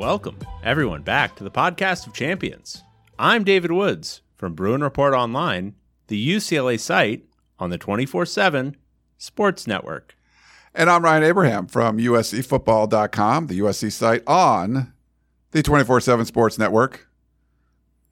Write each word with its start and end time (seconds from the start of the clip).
Welcome, 0.00 0.38
everyone, 0.64 1.02
back 1.02 1.36
to 1.36 1.44
the 1.44 1.50
podcast 1.50 2.06
of 2.06 2.14
champions. 2.14 2.82
I'm 3.18 3.44
David 3.44 3.70
Woods 3.70 4.22
from 4.34 4.54
Bruin 4.54 4.80
Report 4.82 5.12
Online, 5.12 5.74
the 6.06 6.36
UCLA 6.36 6.80
site 6.80 7.26
on 7.58 7.68
the 7.68 7.76
24 7.76 8.24
7 8.24 8.78
Sports 9.18 9.66
Network. 9.66 10.16
And 10.74 10.88
I'm 10.88 11.04
Ryan 11.04 11.24
Abraham 11.24 11.66
from 11.66 11.98
USCFootball.com, 11.98 13.48
the 13.48 13.58
USC 13.58 13.92
site 13.92 14.22
on 14.26 14.94
the 15.50 15.62
24 15.62 16.00
7 16.00 16.24
Sports 16.24 16.58
Network. 16.58 17.06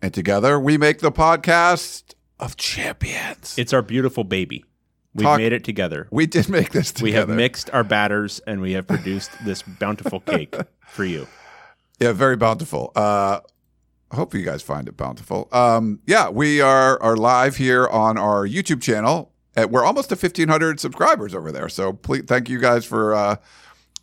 And 0.03 0.13
together 0.13 0.61
we 0.61 0.77
make 0.77 0.99
the 0.99 1.11
podcast 1.11 2.13
of 2.39 2.59
champions. 2.59 3.55
It's 3.57 3.73
our 3.73 3.81
beautiful 3.81 4.25
baby. 4.25 4.63
We've 5.15 5.25
Talk- 5.25 5.39
made 5.39 5.55
it 5.55 5.65
together. 5.65 6.07
we 6.11 6.27
did 6.27 6.51
make 6.51 6.73
this 6.73 6.93
together. 6.93 7.05
We 7.05 7.13
have 7.13 7.29
mixed 7.31 7.71
our 7.71 7.83
batters 7.83 8.43
and 8.47 8.61
we 8.61 8.73
have 8.73 8.87
produced 8.87 9.31
this 9.47 9.63
bountiful 9.63 10.21
cake 10.21 10.55
for 10.87 11.07
you. 11.07 11.27
Yeah, 11.99 12.13
very 12.13 12.37
bountiful. 12.37 12.93
Uh, 12.95 13.41
hope 14.13 14.33
you 14.33 14.43
guys 14.43 14.63
find 14.63 14.89
it 14.89 14.97
bountiful. 14.97 15.49
Um, 15.51 16.01
yeah, 16.07 16.29
we 16.29 16.61
are 16.61 17.01
are 17.03 17.17
live 17.17 17.57
here 17.57 17.89
on 17.89 18.17
our 18.17 18.47
YouTube 18.47 18.81
channel. 18.81 19.33
At, 19.57 19.71
we're 19.71 19.85
almost 19.85 20.11
to 20.11 20.17
fifteen 20.17 20.49
hundred 20.49 20.79
subscribers 20.79 21.35
over 21.35 21.51
there. 21.51 21.69
So 21.69 21.93
please, 21.93 22.25
thank 22.27 22.49
you 22.49 22.61
guys 22.61 22.85
for 22.85 23.15
uh, 23.15 23.37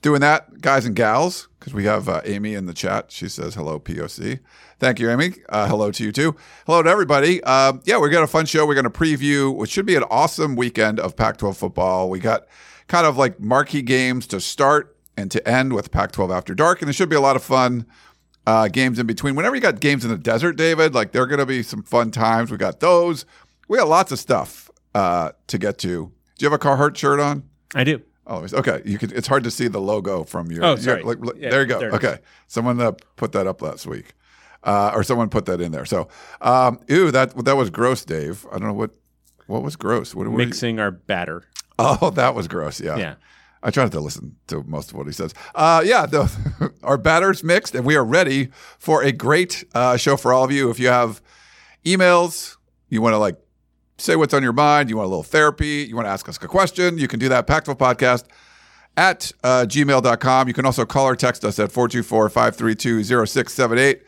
doing 0.02 0.20
that, 0.22 0.60
guys 0.60 0.86
and 0.86 0.96
gals. 0.96 1.48
Because 1.58 1.74
we 1.74 1.86
have 1.86 2.10
uh, 2.10 2.22
Amy 2.26 2.54
in 2.54 2.66
the 2.66 2.74
chat. 2.74 3.12
She 3.12 3.30
says 3.30 3.56
hello, 3.56 3.80
POC. 3.80 4.40
Thank 4.78 5.00
you, 5.00 5.10
Amy. 5.10 5.34
Uh, 5.48 5.68
hello 5.68 5.90
to 5.92 6.04
you 6.04 6.12
too. 6.12 6.36
Hello 6.66 6.84
to 6.84 6.90
everybody. 6.90 7.42
Um, 7.44 7.82
yeah, 7.86 7.98
we 7.98 8.10
got 8.10 8.24
a 8.24 8.28
fun 8.28 8.46
show. 8.46 8.68
We're 8.68 8.76
going 8.76 8.84
to 8.84 8.90
preview 8.90 9.56
what 9.56 9.70
should 9.70 9.86
be 9.86 9.96
an 9.96 10.04
awesome 10.12 10.58
weekend 10.58 11.00
of 11.00 11.16
Pac-12 11.16 11.56
football. 11.56 12.10
We 12.10 12.20
got 12.20 12.46
kind 12.88 13.08
of 13.08 13.18
like 13.18 13.40
marquee 13.40 13.82
games 13.82 14.28
to 14.28 14.42
start 14.42 14.95
and 15.18 15.32
to 15.32 15.48
end 15.48 15.74
with 15.74 15.92
Pac-12 15.92 16.36
After 16.36 16.54
Dark, 16.56 16.82
and 16.82 16.88
there 16.88 16.94
should 16.94 17.10
be 17.10 17.16
a 17.16 17.22
lot 17.22 17.36
of 17.36 17.44
fun 17.44 17.86
uh, 18.48 18.68
games 18.68 19.00
in 19.00 19.08
between. 19.08 19.36
Whenever 19.36 19.56
you 19.56 19.62
got 19.62 19.80
games 19.80 20.04
in 20.06 20.12
the 20.12 20.18
desert, 20.18 20.54
David, 20.58 20.94
like 20.94 21.12
there 21.12 21.22
are 21.24 21.28
going 21.28 21.40
to 21.40 21.46
be 21.46 21.64
some 21.64 21.84
fun 21.84 22.12
times. 22.12 22.52
We 22.52 22.58
got 22.58 22.80
those. 22.80 23.26
We 23.68 23.78
got 23.78 23.88
lots 23.88 24.12
of 24.12 24.20
stuff 24.20 24.70
uh, 24.94 25.32
to 25.48 25.58
get 25.58 25.78
to. 25.80 25.88
Do 26.38 26.46
you 26.46 26.50
have 26.52 26.54
a 26.60 26.64
Carhartt 26.64 26.96
shirt 26.98 27.20
on? 27.20 27.44
I 27.74 27.84
do. 27.84 28.02
Always. 28.28 28.54
Okay. 28.54 28.82
You 28.86 28.98
can. 28.98 29.12
It's 29.16 29.28
hard 29.28 29.44
to 29.46 29.52
see 29.52 29.68
the 29.68 29.80
logo 29.82 30.24
from 30.24 30.52
your. 30.52 30.64
Oh, 30.64 30.70
your- 30.70 30.78
sorry. 30.78 31.04
like, 31.04 31.18
Yeah, 31.38 31.50
there 31.50 31.62
you 31.62 31.68
go. 31.68 31.80
there 31.80 31.92
okay. 31.94 32.20
Someone 32.48 32.80
uh, 32.82 32.92
put 33.16 33.32
that 33.34 33.48
up 33.48 33.62
last 33.62 33.86
week, 33.88 34.14
uh, 34.64 34.92
or 34.94 35.04
someone 35.04 35.30
put 35.30 35.46
that 35.46 35.62
in 35.62 35.72
there. 35.72 35.86
So, 35.86 36.08
um, 36.42 36.80
ew, 36.88 37.12
that 37.12 37.36
that 37.46 37.56
was 37.56 37.70
gross, 37.70 38.04
Dave. 38.04 38.46
I 38.52 38.58
don't 38.60 38.68
know 38.68 38.74
what 38.74 38.92
what 39.48 39.62
was 39.64 39.76
gross. 39.76 40.14
What, 40.16 40.28
what 40.28 40.38
Mixing 40.38 40.80
our 40.80 40.92
batter. 40.92 41.44
Oh, 41.78 42.10
that 42.12 42.34
was 42.36 42.48
gross. 42.48 42.80
Yeah. 42.80 42.96
Yeah. 42.96 43.16
I 43.66 43.72
try 43.72 43.84
not 43.84 43.92
to 43.94 44.00
listen 44.00 44.36
to 44.48 44.64
most 44.64 44.92
of 44.92 44.98
what 44.98 45.08
he 45.08 45.12
says. 45.12 45.34
Uh, 45.56 45.82
yeah, 45.84 46.06
the, 46.06 46.32
our 46.84 47.00
batter's 47.00 47.44
mixed, 47.44 47.74
and 47.74 47.84
we 47.84 47.96
are 47.96 48.06
ready 48.06 48.50
for 48.78 49.02
a 49.02 49.12
great 49.12 49.64
uh, 49.74 49.98
show 49.98 50.18
for 50.18 50.32
all 50.32 50.44
of 50.44 50.52
you. 50.52 50.70
If 50.70 50.80
you 50.80 50.88
have 50.90 51.20
emails, 51.84 52.58
you 52.90 53.02
want 53.02 53.14
to 53.14 53.18
like 53.18 53.38
say 53.98 54.16
what's 54.16 54.36
on 54.36 54.44
your 54.44 54.54
mind, 54.54 54.92
you 54.92 54.98
want 54.98 55.08
a 55.08 55.10
little 55.10 55.24
therapy, 55.24 55.84
you 55.90 55.96
want 55.96 56.06
to 56.06 56.12
ask 56.12 56.30
us 56.30 56.38
a 56.40 56.48
question, 56.48 57.00
you 57.00 57.08
can 57.08 57.20
do 57.20 57.28
that. 57.30 57.48
Pac-12 57.48 57.76
podcast 57.76 58.26
at 58.98 59.32
uh, 59.44 59.66
gmail.com. 59.68 60.48
You 60.48 60.54
can 60.54 60.66
also 60.68 60.86
call 60.86 61.08
or 61.08 61.16
text 61.16 61.44
us 61.44 61.58
at 61.58 61.72
424 61.72 62.30
532 62.30 63.04
0678. 63.04 64.04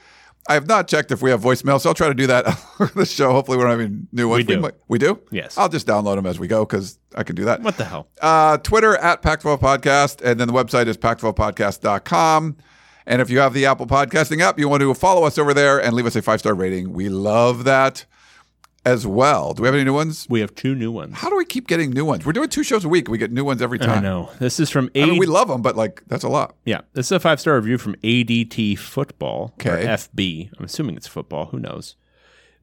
I 0.49 0.53
have 0.53 0.67
not 0.67 0.87
checked 0.87 1.11
if 1.11 1.21
we 1.21 1.29
have 1.29 1.41
voicemail, 1.41 1.79
so 1.81 1.89
I'll 1.89 1.93
try 1.95 2.07
to 2.07 2.13
do 2.13 2.27
that 2.27 2.45
on 2.79 2.89
the 2.95 3.05
show. 3.05 3.31
Hopefully, 3.31 3.57
we 3.57 3.63
don't 3.63 3.71
have 3.71 3.79
any 3.81 3.99
new 4.11 4.29
ones. 4.29 4.45
We 4.47 4.55
do. 4.55 4.59
might- 4.61 4.75
we 4.87 4.97
do? 4.97 5.19
Yes. 5.31 5.57
I'll 5.57 5.69
just 5.69 5.85
download 5.87 6.15
them 6.15 6.25
as 6.25 6.39
we 6.39 6.47
go 6.47 6.65
because 6.65 6.97
I 7.15 7.23
can 7.23 7.35
do 7.35 7.45
that. 7.45 7.61
What 7.61 7.77
the 7.77 7.85
hell? 7.85 8.07
Uh, 8.21 8.57
Twitter 8.57 8.95
at 8.95 9.21
Pac-12 9.21 9.59
Podcast, 9.59 10.21
and 10.23 10.39
then 10.39 10.47
the 10.47 10.53
website 10.53 10.87
is 10.87 10.97
pac12podcast.com. 10.97 12.57
And 13.05 13.21
if 13.21 13.29
you 13.29 13.39
have 13.39 13.53
the 13.53 13.65
Apple 13.65 13.87
Podcasting 13.87 14.41
app, 14.41 14.59
you 14.59 14.67
want 14.67 14.81
to 14.81 14.93
follow 14.93 15.23
us 15.25 15.37
over 15.37 15.53
there 15.53 15.81
and 15.81 15.93
leave 15.95 16.05
us 16.05 16.15
a 16.15 16.21
five-star 16.21 16.53
rating. 16.53 16.91
We 16.93 17.07
love 17.09 17.63
that 17.63 18.05
as 18.87 19.05
well. 19.05 19.53
Do 19.53 19.61
we 19.63 19.67
have 19.67 19.75
any 19.75 19.83
new 19.83 19.93
ones? 19.93 20.25
We 20.29 20.39
have 20.39 20.55
two 20.55 20.73
new 20.73 20.91
ones. 20.91 21.15
How 21.17 21.29
do 21.29 21.35
we 21.35 21.43
keep 21.45 21.67
getting 21.67 21.91
new 21.91 22.05
ones? 22.05 22.25
We're 22.25 22.31
doing 22.33 22.49
two 22.49 22.63
shows 22.63 22.85
a 22.85 22.89
week. 22.89 23.09
We 23.09 23.17
get 23.17 23.31
new 23.31 23.43
ones 23.43 23.61
every 23.61 23.77
time. 23.79 23.99
I 23.99 24.01
know. 24.01 24.29
This 24.39 24.59
is 24.59 24.69
from 24.69 24.89
A. 24.95 25.03
I 25.03 25.05
mean, 25.05 25.17
we 25.19 25.25
love 25.25 25.49
them, 25.49 25.61
but 25.61 25.75
like 25.75 26.01
that's 26.07 26.23
a 26.23 26.29
lot. 26.29 26.55
yeah, 26.65 26.81
this 26.93 27.07
is 27.07 27.11
a 27.11 27.19
five 27.19 27.39
star 27.39 27.55
review 27.57 27.77
from 27.77 27.95
ADT 27.95 28.79
Football 28.79 29.53
or 29.65 29.71
Okay. 29.73 29.85
FB. 29.85 30.49
I'm 30.57 30.65
assuming 30.65 30.95
it's 30.95 31.07
football. 31.07 31.47
Who 31.47 31.59
knows? 31.59 31.95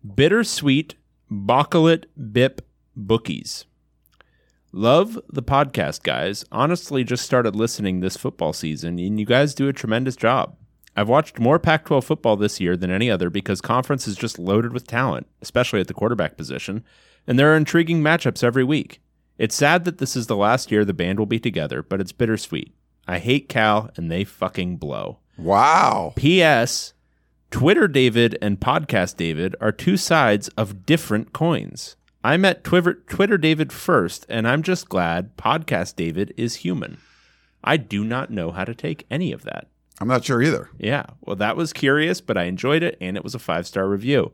Bittersweet 0.04 0.94
Bacalit 1.30 2.04
Bip 2.32 2.62
Bookies. 2.96 3.64
Love 4.72 5.18
the 5.28 5.42
podcast, 5.42 6.02
guys. 6.02 6.44
Honestly, 6.50 7.04
just 7.04 7.24
started 7.24 7.54
listening 7.54 8.00
this 8.00 8.16
football 8.16 8.52
season, 8.52 8.98
and 8.98 9.20
you 9.20 9.26
guys 9.26 9.54
do 9.54 9.68
a 9.68 9.72
tremendous 9.72 10.16
job. 10.16 10.56
I've 10.96 11.08
watched 11.08 11.40
more 11.40 11.58
Pac 11.58 11.84
12 11.86 12.04
football 12.04 12.36
this 12.36 12.60
year 12.60 12.76
than 12.76 12.90
any 12.90 13.10
other 13.10 13.28
because 13.30 13.60
conference 13.60 14.06
is 14.06 14.16
just 14.16 14.38
loaded 14.38 14.72
with 14.72 14.86
talent, 14.86 15.26
especially 15.42 15.80
at 15.80 15.88
the 15.88 15.94
quarterback 15.94 16.36
position, 16.36 16.84
and 17.26 17.38
there 17.38 17.52
are 17.52 17.56
intriguing 17.56 18.00
matchups 18.02 18.44
every 18.44 18.64
week. 18.64 19.00
It's 19.36 19.56
sad 19.56 19.84
that 19.84 19.98
this 19.98 20.14
is 20.14 20.28
the 20.28 20.36
last 20.36 20.70
year 20.70 20.84
the 20.84 20.94
band 20.94 21.18
will 21.18 21.26
be 21.26 21.40
together, 21.40 21.82
but 21.82 22.00
it's 22.00 22.12
bittersweet. 22.12 22.72
I 23.08 23.18
hate 23.18 23.48
Cal, 23.48 23.90
and 23.96 24.10
they 24.10 24.24
fucking 24.24 24.76
blow. 24.76 25.18
Wow. 25.36 26.12
P.S. 26.14 26.92
Twitter 27.50 27.88
David 27.88 28.38
and 28.40 28.60
Podcast 28.60 29.16
David 29.16 29.56
are 29.60 29.72
two 29.72 29.96
sides 29.96 30.48
of 30.56 30.86
different 30.86 31.32
coins. 31.32 31.96
I 32.22 32.36
met 32.36 32.64
Twitter, 32.64 32.94
Twitter 32.94 33.36
David 33.36 33.72
first, 33.72 34.24
and 34.28 34.48
I'm 34.48 34.62
just 34.62 34.88
glad 34.88 35.36
Podcast 35.36 35.96
David 35.96 36.32
is 36.36 36.56
human. 36.56 36.98
I 37.62 37.76
do 37.76 38.04
not 38.04 38.30
know 38.30 38.50
how 38.50 38.64
to 38.64 38.74
take 38.74 39.06
any 39.10 39.32
of 39.32 39.42
that. 39.42 39.66
I'm 40.00 40.08
not 40.08 40.24
sure 40.24 40.42
either. 40.42 40.70
Yeah, 40.78 41.06
well, 41.20 41.36
that 41.36 41.56
was 41.56 41.72
curious, 41.72 42.20
but 42.20 42.36
I 42.36 42.44
enjoyed 42.44 42.82
it, 42.82 42.96
and 43.00 43.16
it 43.16 43.24
was 43.24 43.34
a 43.34 43.38
five 43.38 43.66
star 43.66 43.88
review. 43.88 44.32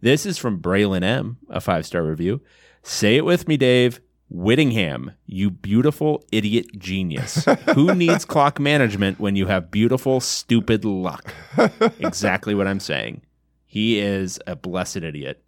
This 0.00 0.26
is 0.26 0.38
from 0.38 0.60
Braylon 0.60 1.02
M, 1.02 1.38
a 1.48 1.60
five 1.60 1.86
star 1.86 2.02
review. 2.02 2.42
Say 2.82 3.16
it 3.16 3.24
with 3.24 3.48
me, 3.48 3.56
Dave. 3.56 4.00
Whittingham, 4.28 5.12
you 5.26 5.50
beautiful 5.50 6.24
idiot 6.32 6.66
genius. 6.78 7.44
Who 7.74 7.94
needs 7.94 8.24
clock 8.24 8.58
management 8.58 9.20
when 9.20 9.36
you 9.36 9.46
have 9.46 9.70
beautiful, 9.70 10.20
stupid 10.20 10.84
luck? 10.84 11.32
exactly 12.00 12.54
what 12.54 12.66
I'm 12.66 12.80
saying. 12.80 13.22
He 13.66 14.00
is 14.00 14.40
a 14.46 14.56
blessed 14.56 14.98
idiot. 14.98 15.42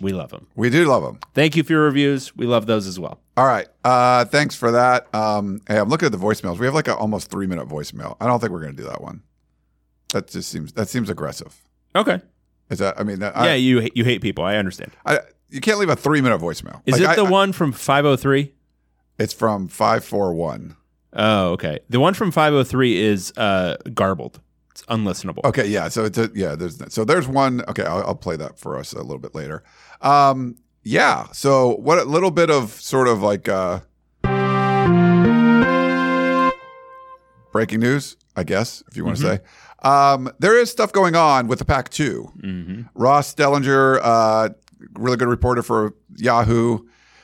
We 0.00 0.12
love 0.12 0.30
them. 0.30 0.46
We 0.54 0.70
do 0.70 0.84
love 0.86 1.02
them. 1.02 1.18
Thank 1.34 1.56
you 1.56 1.62
for 1.64 1.72
your 1.72 1.82
reviews. 1.84 2.34
We 2.36 2.46
love 2.46 2.66
those 2.66 2.86
as 2.86 2.98
well. 3.00 3.20
All 3.36 3.46
right. 3.46 3.66
Uh, 3.84 4.24
thanks 4.26 4.54
for 4.54 4.70
that. 4.72 5.12
Um, 5.14 5.60
hey, 5.68 5.78
I'm 5.78 5.88
looking 5.88 6.06
at 6.06 6.12
the 6.12 6.18
voicemails. 6.18 6.58
We 6.58 6.66
have 6.66 6.74
like 6.74 6.88
a 6.88 6.94
almost 6.96 7.30
three 7.30 7.46
minute 7.46 7.68
voicemail. 7.68 8.16
I 8.20 8.26
don't 8.26 8.40
think 8.40 8.52
we're 8.52 8.60
going 8.60 8.76
to 8.76 8.82
do 8.82 8.88
that 8.88 9.00
one. 9.02 9.22
That 10.12 10.28
just 10.28 10.48
seems 10.50 10.72
that 10.72 10.88
seems 10.88 11.10
aggressive. 11.10 11.54
Okay. 11.94 12.20
Is 12.70 12.78
that? 12.78 12.98
I 13.00 13.02
mean, 13.02 13.18
that, 13.20 13.34
yeah, 13.34 13.42
I, 13.42 13.54
you 13.54 13.80
hate- 13.80 13.96
you 13.96 14.04
hate 14.04 14.20
people. 14.22 14.44
I 14.44 14.56
understand. 14.56 14.92
I, 15.06 15.20
you 15.50 15.60
can't 15.60 15.78
leave 15.78 15.88
a 15.88 15.96
three 15.96 16.20
minute 16.20 16.40
voicemail. 16.40 16.80
Is 16.86 17.00
Like, 17.00 17.12
it 17.12 17.16
the 17.16 17.24
I- 17.24 17.26
I- 17.26 17.30
one 17.30 17.52
from 17.52 17.72
503? 17.72 18.52
It's 19.18 19.32
from 19.32 19.68
five 19.68 20.04
four 20.04 20.32
one. 20.34 20.76
Oh, 21.12 21.50
okay. 21.52 21.80
The 21.88 21.98
one 22.00 22.14
from 22.14 22.30
503 22.30 22.96
is 23.00 23.32
uh, 23.36 23.76
garbled. 23.94 24.40
It's 24.78 24.86
unlistenable. 24.86 25.44
Okay, 25.44 25.66
yeah. 25.66 25.88
So 25.88 26.04
it's 26.04 26.18
a, 26.18 26.30
yeah. 26.34 26.54
There's 26.54 26.80
so 26.92 27.04
there's 27.04 27.26
one. 27.26 27.62
Okay, 27.68 27.82
I'll, 27.84 28.02
I'll 28.08 28.14
play 28.14 28.36
that 28.36 28.58
for 28.58 28.78
us 28.78 28.92
a 28.92 29.02
little 29.02 29.18
bit 29.18 29.34
later. 29.34 29.64
Um, 30.02 30.56
yeah. 30.84 31.26
So 31.32 31.74
what 31.76 31.98
a 31.98 32.04
little 32.04 32.30
bit 32.30 32.48
of 32.50 32.70
sort 32.72 33.08
of 33.08 33.20
like 33.20 33.48
uh, 33.48 33.80
breaking 37.52 37.80
news, 37.80 38.16
I 38.36 38.44
guess, 38.44 38.82
if 38.88 38.96
you 38.96 39.04
want 39.04 39.16
to 39.18 39.22
say. 39.22 39.40
Um, 39.82 40.30
there 40.38 40.58
is 40.58 40.70
stuff 40.70 40.92
going 40.92 41.14
on 41.16 41.46
with 41.48 41.58
the 41.60 41.64
Pac 41.64 41.88
2 41.90 42.84
Ross 42.94 43.34
Dellenger, 43.34 44.00
uh, 44.02 44.50
really 44.94 45.16
good 45.16 45.28
reporter 45.28 45.62
for 45.62 45.94
Yahoo, 46.16 46.80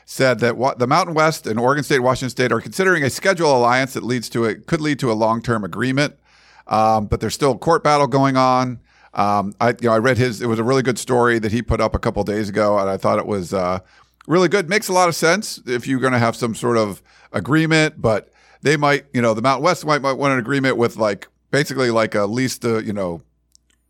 said 0.07 0.39
that 0.41 0.57
wa- 0.57 0.75
the 0.75 0.87
Mountain 0.87 1.15
West 1.15 1.47
and 1.47 1.59
Oregon 1.59 1.83
State, 1.85 2.01
Washington 2.01 2.31
State 2.31 2.53
are 2.53 2.61
considering 2.61 3.03
a 3.03 3.11
schedule 3.11 3.57
alliance 3.57 3.95
that 3.95 4.03
leads 4.05 4.29
to 4.31 4.45
a 4.45 4.55
could 4.55 4.81
lead 4.81 4.99
to 5.01 5.11
a 5.11 5.15
long 5.15 5.43
term 5.43 5.65
agreement. 5.65 6.17
Um, 6.67 7.07
but 7.07 7.21
there's 7.21 7.35
still 7.35 7.53
a 7.53 7.59
court 7.59 7.85
battle 7.85 8.07
going 8.07 8.37
on. 8.37 8.81
Um, 9.13 9.55
I 9.61 9.71
you 9.71 9.77
know 9.83 9.93
I 9.93 9.99
read 9.99 10.19
his. 10.19 10.41
It 10.41 10.47
was 10.47 10.59
a 10.59 10.65
really 10.65 10.83
good 10.83 10.99
story 10.99 11.39
that 11.39 11.53
he 11.53 11.63
put 11.63 11.81
up 11.81 11.95
a 11.95 11.99
couple 11.99 12.23
days 12.25 12.49
ago, 12.49 12.79
and 12.79 12.91
I 12.91 12.97
thought 12.97 13.19
it 13.19 13.27
was 13.27 13.55
uh, 13.55 13.81
really 14.27 14.49
good. 14.49 14.69
Makes 14.69 14.89
a 14.89 14.93
lot 14.93 15.09
of 15.09 15.15
sense 15.15 15.61
if 15.67 15.87
you're 15.87 16.01
going 16.01 16.13
to 16.13 16.19
have 16.19 16.37
some 16.37 16.55
sort 16.55 16.77
of 16.77 17.03
agreement, 17.33 18.01
but 18.01 18.31
they 18.63 18.77
might, 18.77 19.05
you 19.13 19.21
know, 19.21 19.35
the 19.35 19.43
Mountain 19.43 19.63
West 19.63 19.85
might, 19.85 20.01
might 20.01 20.15
want 20.15 20.33
an 20.33 20.39
agreement 20.39 20.77
with 20.79 20.97
like 20.97 21.29
basically 21.51 21.91
like 21.91 22.15
a 22.15 22.25
lease 22.25 22.59
to, 22.59 22.83
you 22.83 22.93
know, 22.93 23.21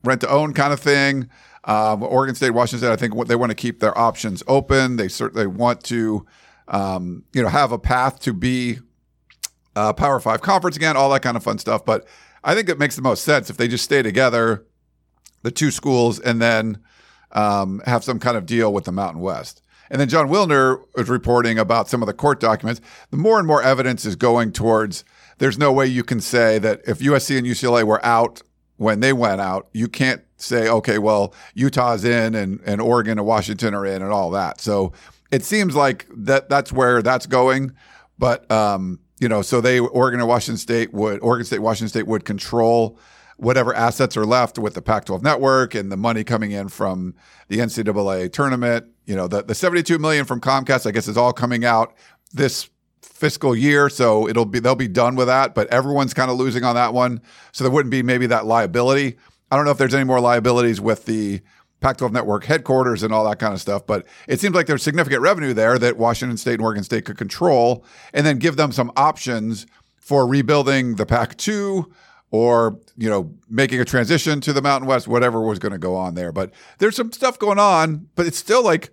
rent 0.02 0.20
to 0.22 0.28
own 0.28 0.52
kind 0.52 0.72
of 0.72 0.80
thing. 0.80 1.30
Um, 1.64 2.02
Oregon 2.02 2.34
State, 2.34 2.50
Washington 2.50 2.80
State, 2.80 2.92
I 2.92 2.96
think 2.96 3.28
they 3.28 3.36
want 3.36 3.50
to 3.50 3.54
keep 3.54 3.80
their 3.80 3.96
options 3.96 4.42
open. 4.46 4.96
They 4.96 5.08
certainly 5.08 5.46
want 5.46 5.82
to, 5.84 6.26
um, 6.68 7.24
you 7.32 7.42
know, 7.42 7.48
have 7.48 7.72
a 7.72 7.78
path 7.78 8.18
to 8.20 8.32
be 8.32 8.78
uh, 9.76 9.92
Power 9.92 10.20
Five 10.20 10.42
conference 10.42 10.76
again, 10.76 10.96
all 10.96 11.08
that 11.10 11.22
kind 11.22 11.36
of 11.36 11.42
fun 11.44 11.58
stuff. 11.58 11.84
But 11.84 12.06
I 12.44 12.54
think 12.54 12.68
it 12.68 12.78
makes 12.78 12.96
the 12.96 13.02
most 13.02 13.24
sense 13.24 13.50
if 13.50 13.56
they 13.56 13.68
just 13.68 13.84
stay 13.84 14.02
together, 14.02 14.66
the 15.42 15.50
two 15.50 15.70
schools, 15.70 16.20
and 16.20 16.40
then 16.40 16.78
um, 17.32 17.82
have 17.86 18.04
some 18.04 18.18
kind 18.18 18.36
of 18.36 18.46
deal 18.46 18.72
with 18.72 18.84
the 18.84 18.92
Mountain 18.92 19.22
West. 19.22 19.62
And 19.90 20.00
then 20.00 20.08
Jon 20.08 20.28
Wilner 20.28 20.82
was 20.94 21.08
reporting 21.08 21.58
about 21.58 21.88
some 21.88 22.02
of 22.02 22.06
the 22.06 22.14
court 22.14 22.40
documents. 22.40 22.80
The 23.10 23.16
more 23.16 23.38
and 23.38 23.46
more 23.46 23.62
evidence 23.62 24.04
is 24.04 24.16
going 24.16 24.52
towards 24.52 25.04
there's 25.38 25.58
no 25.58 25.72
way 25.72 25.86
you 25.86 26.04
can 26.04 26.20
say 26.20 26.58
that 26.58 26.80
if 26.86 27.00
USC 27.00 27.36
and 27.36 27.46
UCLA 27.46 27.84
were 27.84 28.04
out 28.04 28.42
when 28.76 29.00
they 29.00 29.12
went 29.12 29.40
out, 29.40 29.68
you 29.72 29.88
can't 29.88 30.22
say, 30.36 30.68
okay, 30.68 30.98
well, 30.98 31.34
Utah's 31.54 32.04
in 32.04 32.34
and, 32.34 32.60
and 32.64 32.80
Oregon 32.80 33.18
and 33.18 33.26
Washington 33.26 33.74
are 33.74 33.86
in 33.86 34.02
and 34.02 34.12
all 34.12 34.30
that. 34.30 34.60
So 34.60 34.92
it 35.30 35.44
seems 35.44 35.74
like 35.74 36.06
that 36.14 36.48
that's 36.48 36.72
where 36.72 37.02
that's 37.02 37.26
going. 37.26 37.72
But, 38.18 38.50
um, 38.50 39.00
you 39.20 39.28
know, 39.28 39.42
so 39.42 39.60
they, 39.60 39.78
Oregon 39.78 40.20
and 40.20 40.28
Washington 40.28 40.58
State 40.58 40.92
would, 40.92 41.20
Oregon 41.20 41.44
State, 41.44 41.60
Washington 41.60 41.88
State 41.88 42.06
would 42.06 42.24
control 42.24 42.98
whatever 43.36 43.74
assets 43.74 44.16
are 44.16 44.26
left 44.26 44.58
with 44.58 44.74
the 44.74 44.82
Pac 44.82 45.06
12 45.06 45.22
network 45.22 45.74
and 45.74 45.90
the 45.90 45.96
money 45.96 46.24
coming 46.24 46.52
in 46.52 46.68
from 46.68 47.14
the 47.48 47.58
NCAA 47.58 48.32
tournament. 48.32 48.86
You 49.06 49.16
know, 49.16 49.26
the, 49.26 49.42
the 49.42 49.54
72 49.54 49.98
million 49.98 50.24
from 50.24 50.40
Comcast, 50.40 50.86
I 50.86 50.90
guess, 50.92 51.08
is 51.08 51.16
all 51.16 51.32
coming 51.32 51.64
out 51.64 51.94
this 52.32 52.68
fiscal 53.02 53.54
year. 53.54 53.88
So 53.88 54.28
it'll 54.28 54.44
be, 54.44 54.58
they'll 54.60 54.74
be 54.74 54.88
done 54.88 55.16
with 55.16 55.28
that, 55.28 55.54
but 55.54 55.68
everyone's 55.68 56.14
kind 56.14 56.30
of 56.30 56.36
losing 56.36 56.64
on 56.64 56.74
that 56.74 56.92
one. 56.92 57.20
So 57.52 57.64
there 57.64 57.70
wouldn't 57.72 57.90
be 57.90 58.02
maybe 58.02 58.26
that 58.26 58.46
liability. 58.46 59.16
I 59.50 59.56
don't 59.56 59.64
know 59.64 59.70
if 59.70 59.78
there's 59.78 59.94
any 59.94 60.04
more 60.04 60.20
liabilities 60.20 60.80
with 60.80 61.04
the 61.06 61.40
Pac 61.84 61.98
12 61.98 62.14
network 62.14 62.44
headquarters 62.44 63.02
and 63.02 63.12
all 63.12 63.28
that 63.28 63.38
kind 63.38 63.52
of 63.52 63.60
stuff, 63.60 63.86
but 63.86 64.06
it 64.26 64.40
seems 64.40 64.54
like 64.54 64.66
there's 64.66 64.82
significant 64.82 65.20
revenue 65.20 65.52
there 65.52 65.78
that 65.78 65.98
Washington 65.98 66.38
State 66.38 66.54
and 66.54 66.62
Oregon 66.62 66.82
State 66.82 67.04
could 67.04 67.18
control 67.18 67.84
and 68.14 68.24
then 68.24 68.38
give 68.38 68.56
them 68.56 68.72
some 68.72 68.90
options 68.96 69.66
for 69.98 70.26
rebuilding 70.26 70.96
the 70.96 71.04
Pac 71.04 71.36
2 71.36 71.92
or 72.30 72.80
you 72.96 73.10
know 73.10 73.34
making 73.50 73.80
a 73.80 73.84
transition 73.84 74.40
to 74.40 74.54
the 74.54 74.62
Mountain 74.62 74.88
West, 74.88 75.06
whatever 75.06 75.42
was 75.42 75.58
going 75.58 75.72
to 75.72 75.78
go 75.78 75.94
on 75.94 76.14
there. 76.14 76.32
But 76.32 76.52
there's 76.78 76.96
some 76.96 77.12
stuff 77.12 77.38
going 77.38 77.58
on, 77.58 78.08
but 78.14 78.24
it's 78.24 78.38
still 78.38 78.64
like 78.64 78.90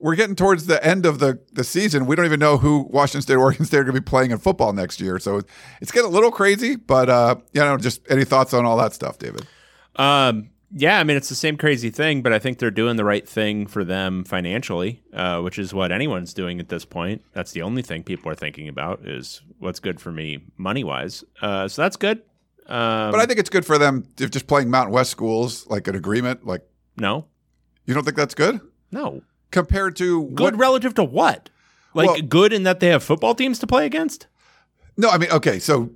we're 0.00 0.16
getting 0.16 0.34
towards 0.34 0.66
the 0.66 0.84
end 0.84 1.06
of 1.06 1.20
the 1.20 1.38
the 1.52 1.62
season. 1.62 2.04
We 2.04 2.16
don't 2.16 2.26
even 2.26 2.40
know 2.40 2.58
who 2.58 2.88
Washington 2.90 3.22
State, 3.22 3.36
Oregon 3.36 3.64
State 3.64 3.78
are 3.78 3.84
going 3.84 3.94
to 3.94 4.00
be 4.00 4.04
playing 4.04 4.32
in 4.32 4.38
football 4.38 4.72
next 4.72 5.00
year. 5.00 5.20
So 5.20 5.42
it's 5.80 5.92
getting 5.92 6.10
a 6.10 6.12
little 6.12 6.32
crazy. 6.32 6.74
But 6.74 7.08
uh, 7.08 7.36
you 7.52 7.60
know, 7.60 7.76
just 7.76 8.00
any 8.10 8.24
thoughts 8.24 8.52
on 8.52 8.64
all 8.64 8.76
that 8.78 8.92
stuff, 8.92 9.18
David? 9.18 9.46
Um, 9.94 10.50
yeah, 10.76 10.98
I 10.98 11.04
mean 11.04 11.16
it's 11.16 11.28
the 11.28 11.34
same 11.36 11.56
crazy 11.56 11.90
thing, 11.90 12.20
but 12.20 12.32
I 12.32 12.38
think 12.40 12.58
they're 12.58 12.70
doing 12.72 12.96
the 12.96 13.04
right 13.04 13.26
thing 13.26 13.66
for 13.66 13.84
them 13.84 14.24
financially, 14.24 15.02
uh, 15.12 15.40
which 15.40 15.58
is 15.58 15.72
what 15.72 15.92
anyone's 15.92 16.34
doing 16.34 16.58
at 16.58 16.68
this 16.68 16.84
point. 16.84 17.22
That's 17.32 17.52
the 17.52 17.62
only 17.62 17.82
thing 17.82 18.02
people 18.02 18.30
are 18.30 18.34
thinking 18.34 18.68
about 18.68 19.06
is 19.06 19.40
what's 19.60 19.78
good 19.78 20.00
for 20.00 20.10
me 20.10 20.40
money 20.56 20.82
wise. 20.82 21.22
Uh, 21.40 21.68
so 21.68 21.82
that's 21.82 21.96
good. 21.96 22.22
Um, 22.66 23.12
But 23.12 23.20
I 23.20 23.26
think 23.26 23.38
it's 23.38 23.50
good 23.50 23.64
for 23.64 23.78
them 23.78 24.08
if 24.18 24.30
just 24.30 24.46
playing 24.48 24.68
Mountain 24.70 24.92
West 24.92 25.10
schools, 25.10 25.66
like 25.68 25.86
an 25.86 25.94
agreement. 25.94 26.44
Like 26.46 26.62
no, 26.96 27.26
you 27.86 27.94
don't 27.94 28.04
think 28.04 28.16
that's 28.16 28.34
good 28.34 28.60
no, 28.90 29.22
compared 29.52 29.94
to 29.96 30.24
good 30.30 30.54
what? 30.54 30.56
relative 30.56 30.94
to 30.94 31.04
what? 31.04 31.50
Like 31.94 32.08
Well- 32.08 32.22
good 32.22 32.52
in 32.52 32.64
that 32.64 32.80
they 32.80 32.88
have 32.88 33.04
football 33.04 33.34
teams 33.36 33.58
to 33.60 33.66
play 33.68 33.86
against. 33.86 34.26
No, 34.96 35.08
I 35.10 35.18
mean, 35.18 35.30
okay, 35.30 35.58
so 35.58 35.90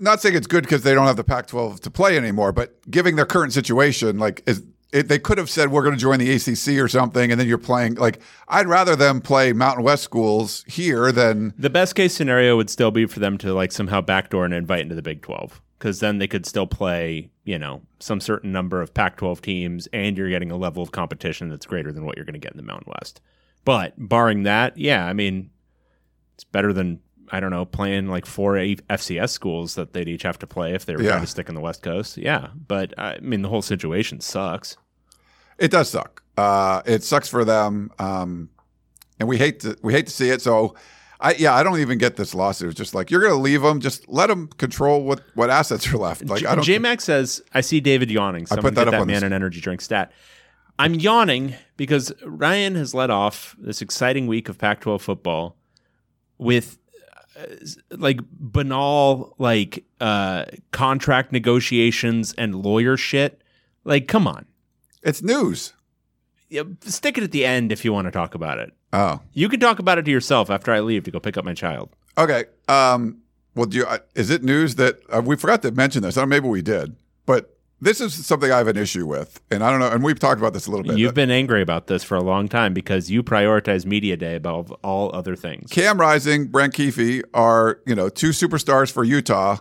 not 0.00 0.20
saying 0.20 0.34
it's 0.34 0.46
good 0.46 0.64
because 0.64 0.82
they 0.82 0.94
don't 0.94 1.06
have 1.06 1.16
the 1.16 1.24
Pac-12 1.24 1.80
to 1.80 1.90
play 1.90 2.16
anymore, 2.16 2.52
but 2.52 2.78
giving 2.90 3.16
their 3.16 3.26
current 3.26 3.52
situation, 3.52 4.18
like, 4.18 4.42
is 4.46 4.62
it, 4.92 5.08
they 5.08 5.18
could 5.18 5.38
have 5.38 5.48
said 5.48 5.70
we're 5.70 5.82
going 5.82 5.94
to 5.94 6.00
join 6.00 6.18
the 6.18 6.30
ACC 6.32 6.78
or 6.78 6.86
something, 6.86 7.30
and 7.30 7.40
then 7.40 7.48
you're 7.48 7.58
playing. 7.58 7.94
Like, 7.94 8.20
I'd 8.46 8.66
rather 8.66 8.94
them 8.94 9.20
play 9.20 9.52
Mountain 9.52 9.84
West 9.84 10.02
schools 10.02 10.64
here 10.68 11.10
than 11.10 11.54
The 11.58 11.70
best 11.70 11.94
case 11.94 12.14
scenario 12.14 12.56
would 12.56 12.68
still 12.68 12.90
be 12.90 13.06
for 13.06 13.18
them 13.18 13.38
to 13.38 13.54
like 13.54 13.72
somehow 13.72 14.02
backdoor 14.02 14.44
and 14.44 14.52
invite 14.52 14.80
into 14.80 14.94
the 14.94 15.02
Big 15.02 15.22
12 15.22 15.62
because 15.78 15.98
then 15.98 16.18
they 16.18 16.28
could 16.28 16.46
still 16.46 16.66
play, 16.66 17.30
you 17.44 17.58
know, 17.58 17.82
some 17.98 18.20
certain 18.20 18.52
number 18.52 18.80
of 18.80 18.94
Pac 18.94 19.16
12 19.16 19.42
teams 19.42 19.88
and 19.92 20.16
you're 20.16 20.30
getting 20.30 20.52
a 20.52 20.56
level 20.56 20.80
of 20.80 20.92
competition 20.92 21.48
that's 21.48 21.66
greater 21.66 21.90
than 21.90 22.04
what 22.04 22.16
you're 22.16 22.24
going 22.24 22.34
to 22.34 22.38
get 22.38 22.52
in 22.52 22.56
the 22.56 22.62
Mountain 22.62 22.92
West. 23.00 23.20
But 23.64 23.94
barring 23.96 24.44
that, 24.44 24.78
yeah, 24.78 25.04
I 25.04 25.12
mean, 25.12 25.50
it's 26.34 26.44
better 26.44 26.72
than, 26.72 27.00
I 27.32 27.40
don't 27.40 27.50
know, 27.50 27.64
playing 27.64 28.08
like 28.08 28.26
four 28.26 28.52
FCS 28.54 29.30
schools 29.30 29.74
that 29.74 29.94
they'd 29.94 30.08
each 30.08 30.22
have 30.22 30.38
to 30.40 30.46
play 30.46 30.74
if 30.74 30.84
they 30.84 30.94
were 30.94 31.02
Yeah. 31.02 31.10
trying 31.12 31.22
to 31.22 31.26
stick 31.26 31.48
in 31.48 31.54
the 31.54 31.60
West 31.62 31.82
Coast. 31.82 32.18
Yeah. 32.18 32.48
But 32.68 32.92
I 32.98 33.18
mean, 33.20 33.40
the 33.42 33.48
whole 33.48 33.62
situation 33.62 34.20
sucks. 34.20 34.76
it 35.58 35.70
does 35.70 35.88
suck. 35.88 36.22
Uh, 36.36 36.82
it 36.86 37.02
sucks 37.02 37.28
for 37.28 37.44
them, 37.44 37.90
um, 37.98 38.48
and 39.20 39.28
we 39.28 39.38
hate 39.38 39.60
to 39.60 39.76
we 39.82 39.92
hate 39.92 40.06
to 40.06 40.12
see 40.12 40.30
it. 40.30 40.40
So, 40.42 40.74
I 41.20 41.34
yeah, 41.34 41.54
I 41.54 41.62
don't 41.62 41.78
even 41.78 41.98
get 41.98 42.16
this 42.16 42.34
lawsuit. 42.34 42.70
It's 42.70 42.78
just 42.78 42.94
like 42.94 43.10
you're 43.10 43.20
going 43.20 43.32
to 43.34 43.38
leave 43.38 43.62
them, 43.62 43.80
just 43.80 44.08
let 44.08 44.26
them 44.28 44.48
control 44.58 45.04
what 45.04 45.20
what 45.34 45.50
assets 45.50 45.92
are 45.92 45.98
left. 45.98 46.24
Like 46.26 46.44
I 46.44 46.54
don't. 46.54 46.64
J 46.64 46.78
Max 46.78 47.04
says, 47.04 47.42
I 47.54 47.60
see 47.60 47.80
David 47.80 48.10
yawning. 48.10 48.46
Someone 48.46 48.62
put 48.62 48.74
that 48.76 48.80
get 48.86 48.88
up 48.88 48.92
that 48.92 49.00
on 49.02 49.06
man 49.08 49.24
an 49.24 49.32
energy 49.32 49.60
drink 49.60 49.80
stat. 49.82 50.10
I'm 50.78 50.94
yawning 50.94 51.54
because 51.76 52.12
Ryan 52.24 52.74
has 52.76 52.94
led 52.94 53.10
off 53.10 53.54
this 53.58 53.82
exciting 53.82 54.26
week 54.26 54.48
of 54.48 54.56
Pac 54.58 54.80
12 54.80 55.00
football 55.02 55.56
with 56.38 56.78
like 57.90 58.20
banal, 58.30 59.34
like 59.38 59.84
uh, 60.00 60.44
contract 60.70 61.32
negotiations 61.32 62.34
and 62.38 62.54
lawyer 62.54 62.96
shit. 62.96 63.42
Like, 63.84 64.08
come 64.08 64.26
on. 64.26 64.46
it's 65.02 65.22
news. 65.22 65.72
Yeah, 66.48 66.62
Stick 66.82 67.16
it 67.16 67.24
at 67.24 67.30
the 67.32 67.44
end 67.46 67.72
if 67.72 67.84
you 67.84 67.92
want 67.92 68.06
to 68.06 68.10
talk 68.10 68.34
about 68.34 68.58
it. 68.58 68.72
Oh, 68.92 69.20
You 69.32 69.48
can 69.48 69.58
talk 69.58 69.78
about 69.78 69.96
it 69.98 70.02
to 70.04 70.10
yourself 70.10 70.50
after 70.50 70.70
I 70.72 70.80
leave 70.80 71.04
to 71.04 71.10
go 71.10 71.18
pick 71.18 71.36
up 71.38 71.44
my 71.46 71.54
child. 71.54 71.88
Okay. 72.18 72.44
Um, 72.68 73.22
well, 73.54 73.64
do 73.66 73.78
you, 73.78 73.84
uh, 73.86 73.98
is 74.14 74.28
it 74.28 74.42
news 74.42 74.74
that 74.74 74.98
uh, 75.10 75.22
we 75.24 75.36
forgot 75.36 75.62
to 75.62 75.70
mention 75.70 76.02
this? 76.02 76.16
Know, 76.16 76.26
maybe 76.26 76.48
we 76.48 76.60
did, 76.60 76.94
but 77.24 77.51
this 77.82 78.00
is 78.00 78.14
something 78.24 78.52
I 78.52 78.58
have 78.58 78.68
an 78.68 78.76
issue 78.76 79.06
with, 79.06 79.40
and 79.50 79.62
I 79.64 79.70
don't 79.70 79.80
know. 79.80 79.88
And 79.90 80.04
we've 80.04 80.18
talked 80.18 80.38
about 80.40 80.52
this 80.54 80.68
a 80.68 80.70
little 80.70 80.84
bit. 80.86 80.98
You've 80.98 81.14
been 81.14 81.32
angry 81.32 81.60
about 81.62 81.88
this 81.88 82.04
for 82.04 82.16
a 82.16 82.22
long 82.22 82.46
time 82.48 82.72
because 82.72 83.10
you 83.10 83.24
prioritize 83.24 83.84
media 83.84 84.16
day 84.16 84.36
above 84.36 84.70
all 84.84 85.12
other 85.14 85.34
things. 85.34 85.68
Cam 85.70 85.98
Rising, 86.00 86.46
Brant 86.46 86.72
Kuithe 86.74 87.22
are 87.34 87.80
you 87.84 87.96
know 87.96 88.08
two 88.08 88.30
superstars 88.30 88.90
for 88.90 89.02
Utah. 89.02 89.56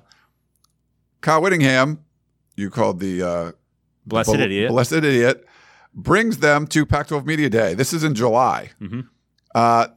Kyle 1.21 1.41
Whittingham, 1.41 2.03
you 2.55 2.69
called 2.69 2.99
the 2.99 3.23
uh, 3.23 3.51
Blessed 4.05 4.35
idiot. 4.35 4.69
blessed 4.69 4.93
idiot, 4.93 5.45
brings 5.93 6.37
them 6.37 6.67
to 6.67 6.85
Pac-12 6.85 7.25
Media 7.25 7.49
Day. 7.49 7.73
This 7.73 7.91
is 7.91 8.03
in 8.03 8.13
July. 8.13 8.69
Mhm. 8.79 9.07
Uh, 9.55 9.87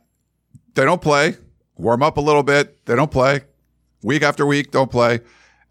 they 0.75 0.85
don't 0.85 1.03
play. 1.03 1.37
Warm 1.77 2.03
up 2.03 2.17
a 2.17 2.21
little 2.23 2.43
bit. 2.43 2.85
They 2.87 2.97
don't 2.97 3.11
play. 3.11 3.43
Week 4.03 4.23
after 4.23 4.47
week, 4.47 4.71
don't 4.71 4.91
play. 4.91 5.21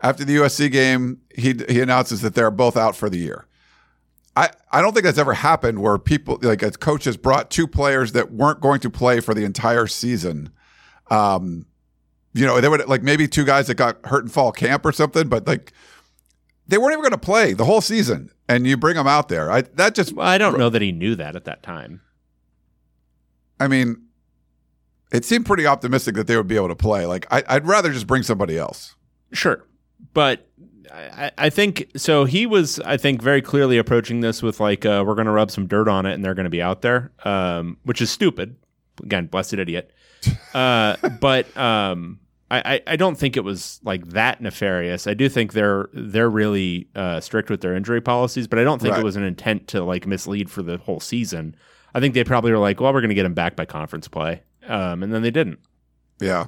After 0.03 0.25
the 0.25 0.36
USC 0.36 0.72
game, 0.72 1.22
he 1.33 1.55
he 1.69 1.79
announces 1.79 2.22
that 2.22 2.36
they're 2.36 2.51
both 2.51 2.77
out 2.77 2.95
for 2.95 3.10
the 3.10 3.17
year. 3.17 3.48
I, 4.36 4.50
I 4.72 4.81
don't 4.81 4.93
think 4.93 5.03
that's 5.05 5.19
ever 5.19 5.33
happened 5.33 5.79
where 5.79 5.98
people 5.98 6.39
like 6.41 6.63
a 6.63 6.72
coach 6.72 7.05
has 7.05 7.17
brought 7.17 7.50
two 7.50 7.67
players 7.67 8.13
that 8.13 8.31
weren't 8.31 8.62
going 8.62 8.79
to 8.81 8.89
play 8.89 9.19
for 9.19 9.33
the 9.33 9.45
entire 9.45 9.88
season. 9.88 10.51
Um, 11.12 11.67
you 12.33 12.45
know, 12.45 12.60
they 12.60 12.67
would 12.67 12.88
like 12.88 13.03
maybe 13.03 13.27
two 13.27 13.45
guys 13.45 13.67
that 13.67 13.75
got 13.75 14.03
hurt 14.05 14.24
in 14.24 14.29
fall 14.29 14.51
camp 14.51 14.86
or 14.86 14.91
something, 14.91 15.29
but 15.29 15.45
like 15.45 15.72
they 16.67 16.77
weren't 16.77 16.93
even 16.93 17.01
going 17.01 17.12
to 17.12 17.17
play 17.17 17.53
the 17.53 17.65
whole 17.65 17.81
season, 17.81 18.31
and 18.50 18.65
you 18.65 18.75
bring 18.75 18.95
them 18.95 19.07
out 19.07 19.29
there. 19.29 19.51
I 19.51 19.62
that 19.62 19.93
just 19.93 20.13
Well, 20.13 20.27
I 20.27 20.38
don't 20.38 20.57
know 20.57 20.69
that 20.69 20.81
he 20.81 20.91
knew 20.91 21.15
that 21.15 21.36
at 21.36 21.45
that 21.45 21.62
time. 21.62 22.01
I 23.60 23.67
mean, 23.67 24.07
it 25.12 25.25
seemed 25.25 25.45
pretty 25.45 25.67
optimistic 25.67 26.15
that 26.15 26.25
they 26.25 26.36
would 26.36 26.48
be 26.48 26.55
able 26.55 26.69
to 26.69 26.75
play. 26.75 27.05
Like 27.05 27.27
I, 27.31 27.43
I'd 27.48 27.67
rather 27.67 27.93
just 27.93 28.07
bring 28.07 28.24
somebody 28.24 28.57
else. 28.57 28.95
Sure. 29.31 29.63
But 30.13 30.48
I, 30.91 31.31
I 31.38 31.50
think 31.50 31.89
so. 31.95 32.25
He 32.25 32.45
was, 32.45 32.79
I 32.81 32.98
think, 32.98 33.22
very 33.22 33.41
clearly 33.41 33.77
approaching 33.77 34.19
this 34.19 34.43
with 34.43 34.60
like, 34.60 34.86
uh, 34.86 35.03
we're 35.05 35.15
going 35.15 35.25
to 35.27 35.31
rub 35.31 35.50
some 35.51 35.67
dirt 35.67 35.88
on 35.88 36.05
it, 36.05 36.13
and 36.13 36.24
they're 36.24 36.33
going 36.36 36.43
to 36.45 36.50
be 36.50 36.62
out 36.62 36.81
there, 36.81 37.12
um, 37.25 37.77
which 37.83 38.01
is 38.01 38.12
stupid. 38.12 38.55
Again, 39.01 39.27
blessed 39.27 39.53
idiot. 39.55 39.91
Uh, 40.53 40.95
but 41.19 41.55
um, 41.57 42.19
I, 42.51 42.75
I, 42.75 42.81
I 42.93 42.95
don't 42.95 43.15
think 43.17 43.36
it 43.36 43.43
was 43.43 43.81
like 43.83 44.05
that 44.10 44.39
nefarious. 44.39 45.07
I 45.07 45.15
do 45.15 45.27
think 45.27 45.51
they're 45.53 45.89
they're 45.93 46.29
really 46.29 46.88
uh, 46.95 47.19
strict 47.19 47.50
with 47.50 47.60
their 47.62 47.75
injury 47.75 48.00
policies, 48.01 48.48
but 48.48 48.60
I 48.60 48.63
don't 48.63 48.79
think 48.79 48.91
Right. 48.93 49.01
it 49.01 49.03
was 49.03 49.15
an 49.15 49.24
intent 49.24 49.67
to 49.69 49.83
like 49.83 50.05
mislead 50.07 50.50
for 50.50 50.62
the 50.62 50.77
whole 50.77 51.00
season. 51.00 51.55
I 51.95 52.00
think 52.00 52.13
they 52.13 52.24
probably 52.24 52.51
were 52.51 52.60
like, 52.60 52.79
well, 52.79 52.93
we're 52.93 53.01
going 53.01 53.10
to 53.10 53.15
get 53.15 53.25
him 53.25 53.33
back 53.33 53.55
by 53.55 53.65
conference 53.65 54.07
play, 54.07 54.43
um, 54.67 55.01
and 55.03 55.12
then 55.12 55.24
they 55.24 55.31
didn't. 55.31 55.57
Yeah. 56.22 56.45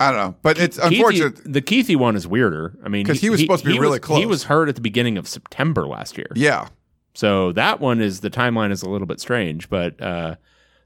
I 0.00 0.10
don't 0.10 0.20
know, 0.20 0.34
but 0.42 0.58
it's 0.58 0.78
Kuithe- 0.78 0.86
unfortunate. 0.92 1.52
the 1.52 1.62
Kuithe 1.62 1.96
one 1.96 2.16
is 2.16 2.26
weirder. 2.26 2.76
I 2.84 2.88
mean, 2.88 3.04
because 3.04 3.20
he 3.20 3.30
was 3.30 3.40
supposed 3.40 3.62
to 3.62 3.68
be 3.68 3.74
he 3.74 3.78
really 3.78 3.92
was, 3.92 4.00
close. 4.00 4.18
He 4.18 4.26
was 4.26 4.44
hurt 4.44 4.68
at 4.68 4.74
the 4.74 4.80
beginning 4.80 5.16
of 5.18 5.28
September 5.28 5.86
last 5.86 6.18
year. 6.18 6.26
Yeah. 6.34 6.68
So 7.14 7.52
that 7.52 7.78
one 7.80 8.00
is 8.00 8.20
the 8.20 8.30
timeline 8.30 8.72
is 8.72 8.82
a 8.82 8.90
little 8.90 9.06
bit 9.06 9.20
strange, 9.20 9.70
but 9.70 10.00
uh, 10.02 10.34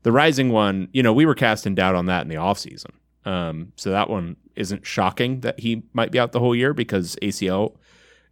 the 0.03 0.13
rising 0.13 0.51
one, 0.51 0.89
you 0.93 1.03
know, 1.03 1.13
we 1.15 1.25
were 1.25 1.35
casting 1.35 1.75
doubt 1.75 1.95
on 1.95 2.07
that 2.07 2.23
in 2.23 2.29
the 2.29 2.35
offseason. 2.35 2.91
Um, 3.25 3.73
so 3.77 3.91
that 3.91 4.11
one 4.11 4.37
isn't 4.55 4.87
shocking 4.87 5.41
that 5.41 5.59
he 5.61 5.83
might 5.93 6.11
be 6.11 6.19
out 6.19 6.33
the 6.33 6.41
whole 6.41 6.55
year 6.55 6.75
because 6.75 7.17
ACL, 7.23 7.77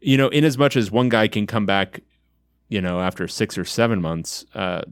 you 0.00 0.18
know, 0.18 0.28
in 0.28 0.44
as 0.44 0.58
much 0.58 0.76
as 0.76 0.90
one 0.90 1.08
guy 1.08 1.26
can 1.26 1.46
come 1.46 1.64
back, 1.64 2.00
you 2.68 2.80
know, 2.80 3.00
after 3.00 3.26
six 3.28 3.56
or 3.56 3.64
seven 3.64 4.02
months, 4.02 4.44
uh, 4.54 4.82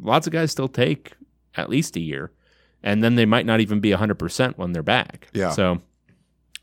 lots 0.00 0.26
of 0.26 0.32
guys 0.32 0.50
still 0.50 0.68
take 0.68 1.12
at 1.56 1.68
least 1.68 1.96
a 1.96 2.00
year, 2.00 2.32
and 2.84 3.02
then 3.02 3.16
they 3.16 3.26
might 3.26 3.46
not 3.46 3.60
even 3.60 3.80
be 3.80 3.90
hundred 3.90 4.20
percent 4.20 4.56
when 4.58 4.70
they're 4.72 4.84
back. 4.84 5.26
Yeah. 5.32 5.50
So 5.50 5.80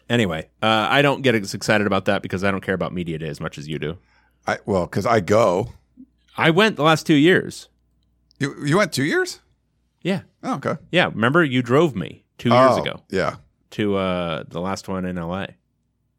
anyway, 0.10 0.48
uh, 0.62 0.88
I 0.90 1.02
don't 1.02 1.22
get 1.22 1.36
as 1.36 1.54
excited 1.54 1.86
about 1.88 2.06
that 2.06 2.22
because 2.22 2.44
I 2.46 2.52
don't 2.52 2.62
care 2.62 2.76
about 2.76 2.94
media 2.94 3.18
day 3.20 3.28
as 3.28 3.42
much 3.42 3.58
as 3.58 3.68
you 3.68 3.78
do. 3.80 3.98
I 4.48 4.58
well, 4.66 4.86
because 4.86 5.06
I 5.06 5.20
go. 5.20 5.74
I 6.38 6.50
went 6.50 6.78
the 6.78 6.84
last 6.84 7.06
two 7.06 7.16
years. 7.16 7.68
You 8.40 8.56
you 8.66 8.78
went 8.78 8.94
two 8.94 9.04
years? 9.04 9.40
Yeah. 10.02 10.22
Oh, 10.42 10.56
okay. 10.56 10.78
Yeah, 10.92 11.06
remember 11.06 11.44
you 11.44 11.62
drove 11.62 11.96
me 11.96 12.24
two 12.40 12.50
years 12.50 12.72
Oh, 12.72 12.82
ago 12.82 13.02
Yeah. 13.10 13.36
to 13.72 13.98
uh, 13.98 14.44
the 14.48 14.60
last 14.60 14.88
one 14.88 15.06
in 15.06 15.16
LA, 15.18 15.46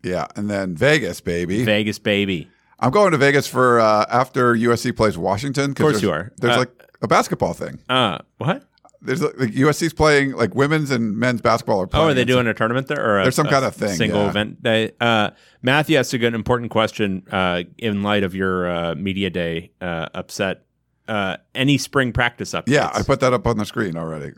Yeah. 0.05 0.27
And 0.37 0.49
then 0.49 0.77
Vegas, 0.77 1.21
baby. 1.21 1.65
Vegas, 1.65 1.99
baby. 1.99 2.49
I'm 2.79 2.93
going 2.93 3.11
to 3.11 3.19
Vegas 3.19 3.49
for 3.49 3.81
uh, 3.81 4.05
after 4.09 4.55
USC 4.55 4.97
plays 4.97 5.19
Washington. 5.19 5.71
Of 5.71 5.77
course 5.77 6.01
you 6.03 6.13
are. 6.13 6.31
There's 6.37 6.55
Uh, 6.55 6.61
like 6.61 6.91
a 7.03 7.09
basketball 7.09 7.55
thing. 7.55 7.81
Uh, 7.89 8.19
what? 8.39 8.63
There's 9.05 9.21
like, 9.21 9.51
USC's 9.51 9.93
playing 9.93 10.33
like 10.33 10.55
women's 10.55 10.91
and 10.91 11.17
men's 11.17 11.41
basketball 11.41 11.83
are 11.83 11.87
playing. 11.87 12.07
Oh, 12.07 12.11
are 12.11 12.15
they 12.15 12.25
doing 12.25 12.47
a 12.47 12.55
tournament 12.55 12.87
there, 12.87 13.05
or 13.05 13.21
a, 13.21 13.23
There's 13.25 13.35
some 13.35 13.49
a 13.49 13.51
kind 13.51 13.65
of 13.65 13.75
thing, 13.75 13.97
single 13.97 14.23
yeah. 14.23 14.31
event 14.31 14.63
day? 14.63 14.93
Uh, 15.01 15.31
Matthew 15.61 15.99
asked 15.99 16.13
a 16.13 16.19
good, 16.19 16.35
important 16.35 16.71
question 16.71 17.27
uh, 17.33 17.65
in 17.79 18.03
light 18.03 18.23
of 18.23 18.35
your 18.35 18.71
uh, 18.71 18.95
media 18.95 19.29
day 19.29 19.73
uh, 19.81 20.09
upset. 20.15 20.65
Uh, 21.09 21.37
any 21.55 21.79
spring 21.79 22.13
practice 22.13 22.53
updates? 22.53 22.69
Yeah, 22.69 22.91
I 22.95 23.03
put 23.03 23.19
that 23.21 23.33
up 23.33 23.47
on 23.47 23.59
the 23.59 23.67
screen 23.67 23.97
already. 23.97 24.33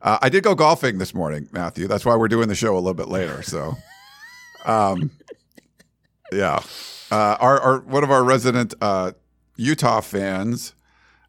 Uh, 0.00 0.18
I 0.22 0.28
did 0.28 0.42
go 0.42 0.54
golfing 0.54 0.98
this 0.98 1.12
morning, 1.12 1.48
Matthew. 1.52 1.86
That's 1.86 2.04
why 2.04 2.16
we're 2.16 2.28
doing 2.28 2.48
the 2.48 2.54
show 2.54 2.74
a 2.74 2.80
little 2.80 2.94
bit 2.94 3.08
later. 3.08 3.42
So, 3.42 3.76
um, 4.64 5.10
yeah, 6.32 6.60
uh, 7.10 7.36
our, 7.40 7.60
our 7.60 7.78
one 7.80 8.04
of 8.04 8.10
our 8.10 8.24
resident 8.24 8.74
uh, 8.80 9.12
Utah 9.56 10.00
fans, 10.00 10.74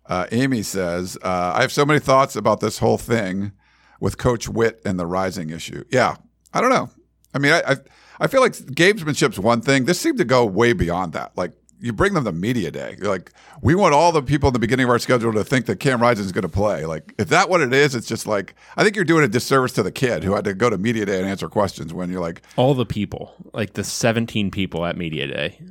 uh, 0.09 0.25
Amy 0.33 0.63
says, 0.63 1.17
uh, 1.23 1.53
"I 1.55 1.61
have 1.61 1.71
so 1.71 1.85
many 1.85 1.99
thoughts 1.99 2.35
about 2.35 2.59
this 2.59 2.79
whole 2.79 2.97
thing 2.97 3.53
with 4.01 4.17
Coach 4.17 4.49
Witt 4.49 4.81
and 4.85 4.99
the 4.99 5.05
rising 5.05 5.49
issue." 5.51 5.85
Yeah, 5.91 6.17
I 6.53 6.59
don't 6.59 6.71
know. 6.71 6.89
I 7.33 7.39
mean, 7.39 7.53
I 7.53 7.61
I, 7.65 7.75
I 8.19 8.27
feel 8.27 8.41
like 8.41 8.53
gamesmanship's 8.53 9.39
one 9.39 9.61
thing. 9.61 9.85
This 9.85 9.99
seemed 9.99 10.17
to 10.17 10.25
go 10.25 10.45
way 10.45 10.73
beyond 10.73 11.13
that. 11.13 11.37
Like 11.37 11.53
you 11.81 11.93
bring 11.93 12.13
them 12.13 12.25
to 12.25 12.31
media 12.33 12.69
day. 12.71 12.97
You're 12.99 13.07
like, 13.07 13.31
we 13.61 13.73
want 13.73 13.93
all 13.93 14.11
the 14.11 14.21
people 14.21 14.47
in 14.49 14.53
the 14.53 14.59
beginning 14.59 14.83
of 14.83 14.89
our 14.89 14.99
schedule 14.99 15.31
to 15.31 15.45
think 15.45 15.65
that 15.67 15.79
Cam 15.79 16.01
Rising 16.01 16.25
is 16.25 16.33
going 16.33 16.41
to 16.41 16.49
play. 16.49 16.85
Like, 16.85 17.13
if 17.17 17.29
that 17.29 17.49
what 17.49 17.61
it 17.61 17.73
is, 17.73 17.95
it's 17.95 18.05
just 18.05 18.27
like 18.27 18.53
I 18.75 18.83
think 18.83 18.97
you're 18.97 19.05
doing 19.05 19.23
a 19.23 19.29
disservice 19.29 19.71
to 19.73 19.83
the 19.83 19.91
kid 19.91 20.25
who 20.25 20.33
had 20.33 20.43
to 20.43 20.53
go 20.53 20.69
to 20.69 20.77
media 20.77 21.05
day 21.05 21.19
and 21.19 21.29
answer 21.29 21.47
questions 21.47 21.93
when 21.93 22.09
you're 22.11 22.19
like, 22.19 22.41
all 22.57 22.73
the 22.73 22.85
people, 22.85 23.33
like 23.53 23.73
the 23.73 23.83
seventeen 23.85 24.51
people 24.51 24.85
at 24.85 24.97
media 24.97 25.27
day. 25.27 25.61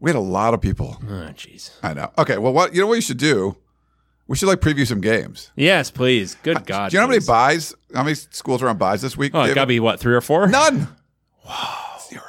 we 0.00 0.08
had 0.10 0.16
a 0.16 0.20
lot 0.20 0.54
of 0.54 0.60
people. 0.62 0.96
Oh, 1.02 1.30
jeez. 1.34 1.72
I 1.82 1.92
know. 1.92 2.10
Okay, 2.16 2.38
well, 2.38 2.52
what 2.54 2.74
you 2.74 2.80
know 2.80 2.86
what 2.86 2.94
you 2.94 3.00
should 3.02 3.18
do? 3.18 3.56
We 4.26 4.36
should 4.36 4.48
like 4.48 4.60
preview 4.60 4.86
some 4.86 5.00
games. 5.00 5.50
Yes, 5.54 5.90
please. 5.90 6.34
Good 6.42 6.64
God. 6.66 6.90
do 6.90 6.96
you 6.96 7.00
know 7.00 7.06
how 7.06 7.10
many 7.12 7.24
byes? 7.24 7.74
How 7.94 8.02
many 8.02 8.14
schools 8.14 8.62
are 8.62 8.68
on 8.68 8.78
byes 8.78 9.02
this 9.02 9.16
week? 9.16 9.32
Oh, 9.34 9.40
it 9.40 9.44
David? 9.44 9.54
got 9.56 9.60
to 9.62 9.66
be 9.66 9.80
what 9.80 10.00
three 10.00 10.14
or 10.14 10.20
four? 10.22 10.46
none. 10.48 10.88
Wow. 11.46 11.78
Zero. 12.08 12.22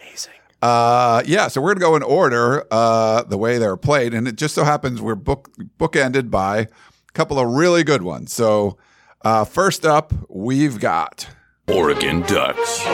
Amazing. 0.00 0.34
Uh, 0.62 1.22
yeah, 1.26 1.48
so 1.48 1.60
we're 1.60 1.74
gonna 1.74 1.80
go 1.80 1.96
in 1.96 2.02
order, 2.04 2.64
uh, 2.70 3.24
the 3.24 3.36
way 3.36 3.58
they're 3.58 3.76
played, 3.76 4.14
and 4.14 4.28
it 4.28 4.36
just 4.36 4.54
so 4.54 4.62
happens 4.62 5.02
we're 5.02 5.16
book 5.16 5.50
bookended 5.78 6.30
by 6.30 6.58
a 6.58 6.68
couple 7.12 7.40
of 7.40 7.48
really 7.48 7.82
good 7.82 8.02
ones. 8.02 8.32
So, 8.32 8.78
uh, 9.22 9.44
first 9.44 9.84
up, 9.84 10.12
we've 10.28 10.78
got 10.78 11.26
Oregon 11.66 12.20
Ducks. 12.22 12.84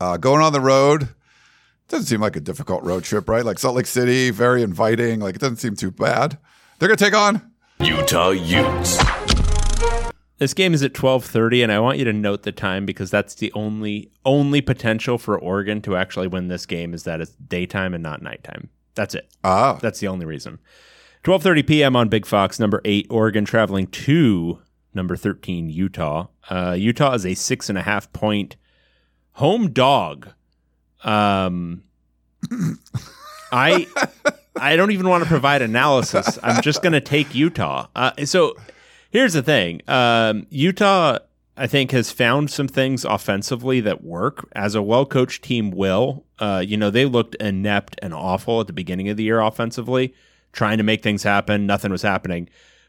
uh, 0.00 0.16
going 0.18 0.42
on 0.42 0.52
the 0.52 0.60
road. 0.60 1.08
Doesn't 1.88 2.06
seem 2.06 2.20
like 2.20 2.36
a 2.36 2.40
difficult 2.40 2.84
road 2.84 3.02
trip, 3.04 3.28
right? 3.28 3.44
Like 3.44 3.58
Salt 3.58 3.74
Lake 3.76 3.86
City, 3.86 4.30
very 4.30 4.62
inviting. 4.62 5.18
Like 5.20 5.34
it 5.34 5.40
doesn't 5.40 5.56
seem 5.56 5.74
too 5.74 5.90
bad. 5.90 6.38
They're 6.82 6.88
gonna 6.88 6.96
take 6.96 7.14
on 7.14 7.40
Utah 7.78 8.30
Utes. 8.30 8.98
This 10.38 10.52
game 10.52 10.74
is 10.74 10.82
at 10.82 10.92
12:30 10.92 11.62
and 11.62 11.70
I 11.70 11.78
want 11.78 11.98
you 11.98 12.04
to 12.06 12.12
note 12.12 12.42
the 12.42 12.50
time 12.50 12.86
because 12.86 13.08
that's 13.08 13.36
the 13.36 13.52
only 13.52 14.10
only 14.24 14.60
potential 14.60 15.16
for 15.16 15.38
Oregon 15.38 15.80
to 15.82 15.94
actually 15.94 16.26
win 16.26 16.48
this 16.48 16.66
game 16.66 16.92
is 16.92 17.04
that 17.04 17.20
it's 17.20 17.36
daytime 17.36 17.94
and 17.94 18.02
not 18.02 18.20
nighttime. 18.20 18.68
That's 18.96 19.14
it. 19.14 19.30
ah, 19.44 19.78
That's 19.80 20.00
the 20.00 20.08
only 20.08 20.26
reason. 20.26 20.58
12:30 21.22 21.62
p.m. 21.68 21.94
on 21.94 22.08
Big 22.08 22.26
Fox 22.26 22.58
number 22.58 22.80
8 22.84 23.06
Oregon 23.10 23.44
traveling 23.44 23.86
to 23.86 24.58
number 24.92 25.14
13 25.14 25.70
Utah. 25.70 26.26
Uh, 26.50 26.74
Utah 26.76 27.14
is 27.14 27.24
a 27.24 27.34
six 27.34 27.68
and 27.68 27.78
a 27.78 27.82
half 27.82 28.12
point 28.12 28.56
home 29.34 29.70
dog. 29.72 30.30
Um 31.04 31.84
I 33.52 33.86
I 34.56 34.76
don't 34.76 34.90
even 34.90 35.08
want 35.08 35.22
to 35.24 35.28
provide 35.28 35.62
analysis. 35.62 36.38
I'm 36.42 36.62
just 36.62 36.82
going 36.82 36.92
to 36.92 37.00
take 37.00 37.34
Utah. 37.34 37.86
Uh, 37.96 38.12
so 38.24 38.54
here's 39.10 39.32
the 39.32 39.42
thing 39.42 39.80
um, 39.88 40.46
Utah, 40.50 41.18
I 41.56 41.66
think, 41.66 41.90
has 41.92 42.10
found 42.10 42.50
some 42.50 42.68
things 42.68 43.04
offensively 43.04 43.80
that 43.80 44.04
work, 44.04 44.48
as 44.52 44.74
a 44.74 44.82
well 44.82 45.06
coached 45.06 45.42
team 45.42 45.70
will. 45.70 46.24
Uh, 46.38 46.62
you 46.64 46.76
know, 46.76 46.90
they 46.90 47.04
looked 47.04 47.34
inept 47.36 47.98
and 48.02 48.12
awful 48.12 48.60
at 48.60 48.66
the 48.66 48.72
beginning 48.72 49.08
of 49.08 49.16
the 49.16 49.24
year 49.24 49.40
offensively, 49.40 50.14
trying 50.52 50.78
to 50.78 50.84
make 50.84 51.02
things 51.02 51.22
happen. 51.22 51.66
Nothing 51.66 51.90
was 51.90 52.02
happening. 52.02 52.48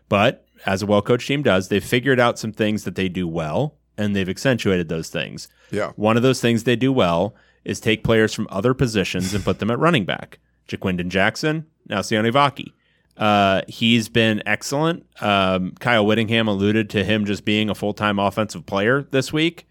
But 0.10 0.46
as 0.66 0.82
a 0.82 0.86
well 0.86 1.02
coached 1.02 1.28
team 1.28 1.44
does, 1.44 1.70
they've 1.70 1.84
figured 1.84 2.20
out 2.20 2.40
some 2.40 2.52
things 2.52 2.84
that 2.84 2.96
they 2.96 3.10
do 3.10 3.28
well, 3.28 3.76
and 3.98 4.16
they've 4.16 4.30
accentuated 4.30 4.90
those 4.90 5.10
things. 5.10 5.48
yeah, 5.72 5.92
One 5.96 6.18
of 6.18 6.24
those 6.24 6.42
things 6.42 6.64
they 6.64 6.76
do 6.76 6.92
well 6.92 7.36
is 7.64 7.80
take 7.80 8.04
players 8.04 8.34
from 8.34 8.48
other 8.50 8.74
positions 8.74 9.34
and 9.34 9.44
put 9.44 9.60
them 9.60 9.72
at 9.72 9.80
running 9.80 10.04
back. 10.04 10.40
Ja'Quinden 10.68 11.10
Jackson, 11.10 11.66
now 11.88 12.00
Sione 12.00 12.32
Vaki. 12.32 12.74
Uh, 13.16 13.62
he's 13.68 14.10
been 14.10 14.42
excellent. 14.46 15.06
Um, 15.22 15.74
Kyle 15.80 16.06
Whittingham 16.06 16.48
alluded 16.48 16.90
to 16.92 17.04
him 17.04 17.26
just 17.26 17.46
being 17.46 17.70
a 17.70 17.76
full 17.76 17.94
time 17.94 18.20
offensive 18.20 18.66
player 18.66 19.04
this 19.12 19.32
week, 19.32 19.68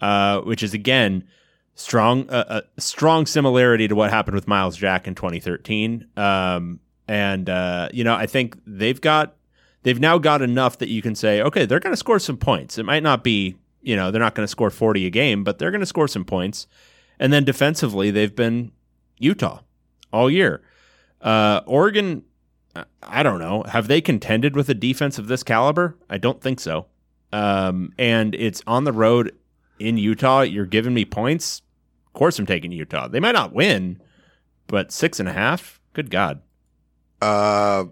uh, 0.00 0.40
which 0.40 0.62
is 0.62 0.72
again 0.72 1.24
strong 1.74 2.28
uh, 2.30 2.62
a 2.76 2.80
strong 2.80 3.26
similarity 3.26 3.86
to 3.86 3.94
what 3.94 4.10
happened 4.10 4.34
with 4.34 4.48
Myles 4.48 4.76
Jack 4.76 5.06
in 5.06 5.14
2013. 5.14 6.06
Um, 6.16 6.80
and 7.06 7.50
uh, 7.50 7.90
you 7.92 8.02
know, 8.02 8.14
I 8.14 8.26
think 8.26 8.56
they've 8.66 9.00
got 9.00 9.36
they've 9.82 10.00
now 10.00 10.18
got 10.18 10.40
enough 10.40 10.78
that 10.78 10.88
you 10.88 11.02
can 11.02 11.14
say, 11.14 11.42
okay, 11.42 11.66
they're 11.66 11.80
going 11.80 11.92
to 11.92 11.98
score 11.98 12.18
some 12.18 12.38
points. 12.38 12.78
It 12.78 12.84
might 12.84 13.02
not 13.02 13.22
be, 13.22 13.56
you 13.82 13.94
know, 13.94 14.10
they're 14.10 14.22
not 14.22 14.34
going 14.34 14.44
to 14.44 14.50
score 14.50 14.70
40 14.70 15.06
a 15.06 15.10
game, 15.10 15.44
but 15.44 15.58
they're 15.58 15.70
going 15.70 15.80
to 15.80 15.86
score 15.86 16.08
some 16.08 16.24
points. 16.24 16.66
And 17.20 17.32
then 17.32 17.44
defensively, 17.44 18.10
they've 18.10 18.34
been 18.34 18.72
Utah 19.18 19.60
all 20.16 20.30
year. 20.30 20.62
Uh, 21.20 21.60
Oregon, 21.66 22.22
I- 23.02 23.22
don't 23.22 23.38
know. 23.38 23.62
Have 23.68 23.88
they 23.88 24.00
contended 24.00 24.56
with 24.56 24.68
a 24.68 24.74
defense 24.74 25.18
of 25.18 25.28
this 25.28 25.42
caliber? 25.42 25.96
I 26.10 26.18
don't 26.18 26.40
think 26.40 26.60
so. 26.60 26.86
Um, 27.32 27.92
and 27.98 28.34
it's 28.34 28.62
on 28.66 28.84
the 28.84 28.92
road 28.92 29.32
in 29.78 29.98
Utah. 29.98 30.42
You're 30.42 30.66
giving 30.66 30.94
me 30.94 31.04
points. 31.04 31.62
Of 32.06 32.12
course, 32.14 32.38
I'm 32.38 32.46
taking 32.46 32.72
Utah. 32.72 33.08
They 33.08 33.20
might 33.20 33.32
not 33.34 33.52
win, 33.52 34.00
but 34.68 34.90
six 34.92 35.20
and 35.20 35.28
a 35.28 35.32
half. 35.32 35.80
Good 35.92 36.10
God. 36.10 36.40
uh, 37.22 37.84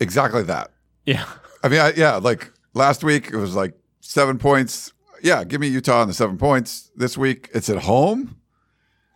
exactly 0.00 0.42
that. 0.44 0.70
Yeah. 1.06 1.26
I 1.62 1.68
mean, 1.68 1.80
I, 1.80 1.92
yeah, 1.96 2.16
like 2.16 2.50
last 2.74 3.04
week 3.04 3.28
it 3.32 3.36
was 3.36 3.54
like 3.54 3.74
seven 4.00 4.38
points. 4.38 4.92
Yeah, 5.22 5.44
give 5.44 5.60
me 5.60 5.68
Utah 5.68 6.00
on 6.00 6.08
the 6.08 6.14
seven 6.14 6.38
points. 6.38 6.90
This 6.96 7.18
week 7.18 7.50
it's 7.52 7.68
at 7.68 7.82
home. 7.82 8.36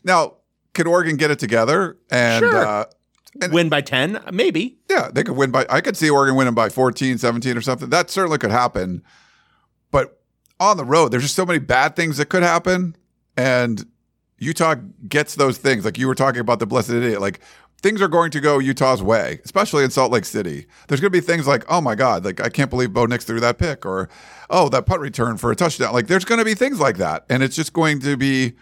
Now, 0.04 0.34
can 0.74 0.86
Oregon 0.86 1.16
get 1.16 1.30
it 1.30 1.38
together? 1.38 1.96
And 2.10 2.42
Sure. 2.44 2.66
uh, 2.66 2.84
And- 3.40 3.52
win 3.52 3.68
by 3.68 3.80
10? 3.80 4.20
Maybe. 4.32 4.78
yeah, 4.90 5.08
they 5.12 5.22
could 5.24 5.36
win 5.36 5.50
by, 5.50 5.66
I 5.68 5.80
could 5.80 5.96
see 5.96 6.08
Oregon 6.10 6.36
winning 6.36 6.54
by 6.54 6.68
14, 6.68 7.18
17 7.18 7.56
or 7.56 7.60
something. 7.60 7.88
That 7.90 8.10
certainly 8.10 8.38
could 8.38 8.50
happen. 8.52 9.02
But 9.90 10.20
on 10.60 10.76
the 10.76 10.84
road, 10.84 11.08
there's 11.10 11.24
just 11.24 11.34
so 11.34 11.46
many 11.46 11.58
bad 11.58 11.96
things 11.96 12.16
that 12.18 12.26
could 12.26 12.42
happen. 12.42 12.96
And 13.36 13.86
Utah 14.38 14.76
gets 15.08 15.34
those 15.34 15.58
things. 15.58 15.84
Like 15.84 15.98
you 15.98 16.06
were 16.06 16.14
talking 16.14 16.40
about 16.40 16.58
the 16.60 16.66
blessed 16.66 16.90
idiot. 16.90 17.20
Like 17.20 17.40
things 17.82 18.00
are 18.00 18.08
going 18.08 18.30
to 18.30 18.40
go 18.40 18.58
Utah's 18.60 19.02
way, 19.02 19.40
especially 19.44 19.84
in 19.84 19.90
Salt 19.90 20.12
Lake 20.12 20.24
City. 20.24 20.66
There's 20.88 21.00
going 21.00 21.10
to 21.12 21.18
be 21.18 21.24
things 21.24 21.46
like, 21.46 21.64
oh 21.68 21.80
my 21.80 21.94
God, 21.94 22.24
like 22.24 22.40
I 22.40 22.48
can't 22.50 22.70
believe 22.70 22.92
Bo 22.92 23.06
Nix 23.06 23.24
threw 23.24 23.40
that 23.40 23.58
pick, 23.58 23.84
or 23.84 24.08
oh 24.50 24.68
that 24.68 24.86
punt 24.86 25.00
return 25.00 25.36
for 25.38 25.50
a 25.50 25.56
touchdown. 25.56 25.92
Like 25.92 26.06
there's 26.06 26.24
going 26.24 26.38
to 26.38 26.44
be 26.44 26.54
things 26.54 26.78
like 26.80 26.96
that, 26.98 27.24
and 27.28 27.42
it's 27.42 27.56
just 27.56 27.72
going 27.72 28.00
to 28.00 28.16
be, 28.16 28.54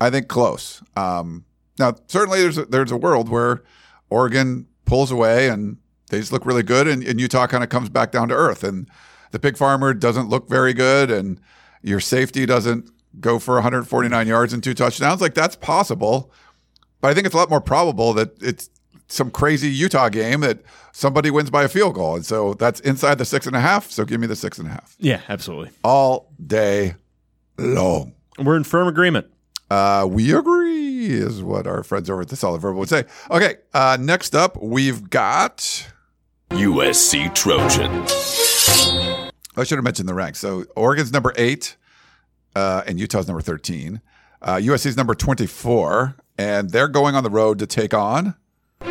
I 0.00 0.10
think, 0.10 0.28
close. 0.28 0.82
Um, 0.96 1.44
now 1.78 1.94
certainly 2.08 2.40
there's 2.42 2.58
a, 2.58 2.64
there's 2.66 2.92
a 2.92 2.96
world 2.96 3.28
where 3.28 3.62
Oregon 4.10 4.66
pulls 4.84 5.10
away 5.10 5.48
and 5.48 5.76
they 6.10 6.18
just 6.20 6.32
look 6.32 6.46
really 6.46 6.62
good, 6.62 6.86
and, 6.86 7.02
and 7.02 7.20
Utah 7.20 7.46
kind 7.46 7.64
of 7.64 7.70
comes 7.70 7.88
back 7.88 8.12
down 8.12 8.28
to 8.28 8.34
earth, 8.34 8.62
and 8.62 8.88
the 9.32 9.38
pig 9.40 9.56
farmer 9.56 9.92
doesn't 9.92 10.28
look 10.28 10.48
very 10.48 10.72
good, 10.72 11.10
and 11.10 11.40
your 11.82 11.98
safety 11.98 12.46
doesn't 12.46 12.88
go 13.20 13.38
for 13.40 13.54
149 13.54 14.26
yards 14.26 14.52
and 14.52 14.62
two 14.62 14.74
touchdowns. 14.74 15.20
Like 15.20 15.34
that's 15.34 15.56
possible. 15.56 16.30
But 17.00 17.08
I 17.10 17.14
think 17.14 17.26
it's 17.26 17.34
a 17.34 17.38
lot 17.38 17.50
more 17.50 17.60
probable 17.60 18.12
that 18.14 18.40
it's 18.42 18.70
some 19.08 19.30
crazy 19.30 19.68
Utah 19.68 20.08
game 20.08 20.40
that 20.40 20.60
somebody 20.92 21.30
wins 21.30 21.50
by 21.50 21.62
a 21.64 21.68
field 21.68 21.94
goal. 21.94 22.16
And 22.16 22.24
so 22.26 22.54
that's 22.54 22.80
inside 22.80 23.18
the 23.18 23.24
six 23.24 23.46
and 23.46 23.54
a 23.56 23.60
half. 23.60 23.90
So 23.90 24.04
give 24.04 24.20
me 24.20 24.26
the 24.26 24.36
six 24.36 24.58
and 24.58 24.66
a 24.68 24.70
half 24.70 24.96
Yeah, 24.98 25.20
absolutely. 25.28 25.70
all 25.84 26.32
day 26.44 26.94
long. 27.58 28.14
We're 28.38 28.56
in 28.56 28.64
firm 28.64 28.88
agreement. 28.88 29.26
Uh, 29.70 30.06
we 30.08 30.32
agree, 30.34 31.06
is 31.06 31.42
what 31.42 31.66
our 31.66 31.82
friends 31.82 32.08
over 32.08 32.22
at 32.22 32.28
the 32.28 32.36
Solid 32.36 32.60
Verbal 32.60 32.78
would 32.80 32.88
say. 32.88 33.04
Okay, 33.30 33.56
uh, 33.74 33.96
next 34.00 34.34
up, 34.34 34.60
we've 34.62 35.10
got. 35.10 35.86
USC 36.50 37.34
Trojans. 37.34 38.12
I 39.56 39.64
should 39.64 39.78
have 39.78 39.84
mentioned 39.84 40.08
the 40.08 40.14
ranks. 40.14 40.38
So 40.38 40.64
Oregon's 40.76 41.12
number 41.12 41.32
eight, 41.36 41.76
uh, 42.54 42.82
and 42.86 43.00
Utah's 43.00 43.26
number 43.26 43.42
13. 43.42 44.00
Uh, 44.42 44.56
USC's 44.56 44.96
number 44.96 45.14
24, 45.14 46.14
and 46.38 46.70
they're 46.70 46.88
going 46.88 47.14
on 47.14 47.24
the 47.24 47.30
road 47.30 47.58
to 47.58 47.66
take 47.66 47.94
on. 47.94 48.34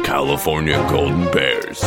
California 0.04 0.78
Golden 0.90 1.32
Bears. 1.32 1.82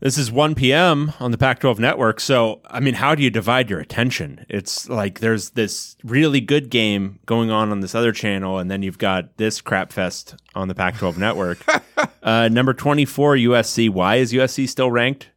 This 0.00 0.16
is 0.16 0.32
1 0.32 0.54
p.m. 0.54 1.12
on 1.20 1.30
the 1.30 1.36
Pac 1.36 1.60
12 1.60 1.78
network. 1.78 2.20
So, 2.20 2.62
I 2.66 2.80
mean, 2.80 2.94
how 2.94 3.14
do 3.14 3.22
you 3.22 3.28
divide 3.28 3.68
your 3.68 3.80
attention? 3.80 4.46
It's 4.48 4.88
like 4.88 5.20
there's 5.20 5.50
this 5.50 5.96
really 6.02 6.40
good 6.40 6.70
game 6.70 7.18
going 7.26 7.50
on 7.50 7.70
on 7.70 7.80
this 7.80 7.94
other 7.94 8.10
channel, 8.12 8.58
and 8.58 8.70
then 8.70 8.82
you've 8.82 8.96
got 8.98 9.36
this 9.36 9.60
crap 9.60 9.92
fest 9.92 10.36
on 10.54 10.68
the 10.68 10.74
Pac 10.74 10.96
12 10.96 11.18
network. 11.18 11.58
uh, 12.22 12.48
number 12.48 12.72
24, 12.72 13.36
USC. 13.36 13.90
Why 13.90 14.16
is 14.16 14.32
USC 14.32 14.68
still 14.68 14.90
ranked? 14.90 15.28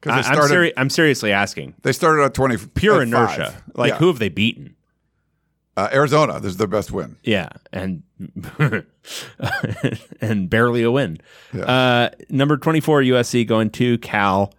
Because 0.00 0.26
I'm, 0.28 0.48
seri- 0.48 0.72
I'm 0.76 0.90
seriously 0.90 1.32
asking. 1.32 1.74
they 1.82 1.92
started 1.92 2.22
at 2.24 2.34
20. 2.34 2.58
Pure 2.74 2.96
at 3.02 3.08
inertia. 3.08 3.50
five. 3.52 3.62
Like, 3.74 3.92
Yeah. 3.92 3.98
who 3.98 4.06
have 4.08 4.18
they 4.18 4.28
beaten? 4.28 4.75
Uh, 5.76 5.88
Arizona. 5.92 6.40
This 6.40 6.52
is 6.52 6.56
their 6.56 6.66
best 6.66 6.90
win. 6.90 7.16
Yeah, 7.22 7.50
and 7.72 8.02
and 10.20 10.48
barely 10.48 10.82
a 10.82 10.90
win. 10.90 11.18
Yeah. 11.52 11.64
Uh, 11.64 12.10
number 12.30 12.56
24 12.56 13.02
USC 13.02 13.46
going 13.46 13.70
to 13.70 13.98
Cal. 13.98 14.54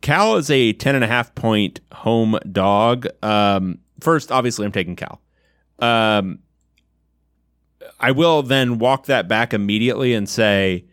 Cal 0.00 0.36
is 0.36 0.50
a 0.50 0.72
10 0.74 0.94
and 0.94 1.02
a 1.02 1.08
half 1.08 1.34
point 1.34 1.80
home 1.92 2.38
dog. 2.52 3.06
Um, 3.22 3.78
first, 4.00 4.30
obviously, 4.30 4.64
I'm 4.64 4.72
taking 4.72 4.96
Cal. 4.96 5.20
Um, 5.80 6.38
I 7.98 8.12
will 8.12 8.42
then 8.42 8.78
walk 8.78 9.06
that 9.06 9.26
back 9.28 9.54
immediately 9.54 10.14
and 10.14 10.28
say 10.28 10.84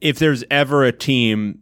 if 0.00 0.18
there's 0.18 0.42
ever 0.50 0.84
a 0.84 0.92
team 0.92 1.59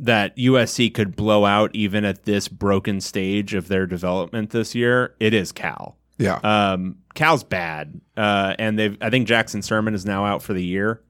that 0.00 0.36
USC 0.36 0.92
could 0.92 1.16
blow 1.16 1.44
out 1.44 1.70
even 1.74 2.04
at 2.04 2.24
this 2.24 2.48
broken 2.48 3.00
stage 3.00 3.54
of 3.54 3.68
their 3.68 3.86
development 3.86 4.50
this 4.50 4.74
year, 4.74 5.14
it 5.20 5.32
is 5.34 5.52
Cal. 5.52 5.96
Yeah. 6.18 6.38
Um, 6.42 6.98
Cal's 7.14 7.44
bad, 7.44 8.00
uh, 8.16 8.54
and 8.58 8.78
they've. 8.78 8.96
I 9.00 9.10
think 9.10 9.26
Jackson 9.26 9.60
Sirmon 9.60 9.94
is 9.94 10.04
now 10.04 10.24
out 10.24 10.42
for 10.42 10.52
the 10.52 10.64
year. 10.64 11.00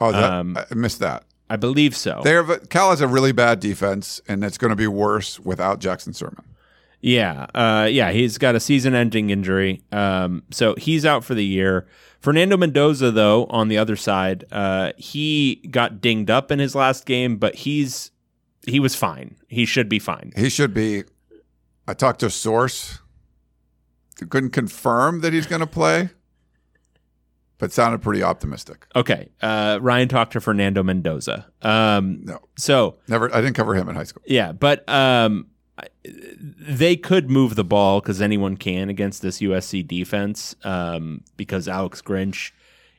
oh, 0.00 0.12
that, 0.12 0.32
um, 0.32 0.56
I 0.58 0.74
missed 0.74 1.00
that. 1.00 1.24
I 1.48 1.56
believe 1.56 1.96
so. 1.96 2.20
They 2.22 2.32
have, 2.32 2.68
Cal 2.68 2.90
has 2.90 3.00
a 3.00 3.08
really 3.08 3.32
bad 3.32 3.60
defense, 3.60 4.20
and 4.28 4.44
it's 4.44 4.56
going 4.56 4.70
to 4.70 4.76
be 4.76 4.86
worse 4.86 5.40
without 5.40 5.80
Jackson 5.80 6.12
Sirmon. 6.12 6.44
Yeah, 7.00 7.46
uh, 7.54 7.88
yeah, 7.90 8.12
he's 8.12 8.36
got 8.36 8.54
a 8.54 8.60
season-ending 8.60 9.30
injury, 9.30 9.82
um, 9.90 10.42
so 10.50 10.74
he's 10.76 11.06
out 11.06 11.24
for 11.24 11.34
the 11.34 11.44
year. 11.44 11.86
Fernando 12.20 12.58
Mendoza, 12.58 13.10
though, 13.10 13.46
on 13.46 13.68
the 13.68 13.78
other 13.78 13.96
side, 13.96 14.44
uh, 14.52 14.92
he 14.98 15.56
got 15.70 16.02
dinged 16.02 16.30
up 16.30 16.50
in 16.52 16.58
his 16.58 16.74
last 16.74 17.06
game, 17.06 17.38
but 17.38 17.54
he's 17.54 18.10
he 18.70 18.80
was 18.80 18.94
fine. 18.94 19.36
He 19.48 19.64
should 19.66 19.88
be 19.88 19.98
fine. 19.98 20.32
He 20.36 20.48
should 20.48 20.72
be. 20.72 21.04
I 21.86 21.94
talked 21.94 22.20
to 22.20 22.26
a 22.26 22.30
source 22.30 23.00
who 24.18 24.26
couldn't 24.26 24.50
confirm 24.50 25.20
that 25.20 25.32
he's 25.32 25.46
going 25.46 25.60
to 25.60 25.66
play, 25.66 26.10
but 27.58 27.72
sounded 27.72 28.00
pretty 28.02 28.22
optimistic. 28.22 28.86
Okay, 28.94 29.30
uh, 29.42 29.78
Ryan 29.82 30.08
talked 30.08 30.32
to 30.34 30.40
Fernando 30.40 30.82
Mendoza. 30.82 31.46
Um, 31.62 32.22
No, 32.24 32.38
so 32.56 32.96
never. 33.08 33.34
I 33.34 33.40
didn't 33.40 33.56
cover 33.56 33.74
him 33.74 33.88
in 33.88 33.96
high 33.96 34.04
school. 34.04 34.22
Yeah, 34.26 34.52
but 34.52 34.88
um, 34.88 35.46
they 36.04 36.96
could 36.96 37.30
move 37.30 37.56
the 37.56 37.64
ball 37.64 38.00
because 38.00 38.20
anyone 38.20 38.56
can 38.56 38.88
against 38.88 39.22
this 39.22 39.40
USC 39.40 39.86
defense. 39.86 40.54
Um, 40.64 41.22
because 41.36 41.66
Alex 41.68 42.02
Grinch 42.02 42.52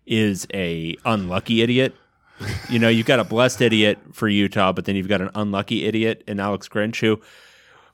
is 0.06 0.48
a 0.54 0.96
unlucky 1.06 1.62
idiot. 1.62 1.96
You 2.70 2.80
know, 2.80 2.90
you've 2.90 3.06
got 3.06 3.20
a 3.20 3.24
blessed 3.24 3.62
idiot 3.62 4.00
for 4.12 4.28
Utah, 4.28 4.72
but 4.72 4.86
then 4.86 4.96
you've 4.96 5.08
got 5.08 5.22
an 5.22 5.30
unlucky 5.36 5.86
idiot 5.86 6.24
in 6.28 6.40
Alex 6.40 6.68
Grinch. 6.68 7.00
Who, 7.02 7.20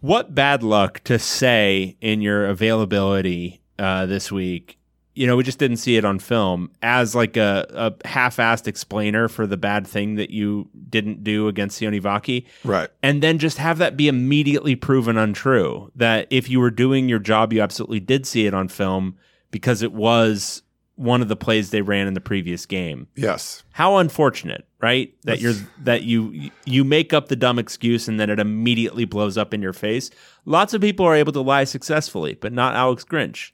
what 0.02 0.34
bad 0.36 0.64
luck 0.64 1.02
to 1.06 1.18
say 1.20 1.98
in 2.02 2.22
your 2.22 2.46
availability 2.48 3.62
uh, 3.80 4.06
this 4.06 4.32
week? 4.32 4.78
You 5.16 5.26
know, 5.26 5.36
we 5.36 5.44
just 5.44 5.58
didn't 5.58 5.78
see 5.78 5.98
it 5.98 6.06
on 6.06 6.20
film 6.20 6.70
as 6.84 7.16
like 7.16 7.38
a, 7.38 7.66
a 8.04 8.08
half-assed 8.08 8.68
explainer 8.68 9.28
for 9.28 9.48
the 9.48 9.58
bad 9.58 9.88
thing 9.88 10.14
that 10.16 10.30
you 10.30 10.70
didn't 10.90 11.24
do 11.24 11.48
against 11.48 11.82
Sione 11.82 12.00
Vaki 12.00 12.46
Right. 12.64 12.88
and 13.02 13.24
then 13.24 13.40
just 13.40 13.58
have 13.58 13.80
that 13.80 13.98
be 13.98 14.08
immediately 14.08 14.76
proven 14.76 15.18
untrue. 15.18 15.92
That 15.96 16.28
if 16.30 16.50
you 16.50 16.60
were 16.60 16.70
doing 16.70 17.10
your 17.10 17.18
job, 17.18 17.52
you 17.52 17.62
absolutely 17.62 18.00
did 18.00 18.28
see 18.28 18.46
it 18.46 18.54
on 18.54 18.68
film 18.68 19.18
because 19.50 19.82
it 19.82 19.92
was 19.92 20.62
one 20.98 21.22
of 21.22 21.28
the 21.28 21.36
plays 21.36 21.70
they 21.70 21.82
ran 21.82 22.08
in 22.08 22.16
the 22.16 22.20
previous 22.20 22.66
game. 22.66 23.08
Yes. 23.16 23.64
How 23.72 23.98
unfortunate, 23.98 24.68
right? 24.82 25.14
That 25.24 25.40
you're 25.40 25.54
that 25.84 26.04
you 26.04 26.50
you 26.66 26.84
make 26.84 27.14
up 27.14 27.30
the 27.30 27.36
dumb 27.36 27.60
excuse 27.60 28.08
and 28.08 28.20
then 28.20 28.30
it 28.30 28.40
immediately 28.40 29.06
blows 29.06 29.38
up 29.38 29.54
in 29.54 29.62
your 29.62 29.74
face. 29.74 30.10
Lots 30.46 30.74
of 30.74 30.82
people 30.82 31.06
are 31.06 31.16
able 31.16 31.32
to 31.34 31.42
lie 31.42 31.64
successfully, 31.64 32.34
but 32.34 32.52
not 32.52 32.76
Alex 32.76 33.06
Grinch. 33.06 33.52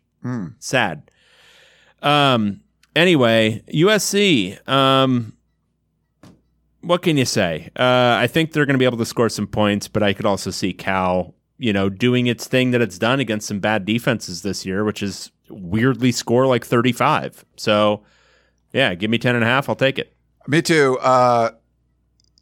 Sad. 0.59 1.11
Um. 2.01 2.61
Anyway, 2.95 3.61
USC. 3.73 4.67
Um. 4.67 5.33
What 6.81 7.01
can 7.01 7.15
you 7.17 7.25
say? 7.25 7.69
Uh, 7.77 8.17
I 8.19 8.27
think 8.27 8.51
they're 8.51 8.65
going 8.65 8.73
to 8.73 8.79
be 8.79 8.85
able 8.85 8.97
to 8.97 9.05
score 9.05 9.29
some 9.29 9.47
points, 9.47 9.87
but 9.87 10.03
I 10.03 10.11
could 10.11 10.25
also 10.25 10.51
see 10.51 10.73
Cal, 10.73 11.33
you 11.63 11.71
know, 11.71 11.87
doing 11.87 12.27
its 12.27 12.45
thing 12.45 12.71
that 12.71 12.81
it's 12.81 12.97
done 12.97 13.21
against 13.21 13.47
some 13.47 13.61
bad 13.61 13.85
defenses 13.85 14.41
this 14.41 14.65
year, 14.65 14.83
which 14.83 15.01
is 15.01 15.31
weirdly 15.49 16.11
score 16.11 16.45
like 16.45 16.65
35. 16.65 17.45
So, 17.55 18.03
yeah, 18.73 18.93
give 18.95 19.09
me 19.09 19.17
10 19.17 19.35
and 19.35 19.45
a 19.45 19.47
half. 19.47 19.69
I'll 19.69 19.75
take 19.75 19.97
it. 19.97 20.13
Me 20.45 20.61
too. 20.61 20.99
Uh, 20.99 21.51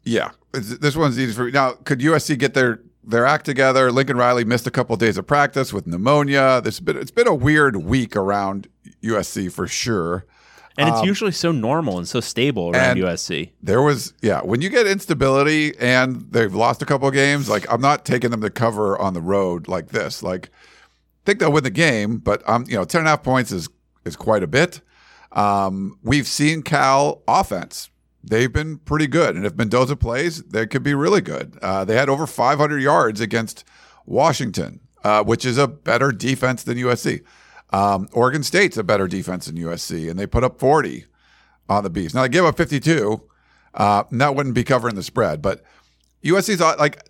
yeah, 0.02 0.32
this 0.50 0.96
one's 0.96 1.20
easy 1.20 1.32
for 1.32 1.44
me. 1.44 1.52
Now, 1.52 1.74
could 1.84 2.00
USC 2.00 2.36
get 2.36 2.54
their 2.54 2.80
their 3.04 3.24
act 3.24 3.46
together? 3.46 3.92
Lincoln 3.92 4.16
Riley 4.16 4.44
missed 4.44 4.66
a 4.66 4.72
couple 4.72 4.96
days 4.96 5.16
of 5.16 5.24
practice 5.24 5.72
with 5.72 5.86
pneumonia. 5.86 6.60
This 6.60 6.80
been 6.80 6.96
it's 6.96 7.12
been 7.12 7.28
a 7.28 7.34
weird 7.34 7.76
week 7.76 8.16
around 8.16 8.66
USC 9.04 9.52
for 9.52 9.68
sure. 9.68 10.26
And 10.78 10.88
it's 10.88 11.02
usually 11.02 11.32
so 11.32 11.52
normal 11.52 11.98
and 11.98 12.08
so 12.08 12.20
stable 12.20 12.70
around 12.70 12.96
USC. 12.96 13.50
There 13.62 13.82
was 13.82 14.14
yeah, 14.22 14.40
when 14.40 14.62
you 14.62 14.70
get 14.70 14.86
instability 14.86 15.76
and 15.78 16.22
they've 16.32 16.54
lost 16.54 16.82
a 16.82 16.86
couple 16.86 17.08
of 17.08 17.14
games, 17.14 17.48
like 17.48 17.70
I'm 17.70 17.80
not 17.80 18.04
taking 18.04 18.30
them 18.30 18.40
to 18.40 18.50
cover 18.50 18.98
on 18.98 19.14
the 19.14 19.20
road 19.20 19.68
like 19.68 19.88
this. 19.88 20.22
Like 20.22 20.46
I 20.46 21.26
think 21.26 21.38
they'll 21.38 21.52
win 21.52 21.64
the 21.64 21.70
game, 21.70 22.18
but 22.18 22.48
um, 22.48 22.64
you 22.66 22.76
know, 22.76 22.84
10 22.84 23.00
and 23.00 23.08
a 23.08 23.10
half 23.10 23.22
points 23.22 23.52
is 23.52 23.68
is 24.04 24.16
quite 24.16 24.42
a 24.42 24.46
bit. 24.46 24.80
Um, 25.32 25.98
we've 26.02 26.26
seen 26.26 26.62
Cal 26.62 27.22
offense. 27.28 27.90
They've 28.24 28.52
been 28.52 28.78
pretty 28.78 29.06
good. 29.06 29.34
And 29.34 29.44
if 29.44 29.56
Mendoza 29.56 29.96
plays, 29.96 30.42
they 30.44 30.66
could 30.66 30.82
be 30.82 30.94
really 30.94 31.20
good. 31.20 31.58
Uh, 31.60 31.84
they 31.84 31.96
had 31.96 32.08
over 32.08 32.26
500 32.26 32.78
yards 32.78 33.20
against 33.20 33.64
Washington, 34.06 34.80
uh, 35.02 35.24
which 35.24 35.44
is 35.44 35.58
a 35.58 35.66
better 35.66 36.12
defense 36.12 36.62
than 36.62 36.78
USC. 36.78 37.22
Um, 37.72 38.08
Oregon 38.12 38.42
State's 38.42 38.76
a 38.76 38.84
better 38.84 39.08
defense 39.08 39.46
than 39.46 39.56
USC, 39.56 40.10
and 40.10 40.18
they 40.18 40.26
put 40.26 40.44
up 40.44 40.58
40 40.58 41.06
on 41.68 41.84
the 41.84 41.90
Bees. 41.90 42.14
Now 42.14 42.22
they 42.22 42.28
give 42.28 42.44
up 42.44 42.56
52. 42.56 43.22
Uh, 43.74 44.04
and 44.10 44.20
that 44.20 44.34
wouldn't 44.34 44.54
be 44.54 44.64
covering 44.64 44.94
the 44.94 45.02
spread, 45.02 45.40
but 45.40 45.64
USC's 46.22 46.60
uh, 46.60 46.76
like 46.78 47.08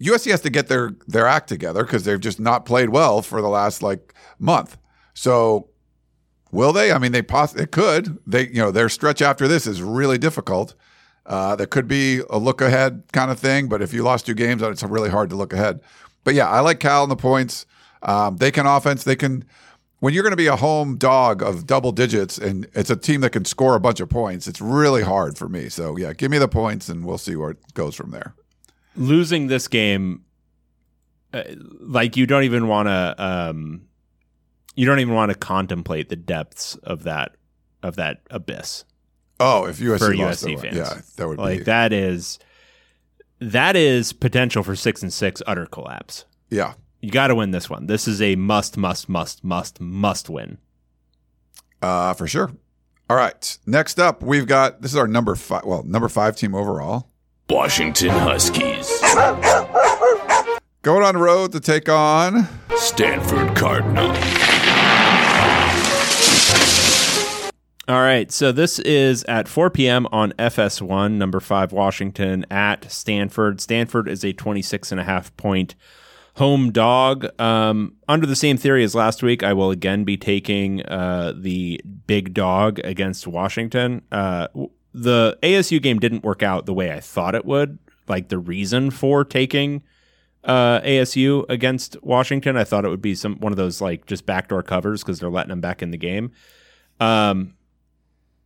USC 0.00 0.30
has 0.30 0.40
to 0.40 0.50
get 0.50 0.68
their 0.68 0.96
their 1.06 1.26
act 1.26 1.48
together 1.48 1.84
because 1.84 2.04
they've 2.04 2.20
just 2.20 2.40
not 2.40 2.64
played 2.64 2.88
well 2.88 3.22
for 3.22 3.40
the 3.40 3.48
last 3.48 3.82
like 3.82 4.12
month. 4.38 4.76
So 5.14 5.68
will 6.50 6.72
they? 6.72 6.92
I 6.92 6.98
mean, 6.98 7.12
they 7.12 7.22
poss- 7.22 7.54
it 7.54 7.70
could. 7.70 8.18
They 8.26 8.48
you 8.48 8.54
know 8.54 8.70
their 8.70 8.88
stretch 8.88 9.22
after 9.22 9.46
this 9.46 9.66
is 9.66 9.82
really 9.82 10.18
difficult. 10.18 10.74
Uh, 11.26 11.56
there 11.56 11.66
could 11.66 11.88
be 11.88 12.20
a 12.28 12.38
look 12.38 12.60
ahead 12.60 13.04
kind 13.12 13.30
of 13.30 13.38
thing, 13.38 13.68
but 13.68 13.80
if 13.80 13.94
you 13.94 14.02
lost 14.02 14.26
two 14.26 14.34
games, 14.34 14.62
it's 14.62 14.82
really 14.82 15.10
hard 15.10 15.30
to 15.30 15.36
look 15.36 15.52
ahead. 15.52 15.80
But 16.22 16.34
yeah, 16.34 16.48
I 16.48 16.60
like 16.60 16.80
Cal 16.80 17.04
in 17.04 17.08
the 17.08 17.16
points. 17.16 17.64
Um, 18.02 18.36
they 18.36 18.50
can 18.50 18.66
offense. 18.66 19.04
They 19.04 19.16
can 19.16 19.44
when 20.04 20.12
you're 20.12 20.22
going 20.22 20.32
to 20.32 20.36
be 20.36 20.48
a 20.48 20.56
home 20.56 20.98
dog 20.98 21.42
of 21.42 21.66
double 21.66 21.90
digits 21.90 22.36
and 22.36 22.68
it's 22.74 22.90
a 22.90 22.96
team 22.96 23.22
that 23.22 23.30
can 23.30 23.46
score 23.46 23.74
a 23.74 23.80
bunch 23.80 24.00
of 24.00 24.10
points, 24.10 24.46
it's 24.46 24.60
really 24.60 25.02
hard 25.02 25.38
for 25.38 25.48
me. 25.48 25.70
So 25.70 25.96
yeah, 25.96 26.12
give 26.12 26.30
me 26.30 26.36
the 26.36 26.46
points 26.46 26.90
and 26.90 27.06
we'll 27.06 27.16
see 27.16 27.36
where 27.36 27.52
it 27.52 27.72
goes 27.72 27.94
from 27.94 28.10
there. 28.10 28.34
Losing 28.96 29.46
this 29.46 29.66
game, 29.66 30.26
uh, 31.32 31.44
like 31.80 32.18
you 32.18 32.26
don't 32.26 32.42
even 32.44 32.68
want 32.68 32.88
to, 32.88 33.14
um, 33.16 33.86
you 34.74 34.84
don't 34.84 34.98
even 35.00 35.14
want 35.14 35.32
to 35.32 35.38
contemplate 35.38 36.10
the 36.10 36.16
depths 36.16 36.74
of 36.82 37.04
that 37.04 37.36
of 37.82 37.96
that 37.96 38.20
abyss 38.30 38.84
Oh, 39.40 39.64
if 39.66 39.78
USC 39.78 39.98
for 39.98 40.12
USC 40.14 40.54
one, 40.54 40.62
fans. 40.64 40.76
yeah, 40.76 41.00
that 41.16 41.28
would 41.28 41.38
like 41.38 41.58
be 41.60 41.64
that 41.64 41.94
is 41.94 42.38
that 43.40 43.74
is 43.74 44.12
potential 44.12 44.62
for 44.62 44.76
six 44.76 45.02
and 45.02 45.10
six 45.12 45.40
utter 45.46 45.64
collapse. 45.64 46.26
yeah. 46.50 46.74
You 47.04 47.10
got 47.10 47.26
to 47.26 47.34
win 47.34 47.50
this 47.50 47.68
one. 47.68 47.84
This 47.84 48.08
is 48.08 48.22
a 48.22 48.34
must, 48.34 48.78
must, 48.78 49.10
must, 49.10 49.44
must, 49.44 49.78
must 49.78 50.30
win. 50.30 50.56
Uh, 51.82 52.14
for 52.14 52.26
sure. 52.26 52.50
All 53.10 53.16
right. 53.18 53.58
Next 53.66 54.00
up, 54.00 54.22
we've 54.22 54.46
got 54.46 54.80
this 54.80 54.92
is 54.92 54.96
our 54.96 55.06
number 55.06 55.34
five. 55.34 55.66
Well, 55.66 55.82
number 55.82 56.08
five 56.08 56.34
team 56.34 56.54
overall. 56.54 57.10
Washington 57.50 58.08
Huskies. 58.08 58.88
Going 60.80 61.04
on 61.04 61.14
the 61.14 61.20
road 61.20 61.52
to 61.52 61.60
take 61.60 61.90
on. 61.90 62.48
Stanford 62.74 63.54
Cardinal. 63.54 64.08
All 67.86 68.00
right, 68.00 68.32
so 68.32 68.50
this 68.50 68.78
is 68.78 69.24
at 69.24 69.46
4 69.46 69.68
p.m. 69.68 70.06
on 70.10 70.32
FS1, 70.38 71.12
number 71.12 71.38
five 71.38 71.70
Washington 71.70 72.46
at 72.50 72.90
Stanford. 72.90 73.60
Stanford 73.60 74.08
is 74.08 74.24
a 74.24 74.32
26 74.32 74.90
and 74.90 74.98
a 74.98 75.04
half 75.04 75.36
point 75.36 75.74
home 76.34 76.72
dog. 76.72 77.26
Um, 77.40 77.96
under 78.08 78.26
the 78.26 78.36
same 78.36 78.56
theory 78.56 78.84
as 78.84 78.94
last 78.94 79.22
week, 79.22 79.42
I 79.42 79.52
will 79.52 79.70
again 79.70 80.04
be 80.04 80.16
taking 80.16 80.82
uh, 80.86 81.32
the 81.36 81.80
big 82.06 82.34
dog 82.34 82.80
against 82.80 83.26
Washington. 83.26 84.02
Uh, 84.10 84.48
the 84.92 85.38
ASU 85.42 85.82
game 85.82 85.98
didn't 85.98 86.24
work 86.24 86.42
out 86.42 86.66
the 86.66 86.74
way 86.74 86.92
I 86.92 87.00
thought 87.00 87.34
it 87.34 87.44
would. 87.44 87.78
Like 88.08 88.28
the 88.28 88.38
reason 88.38 88.90
for 88.90 89.24
taking 89.24 89.82
uh, 90.44 90.80
ASU 90.80 91.46
against 91.48 91.96
Washington, 92.02 92.56
I 92.56 92.64
thought 92.64 92.84
it 92.84 92.90
would 92.90 93.02
be 93.02 93.14
some 93.14 93.36
one 93.40 93.52
of 93.52 93.56
those 93.56 93.80
like 93.80 94.06
just 94.06 94.26
backdoor 94.26 94.62
covers 94.62 95.02
because 95.02 95.20
they're 95.20 95.30
letting 95.30 95.50
them 95.50 95.60
back 95.60 95.82
in 95.82 95.90
the 95.90 95.96
game. 95.96 96.32
Um, 97.00 97.54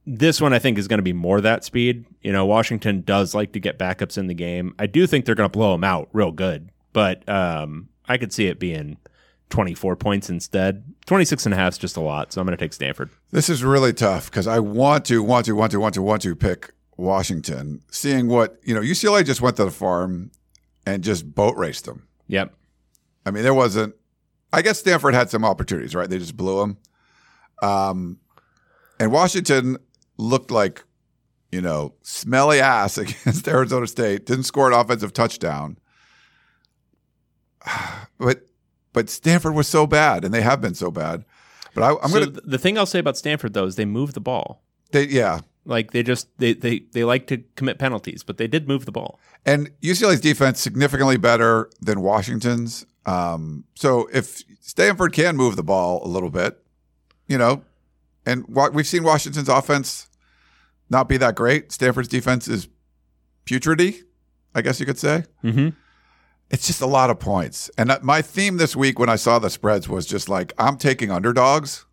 this 0.07 0.41
one 0.41 0.55
I 0.55 0.59
think 0.59 0.79
is 0.79 0.89
going 0.89 0.99
to 0.99 1.03
be 1.03 1.13
more 1.13 1.41
that 1.41 1.65
speed. 1.65 2.07
You 2.23 2.33
know, 2.33 2.47
Washington 2.47 3.03
does 3.03 3.35
like 3.35 3.53
to 3.53 3.61
get 3.61 3.79
backups 3.79 4.17
in 4.17 4.27
the 4.27 4.35
game. 4.35 4.75
I 4.79 4.87
do 4.87 5.07
think 5.07 5.25
they're 5.25 5.35
going 5.35 5.51
to 5.51 5.57
blow 5.57 5.73
them 5.73 5.85
out 5.85 6.09
real 6.13 6.33
good, 6.33 6.71
but 6.99 7.29
um, 7.29 7.91
I 8.09 8.19
could 8.19 8.33
see 8.33 8.49
it 8.49 8.59
being 8.59 8.97
24 9.51 9.95
points 9.95 10.29
instead. 10.29 10.83
26 11.07 11.47
and 11.47 11.55
a 11.55 11.57
half 11.57 11.75
is 11.75 11.79
just 11.79 11.97
a 11.97 12.01
lot, 12.01 12.33
so 12.33 12.41
I'm 12.41 12.47
going 12.49 12.59
to 12.59 12.65
take 12.65 12.73
Stanford. 12.73 13.11
This 13.31 13.49
is 13.49 13.63
really 13.63 13.93
tough 13.93 14.29
because 14.29 14.49
I 14.49 14.59
want 14.59 15.05
to, 15.05 15.23
want 15.23 15.47
to, 15.47 15.53
want 15.53 15.71
to, 15.71 15.79
want 15.79 15.95
to, 15.95 16.03
want 16.03 16.23
to 16.23 16.35
pick 16.35 16.73
Washington. 16.97 17.83
Seeing 17.93 18.27
what 18.27 18.59
you 18.65 18.75
know, 18.75 18.81
UCLA 18.81 19.25
just 19.25 19.41
went 19.41 19.55
to 19.59 19.65
the 19.65 19.71
farm 19.71 20.33
and 20.87 21.05
just 21.05 21.33
boat 21.37 21.57
raced 21.57 21.85
them. 21.85 22.09
Yep. 22.27 22.53
I 23.25 23.31
mean, 23.31 23.45
there 23.45 23.55
wasn't. 23.55 23.95
I 24.53 24.63
guess 24.63 24.81
Stanford 24.81 25.15
had 25.15 25.31
some 25.31 25.45
opportunities, 25.45 25.95
right? 25.95 26.11
They 26.11 26.19
just 26.19 26.37
blew 26.37 26.59
them. 26.59 26.79
Um, 27.63 28.19
and 28.99 29.13
Washington 29.13 29.77
looked 30.17 30.51
like, 30.51 30.83
you 31.53 31.61
know, 31.61 31.95
smelly 32.03 32.59
ass 32.59 32.99
against 32.99 33.47
Arizona 33.47 33.87
State. 33.87 34.27
Didn't 34.27 34.47
score 34.47 34.67
an 34.67 34.77
offensive 34.77 35.13
touchdown. 35.13 35.79
But 38.19 38.47
but 38.93 39.09
Stanford 39.11 39.55
was 39.55 39.69
so 39.69 39.87
bad, 39.87 40.25
and 40.25 40.35
they 40.35 40.43
have 40.43 40.61
been 40.61 40.75
so 40.75 40.91
bad. 40.91 41.25
But 41.75 41.85
I, 41.85 41.91
I'm 42.03 42.11
so 42.11 42.19
gonna, 42.21 42.31
th- 42.33 42.45
the 42.45 42.59
thing 42.59 42.77
I'll 42.79 42.87
say 42.87 42.99
about 42.99 43.17
Stanford 43.17 43.55
though 43.55 43.65
is 43.67 43.77
they 43.77 43.85
move 43.85 44.15
the 44.15 44.21
ball. 44.21 44.63
they, 44.91 45.07
yeah. 45.07 45.41
Like 45.65 45.91
they 45.93 46.03
just 46.03 46.29
they 46.39 46.55
they 46.55 46.81
they 46.93 47.05
like 47.05 47.27
to 47.29 47.39
commit 47.55 47.79
penalties, 47.79 48.23
but 48.25 48.39
they 48.39 48.47
did 48.49 48.67
move 48.67 48.87
the 48.87 48.93
ball. 48.93 49.21
And 49.45 49.71
UCLA's 49.83 50.21
defense 50.21 50.61
significantly 50.61 51.19
better 51.19 51.69
than 51.81 52.01
Washington's. 52.01 52.87
Um, 53.05 53.65
so 53.75 54.09
if 54.13 54.43
Stanford 54.61 55.13
can 55.13 55.37
move 55.37 55.57
the 55.57 55.63
ball 55.63 56.05
a 56.05 56.09
little 56.09 56.31
bit, 56.31 56.59
you 57.27 57.37
know, 57.39 57.63
and 58.27 58.47
wa- 58.49 58.71
we've 58.73 58.87
seen 58.87 59.05
Washington's 59.05 59.49
offense 59.51 60.09
not 60.91 61.07
be 61.09 61.19
that 61.19 61.35
great. 61.35 61.71
Stanford's 61.71 62.09
defense 62.09 62.49
is 62.49 62.67
putridy, 63.45 64.03
I 64.55 64.63
guess 64.63 64.81
you 64.81 64.87
could 64.87 64.99
say. 64.99 65.25
Mm-hmm. 65.45 65.69
It's 66.51 66.67
just 66.67 66.81
a 66.81 66.87
lot 66.87 67.11
of 67.11 67.19
points. 67.19 67.71
And 67.77 67.93
my 68.03 68.23
theme 68.23 68.57
this 68.57 68.75
week 68.75 68.99
when 68.99 69.09
I 69.09 69.17
saw 69.17 69.39
the 69.39 69.51
spreads 69.51 69.89
was 69.89 70.07
just 70.07 70.29
like, 70.29 70.53
I'm 70.59 70.79
taking 70.79 71.11
underdogs. 71.11 71.85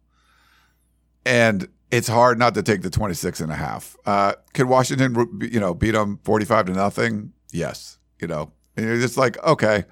And 1.26 1.68
it's 1.92 2.08
hard 2.08 2.40
not 2.40 2.54
to 2.56 2.64
take 2.64 2.82
the 2.82 2.90
26 2.90 3.42
and 3.42 3.52
a 3.52 3.56
half. 3.56 3.98
Uh, 4.06 4.34
could 4.54 4.68
Washington, 4.68 5.40
you 5.42 5.60
know, 5.60 5.74
beat 5.74 5.92
them 5.92 6.20
45 6.24 6.68
to 6.68 6.72
nothing? 6.74 7.34
Yes. 7.52 8.00
You 8.20 8.28
know, 8.28 8.52
and 8.78 8.86
you're 8.86 9.00
just 9.00 9.18
like, 9.18 9.42
okay, 9.44 9.86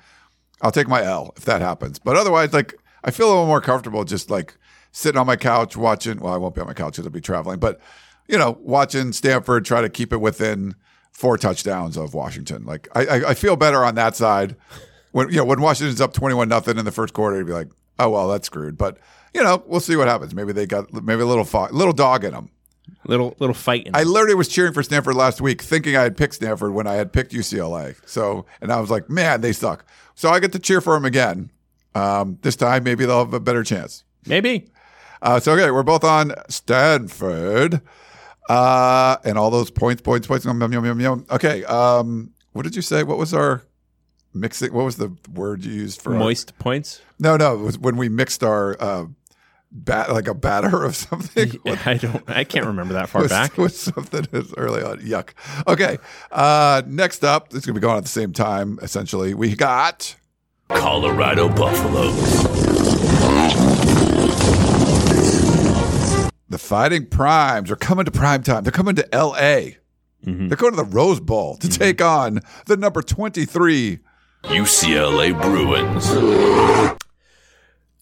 I'll 0.61 0.71
take 0.71 0.87
my 0.87 1.03
L 1.03 1.33
if 1.35 1.45
that 1.45 1.61
happens. 1.61 1.99
But 1.99 2.15
otherwise, 2.15 2.53
like, 2.53 2.75
I 3.03 3.11
feel 3.11 3.27
a 3.27 3.29
little 3.29 3.47
more 3.47 3.61
comfortable 3.61 4.05
just 4.05 4.29
like 4.29 4.55
sitting 4.91 5.19
on 5.19 5.27
my 5.27 5.35
couch 5.35 5.75
watching. 5.75 6.19
Well, 6.19 6.33
I 6.33 6.37
won't 6.37 6.55
be 6.55 6.61
on 6.61 6.67
my 6.67 6.73
couch 6.73 6.93
because 6.93 7.05
I'll 7.05 7.11
be 7.11 7.19
traveling, 7.21 7.59
but, 7.59 7.81
you 8.27 8.37
know, 8.37 8.57
watching 8.61 9.11
Stanford 9.11 9.65
try 9.65 9.81
to 9.81 9.89
keep 9.89 10.13
it 10.13 10.21
within 10.21 10.75
four 11.13 11.37
touchdowns 11.37 11.95
of 11.95 12.13
Washington. 12.13 12.65
Like, 12.65 12.87
I, 12.93 13.25
I, 13.27 13.33
feel 13.33 13.55
better 13.55 13.85
on 13.85 13.95
that 13.95 14.15
side. 14.15 14.55
When, 15.11 15.29
you 15.29 15.37
know, 15.37 15.45
when 15.45 15.61
Washington's 15.61 16.01
up 16.01 16.11
21 16.13 16.49
nothing 16.49 16.77
in 16.77 16.85
the 16.85 16.91
first 16.91 17.13
quarter, 17.13 17.37
you'd 17.37 17.47
be 17.47 17.53
like, 17.53 17.69
oh, 17.99 18.09
well, 18.09 18.27
that's 18.27 18.47
screwed. 18.47 18.77
But, 18.77 18.97
you 19.33 19.43
know, 19.43 19.63
we'll 19.67 19.79
see 19.79 19.95
what 19.95 20.07
happens. 20.07 20.33
Maybe 20.33 20.51
they 20.53 20.65
got 20.65 20.91
maybe 20.91 21.21
a 21.21 21.25
little 21.25 21.45
fo- 21.45 21.69
little 21.71 21.93
dog 21.93 22.23
in 22.23 22.31
them. 22.31 22.49
Little 23.05 23.35
little 23.39 23.53
fight. 23.53 23.87
In 23.87 23.95
I 23.95 24.01
it. 24.01 24.07
literally 24.07 24.35
was 24.35 24.47
cheering 24.47 24.73
for 24.73 24.83
Stanford 24.83 25.15
last 25.15 25.41
week, 25.41 25.61
thinking 25.61 25.95
I 25.95 26.03
had 26.03 26.17
picked 26.17 26.35
Stanford 26.35 26.73
when 26.73 26.87
I 26.87 26.93
had 26.93 27.13
picked 27.13 27.31
UCLA. 27.31 27.95
So, 28.05 28.45
and 28.61 28.71
I 28.71 28.79
was 28.79 28.89
like, 28.89 29.09
man, 29.09 29.41
they 29.41 29.53
suck. 29.53 29.85
So 30.15 30.29
I 30.29 30.39
get 30.39 30.51
to 30.53 30.59
cheer 30.59 30.81
for 30.81 30.93
them 30.93 31.05
again. 31.05 31.51
Um, 31.95 32.39
this 32.41 32.55
time, 32.55 32.83
maybe 32.83 33.05
they'll 33.05 33.25
have 33.25 33.33
a 33.33 33.39
better 33.39 33.63
chance. 33.63 34.03
Maybe 34.25 34.67
Uh, 35.21 35.39
so, 35.39 35.53
okay, 35.53 35.69
we're 35.71 35.83
both 35.83 36.03
on 36.03 36.33
Stanford. 36.49 37.81
Uh, 38.49 39.17
and 39.23 39.37
all 39.37 39.49
those 39.49 39.71
points, 39.71 40.01
points, 40.01 40.27
points. 40.27 40.45
Yum, 40.45 40.59
yum, 40.59 40.73
yum, 40.73 40.85
yum, 40.85 40.99
yum. 40.99 41.25
Okay. 41.31 41.63
Um, 41.65 42.31
what 42.51 42.63
did 42.63 42.75
you 42.75 42.81
say? 42.81 43.03
What 43.03 43.17
was 43.17 43.33
our 43.33 43.63
mixing? 44.33 44.73
What 44.73 44.85
was 44.85 44.97
the 44.97 45.15
word 45.33 45.63
you 45.63 45.71
used 45.73 46.01
for 46.01 46.13
our- 46.13 46.19
moist 46.19 46.57
points. 46.59 47.01
no, 47.19 47.37
no. 47.37 47.53
It 47.55 47.61
was 47.63 47.77
when 47.79 47.95
we 47.97 48.09
mixed 48.09 48.43
our 48.43 48.75
uh, 48.81 49.05
bat, 49.71 50.11
like 50.11 50.27
a 50.27 50.33
batter 50.33 50.83
of 50.83 50.95
something. 50.95 51.51
I 51.85 51.93
don't. 51.95 52.23
I 52.29 52.43
can't 52.43 52.65
remember 52.65 52.93
that 52.95 53.09
far 53.09 53.21
was, 53.21 53.31
back. 53.31 53.57
was 53.57 53.79
something 53.79 54.27
as 54.33 54.53
early 54.57 54.83
on. 54.83 54.99
Yuck. 54.99 55.29
Okay. 55.67 55.97
Uh, 56.31 56.81
next 56.85 57.23
up, 57.23 57.45
it's 57.55 57.65
going 57.65 57.73
to 57.75 57.79
be 57.79 57.79
going 57.79 57.97
at 57.97 58.03
the 58.03 58.09
same 58.09 58.33
time, 58.33 58.77
essentially. 58.81 59.33
We 59.33 59.55
got 59.55 60.15
Colorado 60.69 61.47
Buffaloes. 61.49 62.82
The 66.53 66.59
Fighting 66.59 67.07
Primes 67.07 67.71
are 67.71 67.75
coming 67.75 68.05
to 68.05 68.11
prime 68.11 68.43
time. 68.43 68.63
They're 68.63 68.71
coming 68.71 68.93
to 68.93 69.15
L.A. 69.15 69.79
Mm-hmm. 70.23 70.49
They're 70.49 70.55
going 70.55 70.73
to 70.73 70.77
the 70.77 70.85
Rose 70.85 71.19
Bowl 71.19 71.57
to 71.57 71.67
take 71.67 71.99
on 71.99 72.41
the 72.67 72.77
number 72.77 73.01
23. 73.01 73.97
UCLA 74.43 75.41
Bruins. 75.41 76.05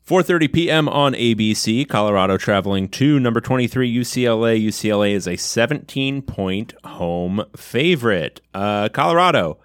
4:30 0.05 0.51
p.m. 0.51 0.89
on 0.89 1.13
ABC. 1.13 1.87
Colorado 1.87 2.35
traveling 2.37 2.89
to 2.89 3.21
number 3.21 3.39
23 3.39 3.95
UCLA. 3.95 4.61
UCLA 4.61 5.13
is 5.13 5.27
a 5.27 5.37
17-point 5.37 6.73
home 6.83 7.45
favorite. 7.55 8.41
Uh, 8.53 8.89
Colorado, 8.89 9.59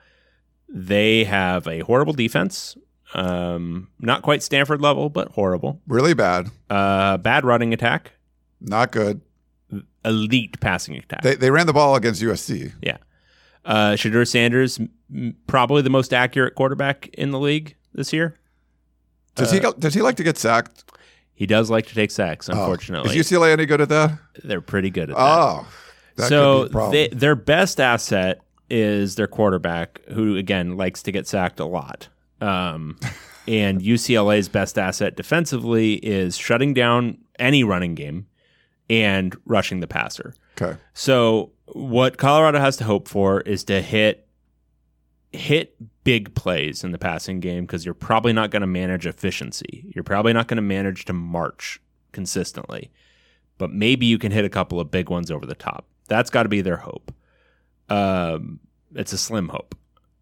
they 0.69 1.25
have 1.25 1.67
a 1.67 1.81
horrible 1.81 2.13
defense. 2.13 2.77
Um, 3.15 3.89
not 3.99 4.23
quite 4.23 4.45
Stanford 4.45 4.81
level, 4.81 5.09
but 5.09 5.33
horrible. 5.33 5.81
Really 5.89 6.15
bad. 6.15 6.51
Uh, 6.71 7.17
bad 7.17 7.45
running 7.45 7.73
attack. 7.75 8.13
Not 8.61 8.93
good. 8.93 9.21
Elite 10.05 10.61
passing 10.61 10.97
attack. 10.97 11.23
They, 11.23 11.35
they 11.35 11.51
ran 11.51 11.67
the 11.67 11.73
ball 11.73 11.97
against 11.97 12.23
USC. 12.23 12.73
yeah. 12.81 12.99
Uh, 13.65 13.95
Shedeur 13.95 14.27
Sanders, 14.27 14.79
m- 15.13 15.35
probably 15.49 15.83
the 15.83 15.91
most 15.91 16.15
accurate 16.15 16.55
quarterback 16.55 17.09
in 17.15 17.33
the 17.33 17.41
league 17.41 17.75
this 17.93 18.13
year. 18.13 18.39
Does 19.35 19.51
he 19.51 19.59
go, 19.59 19.73
does 19.73 19.93
he 19.93 20.03
like 20.03 20.17
to 20.17 20.23
get 20.23 20.39
sacked? 20.39 20.85
He 21.35 21.47
does 21.47 21.69
like 21.69 21.87
to 21.87 21.95
take 21.95 22.11
sacks. 22.13 22.49
Oh. 22.49 22.53
Unfortunately, 22.53 23.19
Is 23.19 23.29
UCLA 23.29 23.51
any 23.53 23.67
good 23.67 23.81
at 23.81 23.89
that? 23.89 24.19
they're 24.45 24.61
pretty 24.61 24.89
good 24.91 25.11
at 25.11 25.17
that. 25.17 25.21
Oh, 25.23 25.67
that 26.15 26.29
so 26.29 26.63
could 26.63 26.63
be 26.63 26.69
a 26.69 26.73
problem. 26.73 26.93
they, 26.93 27.09
their 27.09 27.35
best 27.35 27.81
asset 27.81 28.41
is 28.71 29.17
their 29.17 29.27
quarterback, 29.27 30.01
who 30.13 30.37
again 30.37 30.77
likes 30.77 31.03
to 31.03 31.13
get 31.13 31.27
sacked 31.27 31.59
a 31.61 31.67
lot. 31.67 32.09
Um, 32.41 32.99
and 33.49 33.83
UCLA's 33.83 34.49
best 34.49 34.79
asset 34.79 35.17
defensively 35.17 35.95
is 35.95 36.37
shutting 36.37 36.73
down 36.73 37.19
any 37.39 37.65
running 37.65 37.95
game 37.97 38.27
and 38.89 39.37
rushing 39.45 39.81
the 39.81 39.87
passer. 39.87 40.35
okay. 40.61 40.79
So 40.95 41.53
what 41.67 42.19
Colorado 42.19 42.61
has 42.61 42.77
to 42.79 42.85
hope 42.85 43.09
for 43.09 43.41
is 43.41 43.65
to 43.65 43.81
hit 43.83 44.27
hit 45.33 45.77
big 46.05 46.35
plays 46.35 46.85
in 46.85 46.93
the 46.93 46.99
passing 46.99 47.41
game 47.41 47.65
because 47.65 47.85
you're 47.85 47.95
probably 47.95 48.33
not 48.33 48.51
going 48.51 48.61
to 48.61 48.67
manage 48.67 49.07
efficiency. 49.07 49.91
You're 49.95 50.05
probably 50.05 50.33
not 50.33 50.49
going 50.49 50.57
to 50.57 50.63
manage 50.63 51.05
to 51.07 51.13
march 51.13 51.81
consistently. 52.13 52.91
But 53.59 53.71
maybe 53.71 54.07
you 54.07 54.19
can 54.19 54.33
hit 54.33 54.45
a 54.45 54.49
couple 54.49 54.81
of 54.81 54.91
big 54.91 55.11
ones 55.11 55.31
over 55.31 55.47
the 55.47 55.55
top. 55.55 55.87
That's 56.09 56.31
got 56.31 56.45
to 56.45 56.49
be 56.49 56.61
their 56.61 56.77
hope. 56.77 57.13
Um, 57.89 58.61
it's 58.95 59.13
a 59.13 59.19
slim 59.19 59.49
hope. 59.49 59.75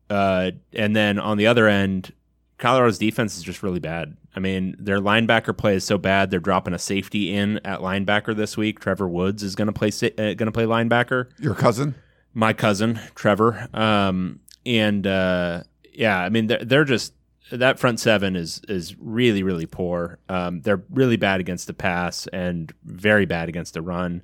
Uh, 0.09 0.53
and 0.73 0.95
then 0.95 1.19
on 1.19 1.37
the 1.37 1.47
other 1.47 1.69
end, 1.69 2.13
Colorado's 2.59 2.99
defense 2.99 3.37
is 3.37 3.43
just 3.43 3.63
really 3.63 3.81
bad. 3.81 4.17
I 4.37 4.41
mean, 4.41 4.75
their 4.79 4.99
linebacker 4.99 5.57
play 5.57 5.77
is 5.77 5.85
so 5.85 5.97
bad. 5.97 6.31
They're 6.31 6.41
dropping 6.41 6.75
a 6.75 6.79
safety 6.79 7.35
in 7.35 7.59
at 7.65 7.81
linebacker 7.81 8.35
this 8.35 8.57
week. 8.57 8.81
Trevor 8.81 9.09
Woods 9.09 9.43
is 9.43 9.55
going 9.55 9.67
to 9.67 9.73
play 9.73 9.89
uh, 9.89 10.35
going 10.35 10.47
to 10.47 10.53
play 10.53 10.65
linebacker. 10.65 11.29
Your 11.39 11.55
cousin? 11.55 11.95
My 12.33 12.53
cousin 12.53 12.99
Trevor. 13.15 13.69
Um, 13.73 14.41
and 14.67 15.07
uh, 15.07 15.63
yeah, 15.93 16.19
I 16.19 16.31
mean 16.31 16.49
they're, 16.49 16.65
they're 16.65 16.85
just 16.85 17.13
that 17.53 17.79
front 17.79 18.01
seven 18.01 18.35
is 18.35 18.61
is 18.69 18.97
really 18.99 19.43
really 19.43 19.67
poor. 19.67 20.19
Um, 20.29 20.63
they're 20.63 20.83
really 20.91 21.17
bad 21.17 21.41
against 21.41 21.69
the 21.69 21.75
pass 21.75 22.27
and 22.29 22.73
very 22.85 23.27
bad 23.27 23.49
against 23.49 23.75
the 23.75 23.83
run. 23.83 24.23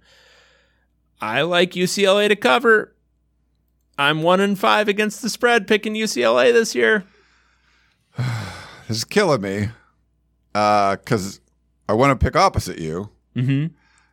I 1.20 1.42
like 1.42 1.72
UCLA 1.72 2.28
to 2.28 2.36
cover. 2.36 2.96
I'm 3.96 4.22
one 4.22 4.40
in 4.40 4.56
five 4.56 4.88
against 4.88 5.20
the 5.20 5.28
spread, 5.28 5.68
picking 5.68 5.94
UCLA 5.94 6.52
this 6.52 6.74
year. 6.74 7.04
This 8.88 8.96
is 8.96 9.04
killing 9.04 9.42
me 9.42 9.68
because 10.52 11.40
I 11.88 11.92
want 11.94 12.18
to 12.18 12.24
pick 12.24 12.36
opposite 12.36 12.78
you 12.78 13.10
Mm-hmm. 13.36 13.66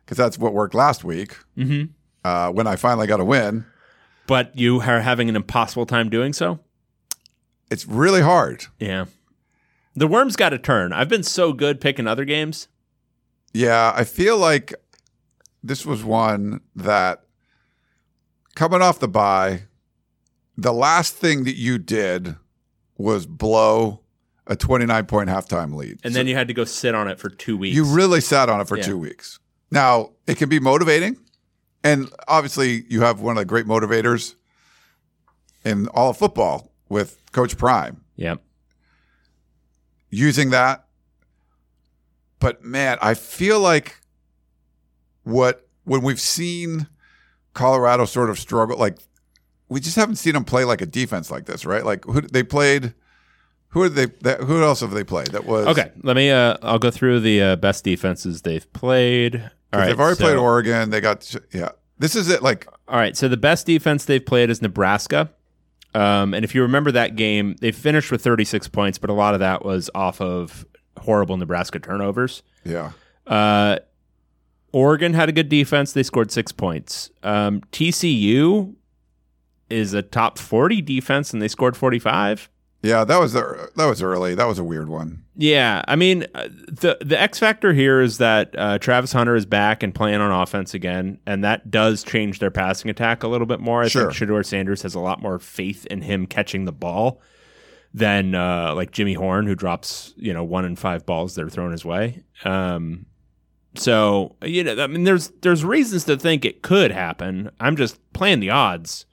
because 0.04 0.16
that's 0.16 0.38
what 0.38 0.54
worked 0.54 0.74
last 0.74 1.02
week 1.04 1.36
Mm-hmm. 1.56 1.86
uh, 2.24 2.50
when 2.52 2.66
I 2.66 2.76
finally 2.76 3.06
got 3.06 3.20
a 3.20 3.24
win. 3.24 3.64
But 4.26 4.56
you 4.56 4.80
are 4.80 5.00
having 5.00 5.28
an 5.28 5.36
impossible 5.36 5.86
time 5.86 6.08
doing 6.10 6.32
so. 6.32 6.60
It's 7.70 7.86
really 7.86 8.20
hard. 8.22 8.66
Yeah. 8.78 9.06
The 9.94 10.06
worm's 10.06 10.36
got 10.36 10.50
to 10.50 10.58
turn. 10.58 10.92
I've 10.92 11.08
been 11.08 11.22
so 11.24 11.52
good 11.52 11.80
picking 11.80 12.06
other 12.06 12.24
games. 12.24 12.68
Yeah, 13.52 13.92
I 13.94 14.04
feel 14.04 14.38
like 14.38 14.74
this 15.62 15.84
was 15.84 16.04
one 16.04 16.60
that 16.76 17.24
coming 18.54 18.80
off 18.82 19.00
the 19.00 19.08
bye, 19.08 19.62
the 20.56 20.72
last 20.72 21.14
thing 21.16 21.44
that 21.44 21.56
you 21.56 21.78
did 21.78 22.36
was 22.96 23.26
blow 23.26 24.00
a 24.48 24.56
29 24.56 25.06
point 25.06 25.28
halftime 25.30 25.74
lead. 25.74 26.00
And 26.02 26.14
then 26.14 26.26
you 26.26 26.34
had 26.34 26.48
to 26.48 26.54
go 26.54 26.64
sit 26.64 26.94
on 26.94 27.06
it 27.08 27.20
for 27.20 27.28
two 27.28 27.56
weeks. 27.56 27.76
You 27.76 27.84
really 27.84 28.20
sat 28.20 28.48
on 28.48 28.60
it 28.60 28.66
for 28.68 28.76
Yeah. 28.78 28.84
two 28.84 28.98
weeks. 28.98 29.38
Now, 29.70 30.12
it 30.26 30.36
can 30.38 30.48
be 30.48 30.58
motivating. 30.58 31.16
And 31.84 32.10
obviously, 32.26 32.84
you 32.88 33.02
have 33.02 33.20
one 33.20 33.36
of 33.36 33.40
the 33.40 33.44
great 33.44 33.66
motivators 33.66 34.34
in 35.64 35.86
all 35.88 36.10
of 36.10 36.16
football 36.16 36.72
with 36.88 37.18
Coach 37.32 37.56
Prime 37.58 38.00
Yep. 38.16 38.42
using 40.10 40.50
that. 40.50 40.86
But 42.40 42.64
man, 42.64 42.98
I 43.02 43.14
feel 43.14 43.60
like 43.60 43.96
what 45.24 45.68
when 45.84 46.02
we've 46.02 46.20
seen 46.20 46.86
Colorado 47.54 48.04
sort 48.04 48.30
of 48.30 48.38
struggle, 48.38 48.78
like 48.78 48.98
we 49.68 49.80
just 49.80 49.96
haven't 49.96 50.16
seen 50.16 50.32
them 50.34 50.44
play 50.44 50.64
like 50.64 50.80
a 50.80 50.86
defense 50.86 51.30
like 51.30 51.46
this, 51.46 51.64
right? 51.66 51.84
Like 51.84 52.04
who 52.04 52.20
they 52.22 52.42
played. 52.42 52.94
Who 53.70 53.82
are 53.82 53.88
they? 53.88 54.06
That, 54.22 54.40
who 54.40 54.62
else 54.62 54.80
have 54.80 54.90
they 54.92 55.04
played? 55.04 55.28
That 55.28 55.44
was 55.44 55.66
Okay. 55.66 55.90
Let 56.02 56.16
me. 56.16 56.30
Uh, 56.30 56.56
I'll 56.62 56.78
go 56.78 56.90
through 56.90 57.20
the 57.20 57.42
uh, 57.42 57.56
best 57.56 57.84
defenses 57.84 58.42
they've 58.42 58.70
played. 58.72 59.36
All 59.36 59.40
'cause 59.42 59.50
right. 59.72 59.86
they've 59.88 60.00
already 60.00 60.16
so- 60.16 60.24
played 60.24 60.36
Oregon. 60.36 60.90
They 60.90 61.00
got 61.00 61.34
yeah. 61.52 61.70
This 61.98 62.14
is 62.16 62.30
it. 62.30 62.42
Like 62.42 62.66
All 62.88 62.98
right. 62.98 63.16
So 63.16 63.28
the 63.28 63.36
best 63.36 63.66
defense 63.66 64.04
they've 64.06 64.24
played 64.24 64.50
is 64.50 64.62
Nebraska. 64.62 65.30
Um, 65.94 66.32
and 66.34 66.44
if 66.44 66.54
you 66.54 66.62
remember 66.62 66.92
that 66.92 67.16
game, 67.16 67.56
they 67.60 67.72
finished 67.72 68.10
with 68.12 68.22
36 68.22 68.68
points, 68.68 68.98
but 68.98 69.10
a 69.10 69.14
lot 69.14 69.34
of 69.34 69.40
that 69.40 69.64
was 69.64 69.90
off 69.94 70.20
of 70.20 70.64
horrible 70.98 71.36
Nebraska 71.38 71.78
turnovers. 71.78 72.42
yeah, 72.64 72.92
Uh, 73.26 73.78
Oregon 74.72 75.14
had 75.14 75.28
a 75.30 75.32
good 75.32 75.48
defense. 75.48 75.92
They 75.94 76.02
scored 76.02 76.30
six 76.30 76.52
points. 76.52 77.10
Um, 77.22 77.62
TCU 77.72 78.74
is 79.70 79.94
a 79.94 80.02
top 80.02 80.38
40 80.38 80.82
defense, 80.82 81.32
and 81.32 81.40
they 81.40 81.48
scored 81.48 81.76
45. 81.76 82.50
Yeah. 82.82 83.04
That 83.04 83.18
was 83.18 83.32
the, 83.32 83.70
that 83.76 83.86
was 83.86 84.02
early. 84.02 84.34
That 84.34 84.46
was 84.46 84.58
a 84.58 84.64
weird 84.64 84.88
one. 84.88 85.24
Yeah, 85.40 85.82
I 85.86 85.94
mean, 85.94 86.26
uh, 86.34 86.48
the 86.66 86.98
the 87.00 87.20
X 87.20 87.38
factor 87.38 87.72
here 87.72 88.00
is 88.00 88.18
that 88.18 88.52
uh, 88.58 88.78
Travis 88.78 89.12
Hunter 89.12 89.36
is 89.36 89.46
back 89.46 89.84
and 89.84 89.94
playing 89.94 90.20
on 90.20 90.32
offense 90.32 90.74
again, 90.74 91.20
and 91.26 91.44
that 91.44 91.70
does 91.70 92.02
change 92.02 92.40
their 92.40 92.50
passing 92.50 92.90
attack 92.90 93.22
a 93.22 93.28
little 93.28 93.46
bit 93.46 93.60
more. 93.60 93.82
I 93.84 93.88
Sure. 93.88 94.10
think 94.12 94.30
Shedeur 94.30 94.44
Sanders 94.44 94.82
has 94.82 94.96
a 94.96 95.00
lot 95.00 95.22
more 95.22 95.38
faith 95.38 95.86
in 95.86 96.02
him 96.02 96.26
catching 96.26 96.64
the 96.64 96.72
ball 96.72 97.20
than 97.94 98.34
uh, 98.34 98.74
like 98.74 98.90
Jimmy 98.90 99.14
Horn, 99.14 99.46
who 99.46 99.54
drops 99.54 100.12
you 100.16 100.32
know 100.34 100.42
one 100.42 100.64
in 100.64 100.74
five 100.74 101.06
balls 101.06 101.36
that 101.36 101.44
are 101.44 101.50
thrown 101.50 101.70
his 101.70 101.84
way. 101.84 102.24
Um, 102.44 103.06
so 103.76 104.34
you 104.42 104.64
know, 104.64 104.82
I 104.82 104.88
mean, 104.88 105.04
there's 105.04 105.28
there's 105.42 105.64
reasons 105.64 106.02
to 106.04 106.16
think 106.16 106.44
it 106.44 106.62
could 106.62 106.90
happen. 106.90 107.50
I'm 107.60 107.76
just 107.76 107.96
playing 108.12 108.40
the 108.40 108.50
odds. 108.50 109.06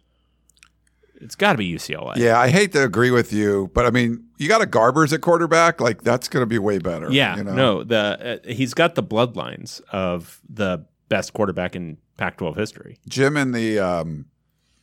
It's 1.21 1.35
got 1.35 1.53
to 1.53 1.57
be 1.57 1.73
UCLA. 1.73 2.17
Yeah, 2.17 2.39
I 2.39 2.49
hate 2.49 2.71
to 2.73 2.83
agree 2.83 3.11
with 3.11 3.31
you, 3.31 3.71
but 3.73 3.85
I 3.85 3.91
mean, 3.91 4.25
you 4.37 4.47
got 4.47 4.61
a 4.61 4.65
Garbers 4.65 5.13
at 5.13 5.21
quarterback. 5.21 5.81
Like 5.81 6.01
that's 6.01 6.27
going 6.27 6.41
to 6.41 6.47
be 6.47 6.59
way 6.59 6.79
better. 6.79 7.11
Yeah, 7.11 7.37
you 7.37 7.43
know? 7.43 7.53
no, 7.53 7.83
the 7.83 8.41
uh, 8.45 8.51
he's 8.51 8.73
got 8.73 8.95
the 8.95 9.03
bloodlines 9.03 9.81
of 9.91 10.41
the 10.49 10.85
best 11.09 11.33
quarterback 11.33 11.75
in 11.75 11.97
Pac-12 12.17 12.57
history. 12.57 12.97
Jim 13.07 13.37
in 13.37 13.51
the 13.51 13.79
um, 13.79 14.25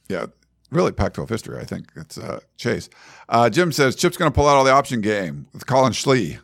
yeah, 0.09 0.27
really 0.71 0.93
Pac-12 0.93 1.29
history. 1.29 1.59
I 1.59 1.65
think 1.65 1.93
it's 1.97 2.19
uh, 2.19 2.41
Chase. 2.57 2.89
Uh, 3.29 3.51
Jim 3.51 3.73
says 3.73 3.97
Chip's 3.97 4.17
going 4.17 4.31
to 4.31 4.35
pull 4.35 4.49
out 4.49 4.57
all 4.57 4.65
the 4.65 4.73
option 4.73 5.01
game 5.01 5.47
with 5.53 5.67
Colin 5.67 5.93
Schlee. 5.93 6.39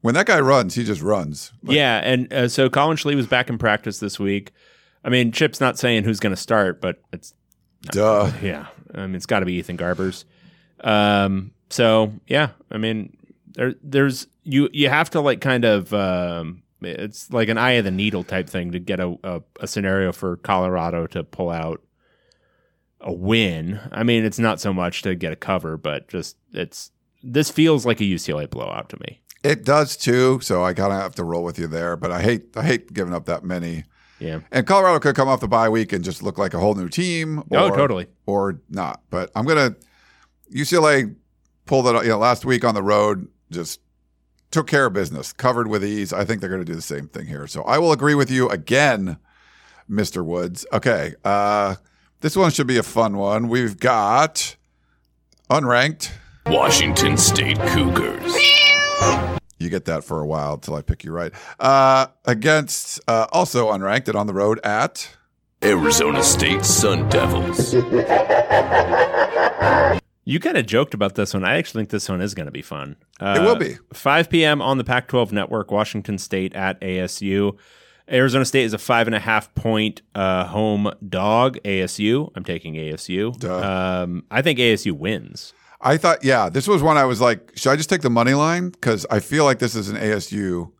When 0.00 0.14
that 0.14 0.26
guy 0.26 0.38
runs, 0.38 0.74
he 0.74 0.84
just 0.84 1.02
runs. 1.02 1.52
Like, 1.62 1.76
yeah, 1.76 2.00
and 2.04 2.32
uh, 2.32 2.48
so 2.48 2.70
Colin 2.70 2.96
Schlee 2.96 3.16
was 3.16 3.26
back 3.26 3.48
in 3.48 3.58
practice 3.58 3.98
this 3.98 4.20
week. 4.20 4.52
I 5.04 5.08
mean, 5.08 5.32
Chip's 5.32 5.60
not 5.60 5.78
saying 5.78 6.04
who's 6.04 6.20
going 6.20 6.34
to 6.34 6.40
start, 6.40 6.80
but 6.80 7.00
it's 7.12 7.34
duh. 7.86 8.32
yeah. 8.42 8.66
I 8.94 9.06
mean, 9.06 9.14
it's 9.14 9.26
got 9.26 9.40
to 9.40 9.46
be 9.46 9.54
Ethan 9.54 9.76
Garbers. 9.76 10.24
Um, 10.80 11.52
so 11.70 12.12
yeah, 12.26 12.50
I 12.70 12.78
mean, 12.78 13.16
there, 13.54 13.74
there's 13.82 14.26
you 14.44 14.68
you 14.72 14.88
have 14.88 15.10
to 15.10 15.20
like 15.20 15.40
kind 15.40 15.64
of 15.64 15.92
um, 15.92 16.62
it's 16.82 17.32
like 17.32 17.48
an 17.48 17.58
eye 17.58 17.72
of 17.72 17.84
the 17.84 17.90
needle 17.90 18.22
type 18.22 18.48
thing 18.48 18.72
to 18.72 18.78
get 18.78 19.00
a, 19.00 19.16
a 19.24 19.42
a 19.60 19.66
scenario 19.66 20.12
for 20.12 20.36
Colorado 20.36 21.06
to 21.08 21.24
pull 21.24 21.50
out 21.50 21.82
a 23.00 23.12
win. 23.12 23.80
I 23.92 24.02
mean, 24.02 24.24
it's 24.24 24.38
not 24.38 24.60
so 24.60 24.72
much 24.72 25.02
to 25.02 25.14
get 25.14 25.32
a 25.32 25.36
cover, 25.36 25.76
but 25.76 26.08
just 26.08 26.36
it's 26.52 26.90
this 27.22 27.50
feels 27.50 27.84
like 27.84 28.00
a 28.00 28.04
UCLA 28.04 28.48
blowout 28.48 28.88
to 28.90 28.98
me. 29.00 29.20
It 29.42 29.64
does 29.64 29.96
too. 29.96 30.40
So 30.40 30.64
I 30.64 30.74
kind 30.74 30.92
of 30.92 31.00
have 31.00 31.14
to 31.16 31.24
roll 31.24 31.44
with 31.44 31.58
you 31.58 31.66
there. 31.66 31.96
But 31.96 32.12
I 32.12 32.22
hate 32.22 32.56
I 32.56 32.62
hate 32.62 32.92
giving 32.92 33.14
up 33.14 33.26
that 33.26 33.44
many. 33.44 33.84
Yeah. 34.18 34.40
And 34.50 34.66
Colorado 34.66 34.98
could 34.98 35.14
come 35.14 35.28
off 35.28 35.40
the 35.40 35.48
bye 35.48 35.68
week 35.68 35.92
and 35.92 36.02
just 36.02 36.22
look 36.22 36.38
like 36.38 36.54
a 36.54 36.58
whole 36.58 36.74
new 36.74 36.88
team. 36.88 37.40
Or, 37.50 37.58
Oh, 37.58 37.70
totally. 37.76 38.06
Or 38.24 38.60
not. 38.70 39.02
But 39.10 39.30
I'm 39.34 39.44
gonna 39.44 39.76
UCLA 40.52 41.14
pulled 41.66 41.86
it. 41.88 42.02
You 42.04 42.10
know, 42.10 42.18
last 42.18 42.44
week 42.44 42.64
on 42.64 42.74
the 42.74 42.82
road, 42.82 43.28
just 43.50 43.80
took 44.50 44.66
care 44.68 44.86
of 44.86 44.92
business, 44.92 45.32
covered 45.32 45.68
with 45.68 45.84
ease. 45.84 46.12
I 46.12 46.24
think 46.24 46.40
they're 46.40 46.48
going 46.48 46.64
to 46.64 46.64
do 46.64 46.74
the 46.76 46.80
same 46.82 47.08
thing 47.08 47.26
here. 47.26 47.46
So 47.46 47.62
I 47.64 47.78
will 47.78 47.92
agree 47.92 48.14
with 48.14 48.30
you 48.30 48.48
again, 48.48 49.18
Mister 49.88 50.22
Woods. 50.24 50.64
Okay, 50.72 51.14
uh, 51.24 51.74
this 52.20 52.36
one 52.36 52.50
should 52.52 52.66
be 52.68 52.76
a 52.78 52.82
fun 52.82 53.16
one. 53.16 53.48
We've 53.48 53.78
got 53.78 54.56
unranked. 55.50 56.12
Washington 56.46 57.16
State 57.16 57.58
Cougars. 57.58 58.36
You 59.58 59.70
get 59.70 59.86
that 59.86 60.04
for 60.04 60.20
a 60.20 60.26
while 60.26 60.58
till 60.58 60.74
I 60.74 60.82
pick 60.82 61.04
you 61.04 61.12
right. 61.12 61.32
Uh, 61.58 62.06
against 62.24 63.00
uh, 63.08 63.26
also 63.32 63.68
unranked 63.70 64.08
and 64.08 64.16
on 64.16 64.26
the 64.26 64.34
road 64.34 64.60
at 64.64 65.16
Arizona 65.64 66.22
State 66.22 66.64
Sun 66.64 67.08
Devils. 67.08 67.74
You 70.28 70.40
kind 70.40 70.56
of 70.56 70.66
joked 70.66 70.92
about 70.92 71.14
this 71.14 71.34
one. 71.34 71.44
I 71.44 71.56
actually 71.56 71.82
think 71.82 71.90
this 71.90 72.08
one 72.08 72.20
is 72.20 72.34
going 72.34 72.46
to 72.46 72.52
be 72.52 72.60
fun. 72.60 72.96
Uh, 73.20 73.36
It 73.38 73.42
will 73.44 73.54
be. 73.54 73.76
5 73.92 74.28
p.m. 74.28 74.60
on 74.60 74.76
the 74.76 74.82
Pac 74.82 75.06
12 75.06 75.32
network, 75.32 75.70
Washington 75.70 76.18
State 76.18 76.52
at 76.56 76.80
ASU. 76.80 77.56
Arizona 78.10 78.44
State 78.44 78.64
is 78.64 78.72
a 78.72 78.78
five 78.78 79.06
and 79.06 79.14
a 79.14 79.20
half 79.20 79.54
point 79.54 80.02
uh, 80.16 80.46
home 80.46 80.90
dog. 81.08 81.58
ASU. 81.64 82.28
I'm 82.34 82.42
taking 82.42 82.74
ASU. 82.74 83.40
Um, 83.44 84.24
I 84.28 84.42
think 84.42 84.58
ASU 84.58 84.90
wins. 84.90 85.54
I 85.80 85.96
thought, 85.96 86.24
yeah, 86.24 86.48
this 86.48 86.66
was 86.66 86.82
one 86.82 86.96
I 86.96 87.04
was 87.04 87.20
like, 87.20 87.52
should 87.54 87.70
I 87.70 87.76
just 87.76 87.90
take 87.90 88.00
the 88.02 88.10
money 88.10 88.34
line? 88.34 88.70
Because 88.70 89.06
I 89.10 89.20
feel 89.20 89.44
like 89.44 89.58
this 89.58 89.74
is 89.74 89.88
an 89.88 89.96
ASU. 89.96 90.72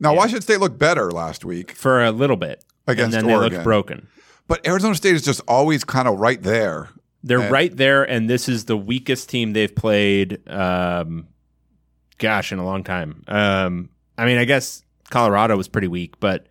Now, 0.00 0.14
Washington 0.14 0.42
State 0.42 0.60
looked 0.60 0.78
better 0.78 1.10
last 1.10 1.44
week, 1.44 1.72
for 1.72 2.04
a 2.04 2.10
little 2.10 2.36
bit. 2.36 2.64
Against 2.86 3.16
and 3.16 3.22
then 3.22 3.26
they 3.28 3.34
Oregon. 3.34 3.52
looked 3.58 3.64
broken. 3.64 4.08
but 4.46 4.66
Arizona 4.66 4.94
State 4.94 5.14
is 5.14 5.22
just 5.24 5.40
always 5.48 5.84
kind 5.84 6.06
of 6.06 6.18
right 6.18 6.42
there. 6.42 6.90
They're 7.22 7.40
And- 7.40 7.50
right 7.50 7.74
there, 7.74 8.04
and 8.04 8.28
this 8.28 8.48
is 8.48 8.66
the 8.66 8.76
weakest 8.76 9.28
team 9.30 9.54
they've 9.54 9.74
played. 9.74 10.46
Um, 10.48 11.28
gosh, 12.18 12.52
in 12.52 12.58
a 12.58 12.64
long 12.64 12.84
time. 12.84 13.24
Um, 13.28 13.88
I 14.18 14.26
mean, 14.26 14.36
I 14.38 14.44
guess 14.44 14.82
Colorado 15.10 15.56
was 15.56 15.68
pretty 15.68 15.88
weak, 15.88 16.20
but 16.20 16.46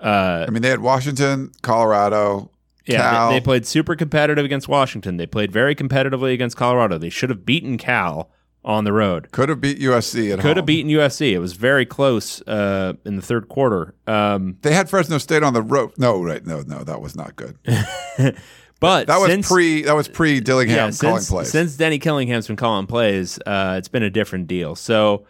uh, 0.00 0.44
I 0.46 0.50
mean, 0.50 0.62
they 0.62 0.68
had 0.70 0.80
Washington, 0.80 1.50
Colorado, 1.62 2.50
yeah, 2.86 3.10
Cal. 3.10 3.30
they, 3.30 3.38
they 3.38 3.44
played 3.44 3.66
super 3.66 3.96
competitive 3.96 4.44
against 4.44 4.68
Washington. 4.68 5.16
They 5.16 5.26
played 5.26 5.50
very 5.52 5.74
competitively 5.74 6.32
against 6.32 6.56
Colorado. 6.56 6.98
They 6.98 7.10
should 7.10 7.30
have 7.30 7.44
beaten 7.46 7.78
Cal 7.78 8.30
on 8.64 8.84
the 8.84 8.92
road. 8.92 9.30
Could 9.30 9.50
have 9.50 9.60
beat 9.60 9.78
USC 9.78 10.32
at 10.32 10.38
Could 10.38 10.48
home. 10.48 10.56
have 10.56 10.66
beaten 10.66 10.90
USC. 10.90 11.32
It 11.32 11.38
was 11.38 11.52
very 11.52 11.84
close 11.84 12.40
uh, 12.42 12.94
in 13.04 13.16
the 13.16 13.22
third 13.22 13.48
quarter. 13.48 13.94
Um, 14.06 14.56
They 14.62 14.72
had 14.72 14.88
Fresno 14.88 15.18
State 15.18 15.42
on 15.42 15.52
the 15.52 15.60
road. 15.62 15.92
No, 15.98 16.22
right? 16.22 16.44
No, 16.44 16.62
no, 16.62 16.82
that 16.84 17.00
was 17.02 17.14
not 17.14 17.36
good. 17.36 17.58
but 18.80 19.06
That 19.06 19.18
was 19.18 19.28
since, 19.30 19.48
pre. 19.48 19.82
That 19.82 19.94
was 19.94 20.08
pre 20.08 20.40
Dillingham 20.40 20.76
yeah, 20.76 20.90
calling 20.98 21.18
since, 21.18 21.30
plays. 21.30 21.50
since 21.50 21.76
Kenny 21.76 21.98
Dillingham's 21.98 22.46
been 22.46 22.56
calling 22.56 22.86
plays, 22.86 23.38
uh, 23.46 23.74
it's 23.78 23.88
been 23.88 24.02
a 24.02 24.10
different 24.10 24.46
deal. 24.46 24.74
So, 24.74 25.26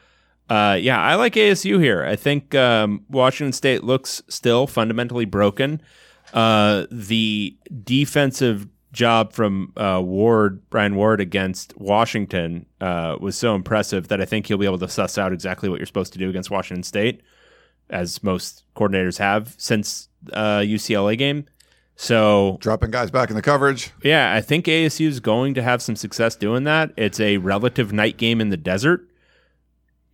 uh, 0.49 0.79
yeah, 0.81 1.01
I 1.01 1.17
like 1.17 1.35
ASU 1.35 1.81
here. 1.83 2.05
I 2.05 2.15
think 2.17 2.55
um, 2.55 3.05
Washington 3.09 3.53
State 3.53 3.83
looks 3.83 4.23
still 4.29 4.67
fundamentally 4.69 5.25
broken. 5.25 5.81
Uh, 6.35 6.87
the 6.91 7.57
defensive 7.85 8.67
job 8.93 9.33
from 9.33 9.73
uh, 9.77 10.01
Ward, 10.05 10.69
Brian 10.69 10.97
Ward, 10.97 11.21
against 11.21 11.77
Washington 11.79 12.67
uh, 12.81 13.17
was 13.21 13.37
so 13.37 13.55
impressive 13.55 14.09
that 14.09 14.21
I 14.21 14.25
think 14.25 14.47
he'll 14.47 14.59
be 14.59 14.67
able 14.67 14.79
to 14.79 14.89
suss 14.89 15.17
out 15.17 15.33
exactly 15.33 15.69
what 15.69 15.79
you're 15.79 15.87
supposed 15.87 16.13
to 16.15 16.19
do 16.19 16.29
against 16.29 16.51
Washington 16.51 16.83
State, 16.83 17.23
as 17.89 18.23
most 18.23 18.65
coordinators 18.75 19.19
have 19.19 19.55
since 19.59 20.09
uh, 20.33 20.59
UCLA 20.59 21.17
game. 21.17 21.47
So 21.97 22.57
dropping 22.61 22.91
guys 22.91 23.11
back 23.11 23.31
in 23.31 23.37
the 23.37 23.43
coverage. 23.43 23.93
yeah, 24.03 24.35
I 24.35 24.41
think 24.41 24.67
ASU 24.67 25.07
is 25.07 25.21
going 25.21 25.55
to 25.55 25.63
have 25.63 25.81
some 25.81 25.95
success 25.95 26.35
doing 26.35 26.65
that. 26.65 26.91
It's 26.97 27.21
a 27.21 27.37
relative 27.37 27.93
night 27.93 28.17
game 28.17 28.41
in 28.41 28.49
the 28.49 28.57
desert. 28.57 29.09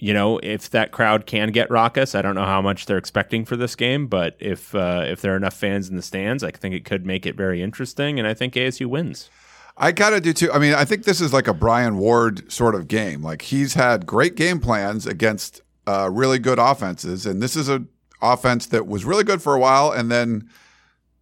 You 0.01 0.15
know, 0.15 0.39
if 0.43 0.71
that 0.71 0.93
crowd 0.93 1.27
can 1.27 1.51
get 1.51 1.71
raucous, 1.71 2.15
I 2.15 2.23
don't 2.23 2.35
know 2.35 2.47
how 2.47 2.63
much 2.63 2.87
they're 2.87 2.99
expecting 2.99 3.45
for 3.45 3.57
this 3.57 3.77
game, 3.77 4.07
but 4.07 4.35
if 4.41 4.75
uh, 4.75 5.05
if 5.07 5.21
there 5.21 5.35
are 5.35 5.37
enough 5.37 5.55
fans 5.55 5.89
in 5.89 5.97
the 5.97 6.03
stands, 6.03 6.43
I 6.43 6.51
think 6.51 6.75
it 6.75 6.85
could 6.87 7.05
make 7.05 7.27
it 7.27 7.37
very 7.37 7.63
interesting, 7.63 8.19
and 8.19 8.27
I 8.27 8.33
think 8.33 8.55
ASU 8.55 8.87
wins. 8.87 9.29
I 9.77 9.91
of 9.91 10.23
do 10.23 10.33
too. 10.33 10.51
I 10.53 10.59
mean, 10.59 10.75
I 10.75 10.85
think 10.85 11.05
this 11.05 11.21
is 11.21 11.33
like 11.33 11.49
a 11.49 11.55
Brian 11.55 11.99
Ward 11.99 12.51
sort 12.51 12.75
of 12.75 12.89
game. 12.89 13.23
Like 13.23 13.43
he's 13.43 13.75
had 13.75 14.07
great 14.07 14.37
game 14.37 14.59
plans 14.59 15.07
against 15.07 15.63
uh, 15.87 16.09
really 16.11 16.39
good 16.39 16.59
offenses, 16.59 17.27
and 17.27 17.43
this 17.43 17.55
is 17.55 17.69
a 17.69 17.85
offense 18.23 18.67
that 18.67 18.87
was 18.87 19.05
really 19.05 19.25
good 19.25 19.43
for 19.43 19.55
a 19.55 19.59
while, 19.59 19.91
and 19.91 20.11
then 20.11 20.49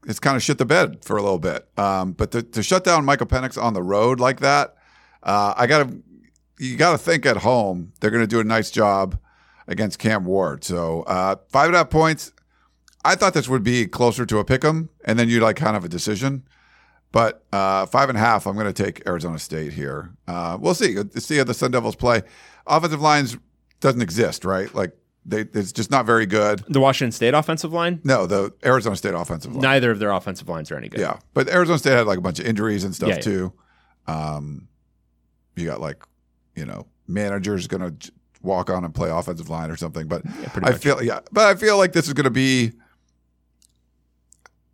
it's 0.07 0.21
kind 0.21 0.37
of 0.37 0.43
shit 0.43 0.59
the 0.59 0.65
bed 0.65 1.05
for 1.05 1.17
a 1.17 1.23
little 1.23 1.39
bit. 1.39 1.69
Um, 1.77 2.13
but 2.13 2.31
to, 2.33 2.43
to 2.43 2.63
shut 2.63 2.85
down 2.85 3.05
Michael 3.05 3.27
Penix 3.27 3.61
on 3.61 3.75
the 3.75 3.83
road 3.83 4.21
like 4.21 4.41
that, 4.41 4.77
uh, 5.23 5.55
I 5.57 5.67
got 5.67 5.89
to 5.89 6.03
you 6.59 6.77
got 6.77 6.93
to 6.93 6.99
think 6.99 7.25
at 7.27 7.39
home 7.39 7.93
they're 8.01 8.11
going 8.11 8.23
to 8.23 8.27
do 8.29 8.41
a 8.41 8.45
nice 8.45 8.71
job 8.71 9.19
against 9.67 9.99
Cam 9.99 10.25
Ward. 10.25 10.65
So 10.65 11.03
uh, 11.03 11.37
five 11.49 11.67
and 11.67 11.75
a 11.75 11.79
half 11.79 11.91
points. 11.91 12.33
I 13.05 13.15
thought 13.15 13.33
this 13.33 13.49
would 13.49 13.63
be 13.63 13.87
closer 13.87 14.27
to 14.27 14.39
a 14.39 14.45
pick 14.45 14.65
'em, 14.65 14.91
and 15.05 15.19
then 15.19 15.29
you'd 15.29 15.43
like 15.43 15.57
kind 15.57 15.77
of 15.77 15.85
a 15.85 15.89
decision. 15.89 16.43
But 17.13 17.45
uh, 17.53 17.87
five 17.87 18.09
and 18.11 18.19
a 18.19 18.21
half, 18.21 18.47
I'm 18.47 18.55
going 18.55 18.73
to 18.73 18.83
take 18.85 19.07
Arizona 19.07 19.39
State 19.39 19.73
here. 19.73 20.11
Uh, 20.27 20.59
we'll 20.61 20.75
see. 20.75 20.95
Let's 20.97 21.25
see 21.25 21.39
how 21.39 21.45
the 21.45 21.55
Sun 21.55 21.71
Devils 21.71 21.97
play. 21.97 22.23
Offensive 22.67 23.01
lines 23.01 23.39
doesn't 23.81 24.03
exist, 24.03 24.45
right? 24.45 24.75
Like 24.75 24.93
they, 25.25 25.43
it's 25.55 25.73
just 25.73 25.91
not 25.91 26.05
very 26.07 26.27
good. 26.27 26.65
The 26.69 26.81
Washington 26.81 27.13
State 27.13 27.33
offensive 27.35 27.73
line, 27.73 28.01
No, 28.05 28.27
the 28.27 28.53
Arizona 28.65 28.97
State 28.97 29.15
offensive 29.15 29.53
line. 29.53 29.63
neither 29.63 29.91
of 29.91 30.01
their 30.01 30.11
offensive 30.11 30.49
lines 30.49 30.71
are 30.71 30.77
any 30.77 30.89
good. 30.89 31.01
Yeah, 31.01 31.19
but 31.33 31.49
Arizona 31.49 31.79
State 31.79 31.93
had 31.93 32.07
like 32.07 32.19
a 32.19 32.23
bunch 32.23 32.41
of 32.41 32.47
injuries 32.47 32.85
and 32.85 32.95
stuff 32.95 33.09
Yeah, 33.11 33.15
yeah. 33.15 33.21
too. 33.21 33.53
Um, 34.07 34.69
you 35.57 35.65
got 35.67 35.81
like, 35.81 36.03
you 36.59 36.67
know, 36.67 36.87
managers 37.07 37.67
going 37.67 37.81
to 37.99 38.13
walk 38.43 38.69
on 38.71 38.85
and 38.85 38.95
play 38.95 39.09
offensive 39.11 39.49
line 39.49 39.71
or 39.71 39.77
something. 39.77 40.07
But 40.09 40.23
pretty 40.25 40.67
I 40.67 40.71
much. 40.73 40.83
feel 40.83 41.03
yeah, 41.03 41.21
but 41.33 41.47
I 41.47 41.55
feel 41.55 41.79
like 41.79 41.93
this 41.93 42.07
is 42.09 42.13
going 42.13 42.25
to 42.25 42.31
be. 42.31 42.73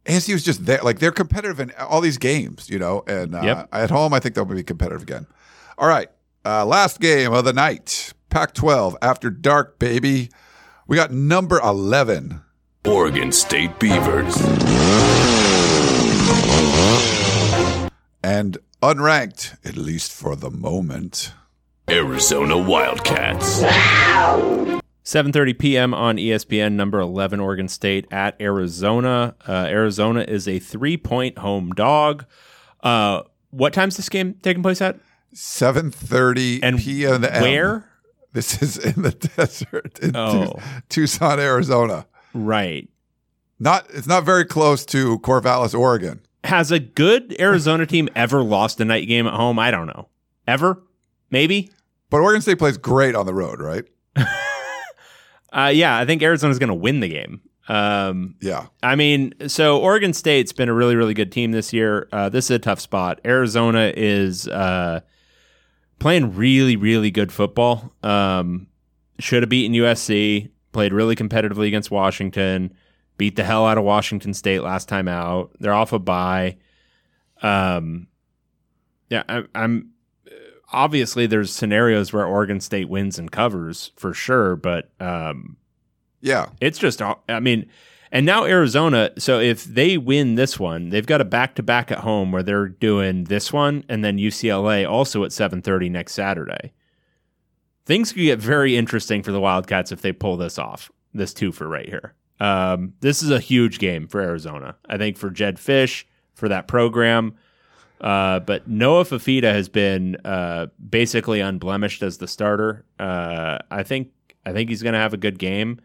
ASU 0.07 0.35
is 0.35 0.43
just 0.45 0.67
there, 0.67 0.81
like 0.83 0.99
they're 0.99 1.13
competitive 1.13 1.61
in 1.61 1.73
all 1.79 2.01
these 2.03 2.19
games, 2.19 2.69
you 2.69 2.79
know. 2.79 3.03
And 3.07 3.35
uh, 3.35 3.41
Yep. 3.43 3.69
at 3.73 3.91
home, 3.91 4.13
I 4.13 4.21
think 4.21 4.35
they'll 4.35 4.45
be 4.45 4.63
competitive 4.63 5.03
again. 5.03 5.27
All 5.79 5.89
right, 5.89 6.09
uh, 6.45 6.67
last 6.67 7.01
game 7.01 7.33
of 7.33 7.45
the 7.47 7.53
night, 7.55 8.13
Pac-12 8.29 8.97
after 9.01 9.31
dark, 9.31 9.79
baby. 9.79 10.29
We 10.87 10.97
got 10.97 11.11
number 11.11 11.59
eleven. 11.61 12.43
Oregon 12.87 13.33
State 13.33 13.79
Beavers. 13.79 14.37
and 18.23 18.59
unranked, 18.83 19.57
at 19.67 19.77
least 19.77 20.13
for 20.13 20.37
the 20.37 20.51
moment. 20.51 21.33
Arizona 21.91 22.57
Wildcats. 22.57 23.61
7:30 25.05 25.59
p.m. 25.59 25.93
on 25.95 26.17
ESPN. 26.17 26.73
Number 26.73 26.99
11, 26.99 27.41
Oregon 27.41 27.69
State 27.69 28.07
at 28.11 28.41
Arizona. 28.41 29.35
Uh, 29.47 29.53
Arizona 29.69 30.21
is 30.27 30.49
a 30.49 30.59
three-point 30.59 31.39
home 31.39 31.71
dog. 31.73 32.25
Uh, 32.83 33.23
what 33.51 33.73
time's 33.75 33.97
this 33.97 34.09
game 34.09 34.35
taking 34.43 34.63
place 34.63 34.81
at? 34.81 34.99
Seven 35.35 35.91
thirty 35.91 36.63
And 36.63 36.79
p.m. 36.79 37.23
where? 37.23 37.89
This 38.33 38.63
is 38.63 38.79
in 38.79 39.03
the 39.03 39.11
desert 39.37 39.99
in 40.01 40.17
Oh. 40.17 40.59
Tucson, 40.89 41.39
Arizona. 41.39 42.07
Right. 42.33 42.89
Not 43.61 43.87
it's 43.91 44.07
not 44.07 44.25
very 44.25 44.45
close 44.45 44.85
to 44.87 45.19
Corvallis, 45.21 45.79
Oregon. 45.79 46.21
Has 46.45 46.71
a 46.73 46.79
good 46.79 47.35
Arizona 47.39 47.85
team 47.87 48.09
ever 48.17 48.43
lost 48.43 48.81
a 48.81 48.85
night 48.85 49.07
game 49.09 49.27
at 49.27 49.35
home? 49.35 49.59
I 49.59 49.71
don't 49.71 49.87
know. 49.87 50.09
Ever? 50.47 50.83
Maybe. 51.31 51.71
But 52.11 52.21
Oregon 52.21 52.41
State 52.43 52.59
plays 52.59 52.77
great 52.77 53.15
on 53.15 53.27
the 53.27 53.35
road, 53.35 53.61
right? 53.61 53.85
Uh, 55.53 55.69
yeah, 55.73 55.97
I 55.97 56.05
think 56.05 56.21
Arizona's 56.21 56.59
going 56.59 56.69
to 56.69 56.75
win 56.75 56.99
the 56.99 57.09
game. 57.09 57.41
Um, 57.69 58.35
Yeah. 58.41 58.67
I 58.83 58.97
mean, 58.97 59.35
so 59.47 59.79
Oregon 59.81 60.13
State's 60.13 60.53
been 60.53 60.69
a 60.69 60.75
really, 60.75 60.97
really 60.97 61.15
good 61.15 61.31
team 61.31 61.53
this 61.53 61.73
year. 61.73 62.09
Uh, 62.11 62.29
this 62.29 62.47
is 62.47 62.51
a 62.51 62.59
tough 62.59 62.81
spot. 62.81 63.21
Arizona 63.25 63.93
is 63.97 64.49
uh, 64.49 65.01
playing 66.01 66.35
really, 66.35 66.75
really 66.75 67.13
good 67.13 67.31
football. 67.31 67.93
Um, 68.03 68.67
should 69.21 69.45
have 69.45 69.49
beaten 69.49 69.77
USC. 69.77 70.51
Played 70.73 70.93
really 70.93 71.15
competitively 71.15 71.69
against 71.69 71.89
Washington. 71.89 72.75
Beat 73.17 73.37
the 73.37 73.45
hell 73.45 73.65
out 73.65 73.79
of 73.79 73.85
Washington 73.85 74.35
State 74.35 74.63
last 74.63 74.89
time 74.89 75.07
out. 75.07 75.53
They're 75.61 75.73
off 75.73 75.93
a 75.93 76.01
bye. 76.01 76.57
Um, 77.43 78.09
yeah, 79.09 79.23
I, 79.29 79.45
I'm 79.55 79.91
obviously 80.75 81.27
there's 81.27 81.51
scenarios 81.53 82.13
where 82.13 82.27
Oregon 82.27 82.61
State 82.61 82.89
wins 82.89 83.19
and 83.19 83.31
covers 83.31 83.93
for 83.97 84.13
sure, 84.15 84.57
but 84.57 84.91
um, 85.01 85.57
Yeah. 86.21 86.47
it's 86.61 86.79
just, 86.79 87.01
I 87.03 87.41
mean, 87.41 87.67
and 88.13 88.25
now 88.27 88.45
Arizona. 88.45 89.11
So 89.19 89.41
if 89.41 89.65
they 89.65 89.99
win 89.99 90.37
this 90.37 90.59
one, 90.61 90.91
they've 90.91 91.07
got 91.07 91.21
a 91.21 91.25
back 91.25 91.57
to 91.57 91.63
back 91.65 91.91
at 91.91 91.99
home 91.99 92.31
where 92.31 92.43
they're 92.45 92.69
doing 92.69 93.25
this 93.25 93.53
one 93.53 93.85
and 93.89 94.05
then 94.05 94.19
UCLA 94.19 94.89
also 94.89 95.25
at 95.25 95.33
seven 95.33 95.61
thirty 95.63 95.89
next 95.89 96.13
Saturday. 96.13 96.73
Things 97.87 98.13
could 98.13 98.23
get 98.23 98.39
very 98.39 98.77
interesting 98.77 99.23
for 99.23 99.33
the 99.33 99.41
Wildcats 99.41 99.93
if 99.93 100.01
they 100.01 100.13
pull 100.13 100.37
this 100.37 100.59
off. 100.59 100.91
This 101.13 101.35
two 101.35 101.53
for 101.53 101.69
right 101.69 101.89
here. 101.89 102.15
Um, 102.41 102.95
this 103.01 103.23
is 103.23 103.31
a 103.31 103.39
huge 103.41 103.79
game 103.79 104.07
for 104.09 104.21
Arizona. 104.21 104.77
I 104.89 104.97
think 104.97 105.17
for 105.17 105.31
Jedd 105.31 105.57
Fisch 105.57 106.05
for 106.35 106.49
that 106.49 106.67
program. 106.67 107.35
Uh, 108.05 108.39
but 108.39 108.69
Noah 108.69 109.05
Fifita 109.05 109.45
has 109.45 109.71
been 109.71 110.19
uh, 110.27 110.67
basically 110.91 111.41
unblemished 111.41 112.03
as 112.03 112.19
the 112.19 112.29
starter. 112.29 112.85
Uh, 113.01 113.57
I 113.71 113.83
think 113.83 114.11
I 114.45 114.53
think 114.53 114.69
he's 114.69 114.83
going 114.83 114.93
to 114.93 114.99
have 114.99 115.15
a 115.15 115.17
good 115.17 115.39
game. 115.39 115.81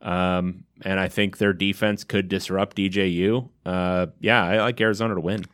Um, 0.00 0.64
and 0.80 0.98
I 0.98 1.08
think 1.08 1.36
their 1.36 1.52
defense 1.52 2.04
could 2.04 2.28
disrupt 2.28 2.78
DJU. 2.78 3.50
Uh, 3.66 4.06
yeah, 4.18 4.42
I 4.42 4.62
like 4.62 4.80
Arizona 4.80 5.14
to 5.14 5.20
win. 5.20 5.44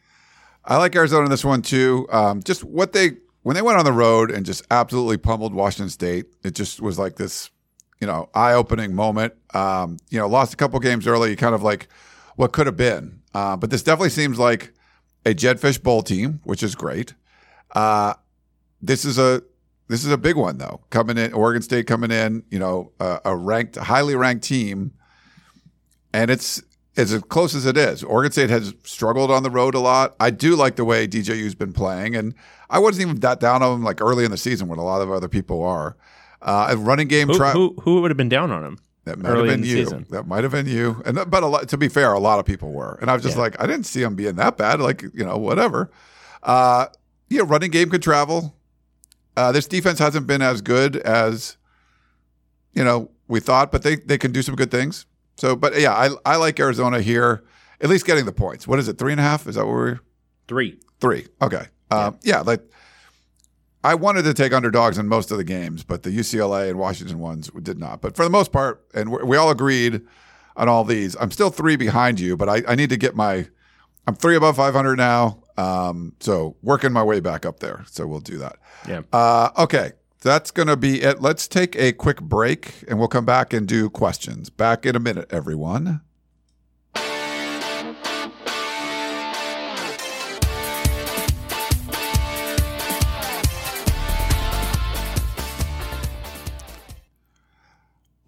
I 0.65 0.77
like 0.77 0.95
Arizona 0.95 1.25
in 1.25 1.31
this 1.33 1.45
one 1.45 1.63
too. 1.63 2.07
Um, 2.13 2.45
just 2.45 2.63
what 2.63 2.93
they 2.93 3.17
when 3.43 3.57
they 3.57 3.63
went 3.63 3.79
on 3.79 3.85
the 3.85 3.93
road 3.93 4.31
and 4.31 4.47
just 4.47 4.65
absolutely 4.71 5.17
pummeled 5.17 5.53
Washington 5.53 5.91
State, 5.91 6.27
it 6.45 6.55
just 6.55 6.81
was 6.81 6.97
like 6.97 7.17
this, 7.17 7.51
you 8.01 8.07
know, 8.07 8.29
eye 8.35 8.53
opening 8.53 8.95
moment. 8.95 9.35
Um, 9.53 9.97
you 10.11 10.21
know, 10.21 10.29
lost 10.29 10.55
a 10.55 10.57
couple 10.57 10.79
games 10.79 11.09
early, 11.09 11.35
kind 11.35 11.57
of 11.57 11.65
like 11.65 11.89
what 12.37 12.53
could 12.53 12.67
have 12.67 12.77
been. 12.77 13.21
Uh, 13.35 13.57
but 13.57 13.71
this 13.71 13.83
definitely 13.83 14.11
seems 14.11 14.39
like 14.39 14.73
a 15.29 15.35
Jedd 15.35 15.61
Fisch 15.61 15.83
Bowl 15.83 16.03
team, 16.03 16.41
which 16.45 16.63
is 16.63 16.75
great. 16.75 17.15
Uh, 17.75 18.15
this 18.81 19.05
is 19.05 19.19
a 19.19 19.43
this 19.89 20.05
is 20.05 20.11
a 20.11 20.19
big 20.19 20.37
one 20.37 20.59
though. 20.59 20.81
Coming 20.91 21.19
in, 21.19 21.33
Oregon 21.33 21.63
State 21.63 21.87
coming 21.87 22.11
in, 22.11 22.45
you 22.51 22.59
know, 22.59 22.93
uh, 22.99 23.19
a 23.25 23.37
ranked, 23.37 23.77
highly 23.77 24.15
ranked 24.15 24.45
team, 24.45 24.93
and 26.13 26.31
it's 26.31 26.63
as 26.97 27.17
close 27.29 27.55
as 27.55 27.67
it 27.67 27.77
is. 27.77 28.03
Oregon 28.03 28.33
State 28.33 28.51
has 28.51 28.75
struggled 28.85 29.31
on 29.31 29.43
the 29.43 29.51
road 29.51 29.75
a 29.75 29.81
lot. 29.81 30.17
I 30.19 30.31
do 30.31 30.57
like 30.57 30.77
the 30.77 30.85
way 30.85 31.07
DJU's 31.07 31.55
been 31.55 31.73
playing, 31.73 32.17
and 32.17 32.35
I 32.71 32.79
wasn't 32.79 33.09
even 33.09 33.21
that 33.21 33.39
down 33.39 33.63
on 33.63 33.75
him 33.75 33.85
like 33.85 34.01
early 34.01 34.25
in 34.25 34.31
the 34.31 34.39
season 34.39 34.69
when 34.69 34.79
a 34.79 34.85
lot 34.85 35.03
of 35.03 35.11
other 35.11 35.29
people 35.29 35.63
are. 35.63 35.97
Uh, 36.41 36.69
a 36.71 36.77
running 36.77 37.09
game 37.09 37.29
Who, 37.29 37.37
try 37.37 37.51
who, 37.51 37.75
who 37.83 38.01
would 38.01 38.11
have 38.11 38.17
been 38.17 38.29
down 38.29 38.51
on 38.51 38.65
him? 38.65 38.79
That 39.09 39.19
might 39.19 39.37
have 39.37 39.47
been 39.47 39.63
you. 39.65 39.85
season? 39.85 40.07
That 40.11 40.27
might 40.27 40.43
have 40.45 40.53
been 40.53 40.67
you. 40.67 41.03
And 41.05 41.19
but 41.31 41.43
a 41.43 41.47
lot, 41.47 41.69
to 41.69 41.77
be 41.77 41.89
fair, 41.89 42.13
a 42.13 42.19
lot 42.19 42.39
of 42.39 42.45
people 42.47 42.73
were, 42.73 42.99
and 43.01 43.11
I 43.11 43.15
was 43.15 43.23
just 43.23 43.37
Yeah. 43.37 43.43
like, 43.43 43.61
I 43.61 43.67
didn't 43.67 43.87
see 43.87 44.01
them 44.03 44.15
being 44.15 44.37
that 44.37 44.57
bad. 44.57 44.81
Like 44.81 45.03
you 45.03 45.25
know, 45.25 45.37
whatever. 45.39 45.91
Uh, 46.43 46.87
yeah, 47.29 47.43
running 47.45 47.71
game 47.71 47.91
could 47.91 48.03
travel. 48.03 48.55
Uh, 49.37 49.53
this 49.53 49.67
defense 49.67 49.99
hasn't 49.99 50.27
been 50.27 50.43
as 50.43 50.61
good 50.63 50.97
as 50.97 51.57
you 52.73 52.85
know 52.85 53.11
we 53.29 53.41
thought, 53.41 53.71
but 53.73 53.83
they 53.83 53.97
they 53.97 54.19
can 54.19 54.33
do 54.33 54.43
some 54.43 54.55
good 54.57 54.71
things. 54.71 55.07
So, 55.37 55.55
but 55.57 55.79
yeah, 55.81 55.95
I 55.95 56.11
I 56.25 56.37
like 56.37 56.59
Arizona 56.61 57.01
here, 57.01 57.45
at 57.81 57.89
least 57.89 58.07
getting 58.07 58.25
the 58.25 58.33
points. 58.33 58.67
What 58.67 58.79
is 58.79 58.89
it? 58.89 58.99
Three 58.99 59.13
and 59.13 59.21
a 59.21 59.25
half? 59.25 59.47
Is 59.47 59.55
that 59.57 59.65
what 59.67 59.73
we're 59.75 59.99
Three. 60.49 60.79
three? 61.01 61.27
Okay. 61.43 61.67
Um, 61.91 62.19
yeah, 62.23 62.41
like 62.41 62.63
I 63.85 63.95
wanted 63.95 64.23
to 64.23 64.35
take 64.35 64.53
underdogs 64.53 64.99
in 64.99 65.07
most 65.07 65.31
of 65.31 65.39
the 65.39 65.45
games, 65.45 65.85
but 65.85 66.03
the 66.03 66.11
UCLA 66.11 66.69
and 66.69 66.79
Washington 66.79 67.19
ones 67.19 67.51
did 67.63 67.79
not. 67.79 68.01
But 68.01 68.17
for 68.17 68.25
the 68.25 68.31
most 68.31 68.53
part, 68.53 68.85
and 68.95 69.11
we 69.11 69.23
we 69.23 69.37
all 69.37 69.51
agreed 69.51 70.03
on 70.57 70.69
all 70.69 70.85
these. 70.85 71.17
I'm 71.21 71.31
still 71.31 71.51
three 71.51 71.77
behind 71.77 72.19
you, 72.19 72.37
but 72.37 72.49
I, 72.49 72.63
I 72.67 72.75
need 72.75 72.91
to 72.91 72.97
get 72.97 73.15
my. 73.15 73.47
I'm 74.07 74.15
three 74.15 74.37
above 74.37 74.57
500 74.57 74.97
now, 74.97 75.43
um, 75.59 76.15
so 76.19 76.57
working 76.63 76.93
my 76.93 77.03
way 77.03 77.21
back 77.21 77.45
up 77.45 77.61
there. 77.61 77.85
So 77.89 78.07
we'll 78.07 78.21
do 78.21 78.39
that. 78.39 78.57
Yeah. 78.89 79.03
Uh, 79.13 79.51
okay, 79.59 79.93
that's 80.23 80.51
gonna 80.51 80.77
be 80.77 81.03
it. 81.03 81.21
Let's 81.21 81.47
take 81.47 81.77
a 81.77 81.93
quick 81.93 82.21
break, 82.21 82.85
and 82.89 82.99
we'll 82.99 83.09
come 83.09 83.27
back 83.27 83.53
and 83.53 83.69
do 83.69 83.91
questions. 83.91 84.51
Back 84.51 84.87
in 84.87 84.97
a 84.97 85.01
minute, 85.01 85.27
everyone. 85.31 86.01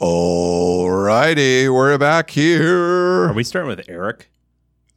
All 0.03 0.91
righty, 0.91 1.69
we're 1.69 1.99
back 1.99 2.31
here. 2.31 3.25
Are 3.29 3.35
we 3.35 3.45
starting 3.45 3.69
with 3.69 3.87
Eric? 3.87 4.31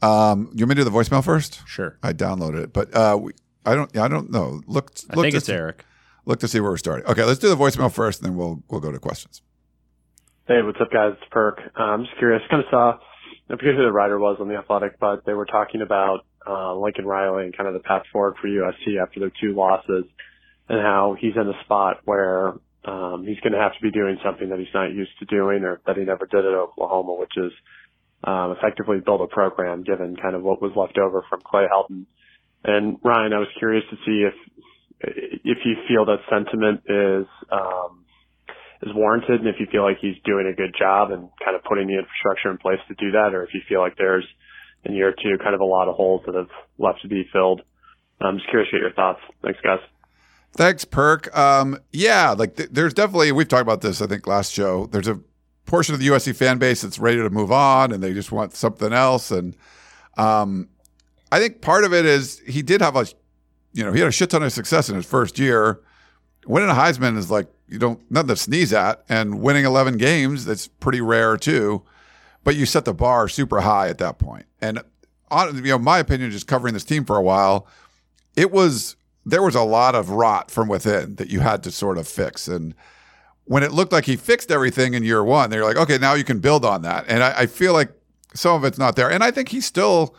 Um, 0.01 0.49
you 0.54 0.64
want 0.66 0.70
me 0.70 0.76
to 0.76 0.82
do 0.82 0.84
the 0.86 0.91
voicemail 0.91 1.22
first? 1.22 1.60
Sure. 1.68 1.97
I 2.01 2.14
downloaded 2.14 2.64
it, 2.64 2.72
but 2.72 2.95
uh, 2.95 3.18
we, 3.20 3.34
I 3.66 3.76
don't. 3.76 3.93
I 3.97 4.08
don't 4.08 4.32
know. 4.32 4.62
Look, 4.66 4.91
I 5.10 5.16
look 5.16 5.24
think 5.26 5.34
to 5.34 5.38
it's 5.39 5.47
see- 5.47 5.51
Eric. 5.54 5.84
Look 6.26 6.39
to 6.39 6.47
see 6.47 6.62
where 6.62 6.72
we're 6.72 6.78
starting. 6.78 7.06
Okay, 7.06 7.26
let's 7.26 7.39
do 7.39 7.49
the 7.49 7.58
voicemail 7.58 7.91
first, 7.91 8.22
and 8.22 8.30
then 8.30 8.38
we'll 8.38 8.64
we'll 8.70 8.80
go 8.80 8.93
to 8.93 8.99
questions. 8.99 9.41
Hey, 10.47 10.62
what's 10.62 10.80
up, 10.80 10.89
guys? 10.89 11.16
It's 11.22 11.30
Perk. 11.32 11.60
Uh, 11.78 11.84
I'm 11.84 12.06
just 12.06 12.18
curious. 12.18 12.41
Kind 12.49 12.64
of 12.64 12.70
saw, 12.72 12.91
I 13.49 13.58
forget 13.58 13.76
who 13.76 13.84
the 13.84 13.91
writer 13.91 14.18
was 14.18 14.38
on 14.39 14.47
the 14.47 14.56
Athletic, 14.56 14.99
but 15.01 15.26
they 15.26 15.34
were 15.34 15.45
talking 15.45 15.82
about 15.82 16.22
uh, 16.47 16.76
Lincoln 16.76 17.06
Riley 17.06 17.43
and 17.43 17.58
kind 17.58 17.68
of 17.68 17.74
the 17.74 17.82
path 17.82 18.04
forward 18.14 18.36
for 18.41 18.47
USC 18.47 19.01
after 19.01 19.20
their 19.20 19.32
two 19.41 19.54
losses, 19.54 20.06
and 20.70 20.80
how 20.82 21.18
he's 21.20 21.36
in 21.36 21.49
a 21.49 21.62
spot 21.66 21.97
where 22.06 22.54
um, 22.86 23.25
he's 23.27 23.39
going 23.39 23.53
to 23.53 23.59
have 23.59 23.73
to 23.73 23.81
be 23.81 23.91
doing 23.91 24.17
something 24.23 24.49
that 24.49 24.59
he's 24.59 24.73
not 24.73 24.93
used 24.93 25.11
to 25.19 25.25
doing, 25.25 25.63
or 25.63 25.81
that 25.86 25.97
he 25.97 26.03
never 26.03 26.25
did 26.25 26.45
at 26.45 26.53
Oklahoma, 26.53 27.15
which 27.15 27.34
is 27.38 27.51
um, 28.23 28.55
effectively 28.57 28.99
build 28.99 29.21
a 29.21 29.27
program, 29.27 29.84
given 29.84 30.15
kind 30.15 30.36
of 30.36 30.43
what 30.43 30.61
was 30.61 30.71
left 30.75 30.97
over 30.97 31.23
from 31.29 31.41
Clay 31.41 31.65
Helton. 31.71 32.05
And 32.63 32.97
Ryan, 33.03 33.34
I 33.34 33.39
was 33.39 33.49
curious 33.59 33.84
to 33.89 33.97
see 34.05 34.25
if 34.27 34.36
if 35.43 35.57
you 35.65 35.75
feel 35.88 36.05
that 36.05 36.19
sentiment 36.29 36.81
is. 36.88 37.27
Um, 37.51 37.99
is 38.84 38.93
warranted 38.93 39.39
and 39.39 39.47
if 39.47 39.55
you 39.59 39.67
feel 39.71 39.84
like 39.84 39.97
he's 40.01 40.19
doing 40.25 40.43
a 40.51 40.55
good 40.55 40.75
job 40.77 41.11
and 41.11 41.29
kind 41.39 41.55
of 41.55 41.63
putting 41.63 41.88
the 41.88 41.95
infrastructure 41.95 42.51
in 42.51 42.57
place 42.57 42.79
to 42.89 42.95
do 42.95 43.11
that, 43.11 43.34
or 43.34 43.43
if 43.43 43.53
you 43.53 43.61
feel 43.67 43.79
like 43.79 43.95
there's 43.97 44.27
in 44.86 44.93
year 44.93 45.13
two 45.13 45.38
kind 45.41 45.55
of 45.55 45.61
a 45.61 45.65
lot 45.65 45.88
of 45.88 45.95
holes 45.95 46.21
that 46.25 46.36
have 46.36 46.51
left 46.77 47.01
to 47.01 47.07
be 47.07 47.23
filled. 47.31 47.61
I'm 48.21 48.38
just 48.38 48.49
curious 48.49 48.69
to 48.71 48.77
get 48.77 48.81
your 48.81 48.93
thoughts. 48.93 49.19
Thanks, 49.41 49.59
guys. 49.63 49.79
Thanks, 50.56 50.86
Perk. 50.86 51.36
Um, 51.36 51.80
yeah, 51.91 52.32
like 52.32 52.56
th- 52.56 52.70
there's 52.72 52.93
definitely 52.93 53.32
we've 53.32 53.47
talked 53.47 53.64
about 53.64 53.82
this. 53.82 54.01
I 54.01 54.08
think 54.08 54.28
last 54.28 54.51
show. 54.51 54.86
There's 54.88 55.08
a 55.08 55.20
portion 55.66 55.95
of 55.95 55.99
the 55.99 56.08
USC 56.08 56.36
fan 56.36 56.60
base 56.60 56.82
that's 56.82 56.99
ready 56.99 57.18
to 57.18 57.30
move 57.30 57.51
on, 57.51 57.91
and 57.91 58.04
they 58.04 58.14
just 58.14 58.32
want 58.32 58.54
something 58.54 58.93
else. 58.93 59.32
And 59.32 59.56
um, 60.18 60.70
I 61.32 61.39
think 61.39 61.62
part 61.62 61.84
of 61.84 61.93
it 61.93 62.06
is 62.06 62.39
he 62.45 62.62
did 62.62 62.82
have 62.82 62.95
a, 62.95 63.08
you 63.74 63.84
know, 63.84 63.91
he 63.91 63.99
had 63.99 64.10
a 64.10 64.12
shit 64.12 64.30
ton 64.30 64.43
of 64.43 64.51
success 64.54 64.89
in 64.89 64.95
his 64.95 65.06
first 65.06 65.39
year. 65.39 65.82
Winning 66.45 66.70
a 66.70 66.74
Heisman 66.74 67.18
is 67.18 67.32
like 67.32 67.47
you 67.68 67.80
don't 67.80 67.99
nothing 68.12 68.28
to 68.30 68.36
sneeze 68.36 68.74
at, 68.74 69.04
and 69.10 69.41
winning 69.41 69.66
11 69.66 69.97
games 69.97 70.45
that's 70.45 70.68
pretty 70.68 71.01
rare 71.01 71.36
too. 71.36 71.84
But 72.43 72.56
you 72.56 72.68
set 72.68 72.86
the 72.86 72.93
bar 72.93 73.28
super 73.28 73.62
high 73.62 73.88
at 73.88 73.97
that 73.99 74.20
point. 74.20 74.45
And 74.62 74.84
on, 75.32 75.56
you 75.56 75.72
know, 75.72 75.80
my 75.80 75.97
opinion, 75.97 76.30
just 76.30 76.45
covering 76.45 76.76
this 76.76 76.84
team 76.84 77.06
for 77.06 77.16
a 77.16 77.22
while, 77.24 77.68
it 78.36 78.51
was 78.51 78.97
there 79.26 79.41
was 79.41 79.55
a 79.55 79.63
lot 79.63 79.95
of 79.95 80.09
rot 80.09 80.51
from 80.51 80.67
within 80.67 81.15
that 81.15 81.30
you 81.30 81.39
had 81.39 81.63
to 81.63 81.71
sort 81.71 81.97
of 81.97 82.07
fix. 82.07 82.47
And 82.47 82.76
when 83.45 83.63
it 83.63 83.71
looked 83.71 83.91
like 83.91 84.05
he 84.05 84.15
fixed 84.15 84.51
everything 84.51 84.93
in 84.93 85.03
year 85.03 85.24
one, 85.24 85.49
they're 85.49 85.63
like, 85.63 85.78
okay, 85.78 85.97
now 85.97 86.13
you 86.13 86.24
can 86.24 86.39
build 86.39 86.65
on 86.65 86.82
that. 86.82 87.05
And 87.07 87.24
I, 87.24 87.41
I 87.41 87.45
feel 87.45 87.74
like 87.74 87.91
some 88.34 88.55
of 88.55 88.63
it's 88.63 88.78
not 88.78 88.95
there. 88.95 89.09
And 89.09 89.24
I 89.24 89.32
think 89.32 89.49
he's 89.49 89.65
still 89.65 90.15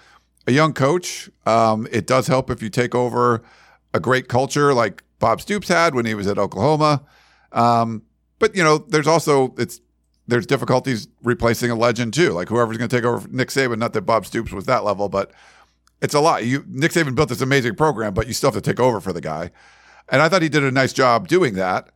a 0.46 0.52
young 0.52 0.72
coach. 0.72 1.28
Um, 1.46 1.86
it 1.90 2.07
does 2.07 2.26
help 2.26 2.50
if 2.50 2.62
you 2.62 2.70
take 2.70 2.94
over 2.94 3.42
a 3.92 4.00
great 4.00 4.28
culture 4.28 4.74
like 4.74 5.02
Bob 5.18 5.40
Stoops 5.40 5.68
had 5.68 5.94
when 5.94 6.07
he 6.07 6.14
was 6.14 6.26
at 6.26 6.38
Oklahoma. 6.38 7.02
Um, 7.52 8.02
but 8.38 8.57
you 8.57 8.64
know, 8.64 8.78
there's 8.78 9.07
also 9.07 9.55
it's 9.59 9.80
there's 10.26 10.46
difficulties 10.46 11.09
replacing 11.22 11.70
a 11.70 11.74
legend 11.74 12.14
too. 12.14 12.30
Like 12.30 12.48
whoever's 12.48 12.78
going 12.78 12.88
to 12.88 12.96
take 12.96 13.05
over 13.05 13.26
Nick 13.28 13.48
Saban. 13.48 13.78
Not 13.78 13.92
that 13.92 14.02
Bob 14.02 14.26
Stoops 14.26 14.52
was 14.52 14.66
that 14.66 14.84
level, 14.84 15.09
but 15.09 15.32
it's 16.05 16.14
a 16.14 16.20
lot. 16.20 16.44
You 16.44 16.64
Nick 16.68 16.92
Saban 16.92 17.14
built 17.14 17.30
this 17.30 17.40
amazing 17.40 17.76
program, 17.76 18.12
but 18.12 18.26
you 18.26 18.34
still 18.34 18.52
have 18.52 18.62
to 18.62 18.70
take 18.70 18.78
over 18.78 19.00
for 19.00 19.12
the 19.12 19.22
guy. 19.22 19.50
And 20.11 20.20
I 20.20 20.28
thought 20.28 20.42
he 20.42 20.50
did 20.50 20.62
a 20.62 20.70
nice 20.70 20.92
job 20.92 21.28
doing 21.28 21.55
that. 21.55 21.88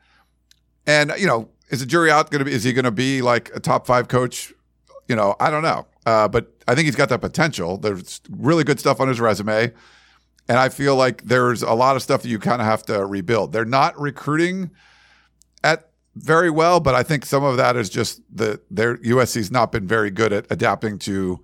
And 0.87 1.13
you 1.19 1.27
know, 1.27 1.51
is 1.69 1.81
the 1.81 1.87
jury 1.87 2.11
out 2.11 2.31
going 2.31 2.39
to 2.39 2.47
be? 2.47 2.53
Is 2.53 2.65
he 2.65 2.73
going 2.73 2.87
to 2.87 2.91
be 2.91 3.21
like 3.21 3.51
a 3.55 3.61
top 3.61 3.87
five 3.87 4.09
coach? 4.09 4.53
You 5.09 5.15
know, 5.15 5.37
I 5.39 5.51
don't 5.51 5.63
know. 5.63 5.87
Uh, 6.07 6.27
but 6.27 6.55
I 6.67 6.75
think 6.75 6.87
he's 6.87 6.97
got 6.97 7.11
that 7.11 7.21
potential. 7.21 7.77
There's 7.77 8.23
really 8.31 8.65
good 8.65 8.81
stuff 8.81 8.99
on 8.99 9.09
his 9.09 9.21
resume. 9.21 9.73
And 10.49 10.59
I 10.59 10.71
feel 10.71 10.97
like 10.97 11.25
there's 11.25 11.63
a 11.63 11.75
lot 11.75 11.97
of 11.97 12.03
stuff 12.03 12.23
that 12.23 12.29
you 12.31 12.39
kind 12.39 12.63
of 12.63 12.67
have 12.67 12.83
to 12.85 13.05
rebuild. 13.05 13.53
They're 13.53 13.67
not 13.67 13.99
recruiting 14.01 14.71
at 15.63 15.91
very 16.17 16.49
well, 16.49 16.81
but 16.81 16.95
I 16.95 17.03
think 17.03 17.27
some 17.27 17.45
of 17.45 17.59
that 17.59 17.77
is 17.77 17.91
just 17.91 18.23
the 18.35 18.59
their 18.71 18.97
USC's 18.97 19.51
not 19.51 19.71
been 19.71 19.87
very 19.87 20.11
good 20.11 20.33
at 20.33 20.47
adapting 20.49 20.99
to, 21.01 21.43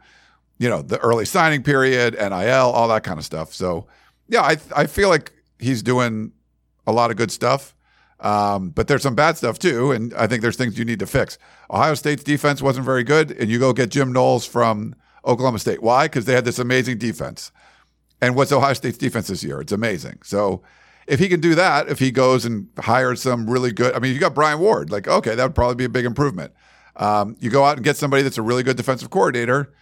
you 0.59 0.69
know, 0.69 0.83
the 0.83 0.99
early 0.99 1.25
signing 1.25 1.63
period, 1.63 2.15
NIL, 2.15 2.31
all 2.31 2.89
that 2.89 3.03
kind 3.03 3.19
of 3.19 3.25
stuff. 3.25 3.53
So 3.53 3.87
yeah, 4.29 4.43
I 4.43 4.57
I 4.75 4.87
feel 4.87 5.09
like 5.09 5.33
he's 5.59 5.83
doing 5.83 6.33
a 6.87 6.93
lot 6.93 7.11
of 7.11 7.17
good 7.17 7.31
stuff. 7.31 7.75
Um, 8.21 8.71
but 8.71 8.89
there's 8.89 9.03
some 9.03 9.15
bad 9.15 9.37
stuff 9.37 9.59
too, 9.59 9.93
and 9.93 10.15
I 10.15 10.27
think 10.27 10.41
there's 10.41 10.57
things 10.57 10.79
you 10.79 10.85
need 10.85 11.01
to 11.01 11.07
fix. 11.07 11.37
Ohio 11.71 11.95
State's 11.95 12.23
defense 12.23 12.63
wasn't 12.63 12.87
very 12.87 13.05
good, 13.05 13.33
and 13.33 13.51
you 13.51 13.59
go 13.59 13.73
get 13.73 13.91
Jim 13.91 14.13
Knowles 14.13 14.47
from 14.47 14.95
Oklahoma 15.27 15.59
State. 15.59 15.83
Why? 15.83 16.07
Because 16.07 16.25
they 16.25 16.33
had 16.33 16.45
this 16.45 16.59
amazing 16.59 16.99
defense. 16.99 17.51
And 18.23 18.35
what's 18.35 18.53
Ohio 18.53 18.73
State's 18.73 18.97
defense 18.97 19.27
this 19.27 19.45
year? 19.45 19.61
It's 19.61 19.73
amazing. 19.73 20.21
So 20.23 20.63
if 21.07 21.21
he 21.21 21.29
can 21.29 21.41
do 21.41 21.55
that, 21.55 21.89
if 21.89 21.99
he 21.99 22.11
goes 22.11 22.45
and 22.45 22.69
hires 22.79 23.21
some 23.21 23.51
really 23.51 23.73
good, 23.73 23.95
I 23.95 23.99
mean, 23.99 24.15
you 24.15 24.21
got 24.21 24.35
Brian 24.35 24.59
Ward, 24.59 24.91
like, 24.91 25.07
okay, 25.07 25.35
that 25.35 25.43
would 25.43 25.55
probably 25.55 25.77
be 25.77 25.85
a 25.85 25.91
big 25.91 26.07
improvement. 26.07 26.53
Um, 26.97 27.37
you 27.41 27.51
go 27.51 27.65
out 27.65 27.77
and 27.77 27.85
get 27.85 27.97
somebody 27.97 28.23
that's 28.23 28.39
a 28.39 28.43
really 28.43 28.63
good 28.63 28.77
defensive 28.77 29.11
coordinator. 29.11 29.75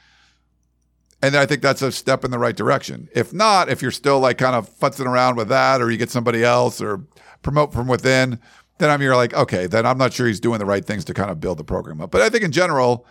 And 1.22 1.36
I 1.36 1.46
think 1.46 1.62
that's 1.62 1.82
a 1.82 1.92
step 1.92 2.24
in 2.24 2.32
the 2.32 2.38
right 2.38 2.56
direction. 2.56 3.08
If 3.14 3.32
not, 3.32 3.68
if 3.68 3.80
you're 3.80 3.92
still 3.92 4.18
like 4.18 4.38
kind 4.38 4.56
of 4.56 4.68
futzing 4.78 5.06
around 5.06 5.36
with 5.36 5.48
that, 5.48 5.80
or 5.80 5.90
you 5.90 5.96
get 5.96 6.10
somebody 6.10 6.42
else 6.42 6.80
or 6.80 7.06
promote 7.42 7.72
from 7.72 7.86
within, 7.86 8.40
then 8.78 8.90
I'm 8.90 9.00
you're 9.00 9.14
like, 9.14 9.32
okay, 9.32 9.68
then 9.68 9.86
I'm 9.86 9.98
not 9.98 10.12
sure 10.12 10.26
he's 10.26 10.40
doing 10.40 10.58
the 10.58 10.66
right 10.66 10.84
things 10.84 11.04
to 11.04 11.14
kind 11.14 11.30
of 11.30 11.38
build 11.38 11.58
the 11.58 11.64
program 11.64 12.00
up. 12.00 12.10
But 12.10 12.22
I 12.22 12.28
think 12.28 12.42
in 12.42 12.50
general, 12.50 13.06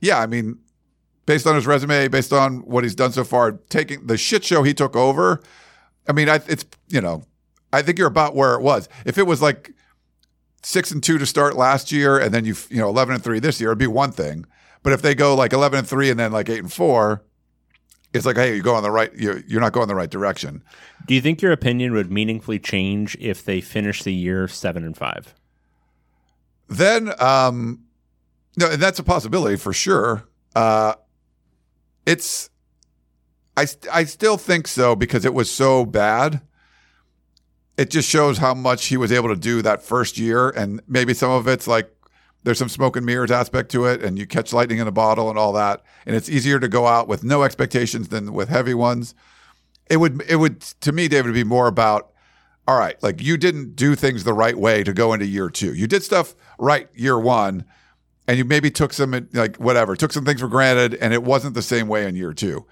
yeah, 0.00 0.20
I 0.20 0.26
mean, 0.26 0.58
based 1.24 1.46
on 1.46 1.54
his 1.54 1.66
resume, 1.66 2.08
based 2.08 2.32
on 2.32 2.58
what 2.58 2.84
he's 2.84 2.94
done 2.94 3.12
so 3.12 3.24
far, 3.24 3.52
taking 3.52 4.06
the 4.06 4.18
shit 4.18 4.44
show 4.44 4.62
he 4.62 4.74
took 4.74 4.94
over. 4.94 5.40
I 6.06 6.12
mean, 6.12 6.28
I, 6.28 6.40
it's 6.46 6.66
you 6.88 7.00
know, 7.00 7.22
I 7.72 7.80
think 7.80 7.98
you're 7.98 8.08
about 8.08 8.34
where 8.34 8.54
it 8.54 8.62
was. 8.62 8.88
If 9.06 9.16
it 9.16 9.26
was 9.26 9.40
like 9.40 9.72
six 10.62 10.90
and 10.90 11.02
two 11.02 11.16
to 11.16 11.24
start 11.24 11.56
last 11.56 11.90
year, 11.90 12.18
and 12.18 12.34
then 12.34 12.44
you 12.44 12.54
you 12.68 12.78
know 12.78 12.88
eleven 12.88 13.14
and 13.14 13.24
three 13.24 13.38
this 13.38 13.60
year, 13.60 13.70
it'd 13.70 13.78
be 13.78 13.86
one 13.86 14.12
thing. 14.12 14.44
But 14.82 14.92
if 14.92 15.02
they 15.02 15.14
go 15.14 15.34
like 15.34 15.52
eleven 15.52 15.78
and 15.78 15.88
three 15.88 16.10
and 16.10 16.18
then 16.18 16.32
like 16.32 16.48
eight 16.48 16.60
and 16.60 16.72
four, 16.72 17.22
it's 18.12 18.26
like, 18.26 18.36
hey, 18.36 18.56
you 18.56 18.62
go 18.62 18.74
on 18.74 18.82
the 18.82 18.90
right. 18.90 19.12
You're 19.14 19.38
you're 19.46 19.60
not 19.60 19.72
going 19.72 19.88
the 19.88 19.94
right 19.94 20.10
direction. 20.10 20.62
Do 21.06 21.14
you 21.14 21.20
think 21.20 21.42
your 21.42 21.52
opinion 21.52 21.92
would 21.92 22.10
meaningfully 22.10 22.58
change 22.58 23.16
if 23.20 23.44
they 23.44 23.60
finish 23.60 24.02
the 24.02 24.12
year 24.12 24.48
seven 24.48 24.84
and 24.84 24.96
five? 24.96 25.34
Then, 26.68 27.12
um, 27.20 27.84
no, 28.56 28.70
and 28.70 28.80
that's 28.80 28.98
a 28.98 29.02
possibility 29.02 29.56
for 29.56 29.72
sure. 29.72 30.28
Uh, 30.54 30.94
it's, 32.06 32.48
I, 33.56 33.66
I 33.92 34.04
still 34.04 34.36
think 34.36 34.68
so 34.68 34.94
because 34.94 35.24
it 35.24 35.34
was 35.34 35.50
so 35.50 35.84
bad. 35.84 36.40
It 37.76 37.90
just 37.90 38.08
shows 38.08 38.38
how 38.38 38.54
much 38.54 38.86
he 38.86 38.96
was 38.96 39.10
able 39.10 39.28
to 39.30 39.36
do 39.36 39.62
that 39.62 39.82
first 39.82 40.18
year. 40.18 40.50
And 40.50 40.80
maybe 40.86 41.12
some 41.14 41.30
of 41.30 41.48
it's 41.48 41.66
like 41.66 41.92
there's 42.42 42.58
some 42.58 42.68
smoke 42.68 42.96
and 42.96 43.04
mirrors 43.04 43.30
aspect 43.30 43.70
to 43.72 43.84
it, 43.86 44.02
and 44.02 44.18
you 44.18 44.26
catch 44.26 44.52
lightning 44.52 44.78
in 44.78 44.86
a 44.88 44.92
bottle 44.92 45.28
and 45.28 45.38
all 45.38 45.52
that. 45.52 45.82
And 46.06 46.16
it's 46.16 46.28
easier 46.28 46.58
to 46.60 46.68
go 46.68 46.86
out 46.86 47.08
with 47.08 47.22
no 47.22 47.42
expectations 47.42 48.08
than 48.08 48.32
with 48.32 48.48
heavy 48.48 48.74
ones. 48.74 49.14
It 49.88 49.98
would, 49.98 50.22
it 50.28 50.36
would, 50.36 50.60
to 50.60 50.92
me, 50.92 51.08
David, 51.08 51.34
be 51.34 51.44
more 51.44 51.66
about, 51.66 52.12
all 52.66 52.78
right, 52.78 53.00
like 53.02 53.20
you 53.20 53.36
didn't 53.36 53.74
do 53.76 53.94
things 53.94 54.24
the 54.24 54.32
right 54.32 54.56
way 54.56 54.84
to 54.84 54.92
go 54.92 55.12
into 55.12 55.26
year 55.26 55.50
two. 55.50 55.74
You 55.74 55.86
did 55.86 56.02
stuff 56.02 56.34
right 56.58 56.88
year 56.94 57.18
one, 57.18 57.64
and 58.28 58.38
you 58.38 58.44
maybe 58.44 58.70
took 58.70 58.92
some, 58.92 59.28
like, 59.32 59.56
whatever, 59.56 59.96
took 59.96 60.12
some 60.12 60.24
things 60.24 60.40
for 60.40 60.48
granted, 60.48 60.94
and 60.94 61.12
it 61.12 61.22
wasn't 61.22 61.54
the 61.54 61.62
same 61.62 61.88
way 61.88 62.06
in 62.06 62.14
year 62.14 62.32
two 62.32 62.66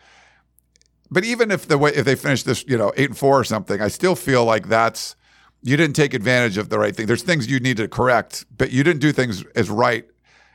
but 1.11 1.25
even 1.25 1.51
if 1.51 1.67
the 1.67 1.79
way 1.79 1.91
if 1.95 2.05
they 2.05 2.15
finish 2.15 2.43
this, 2.43 2.65
you 2.67 2.77
know, 2.77 2.93
eight 2.97 3.09
and 3.09 3.19
four 3.19 3.39
or 3.41 3.45
something, 3.45 3.81
I 3.81 3.89
still 3.89 4.15
feel 4.15 4.45
like 4.45 4.69
that's 4.69 5.17
you 5.63 5.77
didn't 5.77 5.97
take 5.97 6.15
advantage 6.15 6.57
of 6.57 6.69
the 6.69 6.79
right 6.79 6.95
thing. 6.95 7.07
There's 7.07 7.23
things 7.23 7.47
you 7.49 7.61
need 7.61 7.77
to 7.79 7.89
correct, 7.89 8.47
but 8.57 8.71
you 8.71 8.85
didn't 8.85 9.01
do 9.01 9.13
things 9.13 9.45
as 9.55 9.71
right 9.71 10.07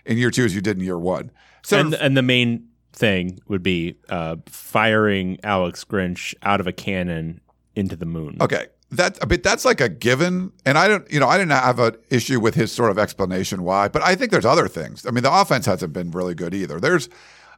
in 0.05 0.17
year 0.17 0.31
two 0.31 0.45
as 0.45 0.55
you 0.55 0.61
did 0.61 0.77
in 0.77 0.83
year 0.83 0.97
one. 0.97 1.31
So 1.63 1.79
and 1.79 1.93
and 1.93 2.17
the 2.17 2.21
main 2.21 2.67
thing 2.93 3.39
would 3.47 3.63
be 3.63 3.95
uh, 4.09 4.37
firing 4.47 5.39
Alex 5.43 5.83
Grinch 5.83 6.33
out 6.43 6.59
of 6.59 6.67
a 6.67 6.71
cannon 6.71 7.41
into 7.75 7.95
the 7.95 8.05
moon. 8.05 8.37
Okay. 8.39 8.67
That 8.91 9.17
but 9.27 9.41
that's 9.41 9.65
like 9.65 9.81
a 9.81 9.89
given, 9.89 10.51
and 10.67 10.77
I 10.77 10.87
don't, 10.87 11.11
you 11.11 11.19
know, 11.19 11.27
I 11.27 11.39
didn't 11.39 11.53
have 11.53 11.79
an 11.79 11.95
issue 12.11 12.39
with 12.39 12.53
his 12.53 12.71
sort 12.71 12.91
of 12.91 12.99
explanation 12.99 13.63
why, 13.63 13.87
but 13.87 14.03
I 14.03 14.13
think 14.13 14.29
there's 14.29 14.45
other 14.45 14.67
things. 14.67 15.07
I 15.07 15.09
mean, 15.09 15.23
the 15.23 15.33
offense 15.33 15.65
hasn't 15.65 15.93
been 15.93 16.11
really 16.11 16.35
good 16.35 16.53
either. 16.53 16.79
There's, 16.79 17.09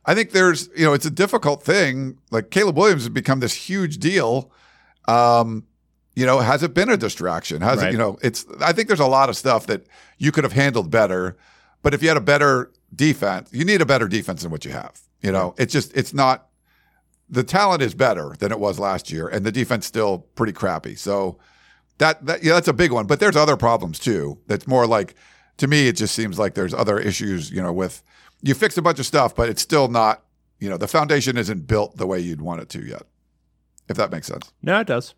I 0.05 0.15
think 0.15 0.31
there's, 0.31 0.69
you 0.77 0.85
know, 0.85 0.93
it's 0.93 1.05
a 1.05 1.11
difficult 1.11 1.61
thing. 1.61 2.19
Like 2.31 2.51
Caleb 2.51 2.77
Williams 2.77 3.01
has 3.01 3.09
become 3.09 3.41
this 3.41 3.53
huge 3.53 3.97
deal. 3.97 4.49
Um, 5.09 5.65
you 6.15 6.25
know, 6.25 6.39
has 6.39 6.63
it 6.63 6.73
been 6.73 6.89
a 6.89 6.97
distraction? 6.97 7.61
Has 7.61 7.79
Right. 7.79 7.89
it, 7.89 7.91
you 7.91 7.97
know, 7.97 8.17
it's. 8.21 8.45
I 8.61 8.71
think 8.73 8.87
there's 8.87 8.99
a 8.99 9.05
lot 9.07 9.29
of 9.29 9.35
stuff 9.37 9.67
that 9.67 9.85
you 10.17 10.31
could 10.31 10.43
have 10.43 10.53
handled 10.53 10.89
better, 10.89 11.35
but 11.83 11.93
if 11.93 12.01
you 12.01 12.07
had 12.07 12.17
a 12.17 12.21
better 12.21 12.71
defense, 12.95 13.49
you 13.51 13.65
need 13.65 13.81
a 13.81 13.85
better 13.85 14.07
defense 14.07 14.41
than 14.43 14.51
what 14.51 14.63
you 14.65 14.71
have. 14.71 14.99
You 15.21 15.31
know, 15.31 15.55
it's 15.57 15.73
just, 15.73 15.95
it's 15.97 16.13
not 16.13 16.47
the 17.29 17.43
talent 17.43 17.81
is 17.81 17.93
better 17.95 18.35
than 18.39 18.51
it 18.51 18.59
was 18.59 18.79
last 18.79 19.11
year, 19.11 19.27
and 19.27 19.45
the 19.45 19.51
defense 19.51 19.85
still 19.85 20.19
pretty 20.35 20.53
crappy. 20.53 20.95
So 20.95 21.39
that 21.97 22.25
that 22.25 22.43
yeah, 22.43 22.53
that's 22.53 22.67
a 22.67 22.73
big 22.73 22.91
one. 22.91 23.07
But 23.07 23.19
there's 23.19 23.35
other 23.35 23.57
problems 23.57 23.99
too. 23.99 24.39
That's 24.47 24.67
more 24.67 24.85
like 24.87 25.15
to 25.57 25.67
me, 25.67 25.87
it 25.87 25.93
just 25.93 26.13
seems 26.15 26.37
like 26.37 26.53
there's 26.53 26.73
other 26.73 26.99
issues. 26.99 27.51
You 27.51 27.61
know, 27.61 27.73
with 27.73 28.03
you 28.41 28.53
fix 28.53 28.77
a 28.77 28.81
bunch 28.81 28.99
of 28.99 29.05
stuff, 29.05 29.35
but 29.35 29.49
it's 29.49 29.61
still 29.61 29.87
not. 29.87 30.21
You 30.59 30.69
know, 30.69 30.77
the 30.77 30.87
foundation 30.87 31.37
isn't 31.37 31.67
built 31.67 31.97
the 31.97 32.07
way 32.07 32.19
you'd 32.19 32.41
want 32.41 32.61
it 32.61 32.69
to 32.69 32.81
yet. 32.85 33.03
If 33.89 33.97
that 33.97 34.11
makes 34.11 34.27
sense. 34.27 34.51
No, 34.61 34.79
it 34.79 34.87
does. 34.87 35.13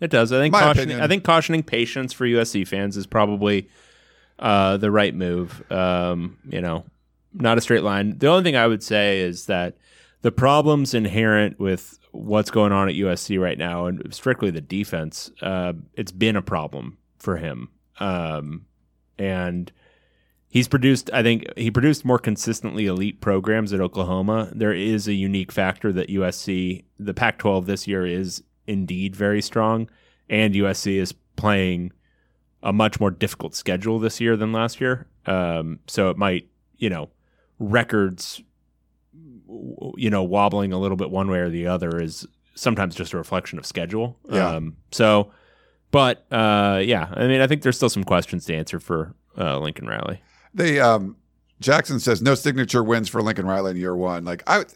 It 0.00 0.10
does. 0.10 0.32
I 0.32 0.38
think 0.38 0.52
My 0.52 0.60
cautioning, 0.60 0.88
opinion. 0.90 1.00
I 1.00 1.08
think 1.08 1.24
cautioning 1.24 1.62
patience 1.62 2.12
for 2.12 2.24
USC 2.24 2.66
fans 2.66 2.96
is 2.96 3.06
probably 3.06 3.68
uh, 4.38 4.76
the 4.76 4.90
right 4.90 5.14
move. 5.14 5.62
Um, 5.72 6.38
you 6.48 6.60
know, 6.60 6.84
not 7.34 7.58
a 7.58 7.60
straight 7.60 7.82
line. 7.82 8.18
The 8.18 8.28
only 8.28 8.44
thing 8.44 8.56
I 8.56 8.66
would 8.66 8.82
say 8.82 9.20
is 9.20 9.46
that 9.46 9.76
the 10.22 10.32
problems 10.32 10.94
inherent 10.94 11.58
with 11.58 11.98
what's 12.12 12.50
going 12.50 12.72
on 12.72 12.88
at 12.88 12.94
USC 12.94 13.40
right 13.40 13.58
now, 13.58 13.86
and 13.86 14.14
strictly 14.14 14.50
the 14.50 14.60
defense, 14.60 15.30
uh, 15.42 15.72
it's 15.94 16.12
been 16.12 16.36
a 16.36 16.42
problem 16.42 16.98
for 17.18 17.36
him. 17.36 17.68
Um, 18.00 18.66
and 19.18 19.70
he's 20.48 20.68
produced, 20.68 21.10
I 21.12 21.22
think, 21.22 21.46
he 21.56 21.70
produced 21.70 22.04
more 22.04 22.18
consistently 22.18 22.86
elite 22.86 23.20
programs 23.20 23.72
at 23.72 23.80
Oklahoma. 23.80 24.50
There 24.54 24.72
is 24.72 25.08
a 25.08 25.12
unique 25.12 25.52
factor 25.52 25.92
that 25.92 26.08
USC, 26.08 26.84
the 26.98 27.14
Pac 27.14 27.38
12 27.38 27.66
this 27.66 27.86
year 27.86 28.06
is 28.06 28.42
indeed 28.68 29.16
very 29.16 29.42
strong, 29.42 29.88
and 30.28 30.54
USC 30.54 30.96
is 30.96 31.12
playing 31.36 31.92
a 32.62 32.72
much 32.72 33.00
more 33.00 33.10
difficult 33.10 33.54
schedule 33.54 33.98
this 33.98 34.20
year 34.20 34.36
than 34.36 34.52
last 34.52 34.80
year. 34.80 35.06
Um, 35.26 35.78
so 35.86 36.10
it 36.10 36.16
might, 36.16 36.48
you 36.76 36.90
know, 36.90 37.08
records, 37.58 38.42
you 39.96 40.10
know, 40.10 40.22
wobbling 40.22 40.72
a 40.72 40.78
little 40.78 40.96
bit 40.96 41.10
one 41.10 41.28
way 41.30 41.38
or 41.38 41.48
the 41.48 41.66
other 41.66 42.00
is 42.00 42.26
sometimes 42.54 42.94
just 42.94 43.12
a 43.12 43.16
reflection 43.16 43.58
of 43.58 43.66
schedule. 43.66 44.18
Yeah. 44.30 44.48
Um, 44.56 44.76
so, 44.90 45.30
but 45.90 46.26
uh, 46.32 46.80
yeah, 46.84 47.08
I 47.14 47.26
mean, 47.26 47.40
I 47.40 47.46
think 47.46 47.62
there's 47.62 47.76
still 47.76 47.88
some 47.88 48.04
questions 48.04 48.44
to 48.46 48.54
answer 48.54 48.80
for 48.80 49.14
uh, 49.38 49.58
Lincoln 49.58 49.86
Riley. 49.86 50.20
They 50.54 50.80
um, 50.80 51.16
Jackson 51.60 52.00
says 52.00 52.20
no 52.20 52.34
signature 52.34 52.82
wins 52.82 53.08
for 53.08 53.22
Lincoln 53.22 53.46
Riley 53.46 53.72
in 53.72 53.76
year 53.76 53.96
one. 53.96 54.24
Like 54.24 54.42
I, 54.46 54.58
would- 54.58 54.74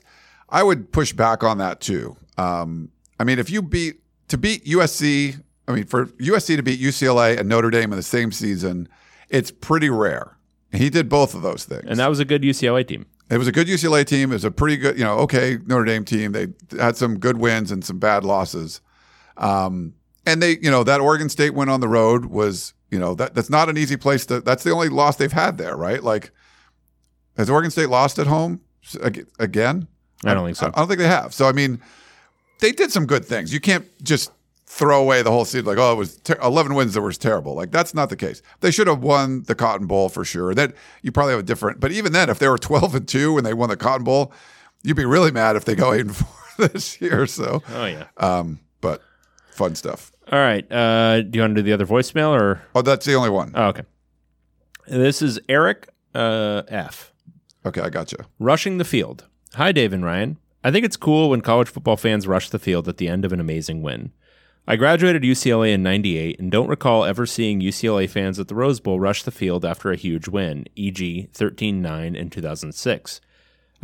I 0.49 0.63
would 0.63 0.93
push 0.93 1.13
back 1.13 1.43
on 1.43 1.59
that 1.59 1.81
too. 1.81 2.17
Um, 2.39 2.91
I 3.19 3.25
mean, 3.25 3.39
if 3.39 3.51
you 3.51 3.63
beat 3.63 4.01
to 4.29 4.39
beat 4.39 4.65
USC, 4.65 5.43
I 5.69 5.73
mean, 5.73 5.85
for 5.85 6.07
USC 6.07 6.57
to 6.57 6.63
beat 6.63 6.81
UCLA 6.81 7.39
and 7.39 7.49
Notre 7.49 7.71
Dame 7.71 7.93
in 7.93 7.97
the 7.97 8.03
same 8.03 8.33
season, 8.33 8.89
it's 9.29 9.51
pretty 9.51 9.91
rare. 9.91 10.37
He 10.73 10.89
did 10.89 11.09
both 11.09 11.35
of 11.35 11.43
those 11.43 11.65
things, 11.65 11.85
And 11.87 11.99
that 11.99 12.09
was 12.09 12.19
a 12.19 12.25
good 12.25 12.43
UCLA 12.43 12.87
team. 12.87 13.07
It 13.31 13.39
was 13.39 13.47
a 13.47 13.53
good 13.53 13.67
UCLA 13.67 14.07
team. 14.07 14.31
It 14.31 14.35
was 14.35 14.45
a 14.45 14.51
pretty 14.51 14.77
good, 14.77 14.99
you 14.99 15.05
know, 15.05 15.19
okay 15.21 15.59
Notre 15.67 15.85
Dame 15.85 16.05
team. 16.05 16.33
They 16.33 16.49
had 16.79 16.97
some 16.97 17.19
good 17.19 17.39
wins 17.39 17.71
and 17.71 17.85
some 17.85 17.99
bad 17.99 18.25
losses. 18.25 18.81
Um, 19.37 19.95
and 20.27 20.43
they, 20.43 20.59
you 20.59 20.71
know, 20.71 20.85
that 20.85 21.01
Oregon 21.01 21.29
State 21.29 21.55
win 21.55 21.69
on 21.69 21.81
the 21.81 21.89
road 21.89 22.27
was, 22.27 22.75
you 22.91 22.99
know, 22.99 23.15
that 23.15 23.35
that's 23.35 23.51
not 23.51 23.69
an 23.69 23.77
easy 23.77 23.97
place 23.97 24.27
to. 24.27 24.41
That's 24.41 24.65
the 24.65 24.71
only 24.71 24.89
loss 24.89 25.17
they've 25.17 25.33
had 25.33 25.59
there, 25.59 25.77
right? 25.77 26.03
Like, 26.03 26.31
has 27.37 27.51
Oregon 27.51 27.71
State 27.71 27.89
lost 27.89 28.19
at 28.19 28.27
home 28.27 28.61
again? 29.39 29.89
I 30.25 30.35
don't 30.35 30.45
think 30.45 30.57
so. 30.57 30.67
I 30.67 30.71
don't 30.71 30.89
think 30.89 31.01
they 31.01 31.07
have. 31.07 31.35
So 31.35 31.47
I 31.47 31.53
mean, 31.53 31.81
they 32.63 32.73
did 32.73 32.91
some 32.91 33.05
good 33.07 33.25
things. 33.27 33.53
You 33.53 33.61
can't 33.61 33.87
just 34.03 34.31
throw 34.67 35.03
away 35.03 35.21
the 35.21 35.31
whole 35.31 35.45
season 35.45 35.67
like, 35.67 35.77
oh, 35.77 35.93
it 35.93 35.97
was 35.97 36.17
ter- 36.19 36.39
11 36.43 36.75
wins 36.75 36.95
that 36.95 37.03
was 37.03 37.19
terrible. 37.19 37.55
Like 37.55 37.71
that's 37.71 37.93
not 37.93 38.09
the 38.09 38.17
case. 38.17 38.41
They 38.61 38.71
should 38.71 38.87
have 38.87 39.03
won 39.03 39.43
the 39.43 39.55
Cotton 39.55 39.87
Bowl 39.87 40.09
for 40.09 40.25
sure. 40.25 40.55
That 40.55 40.73
you 41.03 41.13
probably 41.13 41.33
have 41.33 41.41
a 41.41 41.45
different. 41.45 41.79
But 41.81 41.93
even 41.93 42.13
then, 42.13 42.31
if 42.31 42.39
they 42.39 42.49
were 42.49 42.57
12 42.57 42.95
and 42.95 43.07
two 43.09 43.37
and 43.37 43.45
they 43.47 43.53
won 43.53 43.69
the 43.69 43.77
Cotton 43.77 44.05
Bowl, 44.05 44.33
you'd 44.83 44.97
be 44.97 45.05
really 45.05 45.31
mad 45.31 45.57
if 45.57 45.65
they 45.67 45.75
go 45.75 45.93
eight 45.93 46.03
and 46.07 46.17
four 46.17 46.29
this 46.69 46.99
year. 47.01 47.27
So, 47.27 47.63
Oh 47.69 47.85
yeah. 47.85 48.07
um, 48.17 48.61
but 48.81 49.03
fun 49.51 49.75
stuff. 49.75 50.11
All 50.31 50.39
right. 50.39 50.65
Uh, 50.73 51.21
do 51.23 51.37
you 51.37 51.41
want 51.43 51.55
to 51.57 51.63
do 51.63 51.63
the 51.63 51.73
other 51.75 51.87
voicemail 51.87 52.31
or? 52.31 52.63
Oh, 52.75 52.81
that's 52.83 53.05
the 53.05 53.15
only 53.15 53.29
one. 53.31 53.53
Oh, 53.55 53.67
okay. 53.69 53.83
This 54.87 55.21
is 55.21 55.39
Eric 55.49 55.89
uh, 56.15 56.63
F. 56.69 57.13
Okay, 57.67 57.81
I 57.81 57.91
got 57.91 58.11
you. 58.13 58.19
Rushing 58.39 58.79
the 58.79 58.85
field. 58.85 59.27
Hi, 59.55 59.71
Dave 59.73 59.93
and 59.93 60.05
Ryan. 60.05 60.39
I 60.65 60.71
think 60.71 60.85
it's 60.85 60.97
cool 60.97 61.31
when 61.31 61.41
college 61.41 61.69
football 61.69 61.97
fans 61.97 62.29
rush 62.29 62.49
the 62.49 62.59
field 62.59 62.89
at 62.89 62.99
the 62.99 63.09
end 63.09 63.25
of 63.25 63.33
an 63.33 63.41
amazing 63.41 63.83
win. 63.83 64.13
I 64.67 64.77
graduated 64.77 65.23
UCLA 65.23 65.73
in 65.73 65.83
98 65.83 66.39
and 66.39 66.51
don't 66.51 66.69
recall 66.69 67.05
ever 67.05 67.27
seeing 67.27 67.61
UCLA 67.61 68.09
fans 68.09 68.39
at 68.39 68.47
the 68.47 68.55
Rose 68.55 68.79
Bowl 68.79 69.01
rush 69.01 69.25
the 69.25 69.33
field 69.33 69.65
after 69.65 69.91
a 69.91 69.97
huge 69.97 70.29
win, 70.29 70.67
e.g., 70.77 71.29
13 71.33 71.83
9 71.83 72.15
in 72.15 72.31
2006. 72.31 73.21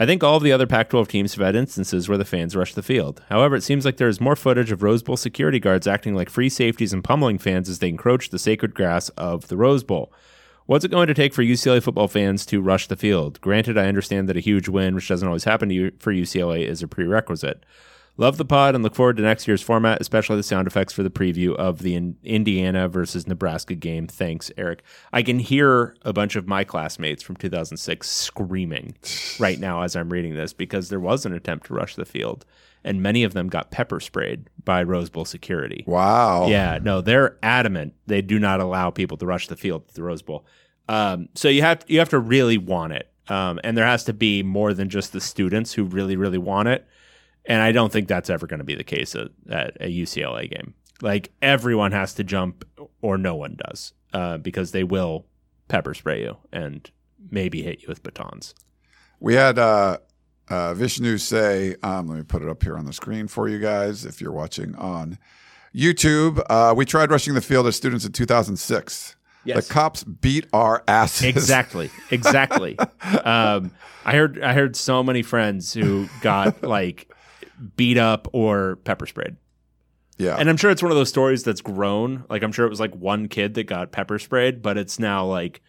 I 0.00 0.06
think 0.06 0.22
all 0.22 0.36
of 0.36 0.44
the 0.44 0.52
other 0.52 0.68
Pac 0.68 0.90
12 0.90 1.08
teams 1.08 1.34
have 1.34 1.44
had 1.44 1.56
instances 1.56 2.08
where 2.08 2.16
the 2.16 2.24
fans 2.24 2.54
rush 2.54 2.74
the 2.74 2.82
field. 2.84 3.20
However, 3.28 3.56
it 3.56 3.64
seems 3.64 3.84
like 3.84 3.96
there 3.96 4.06
is 4.06 4.20
more 4.20 4.36
footage 4.36 4.70
of 4.70 4.84
Rose 4.84 5.02
Bowl 5.02 5.16
security 5.16 5.58
guards 5.58 5.88
acting 5.88 6.14
like 6.14 6.30
free 6.30 6.48
safeties 6.48 6.92
and 6.92 7.02
pummeling 7.02 7.38
fans 7.38 7.68
as 7.68 7.80
they 7.80 7.88
encroach 7.88 8.30
the 8.30 8.38
sacred 8.38 8.76
grass 8.76 9.08
of 9.10 9.48
the 9.48 9.56
Rose 9.56 9.82
Bowl. 9.82 10.12
What's 10.68 10.84
it 10.84 10.90
going 10.90 11.06
to 11.06 11.14
take 11.14 11.32
for 11.32 11.42
UCLA 11.42 11.82
football 11.82 12.08
fans 12.08 12.44
to 12.44 12.60
rush 12.60 12.88
the 12.88 12.96
field? 12.96 13.40
Granted, 13.40 13.78
I 13.78 13.86
understand 13.86 14.28
that 14.28 14.36
a 14.36 14.40
huge 14.40 14.68
win, 14.68 14.94
which 14.94 15.08
doesn't 15.08 15.26
always 15.26 15.44
happen 15.44 15.70
to 15.70 15.74
you, 15.74 15.92
for 15.98 16.12
UCLA, 16.12 16.66
is 16.66 16.82
a 16.82 16.86
prerequisite. 16.86 17.64
Love 18.18 18.36
the 18.36 18.44
pod 18.44 18.74
and 18.74 18.84
look 18.84 18.94
forward 18.94 19.16
to 19.16 19.22
next 19.22 19.48
year's 19.48 19.62
format, 19.62 19.98
especially 19.98 20.36
the 20.36 20.42
sound 20.42 20.66
effects 20.66 20.92
for 20.92 21.02
the 21.02 21.08
preview 21.08 21.54
of 21.54 21.78
the 21.78 21.94
in- 21.94 22.18
Indiana 22.22 22.86
versus 22.86 23.26
Nebraska 23.26 23.74
game. 23.74 24.06
Thanks, 24.06 24.52
Eric. 24.58 24.82
I 25.10 25.22
can 25.22 25.38
hear 25.38 25.96
a 26.02 26.12
bunch 26.12 26.36
of 26.36 26.46
my 26.46 26.64
classmates 26.64 27.22
from 27.22 27.36
2006 27.36 28.06
screaming 28.06 28.94
right 29.38 29.58
now 29.58 29.80
as 29.80 29.96
I'm 29.96 30.10
reading 30.10 30.34
this 30.34 30.52
because 30.52 30.90
there 30.90 31.00
was 31.00 31.24
an 31.24 31.32
attempt 31.32 31.68
to 31.68 31.74
rush 31.74 31.94
the 31.94 32.04
field, 32.04 32.44
and 32.84 33.02
many 33.02 33.24
of 33.24 33.32
them 33.32 33.48
got 33.48 33.70
pepper 33.70 34.00
sprayed 34.00 34.48
by 34.64 34.82
Rose 34.82 35.10
Bowl 35.10 35.24
security. 35.24 35.84
Wow. 35.86 36.46
Yeah, 36.48 36.78
no, 36.82 37.00
they're 37.00 37.38
adamant. 37.42 37.94
They 38.06 38.22
do 38.22 38.38
not 38.38 38.60
allow 38.60 38.90
people 38.90 39.16
to 39.18 39.26
rush 39.26 39.48
the 39.48 39.56
field 39.56 39.84
at 39.88 39.94
the 39.94 40.02
Rose 40.02 40.22
Bowl. 40.22 40.46
Um, 40.88 41.28
so 41.34 41.48
you 41.48 41.62
have 41.62 41.84
you 41.86 41.98
have 41.98 42.08
to 42.10 42.18
really 42.18 42.58
want 42.58 42.94
it, 42.94 43.10
um, 43.28 43.60
and 43.62 43.76
there 43.76 43.86
has 43.86 44.04
to 44.04 44.12
be 44.12 44.42
more 44.42 44.72
than 44.72 44.88
just 44.88 45.12
the 45.12 45.20
students 45.20 45.72
who 45.72 45.84
really 45.84 46.16
really 46.16 46.38
want 46.38 46.68
it. 46.68 46.86
And 47.44 47.62
I 47.62 47.72
don't 47.72 47.92
think 47.92 48.08
that's 48.08 48.30
ever 48.30 48.46
going 48.46 48.58
to 48.58 48.64
be 48.64 48.74
the 48.74 48.84
case 48.84 49.14
at, 49.14 49.28
at 49.48 49.76
a 49.80 49.90
UCLA 49.90 50.50
game. 50.50 50.74
Like 51.00 51.32
everyone 51.40 51.92
has 51.92 52.14
to 52.14 52.24
jump, 52.24 52.64
or 53.00 53.16
no 53.16 53.34
one 53.34 53.56
does, 53.66 53.92
uh, 54.12 54.38
because 54.38 54.72
they 54.72 54.84
will 54.84 55.26
pepper 55.68 55.94
spray 55.94 56.22
you 56.22 56.36
and 56.52 56.90
maybe 57.30 57.62
hit 57.62 57.82
you 57.82 57.88
with 57.88 58.02
batons. 58.02 58.54
We 59.20 59.34
had 59.34 59.58
uh, 59.58 59.98
uh, 60.50 60.74
Vishnu 60.74 61.18
say, 61.18 61.76
um, 61.82 62.08
let 62.08 62.16
me 62.16 62.24
put 62.24 62.42
it 62.42 62.48
up 62.48 62.62
here 62.62 62.76
on 62.76 62.86
the 62.86 62.92
screen 62.92 63.28
for 63.28 63.48
you 63.48 63.58
guys 63.58 64.04
if 64.04 64.20
you're 64.20 64.32
watching 64.32 64.74
on 64.76 65.18
YouTube. 65.74 66.42
Uh, 66.48 66.74
we 66.76 66.84
tried 66.84 67.10
rushing 67.10 67.34
the 67.34 67.40
field 67.40 67.66
as 67.66 67.76
students 67.76 68.04
in 68.04 68.12
2006. 68.12 69.16
Yes. 69.44 69.66
The 69.66 69.72
cops 69.72 70.04
beat 70.04 70.46
our 70.52 70.82
asses. 70.88 71.24
Exactly. 71.24 71.90
Exactly. 72.10 72.78
um, 73.24 73.70
I 74.04 74.12
heard 74.12 74.42
I 74.42 74.52
heard 74.52 74.76
so 74.76 75.02
many 75.02 75.22
friends 75.22 75.72
who 75.72 76.08
got 76.20 76.62
like 76.62 77.10
beat 77.76 77.98
up 77.98 78.28
or 78.32 78.76
pepper 78.84 79.06
sprayed. 79.06 79.36
Yeah. 80.18 80.36
And 80.36 80.50
I'm 80.50 80.56
sure 80.56 80.70
it's 80.70 80.82
one 80.82 80.90
of 80.90 80.98
those 80.98 81.08
stories 81.08 81.44
that's 81.44 81.60
grown. 81.60 82.24
Like 82.28 82.42
I'm 82.42 82.52
sure 82.52 82.66
it 82.66 82.70
was 82.70 82.80
like 82.80 82.94
one 82.94 83.28
kid 83.28 83.54
that 83.54 83.64
got 83.64 83.92
pepper 83.92 84.18
sprayed, 84.18 84.62
but 84.62 84.76
it's 84.76 84.98
now 84.98 85.24
like, 85.24 85.62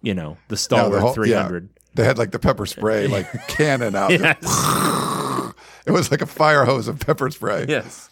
you 0.00 0.14
know, 0.14 0.38
the 0.48 0.56
stalwart 0.56 1.02
the 1.02 1.12
300. 1.12 1.68
yeah. 1.70 1.79
They 1.94 2.04
had 2.04 2.18
like 2.18 2.30
the 2.30 2.38
pepper 2.38 2.66
spray, 2.66 3.06
like 3.06 3.30
cannon 3.48 3.94
out. 3.94 4.10
Yes. 4.10 4.36
It 5.86 5.92
was 5.92 6.10
like 6.10 6.20
a 6.20 6.26
fire 6.26 6.64
hose 6.66 6.88
of 6.88 7.00
pepper 7.00 7.30
spray. 7.30 7.64
yes. 7.68 8.08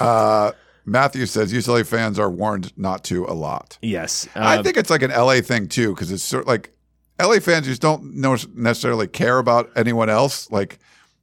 Uh, 0.00 0.52
Matthew 0.86 1.26
says 1.26 1.52
UCLA 1.52 1.84
fans 1.84 2.18
are 2.18 2.30
warned 2.30 2.72
not 2.78 3.04
to 3.04 3.24
a 3.26 3.34
lot. 3.34 3.76
Yes. 3.82 4.28
I 4.34 4.58
Uh, 4.58 4.62
think 4.62 4.76
it's 4.76 4.88
like 4.88 5.02
an 5.02 5.10
LA 5.10 5.40
thing 5.40 5.68
too, 5.68 5.94
because 5.94 6.10
it's 6.12 6.22
sort 6.22 6.42
of 6.44 6.48
like 6.48 6.72
LA 7.20 7.40
fans 7.40 7.66
just 7.66 7.82
don't 7.82 8.14
necessarily 8.56 9.08
care 9.08 9.38
about 9.38 9.70
anyone 9.76 10.08
else. 10.08 10.50
Like 10.50 10.78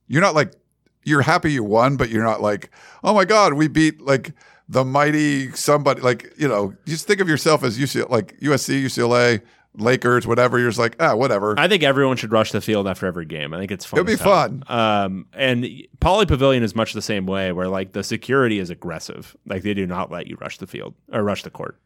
you're 0.08 0.22
not 0.22 0.36
like 0.36 0.54
you're 1.06 1.22
happy 1.22 1.52
you 1.54 1.64
won, 1.64 1.96
but 1.98 2.10
you're 2.10 2.24
not 2.24 2.42
like, 2.42 2.70
oh 3.04 3.14
my 3.14 3.26
god, 3.26 3.54
we 3.54 3.68
beat 3.68 4.02
like 4.02 4.34
the 4.68 4.84
mighty 4.86 5.52
somebody. 5.54 6.02
Like 6.02 6.34
you 6.38 6.48
know, 6.48 6.76
just 6.86 7.08
think 7.08 7.22
of 7.22 7.28
yourself 7.30 7.64
as 7.64 7.80
UCLA, 7.80 8.10
like 8.10 8.38
USC, 8.42 8.84
UCLA. 8.84 9.42
Lakers, 9.76 10.26
whatever. 10.26 10.58
You're 10.60 10.70
just 10.70 10.80
like, 10.80 10.96
ah, 11.00 11.16
whatever. 11.16 11.58
I 11.58 11.68
think 11.68 11.84
everyone 11.84 12.18
should 12.18 12.32
rush 12.32 12.52
the 12.52 12.62
field 12.62 12.88
after 12.88 13.06
every 13.06 13.26
game. 13.26 13.54
I 13.54 13.60
think 13.60 13.72
it's 13.72 13.86
fun. 13.86 14.00
It'll 14.00 14.08
be 14.08 14.16
fun. 14.16 14.64
Um, 14.68 15.28
and 15.34 15.64
Pauley 16.02 16.28
Pavilion 16.28 16.64
is 16.64 16.76
much 16.76 16.94
the 16.94 17.02
same 17.02 17.26
way, 17.26 17.52
where 17.52 17.68
like 17.68 17.94
the 17.94 18.04
security 18.04 18.60
is 18.60 18.70
aggressive. 18.70 19.36
Like 19.46 19.64
they 19.64 19.74
do 19.74 19.86
not 19.86 20.12
let 20.12 20.28
you 20.28 20.38
rush 20.42 20.58
the 20.58 20.68
field 20.68 20.96
or 21.14 21.24
rush 21.24 21.44
the 21.44 21.50
court. 21.50 21.80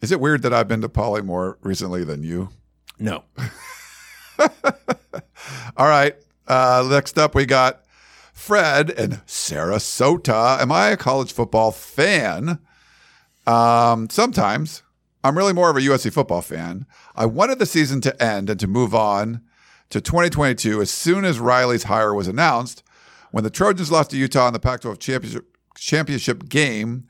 Is 0.00 0.12
it 0.12 0.20
weird 0.20 0.42
that 0.42 0.52
I've 0.52 0.68
been 0.68 0.80
to 0.82 0.88
Pauley 0.88 1.24
more 1.24 1.58
recently 1.62 2.04
than 2.04 2.22
you? 2.22 2.50
No. 2.98 3.24
All 4.38 5.86
right. 5.86 6.14
Uh, 6.46 6.86
next 6.90 7.18
up, 7.18 7.34
we 7.34 7.46
got 7.46 7.82
Fred 8.32 8.90
and 8.90 9.14
Sarasota. 9.26 10.60
Am 10.60 10.70
I 10.70 10.88
a 10.90 10.96
college 10.96 11.32
football 11.32 11.72
fan? 11.72 12.58
Um, 13.46 14.08
sometimes. 14.10 14.82
I'm 15.26 15.36
really 15.36 15.52
more 15.52 15.70
of 15.70 15.76
a 15.76 15.80
USC 15.80 16.12
football 16.12 16.40
fan. 16.40 16.86
I 17.16 17.26
wanted 17.26 17.58
the 17.58 17.66
season 17.66 18.00
to 18.02 18.22
end 18.22 18.48
and 18.48 18.60
to 18.60 18.68
move 18.68 18.94
on 18.94 19.40
to 19.90 20.00
2022 20.00 20.80
as 20.80 20.90
soon 20.90 21.24
as 21.24 21.40
Riley's 21.40 21.84
hire 21.84 22.14
was 22.14 22.28
announced. 22.28 22.84
When 23.32 23.42
the 23.42 23.50
Trojans 23.50 23.90
lost 23.90 24.10
to 24.10 24.16
Utah 24.16 24.46
in 24.46 24.52
the 24.52 24.60
Pac 24.60 24.82
12 24.82 25.00
championship, 25.00 25.56
championship 25.76 26.48
game, 26.48 27.08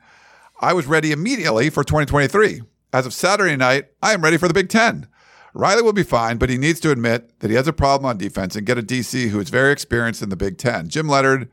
I 0.59 0.73
was 0.73 0.87
ready 0.87 1.11
immediately 1.11 1.69
for 1.69 1.83
2023. 1.83 2.61
As 2.91 3.05
of 3.05 3.13
Saturday 3.13 3.55
night, 3.55 3.89
I 4.01 4.13
am 4.13 4.23
ready 4.23 4.37
for 4.37 4.47
the 4.47 4.53
Big 4.53 4.69
Ten. 4.69 5.07
Riley 5.53 5.83
will 5.83 5.93
be 5.93 6.01
fine, 6.01 6.37
but 6.37 6.49
he 6.49 6.57
needs 6.57 6.79
to 6.79 6.91
admit 6.91 7.39
that 7.39 7.51
he 7.51 7.55
has 7.55 7.67
a 7.67 7.73
problem 7.73 8.09
on 8.09 8.17
defense 8.17 8.55
and 8.55 8.65
get 8.65 8.79
a 8.79 8.83
DC 8.83 9.29
who 9.29 9.39
is 9.39 9.49
very 9.49 9.71
experienced 9.71 10.23
in 10.23 10.29
the 10.29 10.35
Big 10.35 10.57
Ten. 10.57 10.89
Jim 10.89 11.07
Leonhard, 11.07 11.51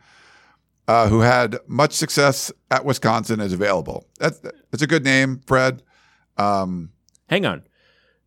uh, 0.88 1.08
who 1.08 1.20
had 1.20 1.58
much 1.66 1.92
success 1.92 2.50
at 2.70 2.86
Wisconsin, 2.86 3.40
is 3.40 3.52
available. 3.52 4.06
That's, 4.18 4.38
that's 4.38 4.82
a 4.82 4.86
good 4.86 5.04
name, 5.04 5.42
Fred. 5.46 5.82
Um, 6.37 6.91
Hang 7.28 7.47
on. 7.47 7.62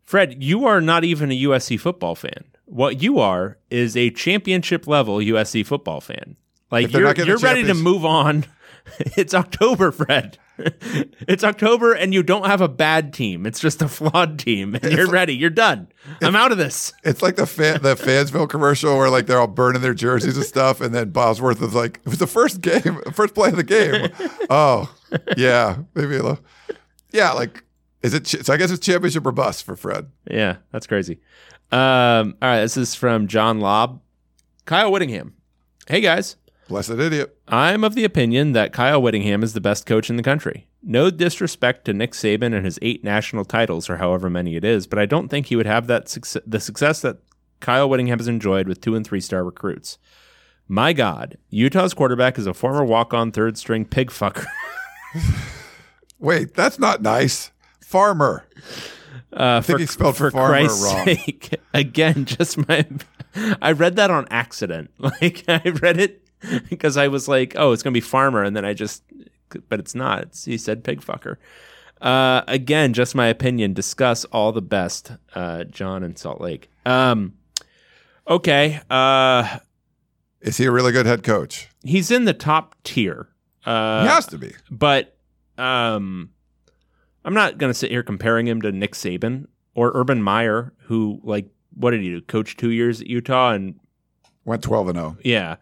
Fred, 0.03 0.41
you 0.41 0.65
are 0.65 0.79
not 0.79 1.03
even 1.03 1.31
a 1.31 1.41
USC 1.41 1.79
football 1.79 2.15
fan. 2.15 2.45
What 2.65 3.01
you 3.01 3.19
are 3.19 3.57
is 3.69 3.95
a 3.95 4.09
championship 4.11 4.87
level 4.87 5.17
USC 5.17 5.65
football 5.65 6.01
fan. 6.01 6.37
Like 6.71 6.91
you're 6.91 7.13
you're 7.15 7.37
ready 7.37 7.63
to 7.63 7.73
move 7.73 8.05
on. 8.05 8.45
it's 8.99 9.33
October, 9.33 9.91
Fred. 9.91 10.37
it's 10.57 11.43
October 11.43 11.93
and 11.93 12.13
you 12.13 12.23
don't 12.23 12.45
have 12.45 12.61
a 12.61 12.67
bad 12.67 13.13
team. 13.13 13.45
It's 13.45 13.59
just 13.59 13.81
a 13.81 13.87
flawed 13.87 14.39
team 14.39 14.75
and 14.75 14.91
you're 14.91 15.09
ready. 15.09 15.35
You're 15.35 15.49
done. 15.49 15.87
I'm 16.21 16.35
out 16.35 16.51
of 16.51 16.57
this. 16.57 16.93
It's 17.03 17.21
like 17.21 17.35
the 17.35 17.45
fan, 17.45 17.81
the 17.83 17.95
Fansville 17.95 18.49
commercial 18.49 18.97
where 18.97 19.09
like 19.09 19.27
they're 19.27 19.39
all 19.39 19.47
burning 19.47 19.81
their 19.81 19.93
jerseys 19.93 20.35
and 20.35 20.45
stuff, 20.45 20.81
and 20.81 20.95
then 20.95 21.09
Bosworth 21.09 21.61
is 21.61 21.75
like, 21.75 21.99
"It 22.05 22.09
was 22.09 22.19
the 22.19 22.27
first 22.27 22.61
game, 22.61 23.01
first 23.13 23.35
play 23.35 23.49
of 23.49 23.55
the 23.55 23.63
game." 23.63 24.09
oh, 24.49 24.93
yeah, 25.35 25.77
maybe 25.93 26.15
a 26.15 26.23
little, 26.23 26.39
yeah. 27.11 27.33
Like, 27.33 27.63
is 28.07 28.13
it? 28.13 28.45
So 28.45 28.53
I 28.53 28.57
guess 28.57 28.71
it's 28.71 28.85
championship 28.85 29.25
or 29.25 29.31
bust 29.31 29.63
for 29.63 29.75
Fred. 29.75 30.09
Yeah, 30.29 30.57
that's 30.71 30.87
crazy. 30.87 31.19
Um, 31.71 32.35
all 32.41 32.49
right, 32.49 32.61
this 32.61 32.77
is 32.77 32.95
from 32.95 33.27
John 33.27 33.59
Lobb. 33.59 34.01
Kyle 34.65 34.91
Whittingham. 34.91 35.33
Hey 35.87 36.01
guys. 36.01 36.37
Blessed 36.67 36.91
idiot. 36.91 37.37
I'm 37.47 37.83
of 37.83 37.95
the 37.95 38.03
opinion 38.03 38.51
that 38.51 38.73
Kyle 38.73 39.01
Whittingham 39.01 39.41
is 39.41 39.53
the 39.53 39.61
best 39.61 39.85
coach 39.85 40.09
in 40.09 40.17
the 40.17 40.23
country. 40.23 40.67
No 40.83 41.09
disrespect 41.09 41.85
to 41.85 41.93
Nick 41.93 42.11
Saban 42.11 42.53
and 42.53 42.65
his 42.65 42.77
eight 42.81 43.03
national 43.03 43.45
titles, 43.45 43.89
or 43.89 43.97
however 43.97 44.29
many 44.29 44.55
it 44.55 44.65
is, 44.65 44.87
but 44.87 44.99
I 44.99 45.05
don't 45.05 45.29
think 45.29 45.45
he 45.45 45.55
would 45.55 45.65
have 45.65 45.87
that 45.87 46.09
success, 46.09 46.43
the 46.45 46.59
success 46.59 47.01
that 47.01 47.19
Kyle 47.59 47.89
Whittingham 47.89 48.19
has 48.19 48.27
enjoyed 48.27 48.67
with 48.67 48.81
two 48.81 48.95
and 48.95 49.05
three 49.05 49.21
star 49.21 49.43
recruits. 49.43 49.97
My 50.67 50.91
God, 50.91 51.37
Utah's 51.49 51.93
quarterback 51.93 52.37
is 52.37 52.47
a 52.47 52.53
former 52.53 52.83
walk 52.83 53.13
on 53.13 53.31
third 53.31 53.57
string 53.57 53.85
pig 53.85 54.09
fucker. 54.09 54.45
Wait, 56.19 56.53
that's 56.53 56.79
not 56.79 57.01
nice. 57.01 57.51
Farmer. 57.87 58.45
Uh, 59.31 59.61
think 59.61 59.77
for, 59.77 59.79
he 59.79 59.85
spelled 59.85 60.17
for 60.17 60.29
farmer 60.29 60.49
Christ's 60.49 60.83
wrong. 60.83 61.05
sake, 61.05 61.55
again, 61.73 62.25
just 62.25 62.67
my. 62.67 62.85
I 63.61 63.71
read 63.71 63.95
that 63.95 64.11
on 64.11 64.27
accident. 64.29 64.91
Like 64.99 65.45
I 65.47 65.61
read 65.81 65.97
it 65.97 66.21
because 66.69 66.97
I 66.97 67.07
was 67.07 67.29
like, 67.29 67.53
"Oh, 67.55 67.71
it's 67.71 67.83
gonna 67.83 67.93
be 67.93 68.01
farmer," 68.01 68.43
and 68.43 68.57
then 68.57 68.65
I 68.65 68.73
just, 68.73 69.03
but 69.69 69.79
it's 69.79 69.95
not. 69.95 70.23
It's, 70.23 70.43
he 70.43 70.57
said 70.57 70.83
pig 70.83 70.99
fucker. 70.99 71.37
Uh, 72.01 72.41
again, 72.47 72.91
just 72.91 73.15
my 73.15 73.27
opinion. 73.27 73.73
Discuss 73.73 74.25
all 74.25 74.51
the 74.51 74.61
best, 74.61 75.13
uh, 75.33 75.63
John 75.63 76.03
in 76.03 76.17
Salt 76.17 76.41
Lake. 76.41 76.69
Um, 76.85 77.35
okay, 78.27 78.81
uh, 78.89 79.59
Is 80.41 80.57
he 80.57 80.65
a 80.65 80.71
really 80.71 80.91
good 80.91 81.05
head 81.05 81.23
coach? 81.23 81.69
he's 81.85 82.11
in 82.11 82.25
the 82.25 82.33
top 82.33 82.75
tier. 82.83 83.29
Uh, 83.65 84.01
he 84.01 84.07
has 84.09 84.25
to 84.27 84.37
be. 84.37 84.53
but 84.69 85.15
um, 85.57 86.31
I'm 87.27 87.33
not 87.33 87.57
going 87.57 87.69
to 87.69 87.77
sit 87.77 87.91
here 87.91 88.03
comparing 88.03 88.47
him 88.47 88.61
to 88.61 88.71
Nick 88.71 88.93
Saban 88.93 89.47
or 89.75 89.91
Urban 89.93 90.23
Meyer, 90.23 90.71
who 90.85 91.19
like 91.23 91.49
what 91.75 91.91
did 91.91 92.01
he 92.01 92.09
do? 92.09 92.21
Coach 92.21 92.55
two 92.55 92.71
years 92.71 93.01
at 93.01 93.07
Utah, 93.07 93.51
and 93.51 93.77
Went 94.45 94.63
twelve 94.63 94.87
and 94.87 94.97
zero. 94.97 95.17
yeah. 95.25 95.57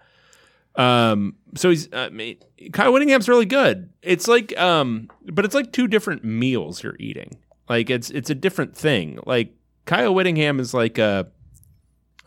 Um, 0.76 1.36
so 1.56 1.72
he's 1.72 1.90
I 1.92 2.10
mean, 2.10 2.38
Kyle 2.72 2.94
Whittingham's 2.94 3.28
really 3.28 3.48
good. 3.48 3.90
It's 4.04 4.28
like 4.28 4.56
um, 4.60 5.10
but 5.26 5.44
it's 5.44 5.56
like 5.56 5.72
two 5.72 5.88
different 5.88 6.24
meals 6.24 6.84
you're 6.84 6.98
eating. 7.00 7.38
Like 7.68 7.90
it's 7.90 8.12
it's 8.12 8.30
a 8.30 8.36
different 8.36 8.78
thing. 8.78 9.18
Like 9.26 9.56
Kyle 9.86 10.14
Whittingham 10.14 10.60
is 10.60 10.72
like 10.72 11.00
a, 11.00 11.28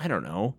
I 0.01 0.09
don't 0.09 0.25
know, 0.25 0.57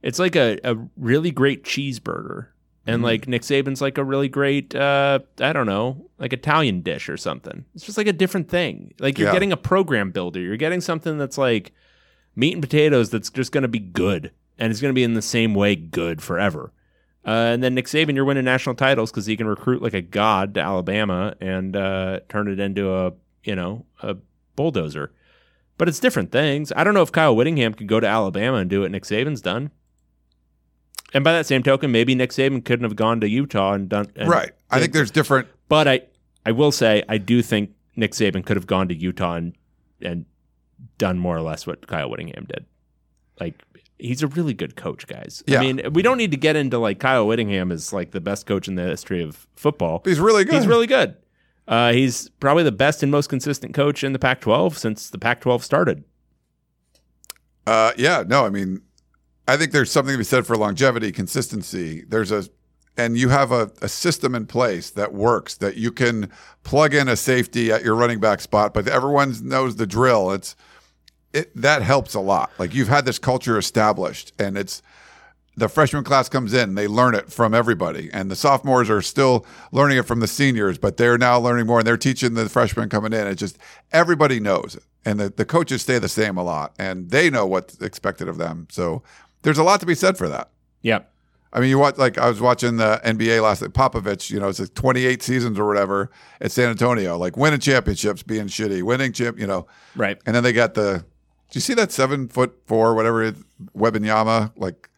it's 0.00 0.18
like 0.18 0.34
a 0.34 0.58
a 0.64 0.76
really 0.96 1.30
great 1.30 1.62
cheeseburger. 1.62 2.46
And 2.86 3.02
like 3.02 3.26
Nick 3.26 3.42
Saban's 3.42 3.80
like 3.80 3.96
a 3.96 4.04
really 4.04 4.28
great, 4.28 4.74
uh, 4.74 5.20
I 5.40 5.52
don't 5.54 5.64
know, 5.66 6.10
like 6.18 6.32
Italian 6.34 6.82
dish 6.82 7.08
or 7.08 7.16
something. 7.16 7.64
It's 7.74 7.84
just 7.86 7.96
like 7.96 8.06
a 8.06 8.12
different 8.12 8.48
thing. 8.50 8.92
Like 9.00 9.18
you're 9.18 9.28
Yeah. 9.28 9.32
getting 9.32 9.52
a 9.52 9.56
program 9.56 10.10
builder. 10.10 10.38
You're 10.40 10.58
getting 10.58 10.82
something 10.82 11.16
that's 11.16 11.38
like 11.38 11.72
meat 12.36 12.52
and 12.52 12.62
potatoes 12.62 13.08
that's 13.08 13.30
just 13.30 13.52
going 13.52 13.62
to 13.62 13.68
be 13.68 13.78
good. 13.78 14.32
And 14.58 14.70
it's 14.70 14.80
going 14.82 14.90
to 14.92 14.94
be 14.94 15.02
in 15.02 15.14
the 15.14 15.22
same 15.22 15.54
way 15.54 15.74
good 15.76 16.22
forever. 16.22 16.72
Uh, 17.26 17.30
and 17.54 17.62
then 17.62 17.74
Nick 17.74 17.86
Saban, 17.86 18.14
you're 18.14 18.24
winning 18.26 18.44
national 18.44 18.74
titles 18.74 19.10
because 19.10 19.24
he 19.24 19.36
can 19.36 19.46
recruit 19.46 19.80
like 19.80 19.94
a 19.94 20.02
god 20.02 20.52
to 20.54 20.60
Alabama 20.60 21.34
and 21.40 21.74
uh, 21.74 22.20
turn 22.28 22.48
it 22.48 22.60
into 22.60 22.92
a, 22.94 23.12
you 23.44 23.56
know, 23.56 23.86
a 24.02 24.16
bulldozer. 24.56 25.10
But 25.78 25.88
it's 25.88 25.98
different 26.00 26.30
things. 26.32 26.70
I 26.76 26.84
don't 26.84 26.92
know 26.92 27.02
if 27.02 27.10
Kyle 27.12 27.34
Whittingham 27.34 27.72
could 27.72 27.88
go 27.88 27.98
to 27.98 28.06
Alabama 28.06 28.58
and 28.58 28.68
do 28.68 28.82
what 28.82 28.90
Nick 28.90 29.04
Saban's 29.04 29.40
done. 29.40 29.70
And 31.14 31.22
by 31.24 31.32
that 31.32 31.46
same 31.46 31.62
token, 31.62 31.92
maybe 31.92 32.14
Nick 32.14 32.30
Saban 32.30 32.64
couldn't 32.64 32.84
have 32.84 32.96
gone 32.96 33.20
to 33.20 33.28
Utah 33.28 33.72
and 33.72 33.88
done 33.88 34.10
and 34.16 34.28
Right. 34.28 34.50
I 34.70 34.80
think 34.80 34.92
there's 34.92 35.10
different. 35.12 35.48
But 35.68 35.86
I, 35.88 36.02
I 36.44 36.52
will 36.52 36.72
say, 36.72 37.04
I 37.08 37.18
do 37.18 37.40
think 37.40 37.70
Nick 37.96 38.12
Saban 38.12 38.44
could 38.44 38.56
have 38.56 38.66
gone 38.66 38.88
to 38.88 38.94
Utah 38.94 39.36
and 39.36 39.54
and 40.02 40.26
done 40.98 41.18
more 41.18 41.36
or 41.36 41.40
less 41.40 41.66
what 41.66 41.86
Kyle 41.86 42.10
Whittingham 42.10 42.46
did. 42.46 42.66
Like 43.40 43.62
he's 43.98 44.22
a 44.22 44.26
really 44.26 44.54
good 44.54 44.76
coach, 44.76 45.06
guys. 45.06 45.42
Yeah. 45.46 45.60
I 45.60 45.62
mean, 45.62 45.92
we 45.92 46.02
don't 46.02 46.18
need 46.18 46.32
to 46.32 46.36
get 46.36 46.56
into 46.56 46.78
like 46.78 46.98
Kyle 46.98 47.26
Whittingham 47.26 47.70
is 47.70 47.92
like 47.92 48.10
the 48.10 48.20
best 48.20 48.46
coach 48.46 48.68
in 48.68 48.74
the 48.74 48.82
history 48.82 49.22
of 49.22 49.46
football. 49.54 50.02
He's 50.04 50.20
really 50.20 50.44
good. 50.44 50.54
He's 50.54 50.66
really 50.66 50.86
good. 50.86 51.16
Uh, 51.66 51.92
he's 51.92 52.28
probably 52.40 52.62
the 52.64 52.72
best 52.72 53.02
and 53.02 53.10
most 53.10 53.28
consistent 53.28 53.72
coach 53.72 54.04
in 54.04 54.12
the 54.12 54.18
Pac-12 54.18 54.74
since 54.76 55.08
the 55.08 55.16
Pac-12 55.16 55.62
started. 55.62 56.04
Uh, 57.66 57.92
yeah, 57.96 58.22
no, 58.26 58.44
I 58.44 58.50
mean, 58.50 58.82
I 59.46 59.56
think 59.56 59.72
there's 59.72 59.90
something 59.90 60.14
to 60.14 60.18
be 60.18 60.24
said 60.24 60.46
for 60.46 60.56
longevity, 60.56 61.12
consistency. 61.12 62.02
There's 62.08 62.32
a, 62.32 62.44
and 62.96 63.18
you 63.18 63.28
have 63.28 63.52
a, 63.52 63.70
a 63.82 63.88
system 63.88 64.34
in 64.34 64.46
place 64.46 64.90
that 64.90 65.12
works 65.12 65.56
that 65.56 65.76
you 65.76 65.92
can 65.92 66.30
plug 66.62 66.94
in 66.94 67.08
a 67.08 67.16
safety 67.16 67.70
at 67.70 67.84
your 67.84 67.94
running 67.94 68.20
back 68.20 68.40
spot, 68.40 68.72
but 68.72 68.88
everyone 68.88 69.34
knows 69.42 69.76
the 69.76 69.86
drill. 69.86 70.30
It's, 70.32 70.56
it, 71.32 71.54
that 71.56 71.82
helps 71.82 72.14
a 72.14 72.20
lot. 72.20 72.50
Like 72.58 72.74
you've 72.74 72.88
had 72.88 73.04
this 73.04 73.18
culture 73.18 73.58
established 73.58 74.32
and 74.38 74.56
it's, 74.56 74.82
the 75.56 75.68
freshman 75.68 76.02
class 76.02 76.28
comes 76.28 76.52
in, 76.52 76.74
they 76.74 76.88
learn 76.88 77.14
it 77.14 77.30
from 77.30 77.54
everybody. 77.54 78.10
And 78.12 78.30
the 78.30 78.36
sophomores 78.36 78.90
are 78.90 79.02
still 79.02 79.46
learning 79.70 79.98
it 79.98 80.06
from 80.06 80.20
the 80.20 80.26
seniors, 80.26 80.78
but 80.78 80.96
they're 80.96 81.18
now 81.18 81.38
learning 81.38 81.66
more 81.66 81.78
and 81.78 81.86
they're 81.86 81.96
teaching 81.96 82.34
the 82.34 82.48
freshmen 82.48 82.88
coming 82.88 83.12
in. 83.12 83.26
It's 83.26 83.40
just 83.40 83.58
everybody 83.92 84.40
knows 84.40 84.74
it. 84.74 84.82
And 85.04 85.20
the, 85.20 85.28
the 85.28 85.44
coaches 85.44 85.82
stay 85.82 85.98
the 85.98 86.08
same 86.08 86.36
a 86.38 86.42
lot 86.42 86.74
and 86.78 87.10
they 87.10 87.30
know 87.30 87.46
what's 87.46 87.80
expected 87.80 88.26
of 88.26 88.38
them. 88.38 88.66
So 88.70 89.02
there's 89.44 89.58
a 89.58 89.62
lot 89.62 89.78
to 89.80 89.86
be 89.86 89.94
said 89.94 90.18
for 90.18 90.28
that. 90.28 90.50
Yep. 90.82 91.10
I 91.52 91.60
mean, 91.60 91.70
you 91.70 91.78
watch 91.78 91.96
like 91.98 92.18
I 92.18 92.28
was 92.28 92.40
watching 92.40 92.78
the 92.78 93.00
NBA 93.04 93.40
last 93.40 93.62
night. 93.62 93.72
Popovich, 93.72 94.28
you 94.28 94.40
know, 94.40 94.48
it's 94.48 94.58
like 94.58 94.74
28 94.74 95.22
seasons 95.22 95.56
or 95.56 95.66
whatever 95.68 96.10
at 96.40 96.50
San 96.50 96.68
Antonio, 96.68 97.16
like 97.16 97.36
winning 97.36 97.60
championships, 97.60 98.24
being 98.24 98.46
shitty, 98.46 98.82
winning 98.82 99.12
champ, 99.12 99.38
you 99.38 99.46
know. 99.46 99.68
Right. 99.94 100.18
And 100.26 100.34
then 100.34 100.42
they 100.42 100.52
got 100.52 100.74
the. 100.74 101.04
Do 101.50 101.56
you 101.56 101.60
see 101.60 101.74
that 101.74 101.92
seven 101.92 102.26
foot 102.26 102.60
four, 102.66 102.94
whatever, 102.96 103.22
it- 103.22 103.36
Wembanyama? 103.76 104.52
Like, 104.56 104.88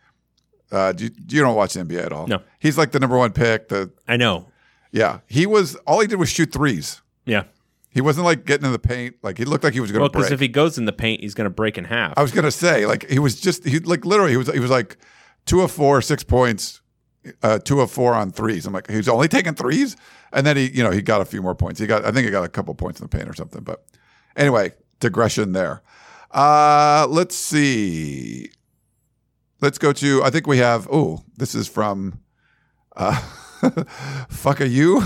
uh, 0.73 0.93
do 0.93 1.05
you, 1.05 1.11
you 1.29 1.41
don't 1.43 1.55
watch 1.57 1.75
the 1.75 1.81
NBA 1.85 2.07
at 2.07 2.13
all? 2.13 2.27
No. 2.27 2.41
He's 2.59 2.79
like 2.79 2.93
the 2.93 3.01
number 3.01 3.19
one 3.19 3.33
pick. 3.33 3.69
The 3.69 3.91
I 4.09 4.17
know. 4.17 4.47
yeah, 4.93 5.19
he 5.27 5.45
was 5.45 5.75
all 5.87 6.01
he 6.01 6.07
did 6.07 6.19
was 6.19 6.31
shoot 6.31 6.53
threes. 6.53 7.03
Yeah. 7.27 7.45
He 7.97 8.03
wasn't 8.03 8.27
like 8.27 8.45
getting 8.45 8.67
in 8.67 8.73
the 8.73 8.79
paint. 8.79 9.17
Like 9.23 9.39
he 9.39 9.47
looked 9.47 9.65
like 9.65 9.73
he 9.73 9.81
was 9.81 9.91
going 9.91 10.05
to 10.05 10.11
break. 10.11 10.13
Well, 10.13 10.25
because 10.25 10.33
if 10.33 10.39
he 10.39 10.49
goes 10.49 10.77
in 10.77 10.85
the 10.85 10.93
paint, 10.93 11.23
he's 11.23 11.33
going 11.33 11.47
to 11.47 11.51
break 11.51 11.79
in 11.79 11.85
half. 11.85 12.13
I 12.19 12.21
was 12.21 12.31
gonna 12.31 12.51
say, 12.51 12.85
like 12.85 13.09
he 13.09 13.19
was 13.19 13.41
just 13.41 13.65
he 13.65 13.79
like 13.79 14.05
literally 14.05 14.33
he 14.33 14.37
was 14.37 14.53
he 14.53 14.61
was 14.61 14.71
like 14.71 14.99
two 15.47 15.63
of 15.63 15.71
four, 15.71 16.03
six 16.03 16.23
points, 16.23 16.83
uh, 17.43 17.59
two 17.59 17.81
of 17.81 17.91
four 17.91 18.13
on 18.13 18.33
threes. 18.33 18.67
I'm 18.67 18.75
like 18.75 18.91
he 18.91 18.99
was 18.99 19.09
only 19.09 19.29
taking 19.29 19.55
threes, 19.55 19.97
and 20.31 20.47
then 20.47 20.59
he 20.59 20.71
you 20.73 20.83
know 20.83 20.91
he 20.91 21.01
got 21.01 21.23
a 21.23 21.25
few 21.25 21.41
more 21.41 21.55
points. 21.55 21.81
He 21.81 21.87
got 21.87 22.05
I 22.05 22.13
think 22.13 22.27
he 22.27 22.31
got 22.31 22.45
a 22.45 22.51
couple 22.51 22.75
points 22.75 23.01
in 23.01 23.05
the 23.07 23.09
paint 23.09 23.31
or 23.31 23.35
something. 23.35 23.65
But 23.65 23.83
anyway, 24.37 24.75
digression 25.01 25.53
there. 25.53 25.81
Uh, 26.33 27.07
let's 27.09 27.35
see. 27.35 28.51
Let's 29.63 29.79
go 29.79 29.95
to. 29.95 30.23
I 30.23 30.29
think 30.29 30.47
we 30.47 30.59
have. 30.59 30.87
Oh, 30.93 31.23
this 31.39 31.55
is 31.55 31.67
from. 31.67 32.21
Uh, 32.95 33.15
fuck 34.29 34.61
a 34.61 34.69
you. 34.69 35.03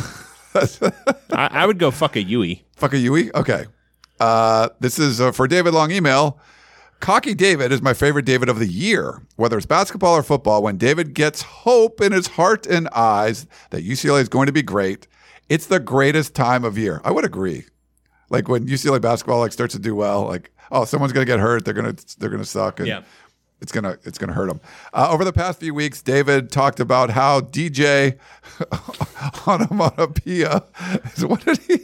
I, 0.54 1.48
I 1.50 1.66
would 1.66 1.78
go 1.78 1.90
fuck 1.90 2.16
a 2.16 2.22
Yui. 2.22 2.64
Fuck 2.76 2.92
a 2.92 2.98
Yui. 2.98 3.34
Okay. 3.34 3.66
Uh, 4.18 4.68
this 4.80 4.98
is 4.98 5.20
uh, 5.20 5.32
for 5.32 5.46
David 5.48 5.72
Long 5.74 5.90
email. 5.90 6.38
Cocky 7.00 7.34
David 7.34 7.72
is 7.72 7.80
my 7.80 7.94
favorite 7.94 8.26
David 8.26 8.50
of 8.50 8.58
the 8.58 8.66
year. 8.66 9.22
Whether 9.36 9.56
it's 9.56 9.64
basketball 9.66 10.14
or 10.14 10.22
football, 10.22 10.62
when 10.62 10.76
David 10.76 11.14
gets 11.14 11.40
hope 11.40 12.00
in 12.02 12.12
his 12.12 12.26
heart 12.26 12.66
and 12.66 12.88
eyes 12.88 13.46
that 13.70 13.82
UCLA 13.84 14.20
is 14.20 14.28
going 14.28 14.46
to 14.46 14.52
be 14.52 14.62
great, 14.62 15.06
it's 15.48 15.66
the 15.66 15.80
greatest 15.80 16.34
time 16.34 16.62
of 16.64 16.76
year. 16.76 17.00
I 17.02 17.10
would 17.10 17.24
agree. 17.24 17.64
Like 18.28 18.48
when 18.48 18.66
UCLA 18.66 19.00
basketball 19.00 19.40
like 19.40 19.52
starts 19.52 19.74
to 19.74 19.80
do 19.80 19.94
well, 19.94 20.26
like 20.26 20.52
oh 20.70 20.84
someone's 20.84 21.12
gonna 21.12 21.26
get 21.26 21.40
hurt, 21.40 21.64
they're 21.64 21.74
gonna 21.74 21.96
they're 22.18 22.30
gonna 22.30 22.44
suck, 22.44 22.78
and 22.78 22.86
Yeah. 22.88 23.02
It's 23.60 23.72
gonna 23.72 23.98
it's 24.04 24.18
gonna 24.18 24.32
hurt 24.32 24.48
them. 24.48 24.60
Uh, 24.92 25.08
over 25.10 25.24
the 25.24 25.32
past 25.32 25.60
few 25.60 25.74
weeks, 25.74 26.02
David 26.02 26.50
talked 26.50 26.80
about 26.80 27.10
how 27.10 27.40
DJ 27.40 28.18
Onomatopoeia 29.46 30.64
what 31.22 31.44
did 31.44 31.58
he 31.58 31.78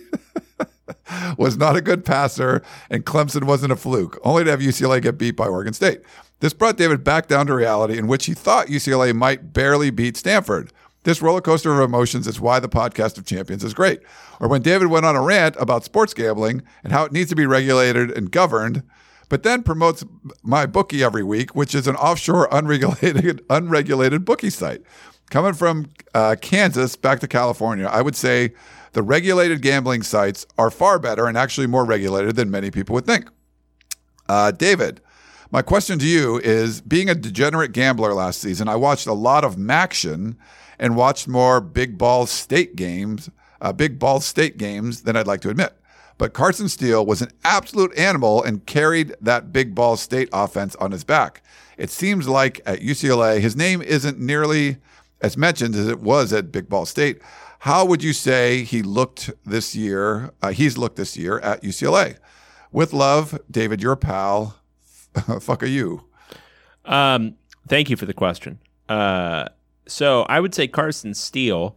was 1.38 1.56
not 1.56 1.76
a 1.76 1.80
good 1.80 2.04
passer, 2.04 2.62
and 2.90 3.04
Clemson 3.04 3.44
wasn't 3.44 3.72
a 3.72 3.76
fluke, 3.76 4.18
only 4.24 4.44
to 4.44 4.50
have 4.50 4.60
UCLA 4.60 5.02
get 5.02 5.18
beat 5.18 5.36
by 5.36 5.46
Oregon 5.46 5.72
State. 5.72 6.00
This 6.40 6.52
brought 6.52 6.76
David 6.76 7.02
back 7.02 7.28
down 7.28 7.46
to 7.46 7.54
reality, 7.54 7.98
in 7.98 8.06
which 8.06 8.26
he 8.26 8.34
thought 8.34 8.66
UCLA 8.66 9.14
might 9.14 9.52
barely 9.52 9.90
beat 9.90 10.16
Stanford. 10.16 10.70
This 11.04 11.22
roller 11.22 11.40
coaster 11.40 11.72
of 11.72 11.88
emotions 11.88 12.26
is 12.26 12.40
why 12.40 12.58
the 12.58 12.68
podcast 12.68 13.16
of 13.16 13.24
champions 13.24 13.62
is 13.62 13.74
great. 13.74 14.00
Or 14.40 14.48
when 14.48 14.60
David 14.60 14.88
went 14.88 15.06
on 15.06 15.14
a 15.14 15.22
rant 15.22 15.54
about 15.56 15.84
sports 15.84 16.12
gambling 16.12 16.62
and 16.82 16.92
how 16.92 17.04
it 17.04 17.12
needs 17.12 17.30
to 17.30 17.36
be 17.36 17.46
regulated 17.46 18.10
and 18.10 18.30
governed, 18.30 18.82
but 19.28 19.42
then 19.42 19.62
promotes 19.62 20.04
my 20.42 20.66
bookie 20.66 21.02
every 21.02 21.22
week, 21.22 21.54
which 21.54 21.74
is 21.74 21.86
an 21.86 21.96
offshore 21.96 22.48
unregulated 22.52 23.44
unregulated 23.50 24.24
bookie 24.24 24.50
site. 24.50 24.82
Coming 25.30 25.54
from 25.54 25.90
uh, 26.14 26.36
Kansas 26.40 26.94
back 26.94 27.20
to 27.20 27.28
California, 27.28 27.86
I 27.86 28.00
would 28.00 28.14
say 28.14 28.52
the 28.92 29.02
regulated 29.02 29.60
gambling 29.60 30.02
sites 30.02 30.46
are 30.56 30.70
far 30.70 30.98
better 30.98 31.26
and 31.26 31.36
actually 31.36 31.66
more 31.66 31.84
regulated 31.84 32.36
than 32.36 32.50
many 32.50 32.70
people 32.70 32.94
would 32.94 33.06
think. 33.06 33.28
Uh, 34.28 34.52
David, 34.52 35.00
my 35.50 35.62
question 35.62 35.98
to 35.98 36.06
you 36.06 36.38
is 36.38 36.80
being 36.80 37.10
a 37.10 37.14
degenerate 37.14 37.72
gambler 37.72 38.14
last 38.14 38.40
season, 38.40 38.68
I 38.68 38.76
watched 38.76 39.06
a 39.06 39.12
lot 39.12 39.44
of 39.44 39.56
MACtion 39.56 40.36
and 40.78 40.96
watched 40.96 41.28
more 41.28 41.60
big 41.60 41.98
ball 41.98 42.26
state 42.26 42.76
games, 42.76 43.30
uh, 43.60 43.72
big 43.72 43.98
ball 43.98 44.20
state 44.20 44.58
games 44.58 45.02
than 45.02 45.16
I'd 45.16 45.26
like 45.26 45.40
to 45.42 45.50
admit. 45.50 45.74
But 46.18 46.32
Carson 46.32 46.68
Steele 46.68 47.04
was 47.04 47.20
an 47.20 47.30
absolute 47.44 47.96
animal 47.96 48.42
and 48.42 48.64
carried 48.64 49.14
that 49.20 49.52
big 49.52 49.74
ball 49.74 49.96
state 49.96 50.28
offense 50.32 50.74
on 50.76 50.92
his 50.92 51.04
back. 51.04 51.42
It 51.76 51.90
seems 51.90 52.26
like 52.26 52.60
at 52.64 52.80
UCLA, 52.80 53.40
his 53.40 53.54
name 53.54 53.82
isn't 53.82 54.18
nearly 54.18 54.78
as 55.20 55.36
mentioned 55.36 55.74
as 55.74 55.88
it 55.88 56.00
was 56.00 56.32
at 56.32 56.52
Big 56.52 56.68
Ball 56.68 56.86
State. 56.86 57.20
How 57.60 57.84
would 57.84 58.02
you 58.02 58.12
say 58.12 58.62
he 58.62 58.82
looked 58.82 59.30
this 59.44 59.74
year? 59.74 60.32
Uh, 60.42 60.52
he's 60.52 60.78
looked 60.78 60.96
this 60.96 61.16
year 61.16 61.38
at 61.40 61.62
UCLA. 61.62 62.16
With 62.72 62.92
love, 62.92 63.38
David, 63.50 63.82
your 63.82 63.96
pal. 63.96 64.56
Fuck 65.40 65.62
are 65.62 65.66
you? 65.66 66.04
Um, 66.84 67.36
thank 67.68 67.90
you 67.90 67.96
for 67.96 68.06
the 68.06 68.14
question. 68.14 68.58
Uh, 68.88 69.46
so 69.86 70.22
I 70.22 70.40
would 70.40 70.54
say 70.54 70.68
Carson 70.68 71.14
Steele 71.14 71.76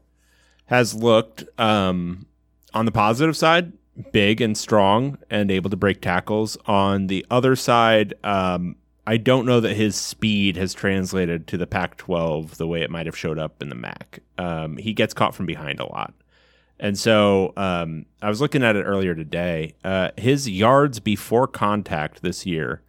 has 0.66 0.94
looked 0.94 1.44
um, 1.60 2.28
on 2.74 2.86
the 2.86 2.92
positive 2.92 3.36
side 3.36 3.74
big 4.12 4.42
and 4.42 4.58
strong 4.58 5.18
and 5.30 5.52
able 5.52 5.70
to 5.70 5.78
break 5.78 6.02
tackles. 6.02 6.58
On 6.66 7.08
the 7.08 7.26
other 7.30 7.56
side, 7.56 8.14
um, 8.24 8.76
I 9.08 9.18
don't 9.18 9.46
know 9.46 9.60
that 9.60 9.76
his 9.76 9.96
speed 9.96 10.56
has 10.58 10.74
translated 10.74 11.48
to 11.48 11.58
the 11.58 11.68
Pac 11.68 11.98
12 11.98 12.58
the 12.58 12.68
way 12.68 12.82
it 12.82 12.90
might 12.92 13.06
have 13.06 13.18
showed 13.18 13.40
up 13.40 13.62
in 13.62 13.70
the 13.70 13.76
MAC. 13.76 14.20
Um, 14.38 14.78
he 14.78 14.94
gets 14.94 15.14
caught 15.14 15.34
from 15.36 15.46
behind 15.46 15.80
a 15.80 15.86
lot. 15.86 16.14
And 16.80 16.98
so 16.98 17.54
um, 17.58 18.06
I 18.22 18.30
was 18.30 18.40
looking 18.40 18.64
at 18.64 18.76
it 18.76 18.84
earlier 18.84 19.14
today. 19.16 19.74
Uh, 19.84 20.12
his 20.18 20.50
yards 20.50 21.00
before 21.00 21.48
contact 21.48 22.22
this 22.22 22.46
year, 22.46 22.82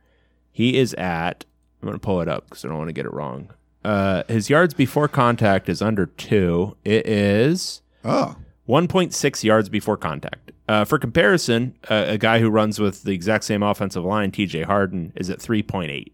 he 0.52 0.78
is 0.78 0.94
at, 0.94 1.44
I'm 1.82 1.88
going 1.88 1.98
to 1.98 2.04
pull 2.04 2.20
it 2.20 2.28
up 2.28 2.44
because 2.48 2.64
I 2.64 2.68
don't 2.68 2.78
want 2.78 2.88
to 2.88 2.92
get 2.92 3.06
it 3.06 3.12
wrong. 3.12 3.50
Uh, 3.82 4.22
his 4.28 4.50
yards 4.50 4.74
before 4.74 5.08
contact 5.08 5.68
is 5.68 5.80
under 5.80 6.06
two. 6.06 6.76
It 6.84 7.06
is 7.06 7.80
Oh, 8.04 8.36
1.6 8.68 9.42
yards 9.42 9.68
before 9.68 9.96
contact. 9.96 10.52
Uh, 10.70 10.84
for 10.84 11.00
comparison, 11.00 11.74
uh, 11.90 12.04
a 12.06 12.16
guy 12.16 12.38
who 12.38 12.48
runs 12.48 12.78
with 12.78 13.02
the 13.02 13.10
exact 13.10 13.42
same 13.42 13.60
offensive 13.60 14.04
line, 14.04 14.30
TJ 14.30 14.66
Harden, 14.66 15.12
is 15.16 15.28
at 15.28 15.40
3.8. 15.40 16.12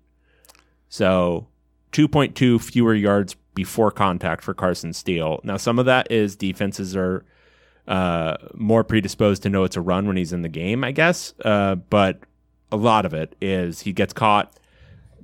So 0.89 1.47
2.2 1.93 2.59
fewer 2.63 2.95
yards 2.95 3.37
before 3.55 3.91
contact 3.91 4.43
for 4.43 4.55
Carson 4.55 4.95
Steele. 4.95 5.41
Now, 5.45 5.59
some 5.59 5.79
of 5.79 5.85
that 5.85 6.11
is 6.11 6.37
defenses 6.37 6.97
are 6.97 7.27
uh, 7.87 8.39
more 8.55 8.83
predisposed 8.83 9.43
to 9.43 9.51
know 9.51 9.65
it's 9.65 9.77
a 9.77 9.83
run 9.83 10.07
when 10.07 10.17
he's 10.17 10.33
in 10.33 10.41
the 10.41 10.49
game, 10.49 10.85
I 10.85 10.93
guess. 10.93 11.35
Uh, 11.45 11.75
but 11.75 12.21
a 12.73 12.79
lot 12.79 13.05
of 13.05 13.13
it 13.13 13.37
is 13.43 13.83
he 13.83 13.93
gets 13.93 14.15
caught, 14.15 14.59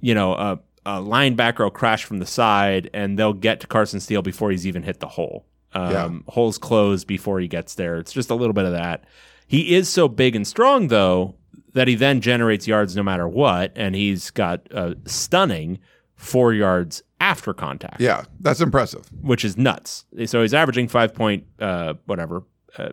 you 0.03 0.14
know, 0.14 0.35
a, 0.35 0.61
a 0.85 1.01
linebacker 1.01 1.61
will 1.61 1.70
crash 1.70 2.05
from 2.05 2.18
the 2.18 2.26
side 2.26 2.91
and 2.93 3.18
they'll 3.18 3.33
get 3.33 3.61
to 3.61 3.66
Carson 3.66 3.99
Steele 3.99 4.20
before 4.20 4.51
he's 4.51 4.66
even 4.66 4.83
hit 4.83 5.01
the 5.01 5.09
hole. 5.09 5.47
Um, 5.75 6.25
Holes 6.29 6.59
closed 6.59 7.07
before 7.07 7.41
he 7.41 7.49
gets 7.49 7.75
there. 7.75 7.97
It's 7.97 8.12
just 8.12 8.31
a 8.31 8.35
little 8.35 8.53
bit 8.53 8.64
of 8.64 8.73
that. 8.73 9.05
He 9.47 9.75
is 9.75 9.89
so 9.89 10.09
big 10.09 10.37
and 10.37 10.47
strong, 10.47 10.89
though, 10.89 11.35
that 11.75 11.89
he 11.89 11.95
then 11.95 12.20
generates 12.20 12.66
yards 12.66 12.95
no 12.97 13.03
matter 13.03 13.27
what. 13.29 13.73
And 13.77 13.95
he's 13.95 14.31
got 14.31 14.66
a 14.70 14.97
stunning 15.07 15.79
four 16.14 16.53
yards 16.53 17.03
after 17.20 17.55
contact 17.55 18.01
yeah, 18.01 18.25
that's 18.41 18.61
impressive. 18.61 19.05
which 19.20 19.45
is 19.45 19.57
nuts. 19.57 20.05
So 20.27 20.43
he's 20.43 20.55
averaging 20.55 20.89
five 20.89 21.14
point 21.14 21.45
uh, 21.61 21.95
whatever 22.07 22.43
uh, 22.77 22.91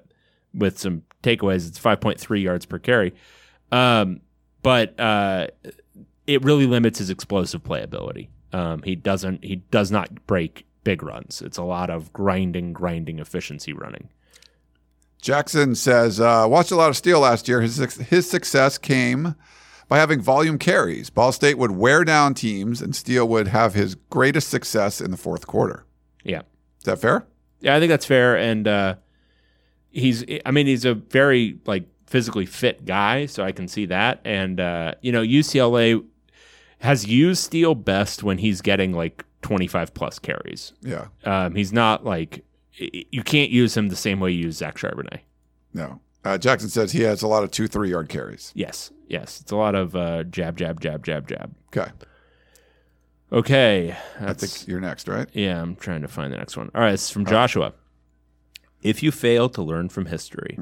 with 0.53 0.77
some 0.77 1.03
takeaways. 1.23 1.67
It's 1.67 1.77
five 1.79 1.99
point 1.99 2.19
three 2.19 2.41
yards 2.41 2.65
per 2.65 2.77
carry, 2.77 3.13
um, 3.71 4.21
but 4.61 4.99
uh, 4.99 5.47
it 6.27 6.43
really 6.43 6.67
limits 6.67 6.99
his 6.99 7.09
explosive 7.09 7.63
playability. 7.63 8.29
Um, 8.53 8.83
he 8.83 8.95
doesn't. 8.95 9.43
He 9.43 9.57
does 9.57 9.91
not 9.91 10.27
break 10.27 10.65
big 10.89 11.03
runs. 11.03 11.39
It's 11.43 11.59
a 11.59 11.63
lot 11.63 11.91
of 11.91 12.11
grinding, 12.13 12.73
grinding 12.73 13.19
efficiency 13.19 13.73
running. 13.73 14.09
Jackson 15.21 15.75
says, 15.75 16.19
uh, 16.19 16.47
watched 16.49 16.71
a 16.71 16.75
lot 16.75 16.89
of 16.89 16.97
Steele 16.97 17.19
last 17.19 17.47
year. 17.47 17.61
His, 17.61 17.77
his 17.77 18.27
success 18.27 18.79
came 18.79 19.35
by 19.87 19.99
having 19.99 20.19
volume 20.19 20.57
carries. 20.57 21.11
Ball 21.11 21.31
State 21.31 21.59
would 21.59 21.69
wear 21.71 22.03
down 22.03 22.33
teams, 22.33 22.81
and 22.81 22.95
Steele 22.95 23.27
would 23.27 23.49
have 23.49 23.75
his 23.75 23.93
greatest 24.09 24.49
success 24.49 24.99
in 24.99 25.11
the 25.11 25.17
fourth 25.17 25.45
quarter. 25.45 25.85
Yeah, 26.23 26.41
Is 26.79 26.85
that 26.85 26.97
fair? 26.97 27.27
yeah, 27.59 27.75
I 27.75 27.79
think 27.79 27.89
that's 27.91 28.05
fair. 28.07 28.35
And 28.35 28.67
uh, 28.67 28.95
he's. 29.91 30.25
I 30.43 30.49
mean, 30.49 30.65
he's 30.65 30.85
a 30.85 30.95
very 30.95 31.59
like 31.67 31.85
physically 32.07 32.47
fit 32.47 32.83
guy, 32.85 33.27
so 33.27 33.43
I 33.43 33.51
can 33.51 33.67
see 33.67 33.85
that. 33.87 34.21
And 34.25 34.59
uh, 34.59 34.95
you 35.01 35.11
know, 35.11 35.21
UCLA 35.21 36.03
has 36.79 37.05
used 37.05 37.43
Steele 37.43 37.75
best 37.75 38.23
when 38.23 38.39
he's 38.39 38.61
getting 38.61 38.93
like 38.93 39.23
25 39.41 39.93
plus 39.93 40.19
carries. 40.19 40.73
Yeah. 40.81 41.07
Um, 41.23 41.55
he's 41.55 41.71
not 41.73 42.05
like 42.05 42.43
you 42.77 43.23
can't 43.23 43.51
use 43.51 43.75
him 43.75 43.89
the 43.89 43.95
same 43.95 44.19
way 44.19 44.31
you 44.31 44.45
use 44.45 44.57
Zach 44.57 44.77
Charbonnet. 44.77 45.19
No. 45.73 45.99
Uh, 46.23 46.37
Jackson 46.37 46.69
says 46.69 46.91
he 46.91 47.01
has 47.01 47.21
a 47.21 47.27
lot 47.27 47.43
of 47.43 47.51
two, 47.51 47.67
three 47.67 47.89
yard 47.89 48.09
carries. 48.09 48.51
Yes, 48.53 48.91
yes, 49.07 49.39
it's 49.41 49.51
a 49.51 49.55
lot 49.55 49.73
of 49.75 49.95
uh, 49.95 50.23
jab, 50.23 50.57
jab, 50.57 50.81
jab, 50.81 51.03
jab, 51.05 51.27
jab. 51.27 51.55
Okay. 51.67 51.89
Okay, 53.31 53.95
I 54.19 54.33
think 54.33 54.67
you're 54.67 54.81
next, 54.81 55.07
right? 55.07 55.27
yeah. 55.33 55.61
I'm 55.61 55.75
trying 55.75 56.01
to 56.01 56.07
find 56.07 56.33
the 56.33 56.37
next 56.37 56.57
one. 56.57 56.71
All 56.73 56.81
right, 56.81 56.93
it's 56.93 57.11
from 57.11 57.25
Joshua. 57.27 57.73
If 58.81 59.03
you 59.03 59.11
fail 59.11 59.49
to 59.49 59.61
learn 59.61 59.89
from 59.89 60.07
history, 60.07 60.57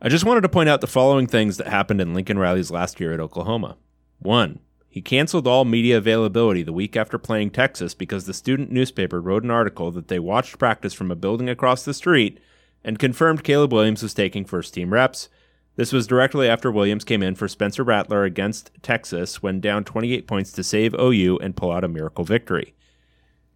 I 0.00 0.08
just 0.08 0.24
wanted 0.24 0.40
to 0.40 0.48
point 0.48 0.68
out 0.70 0.80
the 0.80 0.86
following 0.86 1.26
things 1.26 1.58
that 1.58 1.66
happened 1.66 2.00
in 2.00 2.14
Lincoln 2.14 2.38
rallies 2.38 2.70
last 2.70 2.98
year 2.98 3.12
at 3.12 3.20
Oklahoma. 3.20 3.76
One, 4.20 4.60
he 4.94 5.02
canceled 5.02 5.48
all 5.48 5.64
media 5.64 5.98
availability 5.98 6.62
the 6.62 6.72
week 6.72 6.96
after 6.96 7.18
playing 7.18 7.50
Texas 7.50 7.94
because 7.94 8.26
the 8.26 8.32
student 8.32 8.70
newspaper 8.70 9.20
wrote 9.20 9.42
an 9.42 9.50
article 9.50 9.90
that 9.90 10.06
they 10.06 10.20
watched 10.20 10.56
practice 10.56 10.94
from 10.94 11.10
a 11.10 11.16
building 11.16 11.48
across 11.48 11.84
the 11.84 11.92
street 11.92 12.38
and 12.84 12.96
confirmed 12.96 13.42
Caleb 13.42 13.72
Williams 13.72 14.04
was 14.04 14.14
taking 14.14 14.44
first 14.44 14.72
team 14.72 14.92
reps. 14.92 15.28
This 15.74 15.92
was 15.92 16.06
directly 16.06 16.48
after 16.48 16.70
Williams 16.70 17.02
came 17.02 17.24
in 17.24 17.34
for 17.34 17.48
Spencer 17.48 17.82
Rattler 17.82 18.22
against 18.22 18.70
Texas 18.82 19.42
when 19.42 19.60
down 19.60 19.82
28 19.82 20.28
points 20.28 20.52
to 20.52 20.62
save 20.62 20.94
OU 20.94 21.38
and 21.38 21.56
pull 21.56 21.72
out 21.72 21.82
a 21.82 21.88
miracle 21.88 22.22
victory. 22.22 22.72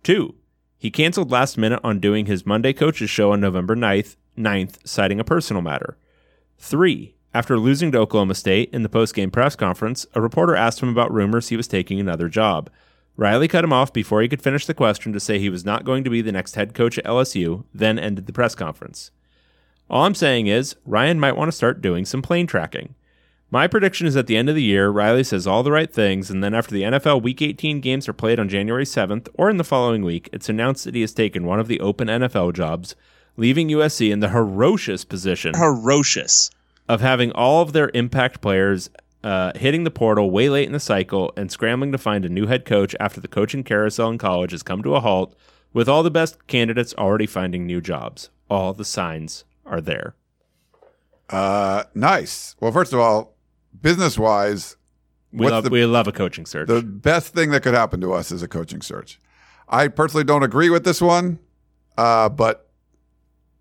Two, 0.02 0.34
he 0.76 0.90
canceled 0.90 1.30
last 1.30 1.56
minute 1.56 1.78
on 1.84 2.00
doing 2.00 2.26
his 2.26 2.46
Monday 2.46 2.72
coaches 2.72 3.10
show 3.10 3.30
on 3.30 3.40
November 3.40 3.76
9th, 3.76 4.16
9th 4.36 4.78
citing 4.84 5.20
a 5.20 5.24
personal 5.24 5.62
matter. 5.62 5.98
Three, 6.58 7.14
after 7.34 7.58
losing 7.58 7.92
to 7.92 7.98
Oklahoma 7.98 8.34
State 8.34 8.70
in 8.72 8.82
the 8.82 8.88
post-game 8.88 9.30
press 9.30 9.54
conference, 9.54 10.06
a 10.14 10.20
reporter 10.20 10.56
asked 10.56 10.80
him 10.80 10.88
about 10.88 11.12
rumors 11.12 11.48
he 11.48 11.56
was 11.56 11.68
taking 11.68 12.00
another 12.00 12.28
job. 12.28 12.70
Riley 13.16 13.48
cut 13.48 13.64
him 13.64 13.72
off 13.72 13.92
before 13.92 14.22
he 14.22 14.28
could 14.28 14.40
finish 14.42 14.64
the 14.64 14.74
question 14.74 15.12
to 15.12 15.20
say 15.20 15.38
he 15.38 15.50
was 15.50 15.64
not 15.64 15.84
going 15.84 16.04
to 16.04 16.10
be 16.10 16.22
the 16.22 16.32
next 16.32 16.54
head 16.54 16.72
coach 16.72 16.98
at 16.98 17.04
LSU, 17.04 17.64
then 17.74 17.98
ended 17.98 18.26
the 18.26 18.32
press 18.32 18.54
conference. 18.54 19.10
All 19.90 20.04
I'm 20.04 20.14
saying 20.14 20.46
is, 20.46 20.76
Ryan 20.86 21.18
might 21.18 21.36
want 21.36 21.48
to 21.48 21.56
start 21.56 21.82
doing 21.82 22.04
some 22.04 22.22
plane 22.22 22.46
tracking. 22.46 22.94
My 23.50 23.66
prediction 23.66 24.06
is 24.06 24.14
at 24.14 24.26
the 24.26 24.36
end 24.36 24.50
of 24.50 24.54
the 24.54 24.62
year, 24.62 24.90
Riley 24.90 25.24
says 25.24 25.46
all 25.46 25.62
the 25.62 25.72
right 25.72 25.92
things, 25.92 26.30
and 26.30 26.44
then 26.44 26.52
after 26.54 26.74
the 26.74 26.82
NFL 26.82 27.22
Week 27.22 27.40
18 27.40 27.80
games 27.80 28.06
are 28.06 28.12
played 28.12 28.38
on 28.38 28.48
January 28.48 28.84
7th 28.84 29.28
or 29.34 29.48
in 29.48 29.56
the 29.56 29.64
following 29.64 30.04
week, 30.04 30.28
it's 30.32 30.50
announced 30.50 30.84
that 30.84 30.94
he 30.94 31.00
has 31.00 31.14
taken 31.14 31.46
one 31.46 31.58
of 31.58 31.66
the 31.66 31.80
open 31.80 32.08
NFL 32.08 32.52
jobs, 32.52 32.94
leaving 33.38 33.68
USC 33.68 34.12
in 34.12 34.20
the 34.20 34.28
ferocious 34.28 35.04
position 35.04 35.54
Ferocious. 35.54 36.50
Of 36.88 37.00
having 37.00 37.30
all 37.32 37.62
of 37.62 37.72
their 37.72 37.90
impact 37.94 38.40
players 38.40 38.90
uh, 39.24 39.52
hitting 39.56 39.84
the 39.84 39.90
portal 39.90 40.30
way 40.30 40.48
late 40.48 40.66
in 40.66 40.72
the 40.72 40.80
cycle 40.80 41.32
and 41.36 41.50
scrambling 41.50 41.92
to 41.92 41.98
find 41.98 42.24
a 42.24 42.28
new 42.28 42.46
head 42.46 42.64
coach 42.64 42.94
after 43.00 43.20
the 43.20 43.28
coaching 43.28 43.62
carousel 43.64 44.08
in 44.10 44.16
college 44.18 44.52
has 44.52 44.62
come 44.62 44.82
to 44.82 44.94
a 44.94 45.00
halt, 45.00 45.34
with 45.72 45.88
all 45.88 46.02
the 46.02 46.10
best 46.10 46.46
candidates 46.46 46.94
already 46.94 47.26
finding 47.26 47.66
new 47.66 47.80
jobs. 47.80 48.30
All 48.48 48.72
the 48.72 48.84
signs 48.84 49.44
are 49.66 49.80
there. 49.80 50.14
Uh, 51.28 51.84
nice. 51.94 52.56
Well, 52.60 52.72
first 52.72 52.92
of 52.92 53.00
all, 53.00 53.34
business 53.82 54.18
wise, 54.18 54.76
We 55.30 55.46
love 55.48 55.64
the- 55.64 55.70
we 55.70 55.84
love 55.84 56.08
a 56.08 56.12
coaching 56.12 56.46
search. 56.46 56.68
the 56.68 56.80
best 56.82 57.34
thing 57.34 57.50
that 57.50 57.62
could 57.62 57.74
happen 57.74 58.00
to 58.00 58.14
us 58.14 58.32
is 58.32 58.42
a 58.42 58.48
coaching 58.48 58.80
search. 58.80 59.20
I 59.68 59.88
personally 59.88 60.24
don't 60.24 60.42
agree 60.42 60.70
with 60.70 60.84
this 60.84 61.02
one, 61.02 61.38
uh, 61.98 62.30
but 62.30 62.70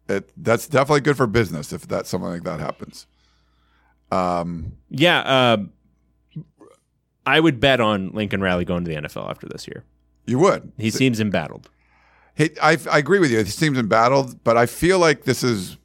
it 0.07 0.32
that's 0.38 0.67
definitely 0.69 1.01
good 1.01 1.17
for 1.17 1.28
business 1.28 1.73
if 1.73 1.86
that 1.89 2.07
something 2.07 2.30
like 2.30 2.43
that 2.43 2.61
happens. 2.61 3.05
Um, 4.12 4.74
yeah, 4.89 5.20
uh, 5.20 5.58
I 7.26 7.39
would 7.39 7.60
bet 7.60 7.80
on 7.82 8.12
Lincoln 8.14 8.41
Riley 8.41 8.66
going 8.66 8.86
to 8.86 8.89
the 8.89 8.95
NFL 9.01 9.30
after 9.30 9.47
this 9.47 9.68
year. 9.68 9.84
you 10.26 10.39
would. 10.39 10.72
He 10.78 10.89
seems 10.91 11.20
embattled. 11.20 11.70
He, 12.36 12.51
I, 12.62 12.78
I 12.89 12.99
agree 12.99 13.20
with 13.20 13.32
you. 13.32 13.39
He 13.39 13.49
seems 13.49 13.78
embattled, 13.78 14.43
but 14.43 14.58
I 14.58 14.66
feel 14.66 14.99
like 14.99 15.24
this 15.24 15.43
is. 15.43 15.78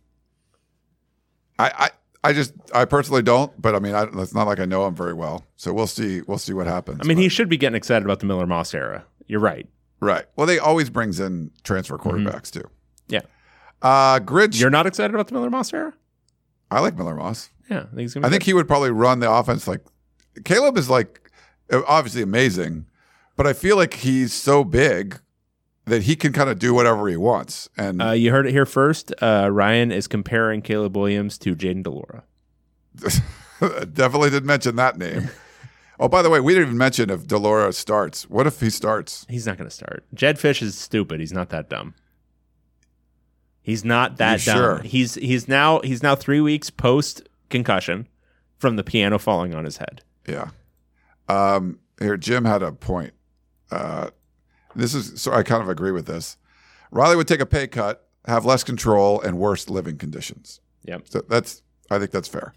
I, 1.59 1.71
I, 1.77 1.91
I 2.29 2.33
just, 2.33 2.53
I 2.75 2.85
personally 2.85 3.23
don't. 3.23 3.61
But 3.61 3.75
I 3.75 3.79
mean, 3.79 3.95
I, 3.95 4.07
it's 4.21 4.35
not 4.35 4.47
like 4.47 4.61
I 4.61 4.65
know 4.67 4.87
him 4.87 4.95
very 4.95 5.15
well, 5.15 5.45
so 5.57 5.73
we'll 5.73 5.87
see. 5.87 6.21
We'll 6.27 6.39
see 6.39 6.53
what 6.53 6.67
happens. 6.67 6.99
I 7.03 7.07
mean, 7.09 7.17
But- 7.17 7.23
he 7.23 7.29
should 7.29 7.49
be 7.49 7.57
getting 7.57 7.77
excited 7.77 8.05
about 8.05 8.21
the 8.21 8.27
Miller 8.27 8.47
Moss 8.47 8.75
era. 8.75 9.05
You're 9.27 9.41
right. 9.41 9.67
right. 10.01 10.27
Well, 10.37 10.47
they 10.47 10.59
always 10.59 10.91
brings 10.91 11.19
in 11.21 11.51
transfer 11.65 11.97
quarterbacks 11.97 12.51
too. 12.51 12.69
Yeah. 13.09 13.21
Uh, 13.81 14.21
Grinch. 14.21 14.61
You're 14.61 14.71
not 14.71 14.87
excited 14.87 15.15
about 15.15 15.29
the 15.29 15.35
Miller 15.35 15.51
Moss 15.51 15.73
era? 15.73 15.93
I 16.73 16.81
like 16.81 16.97
Miller 16.97 17.15
Moss. 17.15 17.51
Yeah, 17.71 17.81
I 17.81 17.83
think 17.83 18.01
he's 18.01 18.15
gonna. 18.15 18.27
I 18.27 18.31
think 18.31 18.43
he 18.43 18.55
would 18.55 18.67
probably 18.69 18.91
run 18.91 19.21
the 19.21 19.31
offense 19.31 19.67
like 19.69 19.81
Caleb 20.45 20.77
is 20.77 20.89
like 20.91 21.31
obviously 21.87 22.23
amazing, 22.23 22.87
but 23.37 23.47
I 23.47 23.53
feel 23.53 23.77
like 23.77 23.95
he's 23.95 24.33
so 24.33 24.65
big 24.65 25.21
that 25.85 26.03
he 26.05 26.15
can 26.17 26.33
kind 26.33 26.49
of 26.49 26.59
do 26.59 26.73
whatever 26.75 27.09
he 27.09 27.17
wants. 27.17 27.69
And 27.77 28.01
Uh, 28.01 28.11
you 28.13 28.31
heard 28.31 28.47
it 28.47 28.53
here 28.53 28.67
first. 28.67 29.13
Uh, 29.21 29.49
Ryan 29.51 29.91
is 29.91 30.07
comparing 30.07 30.63
Caleb 30.63 30.97
Williams 30.97 31.39
to 31.39 31.57
Jayden 31.57 31.83
de 31.83 31.91
Laura. 31.91 32.23
definitely 33.93 34.31
didn't 34.31 34.47
mention 34.47 34.77
that 34.77 34.97
name. 34.99 35.29
oh, 35.99 36.09
by 36.09 36.23
the 36.23 36.31
way, 36.31 36.41
we 36.41 36.53
didn't 36.53 36.69
even 36.69 36.79
mention 36.79 37.11
if 37.11 37.27
Delora 37.27 37.73
starts. 37.73 38.29
What 38.29 38.47
if 38.47 38.61
he 38.61 38.71
starts? 38.71 39.27
He's 39.29 39.47
not 39.47 39.57
going 39.59 39.69
to 39.69 39.75
start. 39.75 40.05
Jedd 40.15 40.37
Fisch 40.39 40.63
is 40.63 40.77
stupid. 40.79 41.21
He's 41.21 41.33
not 41.33 41.51
that 41.51 41.69
dumb. 41.69 41.95
He's 43.63 43.85
not 43.85 44.17
that 44.19 44.45
You 44.45 44.53
dumb. 44.53 44.57
sure? 44.57 44.79
He's 44.81 45.15
he's 45.15 45.47
now 45.49 45.81
he's 45.83 46.03
now 46.03 46.15
three 46.17 46.41
weeks 46.41 46.69
post 46.71 47.23
concussion 47.49 48.09
from 48.59 48.77
the 48.77 48.83
piano 48.85 49.19
falling 49.19 49.55
on 49.55 49.65
his 49.65 49.77
head. 49.79 50.03
Yeah. 50.27 50.51
Um, 51.29 51.79
here, 52.01 52.17
Jim 52.17 52.45
had 52.45 52.63
a 52.63 52.73
point. 52.73 53.13
Uh, 53.71 54.11
this 54.75 54.95
is 54.95 55.21
so 55.21 55.33
I 55.33 55.43
kind 55.43 55.63
of 55.63 55.69
agree 55.69 55.93
with 55.93 56.07
this. 56.07 56.37
Riley 56.91 57.17
would 57.17 57.29
take 57.29 57.41
a 57.41 57.47
pay 57.47 57.67
cut, 57.69 58.09
have 58.27 58.45
less 58.45 58.65
control, 58.65 59.21
and 59.21 59.39
worse 59.39 59.69
living 59.71 59.97
conditions. 59.97 60.61
Yep. 60.85 61.03
So 61.09 61.23
that's 61.29 61.63
I 61.91 61.99
think 61.99 62.11
that's 62.11 62.29
fair. 62.29 62.53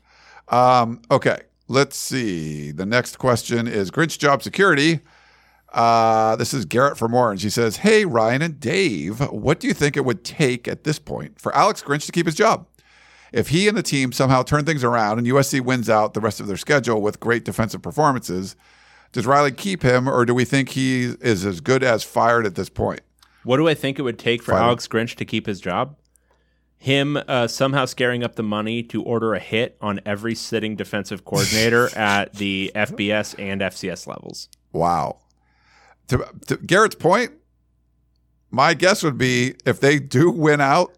Um, 0.47 1.01
okay, 1.11 1.39
let's 1.67 1.97
see. 1.97 2.71
The 2.71 2.85
next 2.85 3.17
question 3.17 3.67
is 3.67 3.91
Grinch 3.91 4.17
job 4.17 4.41
security. 4.43 5.01
Uh, 5.76 6.38
this 6.38 6.53
is 6.53 6.63
Garrett 6.63 6.97
from 6.97 7.13
Orange. 7.13 7.43
He 7.43 7.49
says, 7.49 7.78
"Hey 7.78 8.05
Ryan 8.05 8.41
and 8.41 8.59
Dave, 8.61 9.19
what 9.30 9.59
do 9.59 9.67
you 9.67 9.73
think 9.73 9.97
it 9.97 10.05
would 10.05 10.23
take 10.23 10.69
at 10.69 10.86
this 10.86 10.99
point 10.99 11.39
for 11.39 11.53
Alex 11.53 11.84
Grinch 11.84 12.05
to 12.05 12.13
keep 12.13 12.26
his 12.26 12.36
job? 12.36 12.65
If 13.34 13.49
he 13.49 13.67
and 13.67 13.78
the 13.78 13.84
team 13.84 14.13
somehow 14.13 14.43
turn 14.43 14.63
things 14.63 14.86
around 14.86 15.17
and 15.17 15.28
USC 15.28 15.59
wins 15.59 15.89
out 15.89 16.13
the 16.13 16.21
rest 16.21 16.39
of 16.39 16.47
their 16.47 16.55
schedule 16.55 17.01
with 17.01 17.19
great 17.19 17.43
defensive 17.43 17.82
performances, 17.82 18.55
does 19.11 19.28
Riley 19.28 19.51
keep 19.51 19.84
him, 19.84 20.07
or 20.07 20.23
do 20.26 20.34
we 20.34 20.45
think 20.45 20.69
he 20.69 21.13
is 21.19 21.45
as 21.45 21.59
good 21.59 21.84
as 21.84 22.03
fired 22.03 22.45
at 22.45 22.55
this 22.55 22.69
point?" 22.69 23.01
What 23.43 23.57
do 23.57 23.67
I 23.67 23.73
think 23.73 23.99
it 23.99 24.03
would 24.03 24.17
take 24.17 24.41
for 24.41 24.53
Five. 24.53 24.61
Alex 24.61 24.88
Grinch 24.88 25.15
to 25.15 25.26
keep 25.26 25.45
his 25.45 25.59
job? 25.59 25.97
Him 26.78 27.17
uh, 27.28 27.47
somehow 27.47 27.84
scaring 27.84 28.23
up 28.23 28.36
the 28.36 28.43
money 28.43 28.82
to 28.84 29.03
order 29.03 29.34
a 29.34 29.39
hit 29.39 29.76
on 29.82 29.99
every 30.05 30.36
sitting 30.36 30.78
defensive 30.78 31.26
coordinator 31.26 31.89
at 31.97 32.34
the 32.36 32.71
FBS 32.73 33.36
and 33.38 33.59
FCS 33.59 34.07
levels. 34.07 34.47
Wow. 34.71 35.17
To, 36.09 36.25
to 36.47 36.57
Garrett's 36.57 36.95
point, 36.95 37.31
my 38.51 38.73
guess 38.73 39.03
would 39.03 39.17
be 39.17 39.55
if 39.65 39.79
they 39.79 39.99
do 39.99 40.29
win 40.29 40.61
out, 40.61 40.95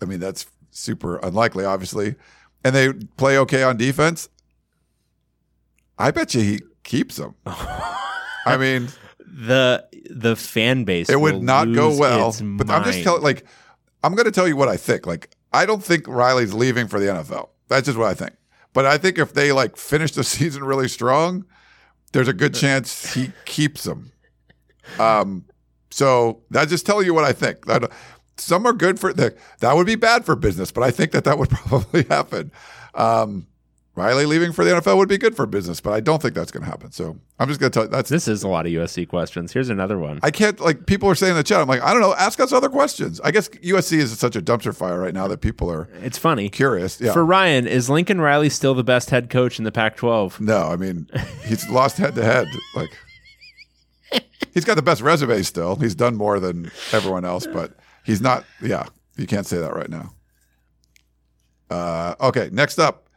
I 0.00 0.06
mean, 0.06 0.20
that's 0.20 0.46
super 0.70 1.18
unlikely, 1.18 1.64
obviously, 1.64 2.16
and 2.64 2.74
they 2.74 2.92
play 3.16 3.38
okay 3.38 3.62
on 3.62 3.76
defense, 3.76 4.28
I 5.98 6.10
bet 6.10 6.34
you 6.34 6.40
he 6.40 6.60
keeps 6.82 7.16
them. 7.16 7.34
I 7.46 8.56
mean, 8.58 8.88
The 9.26 9.86
the 10.10 10.34
fan 10.36 10.84
base 10.84 11.08
it 11.08 11.20
would 11.20 11.42
not 11.42 11.72
go 11.72 11.96
well. 11.96 12.34
But 12.42 12.68
I'm 12.70 12.84
just 12.84 13.02
telling, 13.02 13.22
like, 13.22 13.44
I'm 14.02 14.14
going 14.14 14.26
to 14.26 14.32
tell 14.32 14.48
you 14.48 14.56
what 14.56 14.68
I 14.68 14.76
think. 14.76 15.06
Like, 15.06 15.30
I 15.52 15.64
don't 15.66 15.82
think 15.82 16.08
Riley's 16.08 16.52
leaving 16.52 16.88
for 16.88 16.98
the 16.98 17.06
NFL. 17.06 17.50
That's 17.68 17.86
just 17.86 17.96
what 17.98 18.08
I 18.08 18.14
think. 18.14 18.32
But 18.72 18.86
I 18.86 18.98
think 18.98 19.18
if 19.18 19.32
they 19.34 19.52
like 19.52 19.76
finish 19.76 20.12
the 20.12 20.24
season 20.36 20.64
really 20.64 20.88
strong, 20.88 21.44
there's 22.12 22.28
a 22.28 22.32
good 22.32 22.56
uh, 22.56 22.58
chance 22.58 23.14
he 23.14 23.32
keeps 23.44 23.84
them. 23.84 24.12
Um, 24.98 25.44
so 25.90 26.42
that's 26.50 26.70
just 26.70 26.86
tell 26.86 27.02
you 27.02 27.14
what 27.14 27.24
I 27.24 27.32
think. 27.32 27.66
That 27.66 27.90
some 28.36 28.66
are 28.66 28.72
good 28.72 28.98
for 28.98 29.12
that. 29.12 29.36
That 29.60 29.76
would 29.76 29.86
be 29.86 29.94
bad 29.96 30.24
for 30.24 30.34
business, 30.36 30.72
but 30.72 30.82
I 30.82 30.90
think 30.90 31.12
that 31.12 31.24
that 31.24 31.38
would 31.38 31.50
probably 31.50 32.04
happen. 32.04 32.50
Um, 32.94 33.46
Riley 33.94 34.24
leaving 34.24 34.52
for 34.52 34.64
the 34.64 34.70
NFL 34.70 34.96
would 34.96 35.08
be 35.10 35.18
good 35.18 35.36
for 35.36 35.44
business, 35.44 35.82
but 35.82 35.92
I 35.92 36.00
don't 36.00 36.20
think 36.22 36.32
that's 36.32 36.50
going 36.50 36.64
to 36.64 36.70
happen. 36.70 36.92
So 36.92 37.18
I'm 37.38 37.46
just 37.46 37.60
going 37.60 37.70
to 37.70 37.74
tell 37.74 37.84
you 37.84 37.90
that's 37.90 38.08
This 38.08 38.26
is 38.26 38.42
a 38.42 38.48
lot 38.48 38.64
of 38.64 38.72
USC 38.72 39.06
questions. 39.06 39.52
Here's 39.52 39.68
another 39.68 39.98
one. 39.98 40.18
I 40.22 40.30
can't 40.30 40.58
like 40.60 40.86
people 40.86 41.10
are 41.10 41.14
saying 41.14 41.32
in 41.32 41.36
the 41.36 41.42
chat. 41.42 41.60
I'm 41.60 41.68
like, 41.68 41.82
I 41.82 41.92
don't 41.92 42.00
know. 42.00 42.14
Ask 42.14 42.40
us 42.40 42.54
other 42.54 42.70
questions. 42.70 43.20
I 43.20 43.30
guess 43.32 43.50
USC 43.50 43.98
is 43.98 44.18
such 44.18 44.34
a 44.34 44.40
dumpster 44.40 44.74
fire 44.74 44.98
right 44.98 45.12
now 45.12 45.28
that 45.28 45.42
people 45.42 45.70
are 45.70 45.90
it's 46.00 46.16
funny. 46.16 46.48
curious. 46.48 47.02
Yeah. 47.02 47.12
For 47.12 47.22
Ryan, 47.22 47.66
is 47.66 47.90
Lincoln 47.90 48.18
Riley 48.18 48.48
still 48.48 48.72
the 48.72 48.82
best 48.82 49.10
head 49.10 49.28
coach 49.28 49.58
in 49.58 49.64
the 49.66 49.72
Pac-12? 49.72 50.40
no, 50.40 50.68
I 50.68 50.76
mean, 50.76 51.06
he's 51.44 51.68
lost 51.68 51.98
head 51.98 52.14
to 52.14 52.24
head. 52.24 52.46
Like, 52.74 52.96
he's 54.54 54.64
got 54.64 54.76
the 54.76 54.82
best 54.82 55.00
resume 55.00 55.42
still. 55.42 55.76
He's 55.76 55.94
done 55.94 56.16
more 56.16 56.40
than 56.40 56.70
everyone 56.92 57.24
else, 57.24 57.46
but 57.46 57.72
he's 58.04 58.20
not. 58.20 58.44
Yeah, 58.60 58.86
you 59.16 59.26
can't 59.26 59.46
say 59.46 59.58
that 59.58 59.74
right 59.74 59.90
now. 59.90 60.14
Uh, 61.70 62.14
okay, 62.20 62.50
next 62.52 62.78
up. 62.78 63.08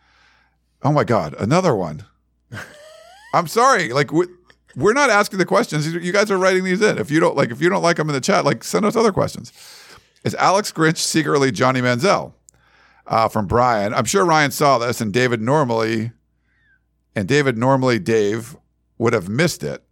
Oh 0.84 0.92
my 0.92 1.04
God, 1.04 1.36
another 1.40 1.76
one. 1.76 2.06
I'm 3.34 3.48
sorry. 3.48 3.92
Like 3.92 4.12
we, 4.12 4.28
we're 4.76 4.94
not 4.94 5.10
asking 5.10 5.40
the 5.40 5.46
questions. 5.46 5.92
You 5.94 6.12
guys 6.12 6.32
are 6.32 6.38
writing 6.38 6.64
these 6.64 6.82
in. 6.82 6.98
If 6.98 7.12
you 7.12 7.20
don't 7.20 7.36
like, 7.36 7.52
if 7.52 7.62
you 7.62 7.70
don't 7.70 7.84
like 7.84 7.98
them 7.98 8.10
in 8.10 8.14
the 8.14 8.22
chat, 8.22 8.46
like 8.46 8.64
send 8.64 8.86
us 8.86 8.96
other 8.96 9.12
questions. 9.12 9.52
Is 10.24 10.36
Alex 10.36 10.72
Grinch 10.72 10.98
secretly 10.98 11.52
Johnny 11.52 11.82
Manziel? 11.82 12.34
Uh, 13.08 13.28
from 13.28 13.46
Brian. 13.46 13.94
I'm 13.94 14.06
sure 14.06 14.26
Ryan 14.26 14.50
saw 14.50 14.80
this, 14.80 15.00
and 15.00 15.14
David 15.14 15.40
normally, 15.40 16.12
and 17.16 17.28
David 17.28 17.56
normally 17.56 18.00
Dave 18.00 18.58
would 18.98 19.14
have 19.14 19.30
missed 19.30 19.64
it, 19.64 19.85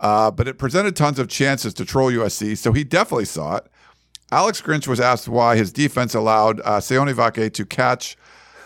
uh, 0.00 0.30
but 0.30 0.48
it 0.48 0.58
presented 0.58 0.96
tons 0.96 1.18
of 1.18 1.28
chances 1.28 1.74
to 1.74 1.84
troll 1.84 2.10
USC, 2.10 2.56
so 2.58 2.72
he 2.72 2.84
definitely 2.84 3.24
saw 3.26 3.56
it. 3.56 3.66
Alex 4.32 4.62
Grinch 4.62 4.86
was 4.86 5.00
asked 5.00 5.28
why 5.28 5.56
his 5.56 5.72
defense 5.72 6.14
allowed 6.14 6.60
uh, 6.60 6.78
Sione 6.78 7.12
Vaki 7.14 7.52
to 7.52 7.66
catch 7.66 8.16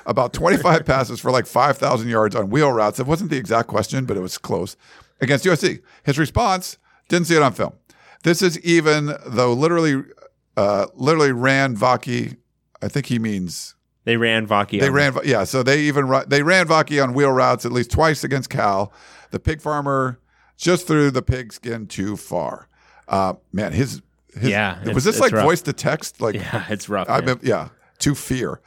about 0.07 0.33
25 0.35 0.85
passes 0.87 1.21
for 1.21 1.31
like 1.31 1.47
5,000 1.47 2.09
yards 2.09 2.37
on 2.37 2.51
wheel 2.51 2.71
routes. 2.71 3.01
It 3.01 3.07
wasn't 3.07 3.31
the 3.31 3.39
exact 3.39 3.69
question, 3.69 4.05
but 4.05 4.17
it 4.17 4.21
was 4.21 4.37
close 4.39 4.77
against 5.21 5.45
USC. 5.47 5.81
His 6.05 6.19
response 6.19 6.77
didn't 7.09 7.27
see 7.29 7.37
it 7.37 7.43
on 7.43 7.53
film. 7.53 7.73
This 8.23 8.43
is 8.43 8.59
even 8.61 9.15
though 9.27 9.53
literally, 9.55 10.03
uh, 10.57 10.87
literally 10.95 11.33
ran 11.33 11.77
Vaki. 11.77 12.37
I 12.83 12.89
think 12.89 13.07
he 13.07 13.19
means 13.19 13.75
They 14.05 14.19
ran 14.19 14.47
Vaki. 14.47 14.79
they 14.81 14.91
ran. 14.91 15.15
Yeah, 15.25 15.45
so 15.45 15.63
they 15.63 15.81
even 15.81 16.13
they 16.29 16.43
ran 16.43 16.67
Vaki 16.69 17.03
on 17.03 17.15
wheel 17.15 17.31
routes 17.31 17.65
at 17.65 17.73
least 17.73 17.91
twice 17.91 18.23
against 18.23 18.51
Cal. 18.51 18.93
The 19.31 19.41
pig 19.41 19.63
farmer 19.63 20.21
just 20.57 20.87
threw 20.87 21.11
the 21.11 21.23
pigskin 21.23 21.87
too 21.87 22.17
far. 22.17 22.69
Uh, 23.09 23.35
man, 23.53 23.73
his, 23.73 24.03
his 24.39 24.51
Yeah, 24.51 24.83
Was 24.93 25.05
this 25.05 25.21
like 25.21 25.33
rough. 25.33 25.45
voice 25.45 25.63
to 25.63 25.73
text? 25.73 26.21
Like 26.21 26.35
Yeah, 26.37 26.65
it's 26.71 26.89
rough. 26.89 27.09
I 27.09 27.21
mean, 27.21 27.39
yeah, 27.43 27.69
to 28.01 28.15
fear. 28.15 28.61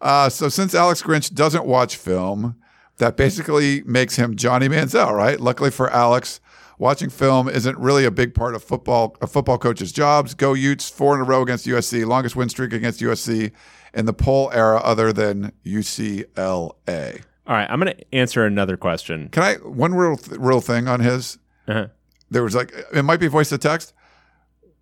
Uh, 0.00 0.28
so 0.28 0.48
since 0.48 0.74
Alex 0.74 1.02
Grinch 1.02 1.34
doesn't 1.34 1.64
watch 1.64 1.96
film, 1.96 2.56
that 2.98 3.16
basically 3.16 3.82
makes 3.84 4.16
him 4.16 4.36
Johnny 4.36 4.68
Manziel, 4.68 5.12
right? 5.12 5.40
Luckily 5.40 5.70
for 5.70 5.90
Alex, 5.90 6.40
watching 6.78 7.10
film 7.10 7.48
isn't 7.48 7.78
really 7.78 8.04
a 8.04 8.10
big 8.10 8.34
part 8.34 8.54
of 8.54 8.62
football. 8.62 9.16
A 9.20 9.26
football 9.26 9.58
coach's 9.58 9.90
jobs. 9.92 10.34
Go 10.34 10.52
Utes, 10.54 10.88
four 10.88 11.14
in 11.14 11.20
a 11.20 11.24
row 11.24 11.42
against 11.42 11.66
USC, 11.66 12.06
longest 12.06 12.36
win 12.36 12.48
streak 12.48 12.72
against 12.72 13.00
USC 13.00 13.52
in 13.94 14.06
the 14.06 14.12
poll 14.12 14.50
era, 14.52 14.78
other 14.78 15.12
than 15.12 15.52
UCLA. 15.64 17.22
All 17.48 17.56
right, 17.56 17.66
I'm 17.70 17.80
going 17.80 17.96
to 17.96 18.14
answer 18.14 18.44
another 18.44 18.76
question. 18.76 19.28
Can 19.30 19.42
I 19.42 19.54
one 19.54 19.94
real 19.94 20.16
th- 20.16 20.38
real 20.38 20.60
thing 20.60 20.86
on 20.86 21.00
his? 21.00 21.38
Uh-huh. 21.66 21.86
There 22.30 22.42
was 22.42 22.54
like 22.54 22.72
it 22.92 23.02
might 23.04 23.20
be 23.20 23.26
voice 23.26 23.48
to 23.48 23.58
text. 23.58 23.94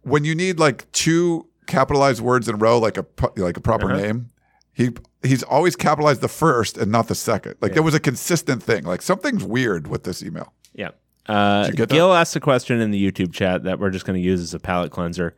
When 0.03 0.25
you 0.25 0.35
need 0.35 0.59
like 0.59 0.91
two 0.93 1.47
capitalized 1.67 2.21
words 2.21 2.49
in 2.49 2.57
a 2.57 2.59
row, 2.59 2.79
like 2.79 2.99
a 2.99 3.07
like 3.37 3.57
a 3.57 3.61
proper 3.61 3.93
Uh-huh. 3.93 4.01
name, 4.03 4.31
he 4.73 4.91
he's 5.23 5.43
always 5.45 5.77
capitalized 5.77 6.21
the 6.21 6.29
first 6.29 6.77
and 6.77 6.91
not 6.91 7.07
the 7.09 7.15
second. 7.15 7.55
Like 7.61 7.75
there 7.75 7.83
was 7.85 7.95
a 7.95 8.01
consistent 8.01 8.63
thing. 8.63 8.85
Like 8.85 9.01
something's 9.03 9.45
weird 9.45 9.87
with 9.87 10.03
this 10.03 10.23
email. 10.23 10.53
Yeah. 10.75 10.91
Uh, 11.29 11.71
get 11.71 11.89
that? 11.89 11.97
Asked 11.99 12.37
a 12.37 12.41
question 12.41 12.81
in 12.81 12.91
the 12.91 13.11
YouTube 13.13 13.33
chat 13.33 13.63
that 13.65 13.79
we're 13.81 13.91
just 13.91 14.05
going 14.07 14.21
to 14.21 14.25
use 14.25 14.41
as 14.41 14.55
a 14.55 14.61
palate 14.61 14.93
cleanser. 14.93 15.37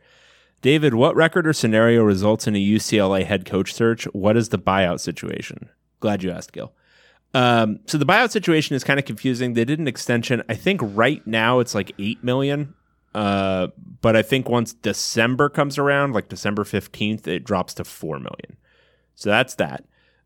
David, 0.61 0.93
what 0.93 1.15
record 1.15 1.47
or 1.47 1.53
scenario 1.53 2.03
results 2.03 2.45
in 2.45 2.55
a 2.55 2.59
UCLA 2.63 3.23
head 3.25 3.45
coach 3.45 3.73
search? 3.73 4.05
What 4.13 4.35
is 4.35 4.49
the 4.49 4.59
buyout 4.59 4.99
situation? 4.99 5.69
Glad 5.99 6.21
you 6.21 6.29
asked, 6.31 6.51
Gil. 6.53 6.73
Um, 7.33 7.79
so 7.85 7.97
the 7.97 8.05
buyout 8.05 8.31
situation 8.31 8.75
is 8.75 8.83
kind 8.83 8.99
of 8.99 9.05
confusing. 9.05 9.53
They 9.53 9.65
did 9.65 9.79
an 9.79 9.87
extension. 9.87 10.41
I 10.49 10.55
think 10.55 10.81
right 10.83 11.25
now 11.27 11.59
it's 11.59 11.75
like 11.75 11.91
eight 11.99 12.23
million. 12.23 12.73
Uh, 13.13 13.67
but 14.01 14.15
I 14.15 14.21
think 14.21 14.49
once 14.49 14.73
December 14.73 15.49
comes 15.49 15.77
around, 15.77 16.13
like 16.13 16.29
December 16.29 16.63
fifteenth, 16.63 17.27
it 17.27 17.43
drops 17.43 17.73
to 17.75 17.83
four 17.83 18.17
million. 18.17 18.57
So 19.15 19.29
that's 19.29 19.55
that. 19.55 19.85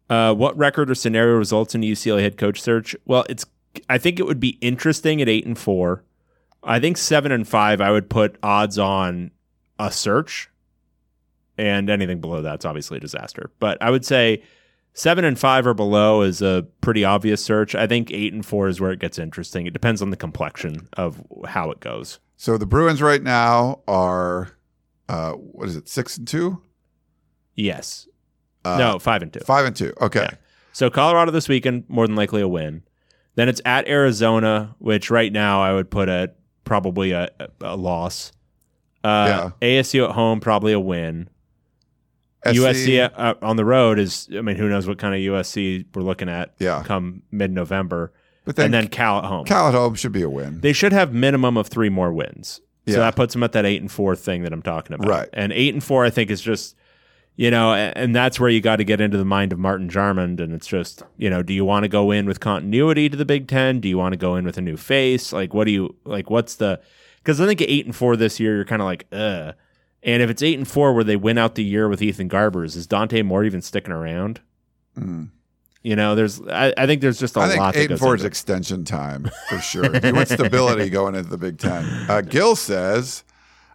Uh, 0.09 0.33
what 0.33 0.57
record 0.57 0.91
or 0.91 0.95
scenario 0.95 1.35
results 1.35 1.73
in 1.73 1.83
a 1.83 1.87
UCLA 1.87 2.21
head 2.21 2.37
coach 2.37 2.61
search? 2.61 2.95
Well, 3.05 3.25
it's 3.29 3.45
I 3.89 3.97
think 3.97 4.19
it 4.19 4.25
would 4.25 4.39
be 4.39 4.57
interesting 4.61 5.21
at 5.21 5.29
eight 5.29 5.45
and 5.45 5.57
four. 5.57 6.03
I 6.63 6.79
think 6.79 6.97
seven 6.97 7.31
and 7.31 7.47
five. 7.47 7.81
I 7.81 7.91
would 7.91 8.09
put 8.09 8.37
odds 8.43 8.77
on 8.77 9.31
a 9.79 9.91
search, 9.91 10.49
and 11.57 11.89
anything 11.89 12.19
below 12.21 12.41
that's 12.41 12.65
obviously 12.65 12.97
a 12.97 13.01
disaster. 13.01 13.51
But 13.59 13.81
I 13.81 13.89
would 13.89 14.05
say 14.05 14.43
seven 14.93 15.25
and 15.25 15.37
five 15.37 15.65
or 15.67 15.73
below 15.73 16.21
is 16.21 16.41
a 16.41 16.65
pretty 16.81 17.03
obvious 17.03 17.43
search. 17.43 17.75
I 17.75 17.87
think 17.87 18.11
eight 18.11 18.33
and 18.33 18.45
four 18.45 18.67
is 18.67 18.79
where 18.79 18.91
it 18.91 18.99
gets 18.99 19.19
interesting. 19.19 19.65
It 19.65 19.73
depends 19.73 20.01
on 20.01 20.09
the 20.09 20.17
complexion 20.17 20.87
of 20.93 21.23
how 21.45 21.71
it 21.71 21.79
goes. 21.79 22.19
So 22.37 22.57
the 22.57 22.65
Bruins 22.65 23.01
right 23.01 23.21
now 23.21 23.81
are 23.87 24.57
uh 25.09 25.31
what 25.33 25.67
is 25.67 25.75
it, 25.75 25.89
six 25.89 26.17
and 26.17 26.27
two? 26.27 26.61
Yes. 27.55 28.07
Uh, 28.65 28.77
no, 28.77 28.99
five 28.99 29.21
and 29.21 29.31
two. 29.31 29.41
Five 29.41 29.65
and 29.65 29.75
two. 29.75 29.93
Okay. 30.01 30.21
Yeah. 30.21 30.37
So 30.71 30.89
Colorado 30.89 31.31
this 31.31 31.49
weekend, 31.49 31.83
more 31.87 32.07
than 32.07 32.15
likely 32.15 32.41
a 32.41 32.47
win. 32.47 32.83
Then 33.35 33.49
it's 33.49 33.61
at 33.65 33.87
Arizona, 33.87 34.75
which 34.79 35.09
right 35.09 35.31
now 35.31 35.61
I 35.61 35.73
would 35.73 35.91
put 35.91 36.07
at 36.09 36.37
probably 36.63 37.11
a, 37.11 37.29
a 37.61 37.75
loss. 37.75 38.31
Uh, 39.03 39.49
ASU 39.61 40.07
at 40.07 40.15
home, 40.15 40.39
probably 40.39 40.71
a 40.71 40.79
win. 40.79 41.29
SC 42.45 42.51
USC 42.59 43.11
uh, 43.15 43.35
on 43.41 43.55
the 43.55 43.65
road 43.65 43.99
is, 43.99 44.27
I 44.35 44.41
mean, 44.41 44.55
who 44.55 44.67
knows 44.69 44.87
what 44.87 44.97
kind 44.97 45.13
of 45.15 45.19
USC 45.19 45.85
we're 45.95 46.01
looking 46.01 46.29
at 46.29 46.53
Yeah. 46.59 46.83
come 46.85 47.21
mid 47.31 47.51
November. 47.51 48.11
But 48.45 48.55
then 48.57 48.65
and 48.65 48.73
then 48.73 48.87
Cal 48.89 49.19
at 49.19 49.25
home. 49.25 49.45
Cal 49.45 49.67
at 49.69 49.73
home 49.73 49.95
should 49.95 50.11
be 50.11 50.21
a 50.21 50.29
win. 50.29 50.59
they 50.61 50.73
should 50.73 50.91
have 50.91 51.13
minimum 51.13 51.55
of 51.57 51.67
three 51.67 51.89
more 51.89 52.11
wins. 52.11 52.59
So 52.87 52.93
Yeah. 52.95 52.99
that 52.99 53.15
puts 53.15 53.33
them 53.33 53.43
at 53.43 53.53
that 53.53 53.65
eight 53.65 53.79
and 53.81 53.89
four 53.89 54.15
thing 54.15 54.43
that 54.43 54.51
I'm 54.51 54.61
talking 54.61 54.93
about. 54.93 55.07
Right. 55.07 55.29
And 55.31 55.53
eight 55.53 55.73
and 55.73 55.81
four, 55.81 56.03
I 56.03 56.09
think, 56.09 56.29
is 56.29 56.41
just, 56.41 56.75
you 57.37 57.49
know, 57.49 57.71
a- 57.71 57.93
and 57.95 58.13
that's 58.13 58.41
where 58.41 58.49
you 58.49 58.59
got 58.59 58.75
to 58.75 58.83
get 58.83 58.99
into 58.99 59.17
the 59.17 59.23
mind 59.23 59.53
of 59.53 59.59
Martin 59.59 59.87
Jarmond. 59.89 60.41
And 60.41 60.51
it's 60.53 60.67
just, 60.67 61.03
you 61.17 61.29
know, 61.29 61.41
do 61.41 61.53
you 61.53 61.63
want 61.63 61.83
to 61.83 61.87
go 61.87 62.11
in 62.11 62.25
with 62.25 62.41
continuity 62.41 63.07
to 63.07 63.15
the 63.15 63.23
Big 63.23 63.47
Ten? 63.47 63.79
Do 63.79 63.87
you 63.87 63.97
want 63.97 64.11
to 64.11 64.17
go 64.17 64.35
in 64.35 64.43
with 64.43 64.57
a 64.57 64.61
new 64.61 64.75
face? 64.75 65.31
Like, 65.31 65.53
what 65.53 65.63
do 65.63 65.71
you, 65.71 65.95
like, 66.03 66.29
what's 66.29 66.55
the, 66.55 66.81
because 67.19 67.39
I 67.39 67.45
think 67.45 67.61
at 67.61 67.69
eight 67.69 67.85
and 67.85 67.95
four 67.95 68.17
this 68.17 68.37
year, 68.41 68.55
you're 68.57 68.65
kind 68.65 68.81
of 68.81 68.85
like, 68.85 69.05
uh. 69.13 69.53
And 70.03 70.21
if 70.21 70.29
it's 70.29 70.41
eight 70.41 70.57
and 70.57 70.67
four 70.67 70.93
where 70.93 71.03
they 71.03 71.15
win 71.15 71.37
out 71.37 71.55
the 71.55 71.63
year 71.63 71.87
with 71.87 72.01
Ethan 72.01 72.29
Garbers, 72.29 72.75
is 72.75 72.87
Dante 72.87 73.21
Moore 73.21 73.43
even 73.45 73.61
sticking 73.61 73.93
around? 73.93 74.41
Mm. 74.97 75.29
You 75.81 75.95
know, 75.95 76.15
there's, 76.15 76.41
I, 76.41 76.73
I 76.77 76.85
think 76.85 77.01
there's 77.01 77.19
just 77.19 77.35
a 77.35 77.41
I 77.41 77.47
think 77.47 77.59
lot 77.59 77.73
that 77.73 77.79
eight 77.79 77.83
and 77.83 77.89
goes 77.91 77.99
four 77.99 78.15
is 78.15 78.23
extension 78.23 78.85
time 78.85 79.29
for 79.49 79.57
sure. 79.61 79.85
you 79.85 80.13
want 80.13 80.29
stability 80.29 80.89
going 80.89 81.15
into 81.15 81.29
the 81.29 81.37
Big 81.37 81.57
Ten. 81.57 81.83
Uh, 82.09 82.21
Gil 82.21 82.55
says, 82.55 83.23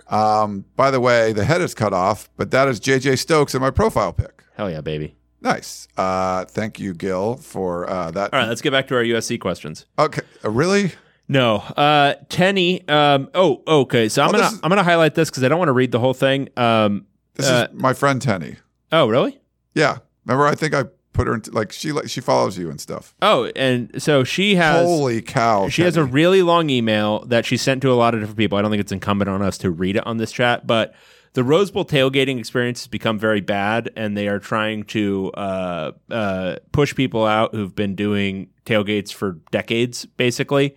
um, 0.08 0.64
by 0.76 0.90
the 0.90 1.00
way, 1.00 1.32
the 1.32 1.44
head 1.44 1.60
is 1.60 1.74
cut 1.74 1.92
off, 1.92 2.30
but 2.36 2.50
that 2.50 2.68
is 2.68 2.80
JJ 2.80 3.18
Stokes 3.18 3.54
in 3.54 3.60
my 3.60 3.70
profile 3.70 4.12
pic. 4.12 4.42
Hell 4.56 4.70
yeah, 4.70 4.80
baby. 4.80 5.16
Nice. 5.40 5.86
Uh, 5.96 6.44
thank 6.46 6.80
you, 6.80 6.94
Gil, 6.94 7.36
for 7.36 7.88
uh, 7.88 8.10
that. 8.10 8.32
All 8.32 8.40
right, 8.40 8.48
let's 8.48 8.60
get 8.60 8.70
back 8.70 8.88
to 8.88 8.96
our 8.96 9.02
USC 9.02 9.38
questions. 9.38 9.86
Okay, 9.98 10.22
uh, 10.44 10.50
really? 10.50 10.92
No, 11.28 11.56
uh, 11.56 12.14
Tenny. 12.28 12.86
Um, 12.88 13.28
oh, 13.34 13.62
okay. 13.66 14.08
So 14.08 14.22
I'm 14.22 14.30
Oh, 14.30 14.32
gonna 14.32 14.46
is- 14.46 14.60
I'm 14.62 14.68
gonna 14.70 14.82
highlight 14.82 15.14
this 15.14 15.28
because 15.30 15.44
I 15.44 15.48
don't 15.48 15.58
want 15.58 15.68
to 15.68 15.72
read 15.74 15.92
the 15.92 15.98
whole 15.98 16.14
thing. 16.14 16.48
Um, 16.56 17.04
This 17.34 17.48
uh, 17.48 17.68
is 17.72 17.80
my 17.80 17.92
friend 17.92 18.20
Tenny. 18.20 18.56
oh, 18.92 19.08
really? 19.08 19.38
Yeah, 19.74 19.98
remember? 20.24 20.46
I 20.46 20.54
think 20.54 20.74
I 20.74 20.84
put 21.12 21.26
her 21.26 21.34
into 21.34 21.50
like 21.50 21.72
she 21.72 21.92
like 21.92 22.08
she 22.08 22.20
follows 22.20 22.56
you 22.56 22.70
and 22.70 22.80
stuff. 22.80 23.14
Oh, 23.20 23.50
and 23.56 24.00
so 24.02 24.24
she 24.24 24.54
has 24.54 24.86
Holy 24.86 25.20
cow! 25.20 25.68
she 25.68 25.82
has 25.82 25.96
a 25.96 26.04
really 26.04 26.42
long 26.42 26.70
email 26.70 27.24
that 27.26 27.44
she 27.44 27.56
sent 27.56 27.82
to 27.82 27.92
a 27.92 27.94
lot 27.94 28.14
of 28.14 28.20
different 28.20 28.38
people. 28.38 28.56
I 28.56 28.62
don't 28.62 28.70
think 28.70 28.80
it's 28.80 28.92
incumbent 28.92 29.28
on 29.28 29.42
us 29.42 29.58
to 29.58 29.70
read 29.70 29.96
it 29.96 30.06
on 30.06 30.16
this 30.16 30.32
chat, 30.32 30.66
but 30.66 30.94
the 31.34 31.44
Rose 31.44 31.70
Bowl 31.70 31.84
tailgating 31.84 32.38
experience 32.38 32.80
has 32.80 32.86
become 32.88 33.18
very 33.18 33.40
bad, 33.42 33.90
and 33.96 34.16
they 34.16 34.28
are 34.28 34.38
trying 34.38 34.84
to 34.84 35.30
uh, 35.34 35.92
uh, 36.10 36.56
push 36.72 36.94
people 36.94 37.26
out 37.26 37.54
who've 37.54 37.74
been 37.74 37.94
doing 37.94 38.48
tailgates 38.64 39.12
for 39.12 39.32
decades, 39.50 40.06
basically. 40.06 40.74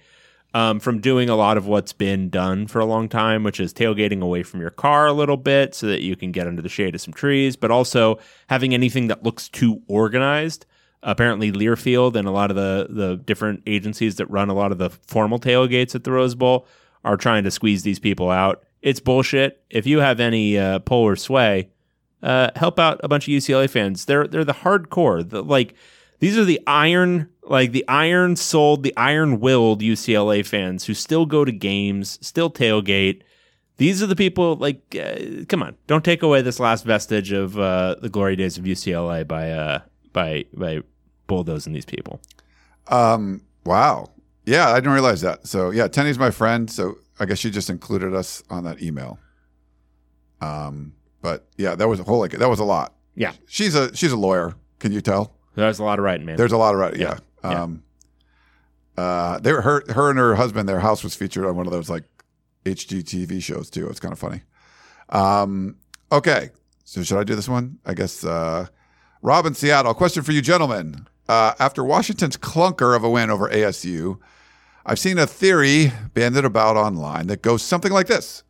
Um, 0.54 0.82
from 0.82 1.00
doing 1.00 1.30
a 1.30 1.38
lot 1.38 1.56
of 1.56 1.66
what's 1.66 1.94
been 1.94 2.30
done 2.30 2.68
for 2.68 2.80
a 2.80 2.86
long 2.86 3.08
time, 3.08 3.44
which 3.44 3.58
is 3.58 3.74
tailgating 3.74 4.22
away 4.22 4.44
from 4.44 4.60
your 4.60 4.70
car 4.70 5.08
a 5.08 5.14
little 5.14 5.38
bit 5.38 5.74
so 5.74 5.88
that 5.88 6.02
you 6.02 6.18
can 6.18 6.34
get 6.34 6.46
under 6.46 6.62
the 6.62 6.68
shade 6.68 6.94
of 6.94 7.00
some 7.00 7.14
trees, 7.14 7.56
but 7.56 7.72
also 7.72 8.20
having 8.50 8.74
anything 8.74 9.08
that 9.08 9.24
looks 9.24 9.48
too 9.48 9.82
organized 9.88 10.66
apparently 11.04 11.52
Learfield 11.52 12.16
and 12.16 12.28
a 12.28 12.32
lot 12.32 12.52
of 12.52 12.56
the 12.56 12.88
the 12.90 13.16
different 13.18 13.64
agencies 13.66 14.16
that 14.16 14.30
run 14.30 14.50
a 14.50 14.54
lot 14.54 14.72
of 14.72 14.78
the 14.78 14.90
formal 14.90 15.40
tailgates 15.40 15.96
at 15.96 16.04
the 16.04 16.12
Rose 16.12 16.36
Bowl 16.36 16.68
are 17.04 17.18
trying 17.18 17.44
to 17.44 17.52
squeeze 17.52 17.84
these 17.84 18.00
people 18.00 18.30
out. 18.30 18.64
It's 18.82 19.00
bullshit. 19.00 19.64
If 19.70 19.88
you 19.88 20.00
have 20.00 20.20
any 20.20 20.58
uh, 20.58 20.80
pull 20.80 21.04
or 21.04 21.16
sway, 21.16 21.70
uh, 22.22 22.52
help 22.56 22.80
out 22.80 23.00
a 23.04 23.08
bunch 23.08 23.28
of 23.28 23.32
UCLA 23.32 23.70
fans. 23.70 24.06
They're 24.06 24.28
they're 24.28 24.46
the 24.46 24.54
hardcore. 24.54 25.28
The, 25.28 25.44
like 25.44 25.74
these 26.22 26.38
are 26.38 26.46
the 26.46 26.62
iron 26.68 27.30
like 27.44 27.72
the 27.72 27.84
iron 27.88 28.36
souled, 28.36 28.84
the 28.84 28.96
iron 28.96 29.40
willed 29.40 29.82
UCLA 29.82 30.46
fans 30.46 30.86
who 30.86 30.94
still 30.94 31.26
go 31.26 31.44
to 31.44 31.52
games, 31.52 32.20
still 32.22 32.50
tailgate. 32.50 33.24
These 33.78 34.04
are 34.04 34.06
the 34.06 34.16
people 34.16 34.56
like 34.56 34.96
uh, 34.96 35.46
come 35.50 35.64
on, 35.64 35.76
don't 35.88 36.06
take 36.06 36.22
away 36.22 36.44
this 36.44 36.60
last 36.60 36.86
vestige 36.86 37.32
of 37.32 37.58
uh, 37.58 37.96
the 38.00 38.08
glory 38.08 38.36
days 38.36 38.58
of 38.60 38.66
UCLA 38.66 39.28
by 39.28 39.52
uh, 39.52 39.80
by 40.14 40.46
by 40.54 40.82
bulldozing 41.26 41.74
these 41.74 41.86
people. 41.86 42.22
Um. 42.88 43.42
Wow. 43.66 44.12
Yeah, 44.46 44.70
I 44.70 44.76
didn't 44.76 44.94
realize 44.94 45.22
that. 45.22 45.48
So 45.48 45.72
yeah, 45.72 45.88
Tenny's 45.88 46.20
my 46.20 46.30
friend. 46.30 46.70
So 46.70 46.98
I 47.20 47.26
guess 47.26 47.40
she 47.40 47.50
just 47.50 47.70
included 47.70 48.14
us 48.14 48.44
on 48.52 48.64
that 48.66 48.82
email. 48.82 49.18
Um. 50.40 50.94
But 51.24 51.48
yeah, 51.58 51.74
that 51.74 51.88
was 51.88 52.00
a 52.00 52.04
whole 52.04 52.20
like 52.20 52.32
that 52.32 52.50
was 52.50 52.60
a 52.60 52.64
lot. 52.64 52.94
Yeah. 53.16 53.34
She's 53.48 53.74
a 53.74 53.96
she's 53.96 54.12
a 54.12 54.18
lawyer. 54.18 54.54
Can 54.78 54.92
you 54.92 55.02
tell? 55.02 55.41
There's 55.56 55.80
a 55.80 55.84
lot 55.84 56.00
of 56.00 56.06
writing, 56.06 56.26
man. 56.26 56.38
There's 56.38 56.52
a 56.52 56.58
lot 56.58 56.74
of 56.74 56.80
writing. 56.80 57.02
Yeah. 57.02 57.18
Yeah. 57.44 57.64
Um. 57.64 57.84
Uh. 58.98 59.40
They 59.40 59.52
were 59.54 59.62
her 59.62 59.84
her 59.90 60.10
and 60.10 60.20
her 60.20 60.36
husband. 60.36 60.68
Their 60.70 60.80
house 60.80 61.04
was 61.04 61.16
featured 61.16 61.46
on 61.46 61.56
one 61.56 61.66
of 61.66 61.72
those 61.72 61.90
like 61.90 62.04
HGTV 62.66 63.42
shows 63.42 63.70
too. 63.70 63.88
It's 63.90 64.00
kind 64.00 64.12
of 64.12 64.20
funny. 64.20 64.42
Um. 65.10 65.78
Okay. 66.12 66.50
So 66.84 67.04
should 67.04 67.20
I 67.20 67.24
do 67.24 67.36
this 67.36 67.50
one? 67.50 67.80
I 67.86 67.94
guess. 67.94 68.24
Uh. 68.24 68.68
Rob 69.22 69.46
in 69.46 69.54
Seattle. 69.54 69.94
Question 69.94 70.24
for 70.24 70.32
you, 70.32 70.42
gentlemen. 70.42 71.06
Uh, 71.30 71.54
after 71.60 71.84
Washington's 71.84 72.38
clunker 72.38 72.96
of 72.96 73.04
a 73.04 73.10
win 73.10 73.30
over 73.30 73.48
ASU, 73.50 74.18
I've 74.86 75.00
seen 75.00 75.18
a 75.20 75.28
theory 75.28 75.92
banded 76.14 76.44
about 76.44 76.76
online 76.76 77.28
that 77.28 77.42
goes 77.42 77.62
something 77.62 77.92
like 77.92 78.08
this. 78.08 78.44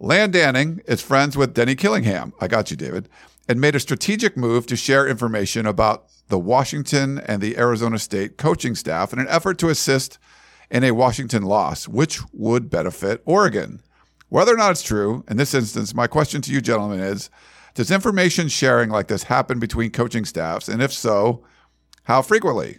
Landanning 0.00 0.80
is 0.86 1.00
friends 1.00 1.36
with 1.36 1.54
Denny 1.54 1.74
Killingham. 1.74 2.32
I 2.40 2.46
got 2.46 2.70
you, 2.70 2.76
David. 2.76 3.08
And 3.48 3.60
made 3.60 3.74
a 3.74 3.80
strategic 3.80 4.36
move 4.36 4.66
to 4.66 4.76
share 4.76 5.08
information 5.08 5.64
about 5.64 6.04
the 6.28 6.38
Washington 6.38 7.18
and 7.18 7.40
the 7.40 7.56
Arizona 7.56 7.98
State 7.98 8.36
coaching 8.36 8.74
staff 8.74 9.12
in 9.12 9.18
an 9.18 9.28
effort 9.28 9.58
to 9.58 9.70
assist 9.70 10.18
in 10.70 10.84
a 10.84 10.90
Washington 10.90 11.42
loss, 11.42 11.88
which 11.88 12.20
would 12.32 12.68
benefit 12.68 13.22
Oregon. 13.24 13.80
Whether 14.28 14.52
or 14.52 14.58
not 14.58 14.72
it's 14.72 14.82
true, 14.82 15.24
in 15.28 15.38
this 15.38 15.54
instance, 15.54 15.94
my 15.94 16.06
question 16.06 16.42
to 16.42 16.52
you, 16.52 16.60
gentlemen, 16.60 17.00
is 17.00 17.30
Does 17.74 17.90
information 17.90 18.48
sharing 18.48 18.90
like 18.90 19.08
this 19.08 19.24
happen 19.24 19.58
between 19.58 19.90
coaching 19.90 20.26
staffs? 20.26 20.68
And 20.68 20.82
if 20.82 20.92
so, 20.92 21.42
how 22.04 22.20
frequently? 22.20 22.78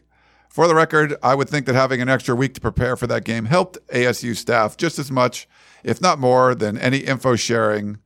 For 0.49 0.67
the 0.67 0.75
record, 0.75 1.15
I 1.23 1.35
would 1.35 1.49
think 1.49 1.65
that 1.65 1.75
having 1.75 2.01
an 2.01 2.09
extra 2.09 2.35
week 2.35 2.53
to 2.55 2.61
prepare 2.61 2.95
for 2.95 3.07
that 3.07 3.23
game 3.23 3.45
helped 3.45 3.77
ASU 3.89 4.35
staff 4.35 4.77
just 4.77 4.99
as 4.99 5.11
much, 5.11 5.47
if 5.83 6.01
not 6.01 6.19
more, 6.19 6.53
than 6.53 6.77
any 6.77 6.97
info 6.97 7.35
sharing 7.35 7.99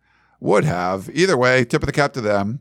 would 0.44 0.66
have. 0.66 1.10
Either 1.14 1.38
way, 1.38 1.66
tip 1.66 1.82
of 1.82 1.88
the 1.88 1.94
cap 1.94 2.14
to 2.14 2.22
them. 2.22 2.60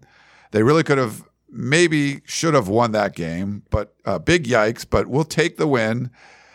They 0.52 0.62
really 0.62 0.82
could 0.82 0.98
have, 0.98 1.24
maybe 1.50 2.20
should 2.24 2.54
have 2.54 2.68
won 2.68 2.92
that 2.92 3.14
game, 3.14 3.62
but 3.70 3.94
uh, 4.04 4.18
big 4.18 4.44
yikes. 4.44 4.86
But 4.88 5.08
we'll 5.08 5.24
take 5.24 5.56
the 5.56 5.66
win 5.66 6.10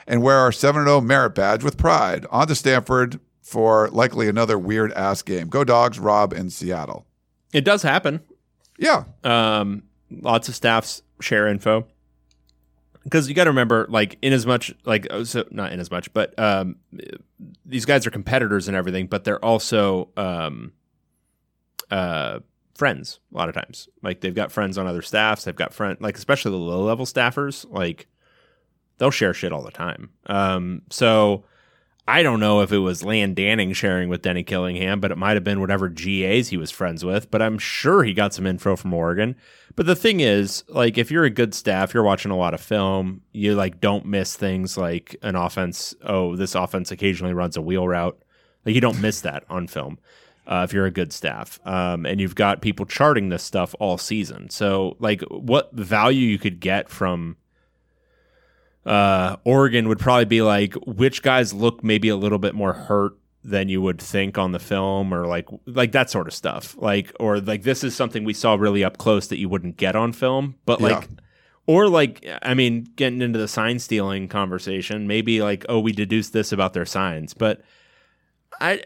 and 0.07 0.23
wear 0.23 0.37
our 0.37 0.51
7 0.51 0.85
0 0.85 1.01
merit 1.01 1.35
badge 1.35 1.63
with 1.63 1.77
pride. 1.77 2.25
On 2.31 2.47
to 2.47 2.55
Stanford 2.55 3.19
for 3.41 3.89
likely 3.89 4.27
another 4.27 4.57
weird 4.57 4.91
ass 4.93 5.21
game. 5.21 5.47
Go 5.49 5.63
dogs, 5.63 5.99
Rob 5.99 6.33
in 6.33 6.49
Seattle. 6.49 7.05
it 7.53 7.65
does 7.65 7.81
happen. 7.81 8.21
Yeah. 8.79 9.03
Um, 9.23 9.83
lots 10.09 10.47
of 10.47 10.55
staffs 10.55 11.01
share 11.19 11.47
info. 11.47 11.87
because 13.03 13.27
you 13.27 13.33
got 13.33 13.45
to 13.45 13.49
remember, 13.49 13.85
like, 13.89 14.17
in 14.21 14.33
as 14.33 14.45
much, 14.45 14.73
like, 14.85 15.07
oh, 15.09 15.23
so 15.23 15.45
not 15.49 15.71
in 15.71 15.79
as 15.79 15.89
much, 15.89 16.13
but 16.13 16.37
um, 16.37 16.75
these 17.65 17.85
guys 17.85 18.05
are 18.05 18.11
competitors 18.11 18.67
and 18.67 18.77
everything, 18.77 19.07
but 19.07 19.23
they're 19.23 19.43
also 19.43 20.09
um, 20.17 20.73
uh, 21.91 22.39
friends 22.75 23.19
a 23.33 23.37
lot 23.37 23.49
of 23.49 23.55
times. 23.55 23.89
Like, 24.01 24.21
they've 24.21 24.35
got 24.35 24.51
friends 24.51 24.77
on 24.77 24.87
other 24.87 25.01
staffs. 25.01 25.43
They've 25.43 25.55
got 25.55 25.73
friend, 25.73 25.97
like, 25.99 26.17
especially 26.17 26.51
the 26.51 26.57
low 26.57 26.83
level 26.83 27.05
staffers. 27.05 27.65
Like, 27.69 28.07
they'll 28.97 29.11
share 29.11 29.33
shit 29.33 29.51
all 29.51 29.63
the 29.63 29.71
time. 29.71 30.09
Um, 30.27 30.83
so 30.89 31.43
I 32.07 32.23
don't 32.23 32.39
know 32.39 32.61
if 32.61 32.71
it 32.71 32.77
was 32.77 33.03
Land 33.03 33.35
Danning 33.35 33.75
sharing 33.75 34.07
with 34.07 34.21
Denny 34.21 34.43
Killingham, 34.43 35.01
but 35.01 35.11
it 35.11 35.17
might 35.17 35.35
have 35.35 35.43
been 35.43 35.59
whatever 35.59 35.89
GAs 35.89 36.47
he 36.47 36.57
was 36.57 36.71
friends 36.71 37.03
with. 37.03 37.29
But 37.29 37.41
I'm 37.41 37.57
sure 37.57 38.03
he 38.03 38.13
got 38.13 38.33
some 38.33 38.47
info 38.47 38.75
from 38.77 38.93
Oregon. 38.93 39.35
But 39.75 39.87
the 39.87 39.95
thing 39.95 40.21
is, 40.21 40.63
like, 40.69 40.97
if 40.97 41.11
you're 41.11 41.25
a 41.25 41.29
good 41.29 41.53
staff, 41.53 41.93
you're 41.93 42.03
watching 42.03 42.31
a 42.31 42.37
lot 42.37 42.53
of 42.53 42.61
film, 42.61 43.21
you 43.33 43.55
like 43.55 43.81
don't 43.81 44.05
miss 44.05 44.35
things 44.35 44.77
like 44.77 45.17
an 45.21 45.35
offense. 45.35 45.93
Oh, 46.01 46.35
this 46.35 46.55
offense 46.55 46.91
occasionally 46.91 47.33
runs 47.33 47.57
a 47.57 47.61
wheel 47.61 47.87
route. 47.87 48.17
Like 48.65 48.73
you 48.73 48.81
don't 48.81 49.01
miss 49.01 49.21
that 49.21 49.43
on 49.49 49.67
film. 49.67 49.99
Uh, 50.47 50.63
if 50.63 50.71
you're 50.71 50.85
a 50.85 50.91
good 50.91 51.11
staff, 51.11 51.59
um, 51.65 52.05
and 52.05 52.21
you've 52.21 52.35
got 52.35 52.61
people 52.61 52.85
charting 52.85 53.27
this 53.29 53.43
stuff 53.43 53.75
all 53.79 53.97
season, 53.97 54.49
so 54.49 54.95
like, 54.99 55.21
what 55.23 55.71
value 55.73 56.25
you 56.25 56.39
could 56.39 56.59
get 56.61 56.87
from 56.89 57.35
uh, 58.85 59.35
Oregon 59.43 59.87
would 59.89 59.99
probably 59.99 60.25
be 60.25 60.41
like 60.41 60.73
which 60.85 61.21
guys 61.21 61.53
look 61.53 61.83
maybe 61.83 62.07
a 62.09 62.15
little 62.15 62.39
bit 62.39 62.55
more 62.55 62.73
hurt 62.73 63.13
than 63.43 63.69
you 63.69 63.81
would 63.81 64.01
think 64.01 64.37
on 64.37 64.51
the 64.51 64.59
film 64.59 65.13
or 65.13 65.25
like 65.25 65.47
like 65.65 65.91
that 65.91 66.09
sort 66.09 66.27
of 66.27 66.33
stuff. 66.33 66.75
Like 66.77 67.13
or 67.19 67.39
like 67.39 67.63
this 67.63 67.83
is 67.83 67.95
something 67.95 68.23
we 68.23 68.33
saw 68.33 68.55
really 68.55 68.83
up 68.83 68.97
close 68.97 69.27
that 69.27 69.37
you 69.39 69.49
wouldn't 69.49 69.77
get 69.77 69.95
on 69.95 70.13
film. 70.13 70.55
But 70.65 70.79
like 70.81 71.03
Yeah. 71.03 71.17
or 71.65 71.89
like 71.89 72.25
i 72.41 72.53
mean 72.53 72.87
getting 72.95 73.21
into 73.21 73.37
the 73.39 73.47
sign 73.47 73.79
stealing 73.79 74.29
conversation 74.29 75.05
maybe 75.07 75.41
like 75.41 75.65
oh 75.67 75.79
we 75.79 75.91
deduced 75.91 76.31
this 76.33 76.51
about 76.53 76.73
their 76.73 76.85
signs. 76.85 77.33
But 77.33 77.61
I 78.59 78.81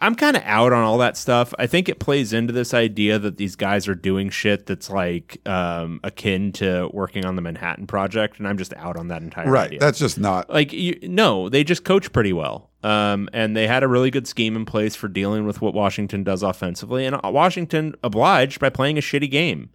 I'm 0.00 0.14
kind 0.14 0.36
of 0.36 0.42
out 0.44 0.72
on 0.72 0.82
all 0.84 0.98
that 0.98 1.16
stuff. 1.16 1.52
I 1.58 1.66
think 1.66 1.88
it 1.88 1.98
plays 1.98 2.32
into 2.32 2.52
this 2.52 2.72
idea 2.74 3.18
that 3.18 3.36
these 3.36 3.56
guys 3.56 3.88
are 3.88 3.94
doing 3.94 4.30
shit 4.30 4.66
that's 4.66 4.88
like 4.90 5.40
um, 5.46 6.00
akin 6.04 6.52
to 6.52 6.88
working 6.92 7.24
on 7.24 7.36
the 7.36 7.42
Manhattan 7.42 7.86
Project, 7.86 8.38
and 8.38 8.46
I'm 8.46 8.58
just 8.58 8.72
out 8.74 8.96
on 8.96 9.08
that 9.08 9.22
entire 9.22 9.50
Right. 9.50 9.66
idea. 9.68 9.80
That's 9.80 9.98
just 9.98 10.18
not. 10.18 10.48
like 10.50 10.72
you, 10.72 10.98
no, 11.02 11.48
they 11.48 11.64
just 11.64 11.84
coach 11.84 12.12
pretty 12.12 12.32
well, 12.32 12.70
um, 12.82 13.28
and 13.32 13.56
they 13.56 13.66
had 13.66 13.82
a 13.82 13.88
really 13.88 14.10
good 14.10 14.26
scheme 14.28 14.54
in 14.56 14.64
place 14.64 14.94
for 14.94 15.08
dealing 15.08 15.46
with 15.46 15.60
what 15.60 15.74
Washington 15.74 16.22
does 16.24 16.42
offensively, 16.42 17.04
and 17.06 17.20
Washington 17.24 17.94
obliged 18.02 18.60
by 18.60 18.70
playing 18.70 18.98
a 18.98 19.02
shitty 19.02 19.30
game. 19.30 19.70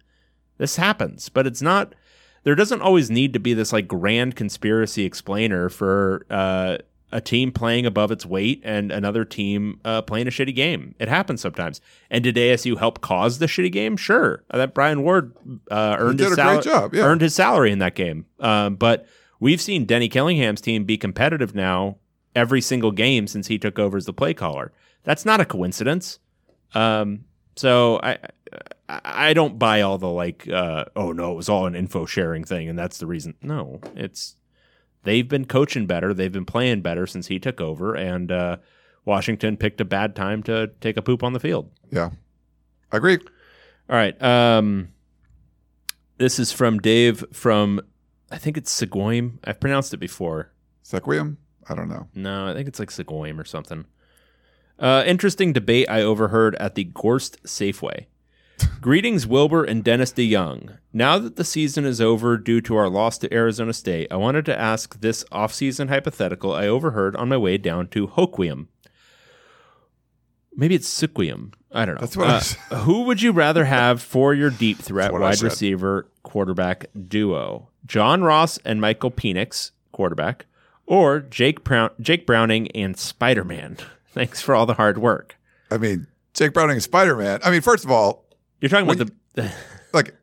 This 0.58 0.76
happens, 0.76 1.28
but 1.28 1.46
it's 1.46 1.60
not. 1.62 1.94
There 2.44 2.54
doesn't 2.54 2.82
always 2.82 3.10
need 3.10 3.32
to 3.32 3.38
be 3.40 3.54
this 3.54 3.72
like 3.72 3.88
grand 3.88 4.36
conspiracy 4.36 5.04
explainer 5.04 5.68
for 5.70 6.26
uh, 6.30 6.76
a 7.14 7.20
team 7.20 7.52
playing 7.52 7.86
above 7.86 8.10
its 8.10 8.26
weight 8.26 8.60
and 8.64 8.90
another 8.90 9.24
team 9.24 9.78
uh, 9.84 10.02
playing 10.02 10.26
a 10.26 10.30
shitty 10.30 10.54
game. 10.54 10.96
It 10.98 11.08
happens 11.08 11.40
sometimes. 11.40 11.80
And 12.10 12.24
did 12.24 12.34
ASU 12.34 12.76
help 12.76 13.00
cause 13.00 13.38
the 13.38 13.46
shitty 13.46 13.70
game? 13.70 13.96
Sure. 13.96 14.42
That 14.52 14.74
Brian 14.74 15.04
Ward 15.04 15.32
uh, 15.70 15.94
earned 15.96 16.18
his 16.18 16.34
sal- 16.34 16.60
job, 16.60 16.92
yeah. 16.92 17.04
earned 17.04 17.20
his 17.20 17.32
salary 17.32 17.70
in 17.70 17.78
that 17.78 17.94
game. 17.94 18.26
Um, 18.40 18.74
but 18.74 19.06
we've 19.38 19.60
seen 19.60 19.84
Denny 19.84 20.08
Killingham's 20.08 20.60
team 20.60 20.84
be 20.84 20.98
competitive 20.98 21.54
now 21.54 21.98
every 22.34 22.60
single 22.60 22.90
game 22.90 23.28
since 23.28 23.46
he 23.46 23.60
took 23.60 23.78
over 23.78 23.96
as 23.96 24.06
the 24.06 24.12
play 24.12 24.34
caller. 24.34 24.72
That's 25.04 25.24
not 25.24 25.40
a 25.40 25.44
coincidence. 25.44 26.18
Um, 26.74 27.26
so 27.54 28.00
I, 28.02 28.18
I 28.88 29.00
I 29.04 29.34
don't 29.34 29.56
buy 29.56 29.82
all 29.82 29.98
the 29.98 30.08
like, 30.08 30.48
uh, 30.48 30.86
oh 30.96 31.12
no, 31.12 31.30
it 31.30 31.36
was 31.36 31.48
all 31.48 31.66
an 31.66 31.76
info 31.76 32.06
sharing 32.06 32.42
thing, 32.42 32.68
and 32.68 32.76
that's 32.76 32.98
the 32.98 33.06
reason. 33.06 33.34
No, 33.40 33.80
it's 33.94 34.34
they've 35.04 35.28
been 35.28 35.44
coaching 35.44 35.86
better, 35.86 36.12
they've 36.12 36.32
been 36.32 36.44
playing 36.44 36.82
better 36.82 37.06
since 37.06 37.28
he 37.28 37.38
took 37.38 37.60
over, 37.60 37.94
and 37.94 38.32
uh, 38.32 38.56
Washington 39.04 39.56
picked 39.56 39.80
a 39.80 39.84
bad 39.84 40.16
time 40.16 40.42
to 40.44 40.68
take 40.80 40.96
a 40.96 41.02
poop 41.02 41.22
on 41.22 41.32
the 41.32 41.40
field. 41.40 41.70
Yeah. 41.90 42.10
I 42.92 42.96
agree. 42.96 43.18
All 43.88 43.96
right. 43.96 44.20
Um, 44.22 44.88
this 46.18 46.38
is 46.38 46.52
from 46.52 46.78
Dave 46.78 47.24
from 47.32 47.80
I 48.30 48.38
think 48.38 48.56
it's 48.56 48.80
Seguim. 48.80 49.38
I've 49.44 49.60
pronounced 49.60 49.94
it 49.94 49.98
before. 49.98 50.50
Sequium? 50.84 51.36
I 51.68 51.74
don't 51.74 51.88
know. 51.88 52.08
No, 52.14 52.48
I 52.48 52.54
think 52.54 52.68
it's 52.68 52.78
like 52.78 52.90
Seguim 52.90 53.38
or 53.38 53.44
something. 53.44 53.84
Uh, 54.78 55.04
interesting 55.06 55.52
debate 55.52 55.88
I 55.88 56.02
overheard 56.02 56.56
at 56.56 56.74
the 56.74 56.84
Gorst 56.84 57.42
Safeway. 57.44 58.06
Greetings, 58.80 59.26
Wilbur 59.26 59.64
and 59.64 59.82
Dennis 59.82 60.12
DeYoung. 60.12 60.76
Now 60.92 61.18
that 61.18 61.36
the 61.36 61.44
season 61.44 61.84
is 61.84 62.00
over 62.00 62.36
due 62.36 62.60
to 62.62 62.76
our 62.76 62.88
loss 62.88 63.16
to 63.18 63.32
Arizona 63.34 63.72
State, 63.72 64.08
I 64.10 64.16
wanted 64.16 64.44
to 64.46 64.58
ask 64.58 65.00
this 65.00 65.24
offseason 65.32 65.88
hypothetical 65.88 66.52
I 66.52 66.66
overheard 66.66 67.16
on 67.16 67.28
my 67.30 67.36
way 67.36 67.56
down 67.58 67.88
to 67.88 68.06
Hoquiam. 68.08 68.66
Maybe 70.54 70.74
it's 70.74 70.88
Sequium. 70.88 71.52
I 71.72 71.84
don't 71.84 71.96
know. 71.96 72.00
That's 72.02 72.16
what 72.16 72.28
I 72.28 72.36
Uh, 72.36 72.40
said. 72.40 72.78
who 72.78 73.02
would 73.02 73.20
you 73.22 73.32
rather 73.32 73.64
have 73.64 74.00
for 74.00 74.34
your 74.34 74.50
deep 74.50 74.78
threat 74.78 75.12
wide 75.12 75.42
receiver 75.42 76.06
quarterback 76.22 76.86
duo? 77.08 77.68
John 77.86 78.22
Ross 78.22 78.58
and 78.64 78.80
Michael 78.80 79.10
Penix, 79.10 79.72
quarterback, 79.90 80.46
or 80.86 81.18
Jake 81.20 81.64
Brown, 81.64 81.90
Jake 82.00 82.24
Browning 82.26 82.70
and 82.72 82.96
Spider 82.96 83.42
Man? 83.44 83.78
Thanks 84.12 84.40
for 84.40 84.54
all 84.54 84.66
the 84.66 84.74
hard 84.74 84.98
work. 84.98 85.36
I 85.72 85.78
mean, 85.78 86.06
Jake 86.34 86.52
Browning 86.54 86.74
and 86.74 86.82
Spider 86.82 87.16
Man. 87.16 87.40
I 87.42 87.50
mean, 87.50 87.60
first 87.62 87.84
of 87.84 87.90
all, 87.90 88.23
You're 88.64 88.70
talking 88.70 88.90
about 88.90 89.10
the 89.34 89.52
like 89.92 90.14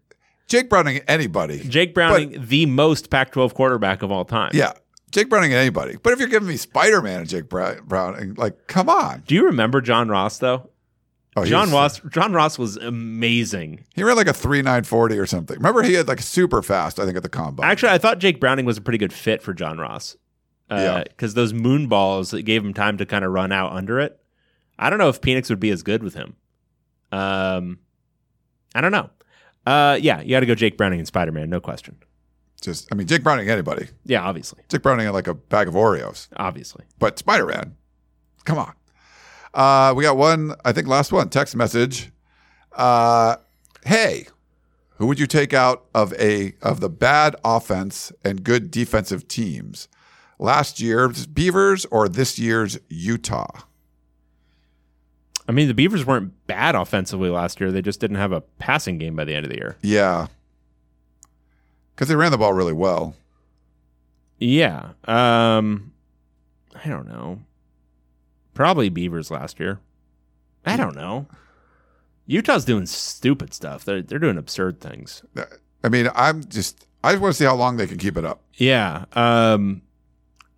Jake 0.47 0.67
Browning, 0.67 0.97
anybody. 1.07 1.59
Jake 1.59 1.93
Browning, 1.93 2.43
the 2.43 2.65
most 2.65 3.11
Pac-12 3.11 3.53
quarterback 3.53 4.01
of 4.01 4.11
all 4.11 4.25
time. 4.25 4.49
Yeah. 4.55 4.73
Jake 5.11 5.29
Browning, 5.29 5.53
anybody. 5.53 5.97
But 6.01 6.13
if 6.13 6.19
you're 6.19 6.27
giving 6.27 6.47
me 6.47 6.57
Spider 6.57 7.03
Man 7.03 7.19
and 7.19 7.29
Jake 7.29 7.49
Brow- 7.49 7.79
Browning, 7.85 8.33
like, 8.33 8.65
come 8.65 8.89
on. 8.89 9.21
Do 9.27 9.35
you 9.35 9.45
remember 9.45 9.79
John 9.79 10.09
Ross 10.09 10.39
though? 10.39 10.71
Oh, 11.35 11.45
John 11.45 11.71
was- 11.71 12.01
Ross. 12.03 12.11
John 12.11 12.33
Ross 12.33 12.57
was 12.57 12.77
amazing. 12.77 13.85
He 13.95 14.03
ran 14.03 14.15
like 14.15 14.27
a 14.27 14.33
three 14.33 14.63
nine 14.63 14.85
forty 14.85 15.19
or 15.19 15.27
something. 15.27 15.57
Remember, 15.57 15.83
he 15.83 15.93
had 15.93 16.07
like 16.07 16.19
super 16.21 16.63
fast. 16.63 16.99
I 16.99 17.05
think 17.05 17.17
at 17.17 17.23
the 17.23 17.29
combine. 17.29 17.69
Actually, 17.69 17.91
I 17.91 17.99
thought 17.99 18.17
Jake 18.17 18.39
Browning 18.39 18.65
was 18.65 18.77
a 18.77 18.81
pretty 18.81 18.97
good 18.97 19.13
fit 19.13 19.43
for 19.43 19.53
John 19.53 19.77
Ross. 19.77 20.17
Yeah. 20.71 21.03
Because 21.03 21.33
those 21.35 21.53
moon 21.53 21.87
balls 21.87 22.31
that 22.31 22.41
gave 22.43 22.65
him 22.65 22.73
time 22.73 22.97
to 22.97 23.05
kind 23.05 23.23
of 23.23 23.31
run 23.31 23.51
out 23.51 23.73
under 23.73 23.99
it. 23.99 24.17
I 24.79 24.89
don't 24.89 24.97
know 24.99 25.09
if 25.09 25.21
Penix 25.21 25.49
would 25.49 25.59
be 25.59 25.69
as 25.69 25.83
good 25.83 26.01
with 26.01 26.15
him. 26.15 26.35
Um, 27.11 27.79
I 28.75 28.81
don't 28.81 28.91
know. 28.91 29.09
Uh, 29.65 29.97
yeah, 30.01 30.21
you 30.21 30.31
got 30.31 30.39
to 30.41 30.45
go 30.45 30.55
Jake 30.55 30.77
Browning 30.77 30.99
and 30.99 31.07
Spider 31.07 31.31
Man, 31.31 31.49
no 31.49 31.59
question. 31.59 31.97
just, 32.61 32.87
I 32.91 32.95
mean, 32.95 33.07
Jake 33.07 33.23
Browning, 33.23 33.49
anybody. 33.49 33.87
Yeah, 34.05 34.21
obviously, 34.21 34.61
Jake 34.69 34.81
Browning 34.81 35.05
had 35.05 35.13
like 35.13 35.27
a 35.27 35.33
bag 35.33 35.67
of 35.67 35.73
Oreos. 35.75 36.27
obviously. 36.37 36.85
But 36.99 37.19
Spider 37.19 37.45
Man, 37.45 37.75
come 38.45 38.57
on. 38.57 38.73
Uh, 39.53 39.93
we 39.95 40.03
got 40.03 40.17
one, 40.17 40.55
I 40.63 40.71
think, 40.71 40.87
last 40.87 41.11
one 41.11 41.29
text 41.29 41.55
message. 41.55 42.11
Uh, 42.71 43.35
hey, 43.85 44.27
who 44.95 45.07
would 45.07 45.19
you 45.19 45.27
take 45.27 45.53
out 45.53 45.85
of 45.93 46.13
a 46.13 46.53
of 46.61 46.79
the 46.79 46.89
bad 46.89 47.35
offense 47.43 48.11
and 48.23 48.43
good 48.43 48.71
defensive 48.71 49.27
teams? 49.27 49.87
Last 50.39 50.79
year's 50.79 51.27
Beavers 51.27 51.85
or 51.85 52.07
this 52.07 52.39
year's 52.39 52.79
Utah? 52.89 53.61
I 55.51 55.53
mean, 55.53 55.67
the 55.67 55.73
Beavers 55.73 56.05
weren't 56.05 56.47
bad 56.47 56.75
offensively 56.75 57.29
last 57.29 57.59
year. 57.59 57.73
They 57.73 57.81
just 57.81 57.99
didn't 57.99 58.15
have 58.15 58.31
a 58.31 58.39
passing 58.39 58.97
game 58.97 59.17
by 59.17 59.25
the 59.25 59.35
end 59.35 59.45
of 59.45 59.51
the 59.51 59.57
year. 59.57 59.75
Yeah, 59.81 60.27
because 61.93 62.07
they 62.07 62.15
ran 62.15 62.31
the 62.31 62.37
ball 62.37 62.53
really 62.53 62.71
well. 62.71 63.15
Yeah. 64.37 64.91
Um, 65.03 65.91
I 66.73 66.87
don't 66.87 67.05
know. 67.05 67.39
Probably 68.53 68.87
Beavers 68.87 69.29
last 69.29 69.59
year. 69.59 69.81
I 70.65 70.77
don't 70.77 70.95
know. 70.95 71.27
Utah's 72.27 72.63
doing 72.63 72.85
stupid 72.85 73.53
stuff. 73.53 73.83
They're 73.83 74.01
they're 74.01 74.19
doing 74.19 74.37
absurd 74.37 74.79
things. 74.79 75.21
I 75.83 75.89
mean, 75.89 76.09
I'm 76.15 76.45
just 76.45 76.87
I 77.03 77.11
just 77.11 77.21
want 77.21 77.33
to 77.33 77.37
see 77.37 77.43
how 77.43 77.55
long 77.55 77.75
they 77.75 77.87
can 77.87 77.97
keep 77.97 78.15
it 78.15 78.23
up. 78.23 78.41
Yeah. 78.53 79.03
Um. 79.11 79.81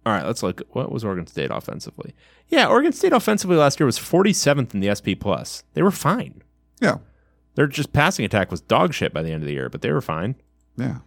All 0.05 0.13
right. 0.13 0.25
Let's 0.25 0.43
look. 0.43 0.61
What 0.71 0.91
was 0.91 1.03
Oregon 1.05 1.27
State 1.27 1.49
offensively? 1.51 2.13
Yeah, 2.49 2.67
Oregon 2.67 2.91
State 2.91 3.13
offensively 3.13 3.55
last 3.55 3.79
year 3.79 3.85
was 3.85 3.97
47th 3.97 4.73
in 4.73 4.79
the 4.81 4.93
SP 4.93 5.15
plus. 5.19 5.63
They 5.73 5.81
were 5.81 5.91
fine. 5.91 6.41
Yeah, 6.81 6.97
Their 7.55 7.67
just 7.67 7.93
passing 7.93 8.25
attack 8.25 8.51
was 8.51 8.59
dog 8.61 8.93
shit 8.93 9.13
by 9.13 9.21
the 9.23 9.31
end 9.31 9.41
of 9.43 9.47
the 9.47 9.53
year, 9.53 9.69
but 9.69 9.81
they 9.81 9.91
were 9.91 10.01
fine. 10.01 10.35
yeah. 10.77 10.97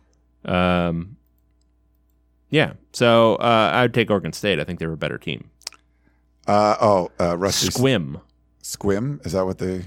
Um. 0.44 1.16
Yeah. 2.48 2.74
So 2.92 3.34
uh, 3.36 3.70
I 3.74 3.82
would 3.82 3.92
take 3.94 4.10
Oregon 4.10 4.32
State. 4.32 4.60
I 4.60 4.64
think 4.64 4.78
they 4.78 4.86
were 4.86 4.92
a 4.94 4.96
better 4.98 5.18
team. 5.18 5.50
Uh, 6.46 6.76
oh, 6.80 7.10
uh, 7.20 7.36
Rusty 7.36 7.68
Squim. 7.68 8.20
Squim. 8.62 9.24
Is 9.26 9.32
that 9.32 9.44
what 9.44 9.58
they? 9.58 9.84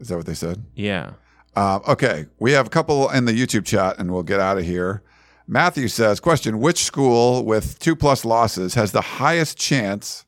Is 0.00 0.08
that 0.08 0.16
what 0.16 0.26
they 0.26 0.34
said? 0.34 0.64
Yeah. 0.74 1.12
Um, 1.56 1.82
okay, 1.88 2.26
we 2.38 2.52
have 2.52 2.66
a 2.66 2.70
couple 2.70 3.08
in 3.10 3.24
the 3.24 3.32
YouTube 3.32 3.64
chat, 3.64 3.96
and 3.98 4.12
we'll 4.12 4.22
get 4.22 4.38
out 4.40 4.58
of 4.58 4.64
here. 4.64 5.02
Matthew 5.48 5.88
says, 5.88 6.20
"Question: 6.20 6.60
Which 6.60 6.84
school 6.84 7.44
with 7.44 7.78
two 7.80 7.96
plus 7.96 8.24
losses 8.24 8.74
has 8.74 8.92
the 8.92 9.00
highest 9.00 9.58
chance 9.58 10.24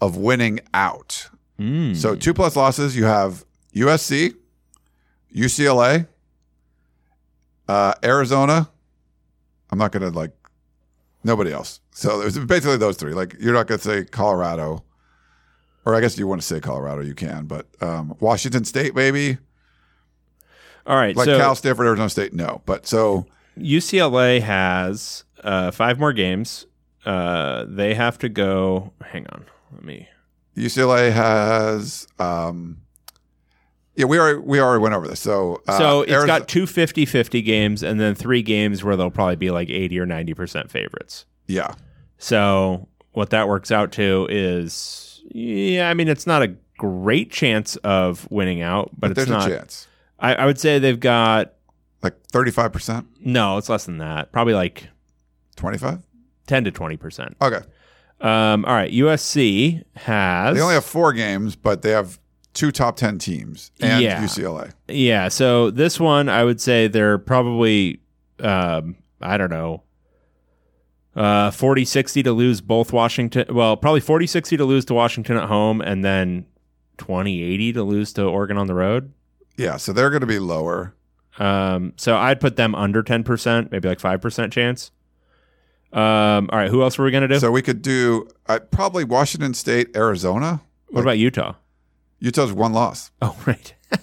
of 0.00 0.16
winning 0.16 0.58
out?" 0.74 1.28
Mm. 1.60 1.94
So 1.94 2.16
two 2.16 2.34
plus 2.34 2.56
losses. 2.56 2.96
You 2.96 3.04
have 3.04 3.44
USC, 3.74 4.34
UCLA, 5.34 6.08
uh, 7.68 7.92
Arizona, 8.02 8.70
I'm 9.70 9.78
not 9.78 9.92
gonna 9.92 10.10
like 10.10 10.32
nobody 11.24 11.52
else. 11.52 11.80
So 11.92 12.20
it 12.20 12.24
was 12.24 12.38
basically 12.38 12.78
those 12.78 12.96
three. 12.96 13.12
Like 13.12 13.36
you're 13.38 13.52
not 13.52 13.66
gonna 13.66 13.80
say 13.80 14.04
Colorado, 14.04 14.84
or 15.84 15.94
I 15.94 16.00
guess 16.00 16.18
you 16.18 16.26
want 16.26 16.40
to 16.40 16.46
say 16.46 16.60
Colorado, 16.60 17.02
you 17.02 17.14
can, 17.14 17.46
but 17.46 17.66
um, 17.80 18.16
Washington 18.20 18.64
State 18.64 18.94
maybe. 18.94 19.38
All 20.86 20.96
right. 20.96 21.14
Like 21.14 21.26
so 21.26 21.38
Cal, 21.38 21.54
Stanford, 21.54 21.86
Arizona 21.86 22.08
State, 22.08 22.32
no. 22.32 22.62
But 22.64 22.86
so 22.86 23.26
UCLA 23.60 24.40
has 24.40 25.24
uh, 25.42 25.70
five 25.70 25.98
more 25.98 26.12
games. 26.12 26.66
Uh, 27.04 27.64
they 27.68 27.94
have 27.94 28.18
to 28.18 28.28
go. 28.28 28.92
Hang 29.02 29.26
on. 29.28 29.44
Let 29.72 29.84
me. 29.84 30.08
UCLA 30.56 31.12
has. 31.12 32.06
Um, 32.18 32.78
yeah, 33.94 34.04
we 34.06 34.18
already 34.18 34.38
we 34.40 34.60
already 34.60 34.82
went 34.82 34.94
over 34.94 35.08
this. 35.08 35.20
So 35.20 35.62
uh, 35.66 35.78
So 35.78 36.02
it's 36.02 36.12
Arizo- 36.12 36.26
got 36.26 36.48
two 36.48 36.66
50 36.66 37.04
50 37.06 37.42
games 37.42 37.82
and 37.82 37.98
then 38.00 38.14
three 38.14 38.42
games 38.42 38.84
where 38.84 38.96
they'll 38.96 39.10
probably 39.10 39.36
be 39.36 39.50
like 39.50 39.70
80 39.70 39.98
or 40.00 40.06
90% 40.06 40.70
favorites. 40.70 41.24
yeah. 41.46 41.74
So 42.20 42.88
what 43.12 43.30
that 43.30 43.46
works 43.48 43.70
out 43.70 43.92
to 43.92 44.26
is, 44.30 45.22
yeah, 45.30 45.88
I 45.88 45.94
mean, 45.94 46.08
it's 46.08 46.26
not 46.26 46.42
a 46.42 46.54
great 46.76 47.30
chance 47.30 47.76
of 47.76 48.28
winning 48.30 48.60
out, 48.60 48.90
but, 48.92 49.00
But 49.00 49.10
it's 49.12 49.16
there's 49.18 49.28
not. 49.28 49.48
a 49.48 49.56
chance. 49.56 49.86
I, 50.18 50.34
I 50.34 50.46
would 50.46 50.58
say 50.58 50.78
they've 50.80 50.98
got, 50.98 51.52
Like 52.02 52.14
35 52.32 52.72
percent, 52.72 53.06
no, 53.20 53.56
it's 53.58 53.68
less 53.68 53.84
than 53.86 53.98
that. 53.98 54.30
Probably 54.32 54.54
like 54.54 54.88
25. 55.56 56.02
10 56.46 56.64
to 56.64 56.72
20%. 56.72 57.34
Okay. 57.42 57.60
Um, 58.20 58.64
all 58.64 58.72
right. 58.72 58.90
USC 58.90 59.82
has. 59.96 60.56
They 60.56 60.62
only 60.62 60.74
have 60.74 60.84
four 60.84 61.12
games, 61.12 61.56
but 61.56 61.82
they 61.82 61.90
have 61.90 62.18
two 62.54 62.70
top 62.72 62.96
10 62.96 63.18
teams 63.18 63.70
and 63.80 64.02
Yeah. 64.02 64.22
UCLA. 64.22 64.72
Yeah. 64.88 65.28
So 65.28 65.70
this 65.70 66.00
one, 66.00 66.28
I 66.28 66.44
would 66.44 66.60
say 66.60 66.88
they're 66.88 67.18
probably, 67.18 68.00
um, 68.40 68.96
I 69.20 69.36
don't 69.36 69.50
know, 69.50 69.82
uh, 71.16 71.50
40 71.50 71.84
60 71.84 72.22
to 72.22 72.32
lose 72.32 72.60
both 72.60 72.92
Washington. 72.92 73.44
Well, 73.50 73.76
probably 73.76 74.00
40 74.00 74.26
60 74.26 74.56
to 74.56 74.64
lose 74.64 74.84
to 74.86 74.94
Washington 74.94 75.36
at 75.36 75.48
home 75.48 75.80
and 75.80 76.04
then 76.04 76.46
20 76.98 77.42
80 77.42 77.72
to 77.74 77.82
lose 77.82 78.12
to 78.14 78.22
Oregon 78.24 78.56
on 78.56 78.66
the 78.68 78.74
road. 78.74 79.12
Yeah, 79.56 79.76
so 79.76 79.92
they're 79.92 80.10
going 80.10 80.20
to 80.20 80.26
be 80.26 80.38
lower. 80.38 80.94
Um, 81.38 81.92
so 81.96 82.16
I'd 82.16 82.40
put 82.40 82.56
them 82.56 82.74
under 82.74 83.02
10%, 83.02 83.70
maybe 83.70 83.88
like 83.88 84.00
5% 84.00 84.50
chance. 84.52 84.90
Um, 85.92 86.50
all 86.52 86.58
right. 86.58 86.70
Who 86.70 86.82
else 86.82 86.98
were 86.98 87.04
we 87.04 87.10
going 87.10 87.22
to 87.22 87.28
do? 87.28 87.38
So 87.38 87.50
we 87.50 87.62
could 87.62 87.80
do 87.80 88.28
uh, 88.46 88.58
probably 88.70 89.04
Washington 89.04 89.54
State, 89.54 89.96
Arizona. 89.96 90.60
what 90.88 91.00
about 91.02 91.18
Utah? 91.18 91.54
Utah's 92.20 92.52
one 92.52 92.72
loss. 92.72 93.10
Oh, 93.22 93.36
right. 93.46 93.74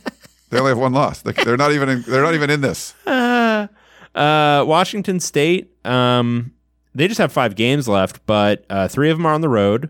They 0.52 0.60
only 0.60 0.70
have 0.70 0.78
one 0.78 0.94
loss. 0.94 1.22
They- 1.24 1.32
They're 1.34 1.57
not 1.57 1.74
even 1.74 1.90
in, 1.90 2.03
they're 2.03 2.22
not 2.24 2.36
even 2.36 2.49
in 2.49 2.62
this. 2.62 2.94
uh, 3.07 3.68
uh, 4.16 4.64
Washington 4.66 5.20
State, 5.20 5.72
um, 5.86 6.53
they 6.94 7.07
just 7.10 7.18
have 7.18 7.34
five 7.34 7.56
games 7.56 7.88
left, 7.90 8.26
but 8.26 8.64
uh, 8.70 8.88
three 8.88 9.10
of 9.10 9.18
them 9.18 9.26
are 9.26 9.34
on 9.34 9.41
the 9.41 9.49
road. 9.49 9.90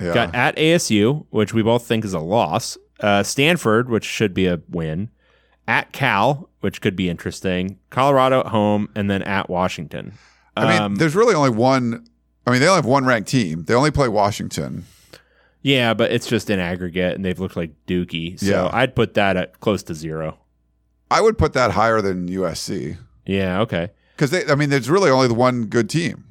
Yeah. 0.00 0.14
Got 0.14 0.34
at 0.34 0.56
ASU, 0.56 1.26
which 1.30 1.52
we 1.52 1.62
both 1.62 1.84
think 1.86 2.04
is 2.06 2.14
a 2.14 2.20
loss. 2.20 2.78
Uh, 3.00 3.22
Stanford, 3.22 3.90
which 3.90 4.04
should 4.04 4.32
be 4.32 4.46
a 4.46 4.60
win. 4.70 5.10
At 5.68 5.92
Cal, 5.92 6.48
which 6.60 6.80
could 6.80 6.96
be 6.96 7.08
interesting. 7.08 7.78
Colorado 7.90 8.40
at 8.40 8.46
home, 8.46 8.88
and 8.94 9.10
then 9.10 9.22
at 9.22 9.48
Washington. 9.48 10.12
I 10.56 10.70
mean, 10.72 10.82
Um, 10.82 10.94
there's 10.96 11.14
really 11.14 11.34
only 11.34 11.50
one. 11.50 12.04
I 12.46 12.50
mean, 12.50 12.60
they 12.60 12.66
only 12.66 12.76
have 12.78 12.84
one 12.86 13.04
ranked 13.04 13.28
team. 13.28 13.64
They 13.64 13.74
only 13.74 13.90
play 13.92 14.08
Washington. 14.08 14.84
yeah, 15.62 15.94
but 15.94 16.10
it's 16.10 16.26
just 16.26 16.50
in 16.50 16.58
aggregate, 16.58 17.14
and 17.14 17.24
they've 17.24 17.38
looked 17.38 17.56
like 17.56 17.70
Dookie. 17.86 18.38
So 18.40 18.46
Yeah. 18.46 18.70
I'd 18.72 18.96
put 18.96 19.14
that 19.14 19.36
at 19.36 19.60
close 19.60 19.82
to 19.84 19.94
zero. 19.94 20.38
I 21.10 21.20
would 21.20 21.38
put 21.38 21.52
that 21.52 21.72
higher 21.72 22.00
than 22.00 22.26
USC 22.28 22.96
Yeah, 23.26 23.60
okay. 23.60 23.90
because 24.16 24.30
they. 24.30 24.44
I 24.50 24.56
mean, 24.56 24.70
there's 24.70 24.90
really 24.90 25.10
only 25.10 25.28
the 25.28 25.34
one 25.34 25.66
good 25.66 25.88
team. 25.88 26.24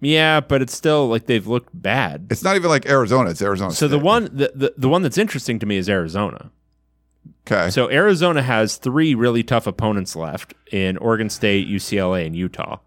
Yeah, 0.00 0.40
but 0.40 0.60
it's 0.62 0.76
still 0.76 1.08
like 1.08 1.26
they've 1.26 1.46
looked 1.46 1.70
bad. 1.72 2.26
It's 2.30 2.44
not 2.44 2.54
even 2.54 2.68
like 2.70 2.86
Arizona. 2.86 3.30
It's 3.30 3.40
Arizona. 3.42 3.72
So 3.72 3.88
the 3.88 3.98
one 3.98 4.24
the, 4.24 4.52
the 4.54 4.74
the 4.76 4.88
one 4.88 5.02
that's 5.02 5.18
interesting 5.18 5.58
to 5.58 5.66
me 5.66 5.76
is 5.78 5.88
Arizona. 5.88 6.50
Okay. 7.46 7.70
So 7.70 7.90
Arizona 7.90 8.42
has 8.42 8.76
three 8.76 9.14
really 9.14 9.42
tough 9.42 9.66
opponents 9.66 10.16
left 10.16 10.54
in 10.72 10.96
Oregon 10.96 11.30
State, 11.30 11.68
UCLA, 11.68 12.26
and 12.26 12.34
Utah, 12.34 12.78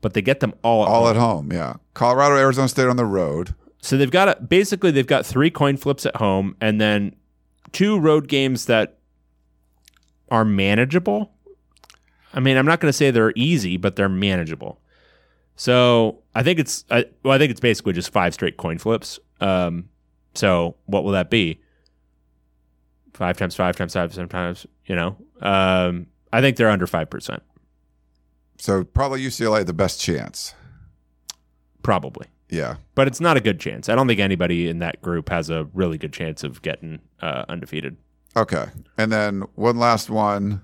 but 0.00 0.14
they 0.14 0.22
get 0.22 0.40
them 0.40 0.54
all 0.62 0.84
at 0.84 0.88
all 0.88 1.06
home. 1.06 1.16
at 1.16 1.20
home. 1.20 1.52
Yeah. 1.52 1.74
Colorado, 1.94 2.36
Arizona 2.36 2.68
State 2.68 2.88
on 2.88 2.96
the 2.96 3.04
road. 3.04 3.54
So 3.78 3.96
they've 3.96 4.10
got 4.10 4.28
a, 4.28 4.40
basically 4.40 4.90
they've 4.90 5.06
got 5.06 5.26
three 5.26 5.50
coin 5.50 5.76
flips 5.76 6.06
at 6.06 6.16
home, 6.16 6.56
and 6.60 6.80
then 6.80 7.14
two 7.72 7.98
road 7.98 8.26
games 8.26 8.66
that 8.66 8.98
are 10.30 10.44
manageable. 10.44 11.32
I 12.32 12.40
mean, 12.40 12.56
I'm 12.56 12.66
not 12.66 12.80
going 12.80 12.88
to 12.88 12.96
say 12.96 13.10
they're 13.10 13.32
easy, 13.36 13.76
but 13.76 13.96
they're 13.96 14.08
manageable. 14.08 14.80
So 15.56 16.22
I 16.34 16.42
think 16.42 16.58
it's 16.58 16.84
I, 16.90 17.06
well, 17.22 17.34
I 17.34 17.38
think 17.38 17.50
it's 17.50 17.60
basically 17.60 17.92
just 17.92 18.12
five 18.12 18.34
straight 18.34 18.56
coin 18.56 18.78
flips. 18.78 19.18
Um, 19.40 19.88
so 20.34 20.76
what 20.86 21.04
will 21.04 21.12
that 21.12 21.30
be? 21.30 21.60
Five 23.16 23.36
times 23.38 23.54
five 23.56 23.76
times 23.76 23.94
five 23.94 24.12
sometimes, 24.12 24.66
you 24.84 24.94
know. 24.94 25.16
Um, 25.40 26.06
I 26.32 26.40
think 26.42 26.56
they're 26.56 26.68
under 26.68 26.86
five 26.86 27.08
percent, 27.08 27.42
So 28.58 28.84
probably 28.84 29.22
UCLA 29.22 29.64
the 29.64 29.72
best 29.72 30.00
chance. 30.00 30.54
probably. 31.82 32.26
Yeah. 32.48 32.76
But 32.94 33.08
it's 33.08 33.20
not 33.20 33.36
a 33.36 33.40
good 33.40 33.58
chance. 33.58 33.88
I 33.88 33.94
don't 33.96 34.06
think 34.06 34.20
anybody 34.20 34.68
in 34.68 34.78
that 34.80 35.02
group 35.02 35.30
has 35.30 35.50
a 35.50 35.64
really 35.74 35.98
good 35.98 36.12
chance 36.12 36.44
of 36.44 36.62
getting 36.62 37.00
uh, 37.20 37.44
undefeated. 37.48 37.96
Okay. 38.36 38.66
And 38.98 39.10
then 39.10 39.42
one 39.54 39.78
last 39.78 40.10
one. 40.10 40.62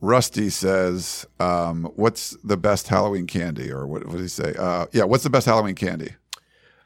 Rusty 0.00 0.48
says, 0.50 1.26
um, 1.40 1.84
"What's 1.96 2.36
the 2.44 2.56
best 2.56 2.88
Halloween 2.88 3.26
candy?" 3.26 3.70
Or 3.72 3.86
what, 3.86 4.04
what 4.06 4.12
did 4.12 4.22
he 4.22 4.28
say? 4.28 4.54
Uh, 4.58 4.86
yeah, 4.92 5.04
what's 5.04 5.24
the 5.24 5.30
best 5.30 5.46
Halloween 5.46 5.74
candy? 5.74 6.10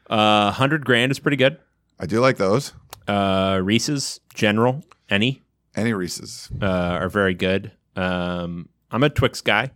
Uh, 0.09 0.51
hundred 0.51 0.83
grand 0.85 1.11
is 1.11 1.19
pretty 1.19 1.37
good. 1.37 1.57
I 1.99 2.05
do 2.07 2.19
like 2.19 2.37
those. 2.37 2.73
Uh, 3.07 3.59
Reese's 3.63 4.19
General, 4.33 4.83
any 5.09 5.41
Any 5.75 5.93
Reese's. 5.93 6.49
uh, 6.61 6.65
are 6.65 7.09
very 7.09 7.33
good. 7.33 7.71
Um, 7.95 8.69
I'm 8.91 9.03
a 9.03 9.09
Twix 9.09 9.41
guy. 9.41 9.71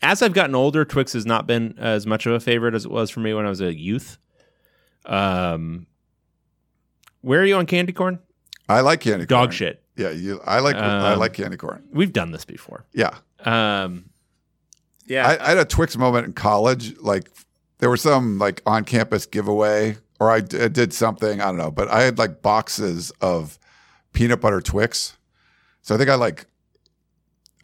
As 0.00 0.20
I've 0.22 0.32
gotten 0.32 0.54
older, 0.54 0.84
Twix 0.84 1.12
has 1.12 1.24
not 1.26 1.46
been 1.46 1.74
as 1.78 2.06
much 2.06 2.26
of 2.26 2.32
a 2.32 2.40
favorite 2.40 2.74
as 2.74 2.84
it 2.84 2.90
was 2.90 3.08
for 3.10 3.20
me 3.20 3.32
when 3.34 3.46
I 3.46 3.48
was 3.48 3.60
a 3.60 3.72
youth. 3.72 4.18
Um, 5.06 5.86
where 7.20 7.40
are 7.40 7.44
you 7.44 7.56
on 7.56 7.66
candy 7.66 7.92
corn? 7.92 8.18
I 8.68 8.80
like 8.80 9.00
candy 9.00 9.26
corn. 9.26 9.40
Dog 9.42 9.52
shit. 9.52 9.82
Yeah, 9.96 10.10
you. 10.10 10.40
I 10.44 10.60
like. 10.60 10.74
I 10.76 11.12
Um, 11.12 11.18
like 11.18 11.34
candy 11.34 11.56
corn. 11.56 11.84
We've 11.92 12.12
done 12.12 12.30
this 12.32 12.44
before. 12.44 12.84
Yeah. 12.92 13.16
Um, 13.44 14.06
yeah, 15.06 15.26
I, 15.28 15.44
I 15.44 15.48
had 15.50 15.58
a 15.58 15.64
Twix 15.64 15.96
moment 15.96 16.26
in 16.26 16.32
college. 16.32 16.96
Like 16.98 17.30
there 17.78 17.90
was 17.90 18.00
some 18.00 18.38
like 18.38 18.62
on 18.64 18.84
campus 18.84 19.26
giveaway, 19.26 19.96
or 20.18 20.30
I, 20.30 20.40
d- 20.40 20.62
I 20.62 20.68
did 20.68 20.92
something. 20.94 21.40
I 21.40 21.46
don't 21.46 21.58
know, 21.58 21.70
but 21.70 21.88
I 21.88 22.02
had 22.02 22.18
like 22.18 22.40
boxes 22.42 23.12
of 23.20 23.58
peanut 24.12 24.40
butter 24.40 24.60
Twix. 24.60 25.16
So 25.82 25.94
I 25.94 25.98
think 25.98 26.10
I 26.10 26.14
like 26.14 26.46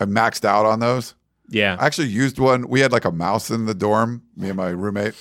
I 0.01 0.05
maxed 0.05 0.45
out 0.45 0.67
on 0.67 0.81
those. 0.81 1.15
yeah. 1.49 1.77
I 1.79 1.87
actually 1.87 2.09
used 2.09 2.39
one. 2.39 2.69
We 2.69 2.81
had 2.81 2.93
like 2.93 3.05
a 3.05 3.13
mouse 3.13 3.51
in 3.51 3.67
the 3.67 3.75
dorm, 3.75 4.23
me 4.37 4.49
and 4.49 4.57
my 4.57 4.69
roommate, 4.71 5.15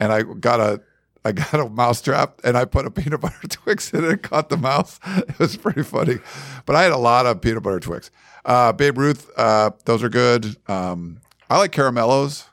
and 0.00 0.12
I 0.12 0.22
got 0.22 0.60
a 0.60 0.80
I 1.24 1.32
got 1.32 1.54
a 1.54 1.68
mouse 1.68 2.00
trap 2.00 2.40
and 2.44 2.56
I 2.56 2.64
put 2.64 2.86
a 2.86 2.90
peanut 2.90 3.20
butter 3.22 3.48
Twix 3.48 3.92
in 3.92 4.04
it 4.04 4.10
and 4.10 4.22
caught 4.22 4.48
the 4.48 4.56
mouse. 4.56 4.98
It 5.06 5.38
was 5.38 5.56
pretty 5.56 5.82
funny. 5.82 6.18
But 6.66 6.76
I 6.76 6.82
had 6.82 6.92
a 6.92 6.96
lot 6.98 7.26
of 7.26 7.40
peanut 7.40 7.62
butter 7.62 7.80
Twix. 7.80 8.10
Uh, 8.44 8.72
Babe 8.72 8.96
Ruth, 8.96 9.28
uh, 9.36 9.70
those 9.84 10.02
are 10.02 10.08
good. 10.08 10.56
Um, 10.68 11.20
I 11.50 11.58
like 11.58 11.72
caramellos. 11.72 12.44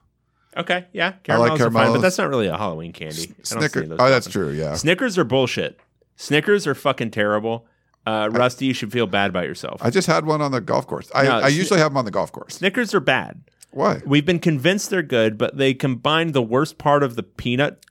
Okay, 0.57 0.85
yeah, 0.93 1.13
I 1.27 1.35
like 1.37 1.57
caramels 1.57 1.61
are 1.61 1.71
fine, 1.71 1.91
but 1.93 2.01
that's 2.01 2.17
not 2.17 2.29
really 2.29 2.47
a 2.47 2.57
Halloween 2.57 2.93
candy. 2.93 3.29
I 3.29 3.43
Snickers. 3.43 3.91
Oh, 3.91 4.09
that's 4.09 4.27
often. 4.27 4.31
true. 4.41 4.51
Yeah. 4.51 4.75
Snickers 4.75 5.17
are 5.17 5.25
bullshit. 5.25 5.79
Snickers 6.15 6.65
are 6.65 6.73
fucking 6.75 7.11
terrible. 7.11 7.67
Uh, 8.05 8.29
Rusty, 8.31 8.65
you 8.67 8.73
should 8.73 8.91
feel 8.91 9.07
bad 9.07 9.29
about 9.31 9.45
yourself. 9.45 9.81
I 9.83 9.89
just 9.89 10.07
had 10.07 10.25
one 10.25 10.41
on 10.41 10.51
the 10.51 10.61
golf 10.61 10.85
course. 10.85 11.09
I, 11.15 11.23
No, 11.23 11.31
I 11.39 11.47
usually 11.47 11.79
have 11.79 11.91
them 11.91 11.97
on 11.97 12.05
the 12.05 12.11
golf 12.11 12.31
course. 12.31 12.55
Snickers 12.55 12.93
are 12.93 12.99
bad. 12.99 13.41
Why? 13.71 14.01
We've 14.05 14.25
been 14.25 14.39
convinced 14.39 14.89
they're 14.89 15.01
good, 15.01 15.37
but 15.37 15.57
they 15.57 15.73
combine 15.73 16.31
the 16.31 16.41
worst 16.41 16.77
part 16.77 17.01
of 17.03 17.15
the 17.15 17.23
peanut, 17.23 17.83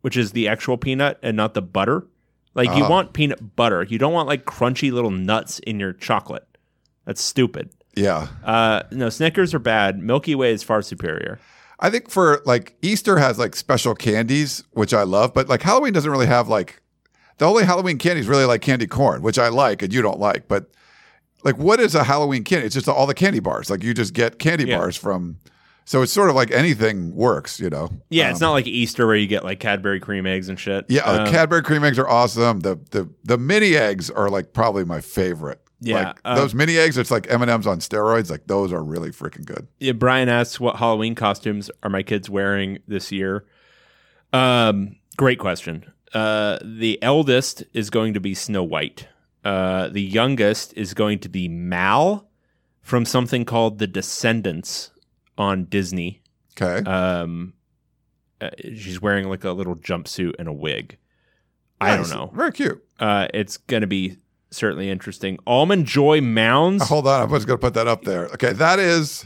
which 0.00 0.16
is 0.16 0.32
the 0.32 0.48
actual 0.48 0.76
peanut 0.76 1.18
and 1.22 1.36
not 1.36 1.54
the 1.54 1.62
butter. 1.62 2.06
Like 2.54 2.76
you 2.76 2.84
Oh. 2.84 2.90
want 2.90 3.12
peanut 3.12 3.54
butter. 3.56 3.84
You 3.84 3.98
don't 3.98 4.12
want 4.12 4.26
like 4.28 4.44
crunchy 4.44 4.90
little 4.92 5.10
nuts 5.12 5.60
in 5.60 5.78
your 5.78 5.92
chocolate. 5.92 6.46
That's 7.04 7.22
stupid. 7.22 7.70
Yeah. 7.94 8.26
Uh, 8.44 8.82
no, 8.90 9.08
Snickers 9.08 9.54
are 9.54 9.58
bad. 9.60 9.98
Milky 10.00 10.34
Way 10.34 10.52
is 10.52 10.62
far 10.62 10.82
superior. 10.82 11.38
I 11.80 11.90
think 11.90 12.10
for 12.10 12.42
like 12.44 12.74
Easter 12.82 13.18
has 13.18 13.38
like 13.38 13.54
special 13.54 13.94
candies, 13.94 14.64
which 14.72 14.92
I 14.92 15.04
love, 15.04 15.32
but 15.32 15.48
like 15.48 15.62
Halloween 15.62 15.92
doesn't 15.92 16.10
really 16.10 16.26
have 16.26 16.48
like 16.48 16.82
the 17.38 17.46
only 17.46 17.64
Halloween 17.64 17.98
candy 17.98 18.20
is 18.20 18.28
really 18.28 18.44
like 18.44 18.60
candy 18.60 18.86
corn, 18.86 19.22
which 19.22 19.38
I 19.38 19.48
like 19.48 19.82
and 19.82 19.92
you 19.92 20.02
don't 20.02 20.18
like. 20.20 20.48
But 20.48 20.70
like, 21.44 21.56
what 21.56 21.80
is 21.80 21.94
a 21.94 22.04
Halloween 22.04 22.44
candy? 22.44 22.66
It's 22.66 22.74
just 22.74 22.88
all 22.88 23.06
the 23.06 23.14
candy 23.14 23.40
bars. 23.40 23.70
Like 23.70 23.82
you 23.82 23.94
just 23.94 24.12
get 24.12 24.38
candy 24.38 24.64
Yeah. 24.66 24.78
bars 24.78 24.96
from. 24.96 25.38
So 25.84 26.02
it's 26.02 26.12
sort 26.12 26.28
of 26.28 26.36
like 26.36 26.50
anything 26.50 27.14
works, 27.14 27.58
you 27.58 27.70
know. 27.70 27.88
Yeah, 28.10 28.28
it's 28.30 28.42
Um, 28.42 28.48
not 28.48 28.52
like 28.52 28.66
Easter 28.66 29.06
where 29.06 29.16
you 29.16 29.26
get 29.26 29.42
like 29.42 29.58
Cadbury 29.58 30.00
cream 30.00 30.26
eggs 30.26 30.50
and 30.50 30.60
shit. 30.60 30.84
Yeah, 30.88 31.00
uh, 31.02 31.20
Um, 31.24 31.30
Cadbury 31.32 31.62
cream 31.62 31.82
eggs 31.82 31.98
are 31.98 32.06
awesome. 32.08 32.60
The 32.60 32.78
the 32.90 33.08
the 33.24 33.38
mini 33.38 33.74
eggs 33.74 34.10
are 34.10 34.28
like 34.28 34.52
probably 34.52 34.84
my 34.84 35.00
favorite 35.00 35.60
Yeah, 35.80 36.08
like 36.08 36.20
uh, 36.26 36.34
those 36.34 36.54
mini 36.54 36.76
eggs. 36.76 36.98
It's 36.98 37.10
like 37.10 37.26
M 37.30 37.40
and 37.40 37.50
M's 37.50 37.66
on 37.66 37.78
steroids. 37.78 38.30
Like 38.30 38.48
those 38.48 38.70
are 38.70 38.82
really 38.84 39.10
freaking 39.12 39.46
good. 39.46 39.66
Yeah, 39.78 39.92
Brian 39.92 40.28
asks, 40.28 40.60
"What 40.60 40.76
Halloween 40.76 41.14
costumes 41.14 41.70
are 41.82 41.88
my 41.88 42.02
kids 42.02 42.28
wearing 42.28 42.80
this 42.86 43.10
year?" 43.10 43.46
Um, 44.34 44.96
great 45.16 45.38
question. 45.38 45.84
Uh, 46.14 46.58
the 46.62 46.98
eldest 47.02 47.64
is 47.72 47.90
going 47.90 48.14
to 48.14 48.20
be 48.20 48.34
Snow 48.34 48.62
White. 48.62 49.08
Uh, 49.44 49.88
the 49.88 50.02
youngest 50.02 50.72
is 50.74 50.94
going 50.94 51.18
to 51.20 51.28
be 51.28 51.48
Mal 51.48 52.28
from 52.80 53.04
something 53.04 53.44
called 53.44 53.78
The 53.78 53.86
Descendants 53.86 54.90
on 55.36 55.64
Disney. 55.64 56.22
Okay. 56.60 56.88
Um, 56.88 57.52
uh, 58.40 58.50
she's 58.60 59.00
wearing 59.00 59.28
like 59.28 59.44
a 59.44 59.52
little 59.52 59.76
jumpsuit 59.76 60.34
and 60.38 60.48
a 60.48 60.52
wig. 60.52 60.96
I 61.80 61.96
don't 61.96 62.10
know. 62.10 62.32
Very 62.34 62.52
cute. 62.52 62.84
Uh, 62.98 63.28
it's 63.32 63.56
going 63.56 63.82
to 63.82 63.86
be 63.86 64.16
certainly 64.50 64.90
interesting. 64.90 65.38
Almond 65.46 65.86
Joy 65.86 66.20
Mounds. 66.20 66.88
Hold 66.88 67.06
on, 67.06 67.20
I 67.20 67.24
was 67.24 67.44
going 67.44 67.58
to 67.58 67.64
put 67.64 67.74
that 67.74 67.86
up 67.86 68.02
there. 68.02 68.26
Okay, 68.28 68.52
that 68.54 68.78
is. 68.80 69.24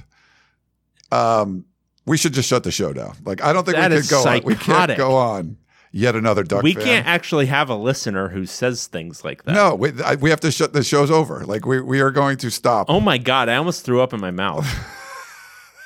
Um, 1.10 1.64
we 2.04 2.16
should 2.18 2.34
just 2.34 2.48
shut 2.48 2.64
the 2.64 2.70
show 2.70 2.92
down. 2.92 3.16
Like 3.24 3.42
I 3.42 3.52
don't 3.52 3.64
think 3.64 3.76
That 3.76 3.90
we 3.90 4.00
could 4.00 4.10
go. 4.10 4.26
On. 4.26 4.42
We 4.44 4.54
can't 4.56 4.96
go 4.96 5.14
on. 5.14 5.56
Yet 5.94 6.16
another 6.16 6.42
duck. 6.42 6.62
we 6.62 6.72
fan. 6.72 6.84
can't 6.84 7.06
actually 7.06 7.46
have 7.46 7.68
a 7.68 7.74
listener 7.76 8.28
who 8.28 8.46
says 8.46 8.86
things 8.86 9.24
like 9.24 9.44
that. 9.44 9.52
No, 9.52 9.74
we, 9.74 9.92
I, 10.02 10.14
we 10.14 10.30
have 10.30 10.40
to 10.40 10.50
shut 10.50 10.72
the 10.72 10.82
show's 10.82 11.10
over. 11.10 11.44
Like 11.44 11.66
we 11.66 11.80
we 11.82 12.00
are 12.00 12.10
going 12.10 12.38
to 12.38 12.50
stop. 12.50 12.86
Oh 12.88 12.98
my 13.00 13.18
god, 13.18 13.50
I 13.50 13.56
almost 13.56 13.84
threw 13.84 14.00
up 14.00 14.14
in 14.14 14.20
my 14.20 14.30
mouth. 14.30 14.66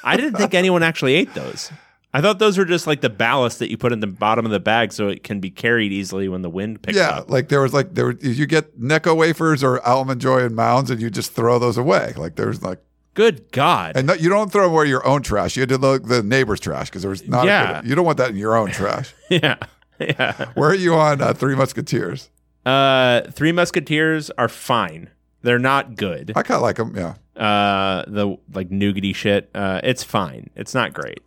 I 0.05 0.17
didn't 0.17 0.35
think 0.37 0.55
anyone 0.55 0.85
actually 0.85 1.15
ate 1.15 1.35
those. 1.35 1.73
I 2.15 2.21
thought 2.23 2.39
those 2.39 2.57
were 2.57 2.65
just 2.65 2.87
like 2.87 3.01
the 3.01 3.11
ballast 3.11 3.59
that 3.59 3.69
you 3.71 3.77
put 3.77 3.93
in 3.93 4.01
the 4.01 4.07
bottom 4.07 4.47
of 4.47 4.53
the 4.53 4.61
bag 4.61 4.93
so 4.93 5.09
it 5.09 5.23
can 5.25 5.41
be 5.41 5.51
carried 5.51 5.93
easily 5.93 6.29
when 6.29 6.41
the 6.43 6.49
wind 6.49 6.81
picks 6.81 6.97
yeah, 6.97 7.09
up. 7.11 7.27
Yeah, 7.29 7.33
like 7.35 7.49
there 7.49 7.61
was 7.61 7.75
like 7.75 7.93
there 7.95 8.07
were, 8.07 8.17
you 8.23 8.47
get 8.47 8.81
Necco 8.81 9.15
wafers 9.17 9.63
or 9.65 9.85
almond 9.87 10.21
joy 10.21 10.39
and 10.45 10.55
mounds, 10.55 10.91
and 10.91 11.01
you 11.03 11.11
just 11.11 11.33
throw 11.33 11.59
those 11.59 11.77
away. 11.77 12.15
Like 12.17 12.37
there's 12.37 12.63
like, 12.63 12.79
Good 13.15 13.51
God. 13.51 13.97
and 13.97 14.07
no, 14.07 14.15
you 14.15 14.29
don't 14.29 14.51
throw 14.53 14.67
away 14.67 14.87
your 14.87 15.05
own 15.07 15.23
trash. 15.23 15.57
You 15.57 15.63
had 15.63 15.69
to 15.71 15.79
look 15.79 16.05
the 16.05 16.23
neighbor's 16.23 16.61
trash 16.61 16.89
because 16.89 17.03
there 17.03 17.11
was 17.11 17.27
not. 17.27 17.45
a 17.45 17.49
Yeah. 17.49 17.81
good, 17.81 17.91
you 17.91 17.95
don't 17.97 18.07
want 18.07 18.19
that 18.19 18.31
in 18.31 18.37
your 18.37 18.57
own 18.57 18.71
trash. 18.71 19.13
yeah. 19.31 19.57
Yeah. 20.01 20.51
Where 20.55 20.71
are 20.71 20.75
you 20.75 20.95
on 20.95 21.21
uh, 21.23 21.33
Three 21.35 21.55
Musketeers? 21.55 22.31
Uh 22.65 23.23
Three 23.31 23.53
Musketeers 23.53 24.31
are 24.37 24.49
fine. 24.49 25.11
They're 25.43 25.59
not 25.59 25.95
good. 25.95 26.33
I 26.35 26.43
kind 26.43 26.57
of 26.57 26.63
like 26.63 26.77
them. 26.77 26.95
Yeah. 26.97 27.15
Uh 27.41 28.05
the 28.09 28.37
like 28.53 28.71
nougaty 28.71 29.15
shit. 29.15 29.51
Uh 29.55 29.81
it's 29.85 30.03
fine. 30.03 30.51
It's 30.57 30.75
not 30.75 30.93
great. 30.93 31.21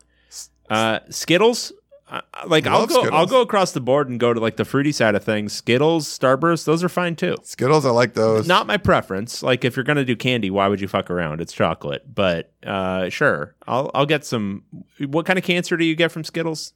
Uh 0.69 0.99
Skittles 1.09 1.71
uh, 2.11 2.21
like 2.47 2.65
I'll 2.65 2.87
go 2.87 3.07
I'll 3.09 3.27
go 3.27 3.41
across 3.41 3.71
the 3.71 3.79
board 3.79 4.09
and 4.09 4.19
go 4.19 4.33
to 4.33 4.39
like 4.39 4.57
the 4.57 4.65
fruity 4.65 4.91
side 4.91 5.13
of 5.15 5.23
things. 5.23 5.53
Skittles, 5.53 6.07
Starburst, 6.07 6.65
those 6.65 6.83
are 6.83 6.89
fine 6.89 7.15
too. 7.15 7.35
Skittles, 7.43 7.85
I 7.85 7.91
like 7.91 8.15
those. 8.15 8.47
Not 8.47 8.65
my 8.65 8.77
preference. 8.77 9.43
Like 9.43 9.63
if 9.63 9.75
you're 9.75 9.83
gonna 9.85 10.03
do 10.05 10.15
candy, 10.15 10.49
why 10.49 10.67
would 10.67 10.81
you 10.81 10.87
fuck 10.87 11.11
around? 11.11 11.39
It's 11.39 11.53
chocolate. 11.53 12.03
But 12.13 12.51
uh 12.65 13.09
sure. 13.09 13.55
I'll 13.67 13.91
I'll 13.93 14.07
get 14.07 14.25
some 14.25 14.63
what 15.07 15.25
kind 15.25 15.37
of 15.37 15.45
cancer 15.45 15.77
do 15.77 15.85
you 15.85 15.95
get 15.95 16.11
from 16.11 16.23
Skittles? 16.23 16.73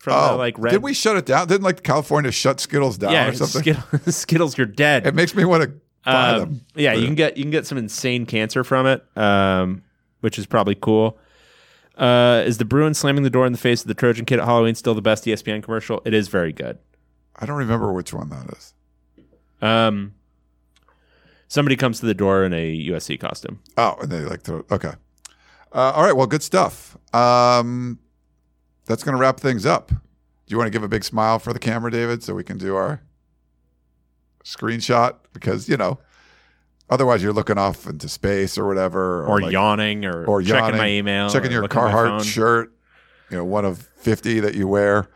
From 0.00 0.14
oh, 0.14 0.28
the, 0.32 0.36
like 0.36 0.58
red 0.58 0.70
did 0.70 0.82
we 0.82 0.94
shut 0.94 1.16
it 1.16 1.26
down? 1.26 1.46
Didn't 1.46 1.62
like 1.62 1.82
California 1.82 2.32
shut 2.32 2.58
Skittles 2.58 2.96
down 2.98 3.12
yeah, 3.12 3.28
or 3.28 3.34
something? 3.34 3.60
Skittles, 3.62 4.16
Skittles, 4.16 4.58
you're 4.58 4.66
dead. 4.66 5.06
it 5.06 5.14
makes 5.14 5.34
me 5.34 5.44
want 5.44 5.62
to 5.64 5.68
buy 6.04 6.30
Um, 6.30 6.38
them. 6.40 6.60
yeah, 6.74 6.94
you 6.94 7.04
can 7.04 7.14
get 7.14 7.36
you 7.36 7.44
can 7.44 7.50
get 7.50 7.66
some 7.66 7.76
insane 7.76 8.24
cancer 8.24 8.64
from 8.64 8.86
it, 8.86 9.04
um, 9.16 9.82
which 10.20 10.38
is 10.38 10.46
probably 10.46 10.74
cool. 10.74 11.18
Uh, 11.98 12.42
is 12.46 12.56
the 12.56 12.64
Bruin 12.64 12.94
slamming 12.94 13.24
the 13.24 13.30
door 13.30 13.44
in 13.44 13.52
the 13.52 13.58
face 13.58 13.82
of 13.82 13.88
the 13.88 13.94
Trojan 13.94 14.24
kid 14.24 14.38
at 14.38 14.46
Halloween 14.46 14.74
still 14.74 14.94
the 14.94 15.02
best 15.02 15.24
ESPN 15.26 15.62
commercial? 15.62 16.00
It 16.06 16.14
is 16.14 16.28
very 16.28 16.52
good. 16.52 16.78
I 17.36 17.44
don't 17.44 17.58
remember 17.58 17.92
which 17.92 18.14
one 18.14 18.30
that 18.30 18.46
is. 18.56 18.72
Um, 19.60 20.14
somebody 21.48 21.76
comes 21.76 22.00
to 22.00 22.06
the 22.06 22.14
door 22.14 22.44
in 22.44 22.54
a 22.54 22.74
USC 22.88 23.20
costume. 23.20 23.60
Oh, 23.76 23.96
and 24.00 24.10
they 24.10 24.20
like 24.20 24.44
to. 24.44 24.64
Okay. 24.70 24.92
Uh, 25.72 25.92
all 25.94 26.04
right. 26.04 26.16
Well, 26.16 26.26
good 26.26 26.42
stuff. 26.42 26.96
Um, 27.14 27.98
that's 28.90 29.02
going 29.02 29.14
to 29.16 29.20
wrap 29.20 29.40
things 29.40 29.64
up. 29.64 29.88
Do 29.88 29.96
you 30.48 30.56
want 30.58 30.66
to 30.66 30.70
give 30.70 30.82
a 30.82 30.88
big 30.88 31.04
smile 31.04 31.38
for 31.38 31.52
the 31.52 31.58
camera, 31.58 31.90
David, 31.90 32.22
so 32.22 32.34
we 32.34 32.44
can 32.44 32.58
do 32.58 32.74
our 32.76 33.00
screenshot? 34.44 35.16
Because 35.32 35.68
you 35.68 35.76
know, 35.76 35.98
otherwise 36.88 37.22
you're 37.22 37.32
looking 37.32 37.58
off 37.58 37.86
into 37.86 38.08
space 38.08 38.58
or 38.58 38.66
whatever, 38.66 39.24
Or, 39.26 39.40
like- 39.40 39.52
yawning, 39.52 40.04
or, 40.04 40.24
or 40.24 40.42
checking 40.42 40.58
yawning, 40.58 40.76
my 40.78 40.88
email, 40.90 41.30
checking 41.30 41.52
your 41.52 41.62
looking 41.62 41.78
at 41.80 41.84
my 41.84 41.92
phone. 41.92 42.20
Carhartt 42.20 42.24
shirt. 42.24 42.72
You 43.30 43.36
know, 43.36 43.44
one 43.44 43.64
of 43.64 43.78
fifty 43.96 44.40
that 44.40 44.54
you 44.54 44.66
wear. 44.66 45.08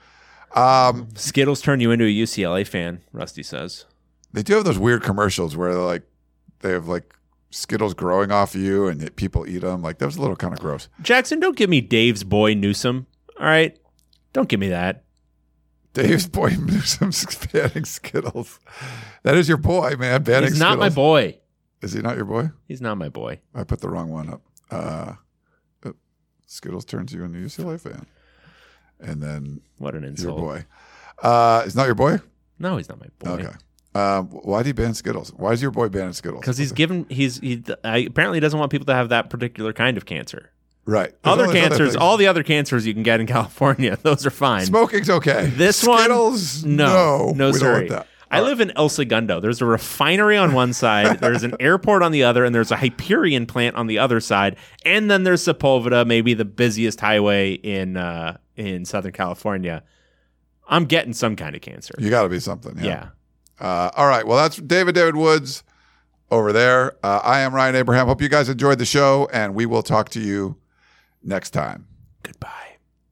Um, 0.55 1.09
Skittles 1.17 1.61
turn 1.61 1.81
you 1.81 1.91
into 1.91 2.05
a 2.05 2.09
UCLA 2.09 2.65
fan. 2.65 3.01
Rusty 3.13 3.43
says. 3.43 3.87
they 4.33 4.43
do 4.45 4.55
have 4.55 4.65
those 4.65 4.79
weird 4.79 5.03
commercials 5.03 5.57
where 5.57 5.73
they're 5.73 5.83
like 5.83 6.03
they 6.61 6.71
have 6.71 6.87
like 6.87 7.13
Skittles 7.51 7.93
growing 7.93 8.31
off 8.31 8.55
you 8.55 8.87
and 8.87 9.15
people 9.17 9.49
eat 9.49 9.59
them. 9.63 9.83
Like 9.83 9.99
that 9.99 10.07
was 10.07 10.17
a 10.17 10.21
little 10.21 10.37
kind 10.37 10.55
of 10.55 10.61
gross. 10.61 10.89
Jackson, 11.03 11.41
don't 11.41 11.57
give 11.57 11.69
me 11.69 11.81
Dave's 11.81 12.23
boy 12.23 12.55
Newsom. 12.55 13.09
All 13.39 13.47
right, 13.47 13.77
don't 14.33 14.49
give 14.49 14.61
me 14.61 14.69
that. 14.69 15.05
Dave's 15.93 16.27
boy 16.27 16.49
Newsom's 16.61 17.25
banning 17.53 17.85
Skittles. 17.85 18.59
That 19.23 19.37
is 19.37 19.49
your 19.49 19.59
boy, 19.59 19.95
man. 19.99 20.23
Banning 20.23 20.49
He's 20.51 20.59
not 20.59 20.79
my 20.79 20.89
boy. 20.89 21.39
Is 21.83 21.93
he 21.93 22.01
not 22.01 22.17
your 22.17 22.25
boy? 22.25 22.51
He's 22.67 22.81
not 22.81 22.97
my 22.97 23.09
boy. 23.09 23.41
I 23.55 23.65
put 23.65 23.81
the 23.81 23.89
wrong 23.89 24.11
one 24.11 24.29
up. 24.31 24.43
Uh, 24.71 25.13
Skittles 26.47 26.85
turns 26.85 27.13
you 27.13 27.25
into 27.25 27.39
a 27.39 27.43
UCLA 27.43 27.81
fan, 27.81 28.07
and 29.01 29.23
then 29.23 29.61
What 29.79 29.95
an 29.95 30.05
insult. 30.05 30.39
your 30.39 30.57
insult. 30.57 30.67
boy. 31.23 31.29
Uh, 31.29 31.63
is 31.67 31.75
not 31.75 31.87
your 31.87 31.95
boy? 31.95 32.19
No, 32.59 32.77
he's 32.77 32.89
not 32.89 33.01
my 33.01 33.07
boy. 33.19 33.43
Okay. 33.43 33.53
Um, 33.95 34.27
why 34.29 34.63
did 34.63 34.67
he 34.67 34.73
ban 34.73 34.95
Skittles? 34.95 35.33
Why 35.37 35.53
is 35.53 35.63
your 35.63 35.71
boy 35.71 35.89
banning 35.89 36.13
Skittles? 36.13 36.41
Because 36.41 36.59
he's 36.59 36.73
given 36.73 37.07
he's 37.09 37.39
he 37.39 37.63
I, 37.85 37.99
apparently 37.99 38.41
doesn't 38.41 38.59
want 38.59 38.71
people 38.73 38.87
to 38.87 38.95
have 38.95 39.09
that 39.11 39.31
particular 39.31 39.73
kind 39.73 39.97
of 39.97 40.05
cancer. 40.07 40.51
Right. 40.87 41.11
There's 41.23 41.33
other 41.33 41.53
cancers, 41.53 41.91
things. 41.91 41.97
all 41.97 42.17
the 42.17 42.27
other 42.27 42.43
cancers 42.43 42.87
you 42.87 42.95
can 42.95 43.03
get 43.03 43.21
in 43.21 43.27
California, 43.29 43.97
those 44.03 44.25
are 44.27 44.31
fine. 44.31 44.67
smoking's 44.67 45.11
okay. 45.11 45.47
This 45.55 45.79
Skittles, 45.79 46.63
one, 46.63 46.77
no, 46.77 47.33
no, 47.33 47.33
no, 47.33 47.53
sorry. 47.53 47.91
I 48.31 48.41
live 48.41 48.59
in 48.61 48.73
El 48.77 48.89
Segundo. 48.89 49.39
There's 49.39 49.61
a 49.63 49.65
refinery 49.67 50.37
on 50.37 50.55
one 50.55 50.73
side, 50.73 51.19
there's 51.21 51.45
an 51.45 51.55
airport 51.61 52.03
on 52.03 52.11
the 52.11 52.25
other, 52.25 52.45
and 52.45 52.53
there's 52.55 52.73
a 52.73 52.77
Hyperion 52.77 53.47
plant 53.47 53.77
on 53.77 53.87
the 53.87 53.99
other 54.01 54.19
side, 54.19 54.57
and 54.85 55.09
then 55.11 55.23
there's 55.23 55.45
Sepulveda, 55.45 56.05
maybe 56.07 56.35
the 56.35 56.45
busiest 56.45 57.01
highway 57.01 57.53
in 57.53 57.97
uh, 57.97 58.39
in 58.57 58.85
Southern 58.85 59.13
California. 59.13 59.85
I'm 60.69 60.87
getting 60.87 61.13
some 61.13 61.37
kind 61.37 61.55
of 61.55 61.61
cancer. 61.63 61.95
You 61.99 62.11
got 62.11 62.23
to 62.25 62.29
be 62.29 62.41
something. 62.41 62.77
yeah. 62.79 62.85
Yeah. 62.85 63.09
Uh, 63.61 63.91
all 63.95 64.09
right. 64.09 64.27
Well, 64.27 64.37
that's 64.39 64.57
David 64.57 64.97
David 64.97 65.15
Woods 65.15 65.63
over 66.31 66.53
there. 66.53 66.97
Uh, 67.05 67.21
I 67.23 67.41
am 67.41 67.55
Ryan 67.55 67.77
Abraham. 67.77 68.09
Hope 68.09 68.21
you 68.21 68.29
guys 68.29 68.49
enjoyed 68.49 68.79
the 68.79 68.85
show, 68.85 69.29
and 69.33 69.55
we 69.55 69.65
will 69.67 69.83
talk 69.83 70.09
to 70.11 70.21
you 70.21 70.57
next 71.25 71.51
time. 71.51 71.87
Goodbye. 72.23 72.64